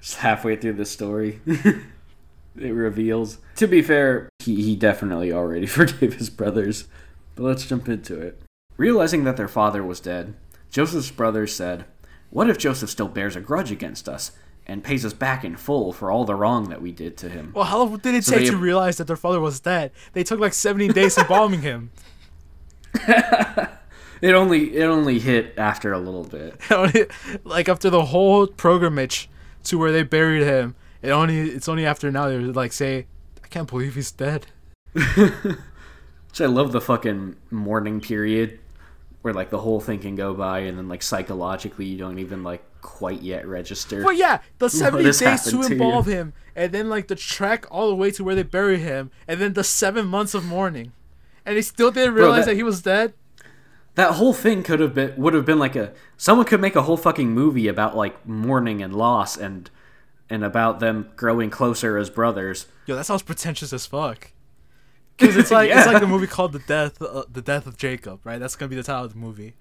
Just 0.01 0.17
halfway 0.17 0.55
through 0.55 0.73
the 0.73 0.85
story, 0.85 1.39
it 1.45 2.71
reveals. 2.71 3.37
To 3.55 3.67
be 3.67 3.81
fair, 3.81 4.27
he, 4.39 4.61
he 4.61 4.75
definitely 4.75 5.31
already 5.31 5.65
forgave 5.67 6.15
his 6.15 6.29
brothers. 6.29 6.87
But 7.35 7.43
let's 7.43 7.65
jump 7.65 7.87
into 7.87 8.19
it. 8.19 8.41
Realizing 8.75 9.23
that 9.23 9.37
their 9.37 9.47
father 9.47 9.83
was 9.83 9.99
dead, 9.99 10.33
Joseph's 10.69 11.11
brothers 11.11 11.55
said, 11.55 11.85
What 12.31 12.49
if 12.49 12.57
Joseph 12.57 12.89
still 12.89 13.07
bears 13.07 13.35
a 13.35 13.41
grudge 13.41 13.71
against 13.71 14.09
us 14.09 14.31
and 14.65 14.83
pays 14.83 15.03
us 15.05 15.13
back 15.13 15.43
in 15.43 15.55
full 15.57 15.91
for 15.93 16.09
all 16.11 16.25
the 16.25 16.35
wrong 16.35 16.69
that 16.69 16.81
we 16.81 16.91
did 16.91 17.17
to 17.17 17.29
him? 17.29 17.51
Well, 17.55 17.65
how 17.65 17.79
long 17.83 17.97
did 17.97 18.15
it 18.15 18.23
So 18.23 18.31
take 18.35 18.45
they- 18.45 18.49
to 18.51 18.57
realize 18.57 18.97
that 18.97 19.07
their 19.07 19.15
father 19.17 19.39
was 19.39 19.59
dead? 19.59 19.91
They 20.13 20.23
took 20.23 20.39
like 20.39 20.53
70 20.53 20.89
days 20.89 21.17
embalming 21.17 21.61
him. 21.61 21.91
It 24.21 24.33
only 24.35 24.73
it 24.77 24.85
only 24.85 25.19
hit 25.19 25.53
after 25.57 25.91
a 25.91 25.99
little 25.99 26.23
bit. 26.23 26.55
like 27.43 27.67
after 27.67 27.89
the 27.89 28.05
whole 28.05 28.47
pilgrimage 28.47 29.29
to 29.65 29.77
where 29.77 29.91
they 29.91 30.03
buried 30.03 30.43
him, 30.43 30.75
it 31.01 31.09
only 31.09 31.41
it's 31.41 31.67
only 31.67 31.85
after 31.85 32.09
now 32.09 32.29
they 32.29 32.37
like 32.37 32.71
say, 32.71 33.07
I 33.43 33.47
can't 33.49 33.67
believe 33.69 33.95
he's 33.95 34.11
dead. 34.13 34.45
Which 34.93 36.39
I 36.39 36.45
love 36.45 36.71
the 36.71 36.79
fucking 36.79 37.35
mourning 37.51 37.99
period 37.99 38.59
where 39.23 39.33
like 39.33 39.49
the 39.49 39.59
whole 39.59 39.81
thing 39.81 39.99
can 39.99 40.15
go 40.15 40.33
by 40.33 40.59
and 40.59 40.77
then 40.77 40.87
like 40.87 41.03
psychologically 41.03 41.83
you 41.85 41.97
don't 41.97 42.19
even 42.19 42.43
like 42.43 42.63
quite 42.83 43.21
yet 43.23 43.47
register. 43.47 44.03
But 44.03 44.17
yeah, 44.17 44.41
the 44.59 44.69
70 44.83 45.03
days 45.03 45.19
to 45.45 45.61
involve 45.63 46.05
to 46.05 46.11
him, 46.11 46.33
and 46.55 46.71
then 46.71 46.89
like 46.89 47.07
the 47.07 47.15
trek 47.15 47.65
all 47.71 47.89
the 47.89 47.95
way 47.95 48.11
to 48.11 48.23
where 48.23 48.35
they 48.35 48.43
bury 48.43 48.77
him, 48.77 49.09
and 49.27 49.41
then 49.41 49.53
the 49.53 49.63
seven 49.63 50.05
months 50.05 50.35
of 50.35 50.45
mourning, 50.45 50.91
and 51.45 51.57
they 51.57 51.61
still 51.63 51.89
didn't 51.89 52.13
Bro, 52.13 52.23
realize 52.25 52.45
that- 52.45 52.51
that 52.51 52.55
he 52.57 52.63
was 52.63 52.83
dead. 52.83 53.13
That 53.95 54.13
whole 54.13 54.33
thing 54.33 54.63
could 54.63 54.79
have 54.79 54.93
been 54.95 55.13
would 55.17 55.33
have 55.35 55.45
been 55.45 55.59
like 55.59 55.75
a 55.75 55.93
someone 56.17 56.45
could 56.47 56.59
make 56.61 56.75
a 56.75 56.81
whole 56.81 56.97
fucking 56.97 57.29
movie 57.31 57.67
about 57.67 57.95
like 57.95 58.27
mourning 58.27 58.81
and 58.81 58.95
loss 58.95 59.37
and 59.37 59.69
and 60.31 60.43
about 60.43 60.79
them 60.79 61.11
growing 61.15 61.51
closer 61.51 61.95
as 61.97 62.09
brothers. 62.09 62.65
Yo, 62.87 62.95
that 62.95 63.05
sounds 63.05 63.21
pretentious 63.21 63.71
as 63.71 63.85
fuck. 63.85 64.31
Because 65.15 65.37
it's 65.37 65.51
like 65.57 65.69
it's 65.69 65.85
like 65.85 65.99
the 66.01 66.07
movie 66.07 66.25
called 66.25 66.53
the 66.53 66.59
death 66.59 66.99
uh, 67.03 67.23
the 67.31 67.41
death 67.43 67.67
of 67.67 67.77
Jacob, 67.77 68.21
right? 68.25 68.39
That's 68.39 68.55
gonna 68.55 68.69
be 68.69 68.75
the 68.75 68.81
title 68.81 69.05
of 69.05 69.13
the 69.13 69.19
movie, 69.19 69.53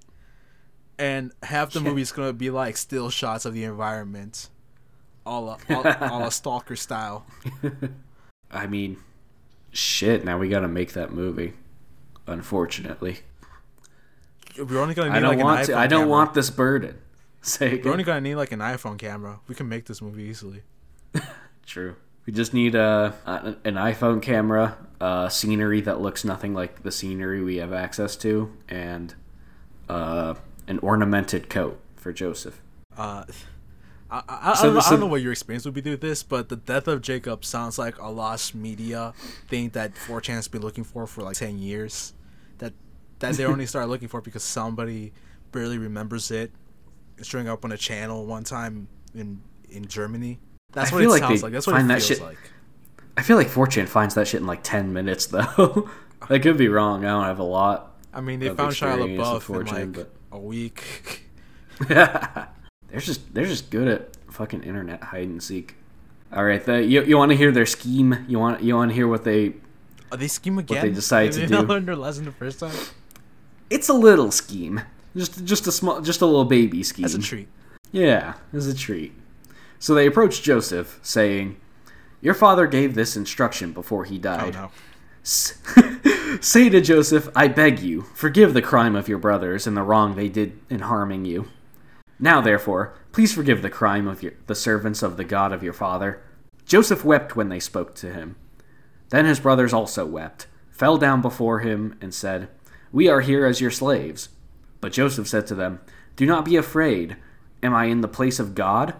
and 0.98 1.32
half 1.42 1.72
the 1.72 1.80
Yeah. 1.80 1.88
movie 1.88 2.02
is 2.02 2.12
gonna 2.12 2.32
be 2.32 2.50
like 2.50 2.76
still 2.76 3.10
shots 3.10 3.44
of 3.44 3.54
the 3.54 3.64
environment, 3.64 4.48
all 5.26 5.48
a, 5.50 5.58
all, 5.70 5.86
all 6.10 6.24
a 6.26 6.30
stalker 6.32 6.76
style. 6.76 7.26
I 8.50 8.66
mean, 8.66 8.98
shit, 9.70 10.24
now 10.24 10.38
we 10.38 10.48
got 10.48 10.60
to 10.60 10.68
make 10.68 10.92
that 10.92 11.12
movie. 11.12 11.54
Unfortunately. 12.26 13.18
We're 14.58 14.78
only 14.80 14.94
gonna 14.94 15.10
need 15.10 15.16
I 15.16 15.20
don't 15.20 15.28
like 15.30 15.38
an 15.38 15.44
want 15.44 15.60
iPhone 15.62 15.66
to 15.66 15.76
I 15.78 15.86
don't 15.86 16.00
camera. 16.02 16.08
want 16.10 16.34
this 16.34 16.50
burden. 16.50 16.98
Say 17.42 17.66
again. 17.68 17.80
We're 17.84 17.92
only 17.92 18.04
gonna 18.04 18.20
need 18.20 18.34
like 18.36 18.52
an 18.52 18.60
iPhone 18.60 18.98
camera. 18.98 19.40
We 19.48 19.54
can 19.54 19.68
make 19.68 19.86
this 19.86 20.00
movie 20.02 20.24
easily. 20.24 20.62
True. 21.66 21.96
We 22.26 22.32
just 22.32 22.52
need 22.54 22.74
a, 22.76 23.14
a 23.26 23.56
an 23.64 23.74
iPhone 23.74 24.22
camera, 24.22 24.76
uh, 25.00 25.28
scenery 25.28 25.80
that 25.80 26.00
looks 26.00 26.24
nothing 26.24 26.54
like 26.54 26.82
the 26.84 26.92
scenery 26.92 27.42
we 27.42 27.56
have 27.56 27.72
access 27.72 28.14
to, 28.16 28.52
and 28.68 29.12
uh, 29.88 30.34
an 30.68 30.78
ornamented 30.80 31.48
coat 31.48 31.78
for 31.96 32.12
Joseph. 32.12 32.60
Uh, 32.96 33.24
I, 34.10 34.18
I, 34.18 34.22
I, 34.28 34.54
don't, 34.54 34.74
know, 34.74 34.80
the- 34.80 34.86
I 34.86 34.90
don't 34.90 35.00
know 35.00 35.06
what 35.06 35.22
your 35.22 35.32
experience 35.32 35.64
would 35.64 35.74
be 35.74 35.80
with 35.80 36.00
this, 36.00 36.22
but 36.22 36.48
the 36.48 36.56
death 36.56 36.86
of 36.88 37.00
Jacob 37.00 37.44
sounds 37.44 37.78
like 37.78 37.98
a 37.98 38.08
lost 38.08 38.54
media 38.54 39.14
thing 39.48 39.70
that 39.70 39.94
4chan 39.94 40.34
has 40.34 40.48
been 40.48 40.60
looking 40.62 40.84
for 40.84 41.06
for 41.06 41.22
like 41.22 41.36
10 41.36 41.58
years. 41.58 42.12
That 42.58 42.74
that 43.20 43.34
they 43.34 43.44
only 43.44 43.66
started 43.72 43.88
looking 43.88 44.08
for 44.08 44.20
because 44.20 44.42
somebody 44.42 45.12
barely 45.50 45.78
remembers 45.78 46.30
it. 46.30 46.50
Showing 47.22 47.48
up 47.48 47.64
on 47.64 47.72
a 47.72 47.76
channel 47.76 48.26
one 48.26 48.44
time 48.44 48.88
in 49.14 49.40
in 49.70 49.86
Germany. 49.86 50.40
That's 50.72 50.90
what 50.92 51.02
it 51.02 51.08
like 51.08 51.20
sounds 51.20 51.42
like. 51.42 51.52
That's 51.52 51.66
what 51.66 51.80
it 51.80 51.86
feels 51.86 52.06
shit- 52.06 52.20
like. 52.20 52.38
I 53.16 53.22
feel 53.22 53.36
like 53.36 53.48
4chan 53.48 53.88
finds 53.88 54.14
that 54.14 54.26
shit 54.26 54.40
in 54.40 54.46
like 54.46 54.62
10 54.62 54.92
minutes, 54.92 55.26
though. 55.26 55.90
I 56.30 56.38
could 56.38 56.56
be 56.56 56.68
wrong. 56.68 57.04
I 57.04 57.08
don't 57.08 57.24
have 57.24 57.38
a 57.38 57.44
lot. 57.44 57.94
I 58.12 58.20
mean, 58.22 58.40
they 58.40 58.48
found 58.48 58.72
Shia 58.72 58.96
LaBeouf 58.98 59.48
in 59.50 59.66
4chan, 59.66 59.96
like 59.96 60.06
a 60.32 60.38
week. 60.38 61.28
they're 61.88 62.48
just 62.98 63.32
they're 63.34 63.44
just 63.46 63.70
good 63.70 63.88
at 63.88 64.16
fucking 64.32 64.62
internet 64.62 65.02
hide 65.04 65.28
and 65.28 65.42
seek. 65.42 65.76
All 66.32 66.44
right, 66.44 66.64
the, 66.64 66.82
you 66.82 67.02
you 67.04 67.16
want 67.18 67.30
to 67.30 67.36
hear 67.36 67.52
their 67.52 67.66
scheme? 67.66 68.24
You 68.28 68.38
want 68.38 68.62
you 68.62 68.74
want 68.74 68.90
to 68.90 68.94
hear 68.94 69.06
what 69.06 69.24
they? 69.24 69.54
Are 70.10 70.16
they 70.18 70.28
scheme 70.28 70.58
again? 70.58 70.78
What 70.78 70.82
they 70.82 70.90
decide 70.92 71.32
Did 71.32 71.40
to 71.42 71.46
they 71.46 71.54
not 71.54 71.62
do. 71.62 71.66
learn 71.68 71.84
their 71.86 71.96
lesson 71.96 72.24
the 72.24 72.32
first 72.32 72.60
time? 72.60 72.74
It's 73.70 73.88
a 73.88 73.94
little 73.94 74.30
scheme, 74.30 74.82
just 75.16 75.44
just 75.44 75.66
a 75.66 75.72
small, 75.72 76.00
just 76.00 76.20
a 76.20 76.26
little 76.26 76.44
baby 76.44 76.82
scheme. 76.82 77.02
That's 77.02 77.14
a 77.14 77.18
treat. 77.20 77.48
Yeah, 77.90 78.34
as 78.52 78.66
a 78.66 78.74
treat. 78.74 79.12
So 79.78 79.94
they 79.94 80.06
approached 80.06 80.42
Joseph, 80.44 80.98
saying, 81.02 81.56
"Your 82.20 82.34
father 82.34 82.66
gave 82.66 82.94
this 82.94 83.16
instruction 83.16 83.72
before 83.72 84.04
he 84.04 84.16
Oh 84.16 84.20
died. 84.20 84.54
no. 84.54 84.70
Say 86.40 86.68
to 86.70 86.80
Joseph, 86.80 87.28
I 87.36 87.48
beg 87.48 87.80
you, 87.80 88.02
forgive 88.14 88.54
the 88.54 88.62
crime 88.62 88.96
of 88.96 89.08
your 89.08 89.18
brothers 89.18 89.66
and 89.66 89.76
the 89.76 89.82
wrong 89.82 90.14
they 90.14 90.28
did 90.28 90.58
in 90.70 90.80
harming 90.80 91.24
you. 91.24 91.48
Now, 92.18 92.40
therefore, 92.40 92.94
please 93.12 93.34
forgive 93.34 93.60
the 93.60 93.70
crime 93.70 94.08
of 94.08 94.22
your, 94.22 94.32
the 94.46 94.54
servants 94.54 95.02
of 95.02 95.16
the 95.16 95.24
God 95.24 95.52
of 95.52 95.62
your 95.62 95.72
father. 95.72 96.22
Joseph 96.64 97.04
wept 97.04 97.36
when 97.36 97.48
they 97.48 97.60
spoke 97.60 97.94
to 97.96 98.12
him. 98.12 98.36
Then 99.10 99.26
his 99.26 99.40
brothers 99.40 99.72
also 99.72 100.06
wept, 100.06 100.46
fell 100.70 100.96
down 100.96 101.20
before 101.20 101.60
him, 101.60 101.96
and 102.00 102.14
said, 102.14 102.48
We 102.92 103.08
are 103.08 103.20
here 103.20 103.44
as 103.44 103.60
your 103.60 103.70
slaves. 103.70 104.30
But 104.80 104.92
Joseph 104.92 105.28
said 105.28 105.46
to 105.48 105.54
them, 105.54 105.80
Do 106.16 106.24
not 106.24 106.44
be 106.44 106.56
afraid. 106.56 107.16
Am 107.62 107.74
I 107.74 107.86
in 107.86 108.00
the 108.00 108.08
place 108.08 108.38
of 108.38 108.54
God? 108.54 108.94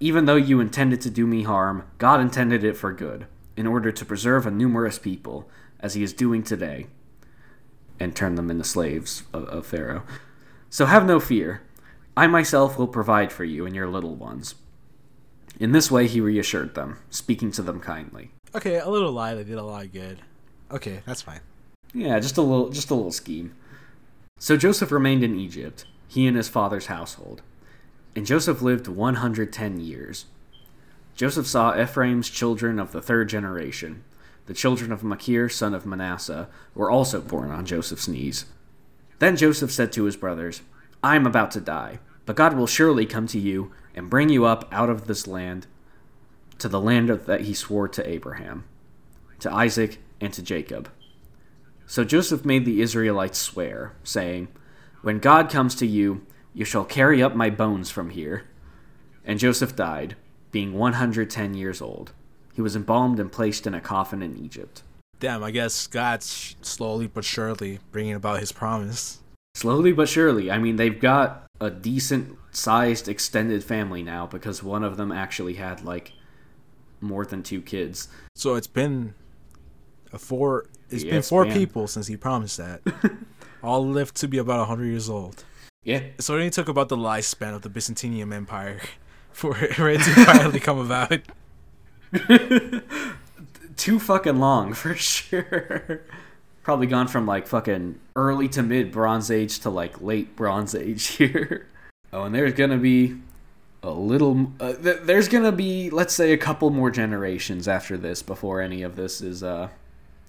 Even 0.00 0.24
though 0.24 0.36
you 0.36 0.60
intended 0.60 1.00
to 1.02 1.10
do 1.10 1.26
me 1.26 1.42
harm, 1.42 1.84
God 1.98 2.20
intended 2.20 2.64
it 2.64 2.76
for 2.76 2.92
good, 2.92 3.26
in 3.56 3.66
order 3.66 3.92
to 3.92 4.04
preserve 4.04 4.46
a 4.46 4.50
numerous 4.50 4.98
people, 4.98 5.48
as 5.80 5.94
he 5.94 6.02
is 6.02 6.12
doing 6.12 6.42
today, 6.42 6.86
and 7.98 8.14
turn 8.14 8.34
them 8.34 8.50
into 8.50 8.64
slaves 8.64 9.22
of, 9.32 9.44
of 9.44 9.66
Pharaoh. 9.66 10.04
So 10.70 10.86
have 10.86 11.06
no 11.06 11.20
fear. 11.20 11.62
I 12.16 12.26
myself 12.26 12.78
will 12.78 12.88
provide 12.88 13.32
for 13.32 13.44
you 13.44 13.66
and 13.66 13.74
your 13.74 13.88
little 13.88 14.14
ones. 14.14 14.54
In 15.58 15.72
this 15.72 15.90
way 15.90 16.06
he 16.06 16.20
reassured 16.20 16.74
them, 16.74 16.98
speaking 17.10 17.50
to 17.52 17.62
them 17.62 17.80
kindly. 17.80 18.30
Okay, 18.54 18.78
a 18.78 18.88
little 18.88 19.12
lie. 19.12 19.34
They 19.34 19.44
did 19.44 19.58
a 19.58 19.62
lot 19.62 19.84
of 19.84 19.92
good. 19.92 20.20
Okay, 20.70 21.00
that's 21.06 21.22
fine. 21.22 21.40
Yeah, 21.92 22.18
just 22.18 22.36
a 22.36 22.42
little 22.42 22.68
just 22.70 22.90
a 22.90 22.94
little 22.94 23.12
scheme. 23.12 23.54
So 24.38 24.56
Joseph 24.56 24.92
remained 24.92 25.24
in 25.24 25.38
Egypt, 25.38 25.86
he 26.08 26.26
and 26.26 26.36
his 26.36 26.48
father's 26.48 26.86
household. 26.86 27.42
And 28.14 28.26
Joseph 28.26 28.62
lived 28.62 28.88
110 28.88 29.80
years. 29.80 30.26
Joseph 31.14 31.46
saw 31.46 31.78
Ephraim's 31.78 32.28
children 32.28 32.78
of 32.78 32.92
the 32.92 33.00
third 33.00 33.28
generation. 33.28 34.04
The 34.46 34.54
children 34.54 34.92
of 34.92 35.04
Machir, 35.04 35.48
son 35.48 35.74
of 35.74 35.86
Manasseh, 35.86 36.48
were 36.74 36.90
also 36.90 37.20
born 37.20 37.50
on 37.50 37.66
Joseph's 37.66 38.08
knees. 38.08 38.46
Then 39.18 39.36
Joseph 39.36 39.72
said 39.72 39.92
to 39.92 40.04
his 40.04 40.16
brothers, 40.16 40.62
I 41.02 41.16
am 41.16 41.26
about 41.26 41.50
to 41.52 41.60
die, 41.60 41.98
but 42.24 42.36
God 42.36 42.54
will 42.54 42.66
surely 42.66 43.06
come 43.06 43.26
to 43.28 43.38
you 43.38 43.72
and 43.94 44.10
bring 44.10 44.28
you 44.28 44.44
up 44.44 44.68
out 44.72 44.90
of 44.90 45.06
this 45.06 45.26
land 45.26 45.66
to 46.58 46.68
the 46.68 46.80
land 46.80 47.08
that 47.08 47.42
he 47.42 47.54
swore 47.54 47.88
to 47.88 48.08
Abraham, 48.08 48.64
to 49.40 49.52
Isaac, 49.52 50.00
and 50.20 50.32
to 50.32 50.42
Jacob. 50.42 50.90
So 51.86 52.04
Joseph 52.04 52.44
made 52.44 52.64
the 52.64 52.80
Israelites 52.80 53.38
swear, 53.38 53.94
saying, 54.02 54.48
When 55.02 55.18
God 55.18 55.50
comes 55.50 55.74
to 55.76 55.86
you, 55.86 56.26
you 56.54 56.64
shall 56.64 56.84
carry 56.84 57.22
up 57.22 57.34
my 57.34 57.50
bones 57.50 57.90
from 57.90 58.10
here. 58.10 58.44
and 59.24 59.38
Joseph 59.40 59.74
died, 59.74 60.14
being 60.52 60.72
110 60.72 61.54
years 61.54 61.82
old. 61.82 62.12
He 62.56 62.62
was 62.62 62.74
embalmed 62.74 63.20
and 63.20 63.30
placed 63.30 63.66
in 63.66 63.74
a 63.74 63.82
coffin 63.82 64.22
in 64.22 64.34
Egypt. 64.42 64.82
Damn, 65.20 65.44
I 65.44 65.50
guess 65.50 65.86
God's 65.86 66.56
slowly 66.62 67.06
but 67.06 67.22
surely 67.22 67.80
bringing 67.92 68.14
about 68.14 68.40
his 68.40 68.50
promise. 68.50 69.18
Slowly 69.54 69.92
but 69.92 70.08
surely. 70.08 70.50
I 70.50 70.56
mean, 70.56 70.76
they've 70.76 70.98
got 70.98 71.44
a 71.60 71.68
decent 71.68 72.38
sized 72.52 73.08
extended 73.08 73.62
family 73.62 74.02
now 74.02 74.26
because 74.26 74.62
one 74.62 74.82
of 74.82 74.96
them 74.96 75.12
actually 75.12 75.54
had 75.54 75.84
like 75.84 76.12
more 77.02 77.26
than 77.26 77.42
two 77.42 77.60
kids. 77.60 78.08
So 78.34 78.54
it's 78.54 78.66
been 78.66 79.12
a 80.14 80.18
four. 80.18 80.64
It's 80.88 81.04
been 81.04 81.16
Yes, 81.16 81.28
four 81.28 81.44
people 81.44 81.86
since 81.86 82.06
he 82.06 82.16
promised 82.16 82.56
that. 82.56 82.80
All 83.62 83.86
lived 83.86 84.16
to 84.16 84.28
be 84.28 84.38
about 84.38 84.66
hundred 84.66 84.86
years 84.86 85.10
old. 85.10 85.44
Yeah. 85.82 86.04
So 86.20 86.34
it 86.36 86.38
only 86.38 86.50
took 86.50 86.68
about 86.68 86.88
the 86.88 86.96
lifespan 86.96 87.54
of 87.54 87.60
the 87.60 87.68
Byzantine 87.68 88.32
Empire 88.32 88.80
for 89.30 89.58
it 89.58 89.74
to 89.74 90.24
finally 90.24 90.58
come 90.58 90.78
about. 90.78 91.20
Too 93.76 93.98
fucking 93.98 94.38
long 94.38 94.72
for 94.72 94.94
sure. 94.94 96.02
Probably 96.62 96.86
gone 96.86 97.08
from 97.08 97.26
like 97.26 97.46
fucking 97.46 98.00
early 98.16 98.48
to 98.50 98.62
mid 98.62 98.90
Bronze 98.90 99.30
Age 99.30 99.58
to 99.60 99.70
like 99.70 100.00
late 100.00 100.34
Bronze 100.34 100.74
Age 100.74 101.06
here. 101.18 101.66
Oh, 102.12 102.24
and 102.24 102.34
there's 102.34 102.54
gonna 102.54 102.78
be 102.78 103.16
a 103.82 103.90
little. 103.90 104.52
Uh, 104.58 104.72
th- 104.74 105.00
there's 105.02 105.28
gonna 105.28 105.52
be, 105.52 105.90
let's 105.90 106.14
say, 106.14 106.32
a 106.32 106.38
couple 106.38 106.70
more 106.70 106.90
generations 106.90 107.68
after 107.68 107.96
this 107.96 108.22
before 108.22 108.60
any 108.60 108.82
of 108.82 108.96
this 108.96 109.20
is 109.20 109.42
uh, 109.42 109.68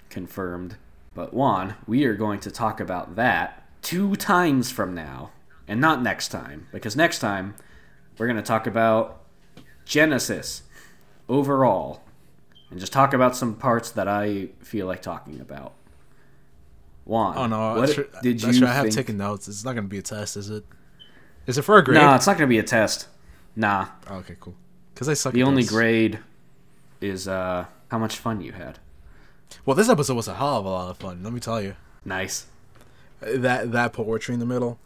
confirmed. 0.10 0.76
But 1.16 1.34
Juan, 1.34 1.76
we 1.88 2.06
are 2.06 2.14
going 2.14 2.40
to 2.42 2.52
talk 2.52 2.80
about 2.80 3.16
that 3.16 3.64
two 3.82 4.16
times 4.16 4.70
from 4.70 4.94
now, 4.94 5.32
and 5.68 5.80
not 5.80 6.04
next 6.04 6.28
time, 6.28 6.68
because 6.72 6.96
next 6.96 7.20
time 7.20 7.56
we're 8.18 8.28
gonna 8.28 8.42
talk 8.42 8.68
about 8.68 9.24
Genesis 9.86 10.64
overall, 11.30 12.02
and 12.70 12.80
just 12.80 12.92
talk 12.94 13.14
about 13.14 13.36
some 13.36 13.56
parts 13.56 13.92
that 13.92 14.08
I 14.08 14.50
feel 14.62 14.88
like 14.88 15.02
talking 15.02 15.40
about. 15.40 15.74
Juan, 17.06 17.38
Oh 17.38 17.48
no! 17.48 17.76
what 17.80 17.90
sure, 17.94 18.06
did 18.22 18.42
you 18.44 18.52
sure 18.54 18.68
I 18.68 18.74
have 18.74 18.84
think? 18.84 18.96
taken 18.96 19.18
notes. 19.18 19.48
It's 19.48 19.64
not 19.64 19.76
gonna 19.76 19.88
be 19.88 19.98
a 20.00 20.02
test, 20.02 20.36
is 20.38 20.50
it? 20.50 20.64
Is 21.46 21.58
it 21.58 21.62
for 21.62 21.78
a 21.78 21.84
grade? 21.84 22.02
Nah, 22.02 22.16
it's 22.16 22.28
not 22.28 22.38
gonna 22.38 22.48
be 22.48 22.60
a 22.60 22.64
test. 22.64 23.08
Nah, 23.56 23.88
Oh, 24.10 24.18
okay, 24.18 24.36
cool. 24.40 24.56
Because 24.94 25.08
I 25.10 25.14
suck. 25.14 25.34
the 25.34 25.44
only 25.44 25.64
those. 25.64 25.70
grade 25.72 26.20
is 27.00 27.28
uh 27.28 27.66
how 27.90 27.98
much 27.98 28.18
fun 28.18 28.42
you 28.42 28.52
had. 28.52 28.80
Well, 29.66 29.76
this 29.76 29.88
episode 29.88 30.16
was 30.16 30.28
a 30.28 30.36
hell 30.36 30.58
of 30.58 30.66
a 30.66 30.70
lot 30.70 30.90
of 30.90 30.98
fun. 30.98 31.24
Let 31.24 31.32
me 31.32 31.40
tell 31.40 31.62
you. 31.62 31.76
Nice, 32.04 32.48
That 33.22 33.72
that 33.72 33.94
poetry 33.94 34.34
in 34.34 34.40
the 34.42 34.46
middle. 34.46 34.78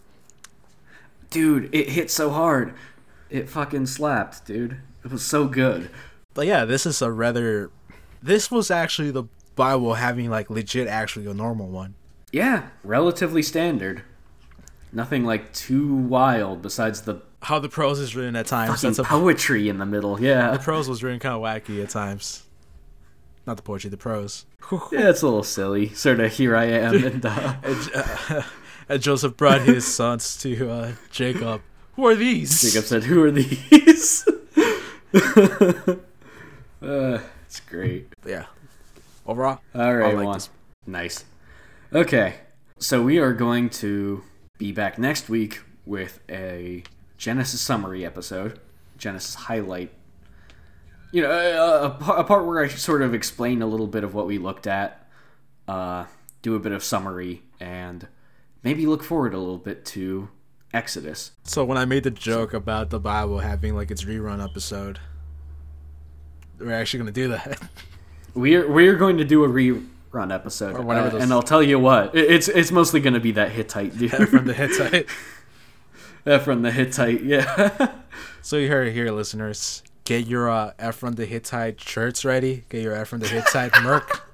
dude. 1.32 1.74
It 1.74 1.90
hit 1.90 2.12
so 2.12 2.30
hard. 2.30 2.74
It 3.30 3.50
fucking 3.50 3.88
slapped, 3.88 4.46
dude. 4.46 4.78
It 5.04 5.12
was 5.12 5.26
so 5.26 5.48
good. 5.48 5.90
But 6.34 6.48
yeah, 6.48 6.66
this 6.66 6.86
is 6.86 7.02
a 7.02 7.12
rather. 7.12 7.72
This 8.24 8.52
was 8.52 8.70
actually 8.72 9.12
the 9.12 9.24
Bible 9.56 9.96
having 9.96 10.30
like 10.30 10.50
legit, 10.50 10.88
actually 10.88 11.26
a 11.28 11.34
normal 11.34 11.68
one. 11.68 11.96
Yeah, 12.32 12.70
relatively 12.84 13.44
standard. 13.44 14.04
Nothing 14.94 15.26
like 15.26 15.54
too 15.54 15.94
wild 15.94 16.62
besides 16.62 17.02
the 17.02 17.22
How 17.44 17.60
the 17.60 17.70
prose 17.70 18.00
is 18.00 18.16
written 18.16 18.36
at 18.36 18.46
times. 18.46 18.82
That's 18.82 19.00
a, 19.00 19.04
poetry 19.04 19.70
in 19.70 19.78
the 19.78 19.86
middle. 19.86 20.22
Yeah, 20.22 20.52
the 20.52 20.60
prose 20.60 20.88
was 20.90 21.04
written 21.04 21.20
kind 21.20 21.36
of 21.36 21.42
wacky 21.42 21.82
at 21.84 21.90
times. 21.90 22.44
Not 23.48 23.58
the 23.58 23.64
poetry, 23.64 23.90
the 23.90 23.98
prose. 23.98 24.46
yeah, 24.92 25.10
it's 25.10 25.22
a 25.22 25.26
little 25.26 25.44
silly. 25.44 25.90
Sort 25.90 26.20
of 26.20 26.32
here 26.32 26.56
I 26.56 26.66
am 26.66 27.04
and 27.04 27.26
uh, 27.26 27.56
And, 27.64 27.90
uh, 27.96 28.42
and 28.90 29.02
Joseph 29.02 29.36
brought 29.36 29.62
his 29.62 29.86
sons 29.86 30.38
to 30.38 30.70
uh, 30.70 30.92
Jacob. 31.10 31.62
Who 31.96 32.06
are 32.08 32.16
these? 32.16 32.62
Jacob 32.62 32.86
said, 32.86 33.04
"Who 33.04 33.22
are 33.24 33.32
these?" 33.32 34.26
Uh, 36.82 37.20
it's 37.46 37.60
great. 37.62 38.08
Yeah. 38.26 38.46
Overall, 39.26 39.60
All 39.76 39.96
right, 39.96 40.16
like 40.16 40.26
Juan. 40.26 40.34
this. 40.34 40.50
Nice. 40.88 41.26
Okay, 41.94 42.36
so 42.80 43.04
we 43.04 43.20
are 43.20 43.34
going 43.34 43.70
to 43.70 44.24
be 44.58 44.72
back 44.72 44.98
next 44.98 45.30
week 45.30 45.62
with 45.86 46.20
a 46.30 46.84
Genesis 47.18 47.62
summary 47.62 48.06
episode, 48.06 48.60
Genesis 48.98 49.36
highlight. 49.36 49.92
You 51.12 51.22
know, 51.24 51.32
a, 51.32 52.12
a, 52.12 52.20
a 52.22 52.24
part 52.24 52.46
where 52.48 52.64
I 52.64 52.68
sort 52.70 53.02
of 53.02 53.14
explain 53.14 53.62
a 53.62 53.68
little 53.68 53.88
bit 53.88 54.04
of 54.04 54.14
what 54.14 54.26
we 54.26 54.38
looked 54.38 54.66
at, 54.66 55.08
uh, 55.68 56.06
do 56.42 56.56
a 56.56 56.60
bit 56.60 56.72
of 56.72 56.84
summary, 56.84 57.44
and 57.60 58.08
maybe 58.64 58.88
look 58.88 59.04
forward 59.04 59.34
a 59.34 59.38
little 59.38 59.58
bit 59.58 59.86
to 59.86 60.30
Exodus. 60.74 61.32
So 61.44 61.64
when 61.64 61.78
I 61.78 61.86
made 61.86 62.04
the 62.04 62.12
joke 62.12 62.54
about 62.54 62.90
the 62.90 63.00
Bible 63.00 63.40
having 63.40 63.76
like 63.76 63.92
its 63.92 64.04
rerun 64.06 64.44
episode, 64.44 65.00
we're 66.62 66.74
actually 66.74 67.00
gonna 67.00 67.12
do 67.12 67.28
that. 67.30 67.62
We're 68.34 68.72
we're 68.72 68.96
going 68.96 69.18
to 69.18 69.26
do 69.26 69.44
a 69.44 69.48
rerun 69.50 70.34
episode, 70.34 70.78
Or 70.78 70.84
whatever 70.84 71.08
uh, 71.08 71.10
those- 71.12 71.24
and 71.24 71.34
I'll 71.34 71.42
tell 71.44 71.62
you 71.62 71.78
what, 71.78 72.16
it's 72.16 72.48
it's 72.48 72.72
mostly 72.72 73.02
going 73.02 73.14
to 73.14 73.20
be 73.20 73.34
that 73.34 73.52
Hittite 73.52 73.98
dude 73.98 74.12
from 74.30 74.46
the 74.46 74.54
Hittite. 74.54 75.06
Ephron 76.26 76.62
the 76.62 76.72
Hittite. 76.72 77.24
Yeah. 77.24 77.92
So 78.44 78.56
you 78.58 78.70
heard 78.70 78.88
it 78.88 78.94
here, 78.94 79.12
listeners. 79.12 79.84
Get 80.06 80.26
your 80.28 80.50
uh, 80.50 80.72
Ephron 80.80 81.14
the 81.16 81.26
Hittite 81.28 81.80
shirts 81.82 82.24
ready. 82.26 82.64
Get 82.70 82.82
your 82.82 82.94
Ephron 82.96 83.20
the 83.22 83.28
Hittite 83.28 83.72
merc. 83.84 84.26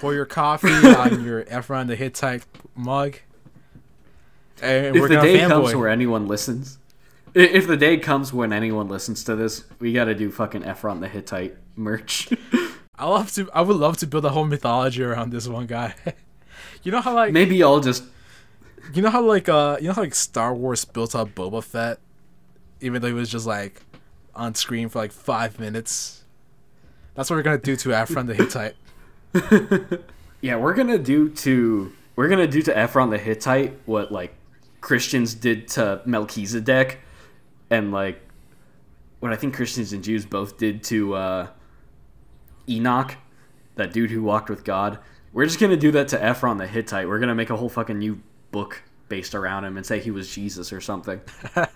Pour 0.00 0.14
your 0.14 0.24
coffee 0.24 0.70
on 0.72 1.22
your 1.24 1.44
Ephron 1.48 1.86
the 1.88 1.96
Hittite 1.96 2.46
mug. 2.74 3.16
And 4.62 4.96
if 4.96 5.02
we're 5.02 5.08
the 5.08 5.20
day 5.20 5.40
comes 5.40 5.70
fanboy. 5.72 5.78
where 5.78 5.88
anyone 5.88 6.26
listens, 6.28 6.77
if 7.38 7.66
the 7.66 7.76
day 7.76 7.96
comes 7.98 8.32
when 8.32 8.52
anyone 8.52 8.88
listens 8.88 9.22
to 9.24 9.36
this, 9.36 9.64
we 9.78 9.92
got 9.92 10.06
to 10.06 10.14
do 10.14 10.30
fucking 10.30 10.64
Ephron 10.64 11.00
the 11.00 11.08
Hittite 11.08 11.56
merch. 11.76 12.28
I 12.98 13.06
love 13.06 13.32
to. 13.34 13.48
I 13.54 13.62
would 13.62 13.76
love 13.76 13.96
to 13.98 14.06
build 14.06 14.24
a 14.24 14.30
whole 14.30 14.44
mythology 14.44 15.02
around 15.02 15.30
this 15.30 15.46
one 15.46 15.66
guy. 15.66 15.94
you 16.82 16.90
know 16.90 17.00
how 17.00 17.14
like 17.14 17.32
Maybe 17.32 17.62
I'll 17.62 17.80
just 17.80 18.04
you 18.92 19.02
know 19.02 19.10
how 19.10 19.22
like 19.22 19.48
uh 19.48 19.76
you 19.80 19.88
know 19.88 19.94
how 19.94 20.02
like 20.02 20.14
Star 20.14 20.54
Wars 20.54 20.84
built 20.84 21.14
up 21.14 21.34
Boba 21.34 21.62
Fett, 21.62 22.00
even 22.80 23.00
though 23.00 23.08
he 23.08 23.14
was 23.14 23.30
just 23.30 23.46
like 23.46 23.82
on 24.34 24.54
screen 24.54 24.88
for 24.88 24.98
like 24.98 25.12
five 25.12 25.58
minutes. 25.60 26.24
That's 27.14 27.30
what 27.30 27.36
we're 27.36 27.42
gonna 27.42 27.58
do 27.58 27.76
to 27.76 27.94
Ephron 27.94 28.26
the 28.26 28.34
Hittite. 28.34 28.74
yeah, 30.40 30.56
we're 30.56 30.74
gonna 30.74 30.98
do 30.98 31.28
to 31.30 31.92
we're 32.16 32.28
gonna 32.28 32.46
do 32.46 32.62
to 32.62 32.76
Ephron 32.76 33.10
the 33.10 33.18
Hittite 33.18 33.78
what 33.86 34.10
like 34.10 34.34
Christians 34.80 35.34
did 35.34 35.68
to 35.68 36.00
Melchizedek, 36.04 37.00
and 37.70 37.92
like 37.92 38.20
what 39.20 39.32
I 39.32 39.36
think 39.36 39.54
Christians 39.54 39.92
and 39.92 40.02
Jews 40.02 40.24
both 40.24 40.58
did 40.58 40.82
to 40.84 41.14
uh, 41.14 41.46
Enoch, 42.68 43.16
that 43.74 43.92
dude 43.92 44.10
who 44.10 44.22
walked 44.22 44.48
with 44.48 44.64
God. 44.64 44.98
We're 45.32 45.44
just 45.44 45.60
gonna 45.60 45.76
do 45.76 45.90
that 45.92 46.08
to 46.08 46.22
Ephron 46.22 46.58
the 46.58 46.66
Hittite. 46.66 47.08
We're 47.08 47.18
gonna 47.18 47.34
make 47.34 47.50
a 47.50 47.56
whole 47.56 47.68
fucking 47.68 47.98
new 47.98 48.20
book 48.50 48.82
based 49.08 49.34
around 49.34 49.64
him 49.64 49.76
and 49.76 49.84
say 49.84 50.00
he 50.00 50.10
was 50.10 50.32
Jesus 50.32 50.72
or 50.72 50.80
something. 50.80 51.20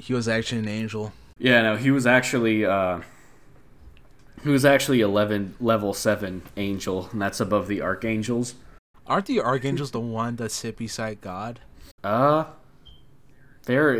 He 0.00 0.14
was 0.14 0.28
actually 0.28 0.60
an 0.60 0.68
angel. 0.68 1.12
Yeah, 1.38 1.60
no, 1.60 1.76
he 1.76 1.90
was 1.90 2.06
actually 2.06 2.64
uh 2.64 3.00
he 4.42 4.48
was 4.48 4.64
actually 4.64 5.02
11 5.02 5.56
level 5.60 5.92
7 5.92 6.42
angel, 6.56 7.10
and 7.12 7.20
that's 7.20 7.40
above 7.40 7.68
the 7.68 7.82
archangels. 7.82 8.54
Aren't 9.06 9.26
the 9.26 9.40
archangels 9.40 9.90
the 9.90 10.00
one 10.00 10.36
that 10.36 10.52
sit 10.52 10.78
beside 10.78 11.20
God? 11.20 11.60
Uh 12.02 12.44
they're 13.66 13.94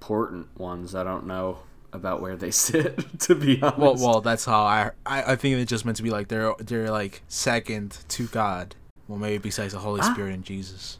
important 0.00 0.48
ones. 0.58 0.94
I 0.94 1.04
don't 1.04 1.26
know 1.26 1.58
about 1.92 2.20
where 2.20 2.36
they 2.36 2.50
sit 2.66 3.18
to 3.20 3.34
be 3.34 3.60
honest. 3.62 3.78
Well, 3.78 3.96
well, 3.96 4.20
that's 4.20 4.44
how 4.44 4.60
I, 4.62 4.90
I 5.04 5.32
I 5.32 5.36
think 5.36 5.56
it 5.56 5.64
just 5.66 5.84
meant 5.84 5.96
to 5.98 6.02
be 6.02 6.10
like 6.10 6.28
they're 6.28 6.54
they're 6.58 6.90
like 6.90 7.22
second 7.28 7.98
to 8.08 8.26
God. 8.28 8.74
Well, 9.08 9.18
maybe 9.18 9.38
besides 9.38 9.72
the 9.72 9.78
Holy 9.78 10.00
Ah. 10.02 10.12
Spirit 10.12 10.34
and 10.34 10.44
Jesus. 10.44 10.98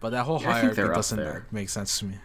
But 0.00 0.10
that 0.10 0.24
whole 0.24 0.40
Yeah, 0.40 0.52
hierarchy 0.52 0.82
doesn't 0.82 1.52
make 1.52 1.68
sense 1.70 1.98
to 2.00 2.04
me. 2.04 2.16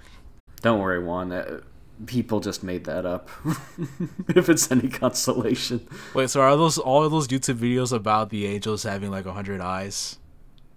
Don't 0.62 0.80
worry, 0.82 1.02
Juan. 1.04 1.32
Uh, 1.32 1.62
people 2.06 2.42
just 2.42 2.64
made 2.64 2.84
that 2.84 3.06
up. 3.06 3.30
if 4.28 4.50
it's 4.50 4.70
any 4.72 4.90
consolation. 4.90 5.88
Wait, 6.14 6.30
so 6.30 6.42
are 6.42 6.56
those 6.58 6.78
all 6.78 7.08
those 7.10 7.28
YouTube 7.30 7.56
videos 7.56 7.94
about 7.94 8.30
the 8.30 8.46
angels 8.46 8.84
having 8.84 9.10
like 9.10 9.26
a 9.26 9.34
hundred 9.34 9.62
eyes? 9.62 10.20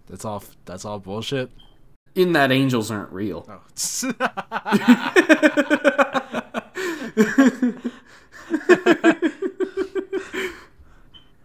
That's 0.07 0.25
all. 0.25 0.43
That's 0.67 0.85
all 0.85 0.99
bullshit. 1.01 1.51
In 2.15 2.33
that 2.33 2.53
angels 2.53 2.91
aren't 2.91 3.13
real. 3.13 3.47
Oh. 3.49 3.61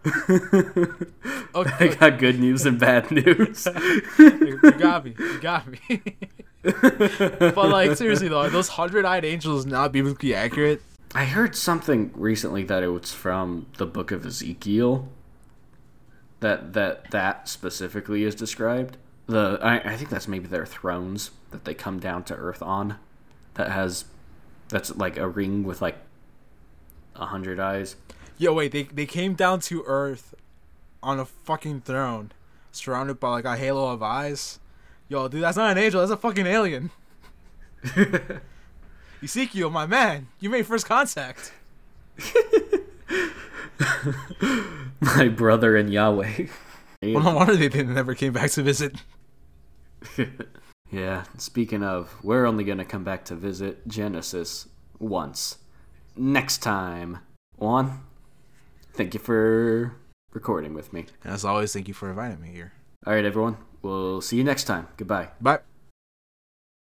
I 0.02 0.88
okay, 1.54 1.94
got 1.96 2.18
good 2.18 2.38
news 2.38 2.64
and 2.64 2.78
bad 2.78 3.10
news. 3.10 3.66
you 4.18 4.58
got 4.78 5.04
me. 5.04 5.14
You 5.18 5.40
got 5.40 5.66
me. 5.66 6.02
but 6.62 7.56
like 7.56 7.96
seriously 7.96 8.28
though, 8.28 8.40
are 8.40 8.50
those 8.50 8.68
hundred-eyed 8.68 9.24
angels 9.24 9.66
not 9.66 9.92
biblically 9.92 10.34
accurate? 10.34 10.82
I 11.14 11.24
heard 11.24 11.56
something 11.56 12.12
recently 12.14 12.62
that 12.64 12.82
it 12.82 12.88
was 12.88 13.12
from 13.12 13.66
the 13.78 13.86
book 13.86 14.10
of 14.10 14.24
Ezekiel. 14.24 15.08
That 16.40 16.72
that 16.74 17.10
that 17.10 17.48
specifically 17.48 18.24
is 18.24 18.34
described. 18.34 18.96
The 19.30 19.58
I, 19.62 19.92
I 19.92 19.96
think 19.96 20.10
that's 20.10 20.26
maybe 20.26 20.48
their 20.48 20.66
thrones 20.66 21.30
that 21.50 21.64
they 21.64 21.74
come 21.74 22.00
down 22.00 22.24
to 22.24 22.34
earth 22.34 22.62
on. 22.62 22.96
That 23.54 23.70
has 23.70 24.04
That's 24.68 24.96
like 24.96 25.16
a 25.16 25.28
ring 25.28 25.64
with 25.64 25.80
like 25.80 25.98
a 27.14 27.26
hundred 27.26 27.60
eyes. 27.60 27.96
Yo, 28.38 28.52
wait, 28.54 28.72
they 28.72 28.84
they 28.84 29.06
came 29.06 29.34
down 29.34 29.60
to 29.60 29.84
Earth 29.86 30.34
on 31.02 31.20
a 31.20 31.24
fucking 31.26 31.82
throne, 31.82 32.32
surrounded 32.72 33.20
by 33.20 33.28
like 33.28 33.44
a 33.44 33.56
halo 33.56 33.88
of 33.92 34.02
eyes. 34.02 34.58
Yo, 35.08 35.28
dude, 35.28 35.42
that's 35.42 35.56
not 35.56 35.72
an 35.72 35.78
angel. 35.82 36.00
That's 36.00 36.12
a 36.12 36.16
fucking 36.16 36.46
alien. 36.46 36.90
Ezekiel, 39.22 39.70
my 39.70 39.86
man, 39.86 40.28
you 40.38 40.48
made 40.48 40.66
first 40.66 40.86
contact. 40.86 41.52
My 45.00 45.28
brother 45.28 45.76
and 45.76 45.92
Yahweh. 45.92 46.46
Well, 47.02 47.22
no 47.22 47.34
wonder 47.34 47.56
they 47.56 47.82
never 47.82 48.14
came 48.14 48.34
back 48.34 48.50
to 48.50 48.62
visit. 48.62 48.94
yeah, 50.90 51.24
speaking 51.36 51.82
of, 51.82 52.16
we're 52.22 52.46
only 52.46 52.64
going 52.64 52.78
to 52.78 52.84
come 52.84 53.04
back 53.04 53.24
to 53.26 53.34
visit 53.34 53.86
Genesis 53.86 54.68
once. 54.98 55.58
Next 56.16 56.58
time. 56.58 57.18
Juan, 57.56 58.02
thank 58.92 59.14
you 59.14 59.20
for 59.20 59.96
recording 60.32 60.74
with 60.74 60.92
me. 60.92 61.06
As 61.24 61.44
always, 61.44 61.72
thank 61.72 61.88
you 61.88 61.94
for 61.94 62.08
inviting 62.08 62.40
me 62.40 62.48
here. 62.48 62.72
All 63.06 63.14
right, 63.14 63.24
everyone. 63.24 63.56
We'll 63.82 64.20
see 64.20 64.36
you 64.36 64.44
next 64.44 64.64
time. 64.64 64.88
Goodbye. 64.96 65.28
Bye. 65.40 65.60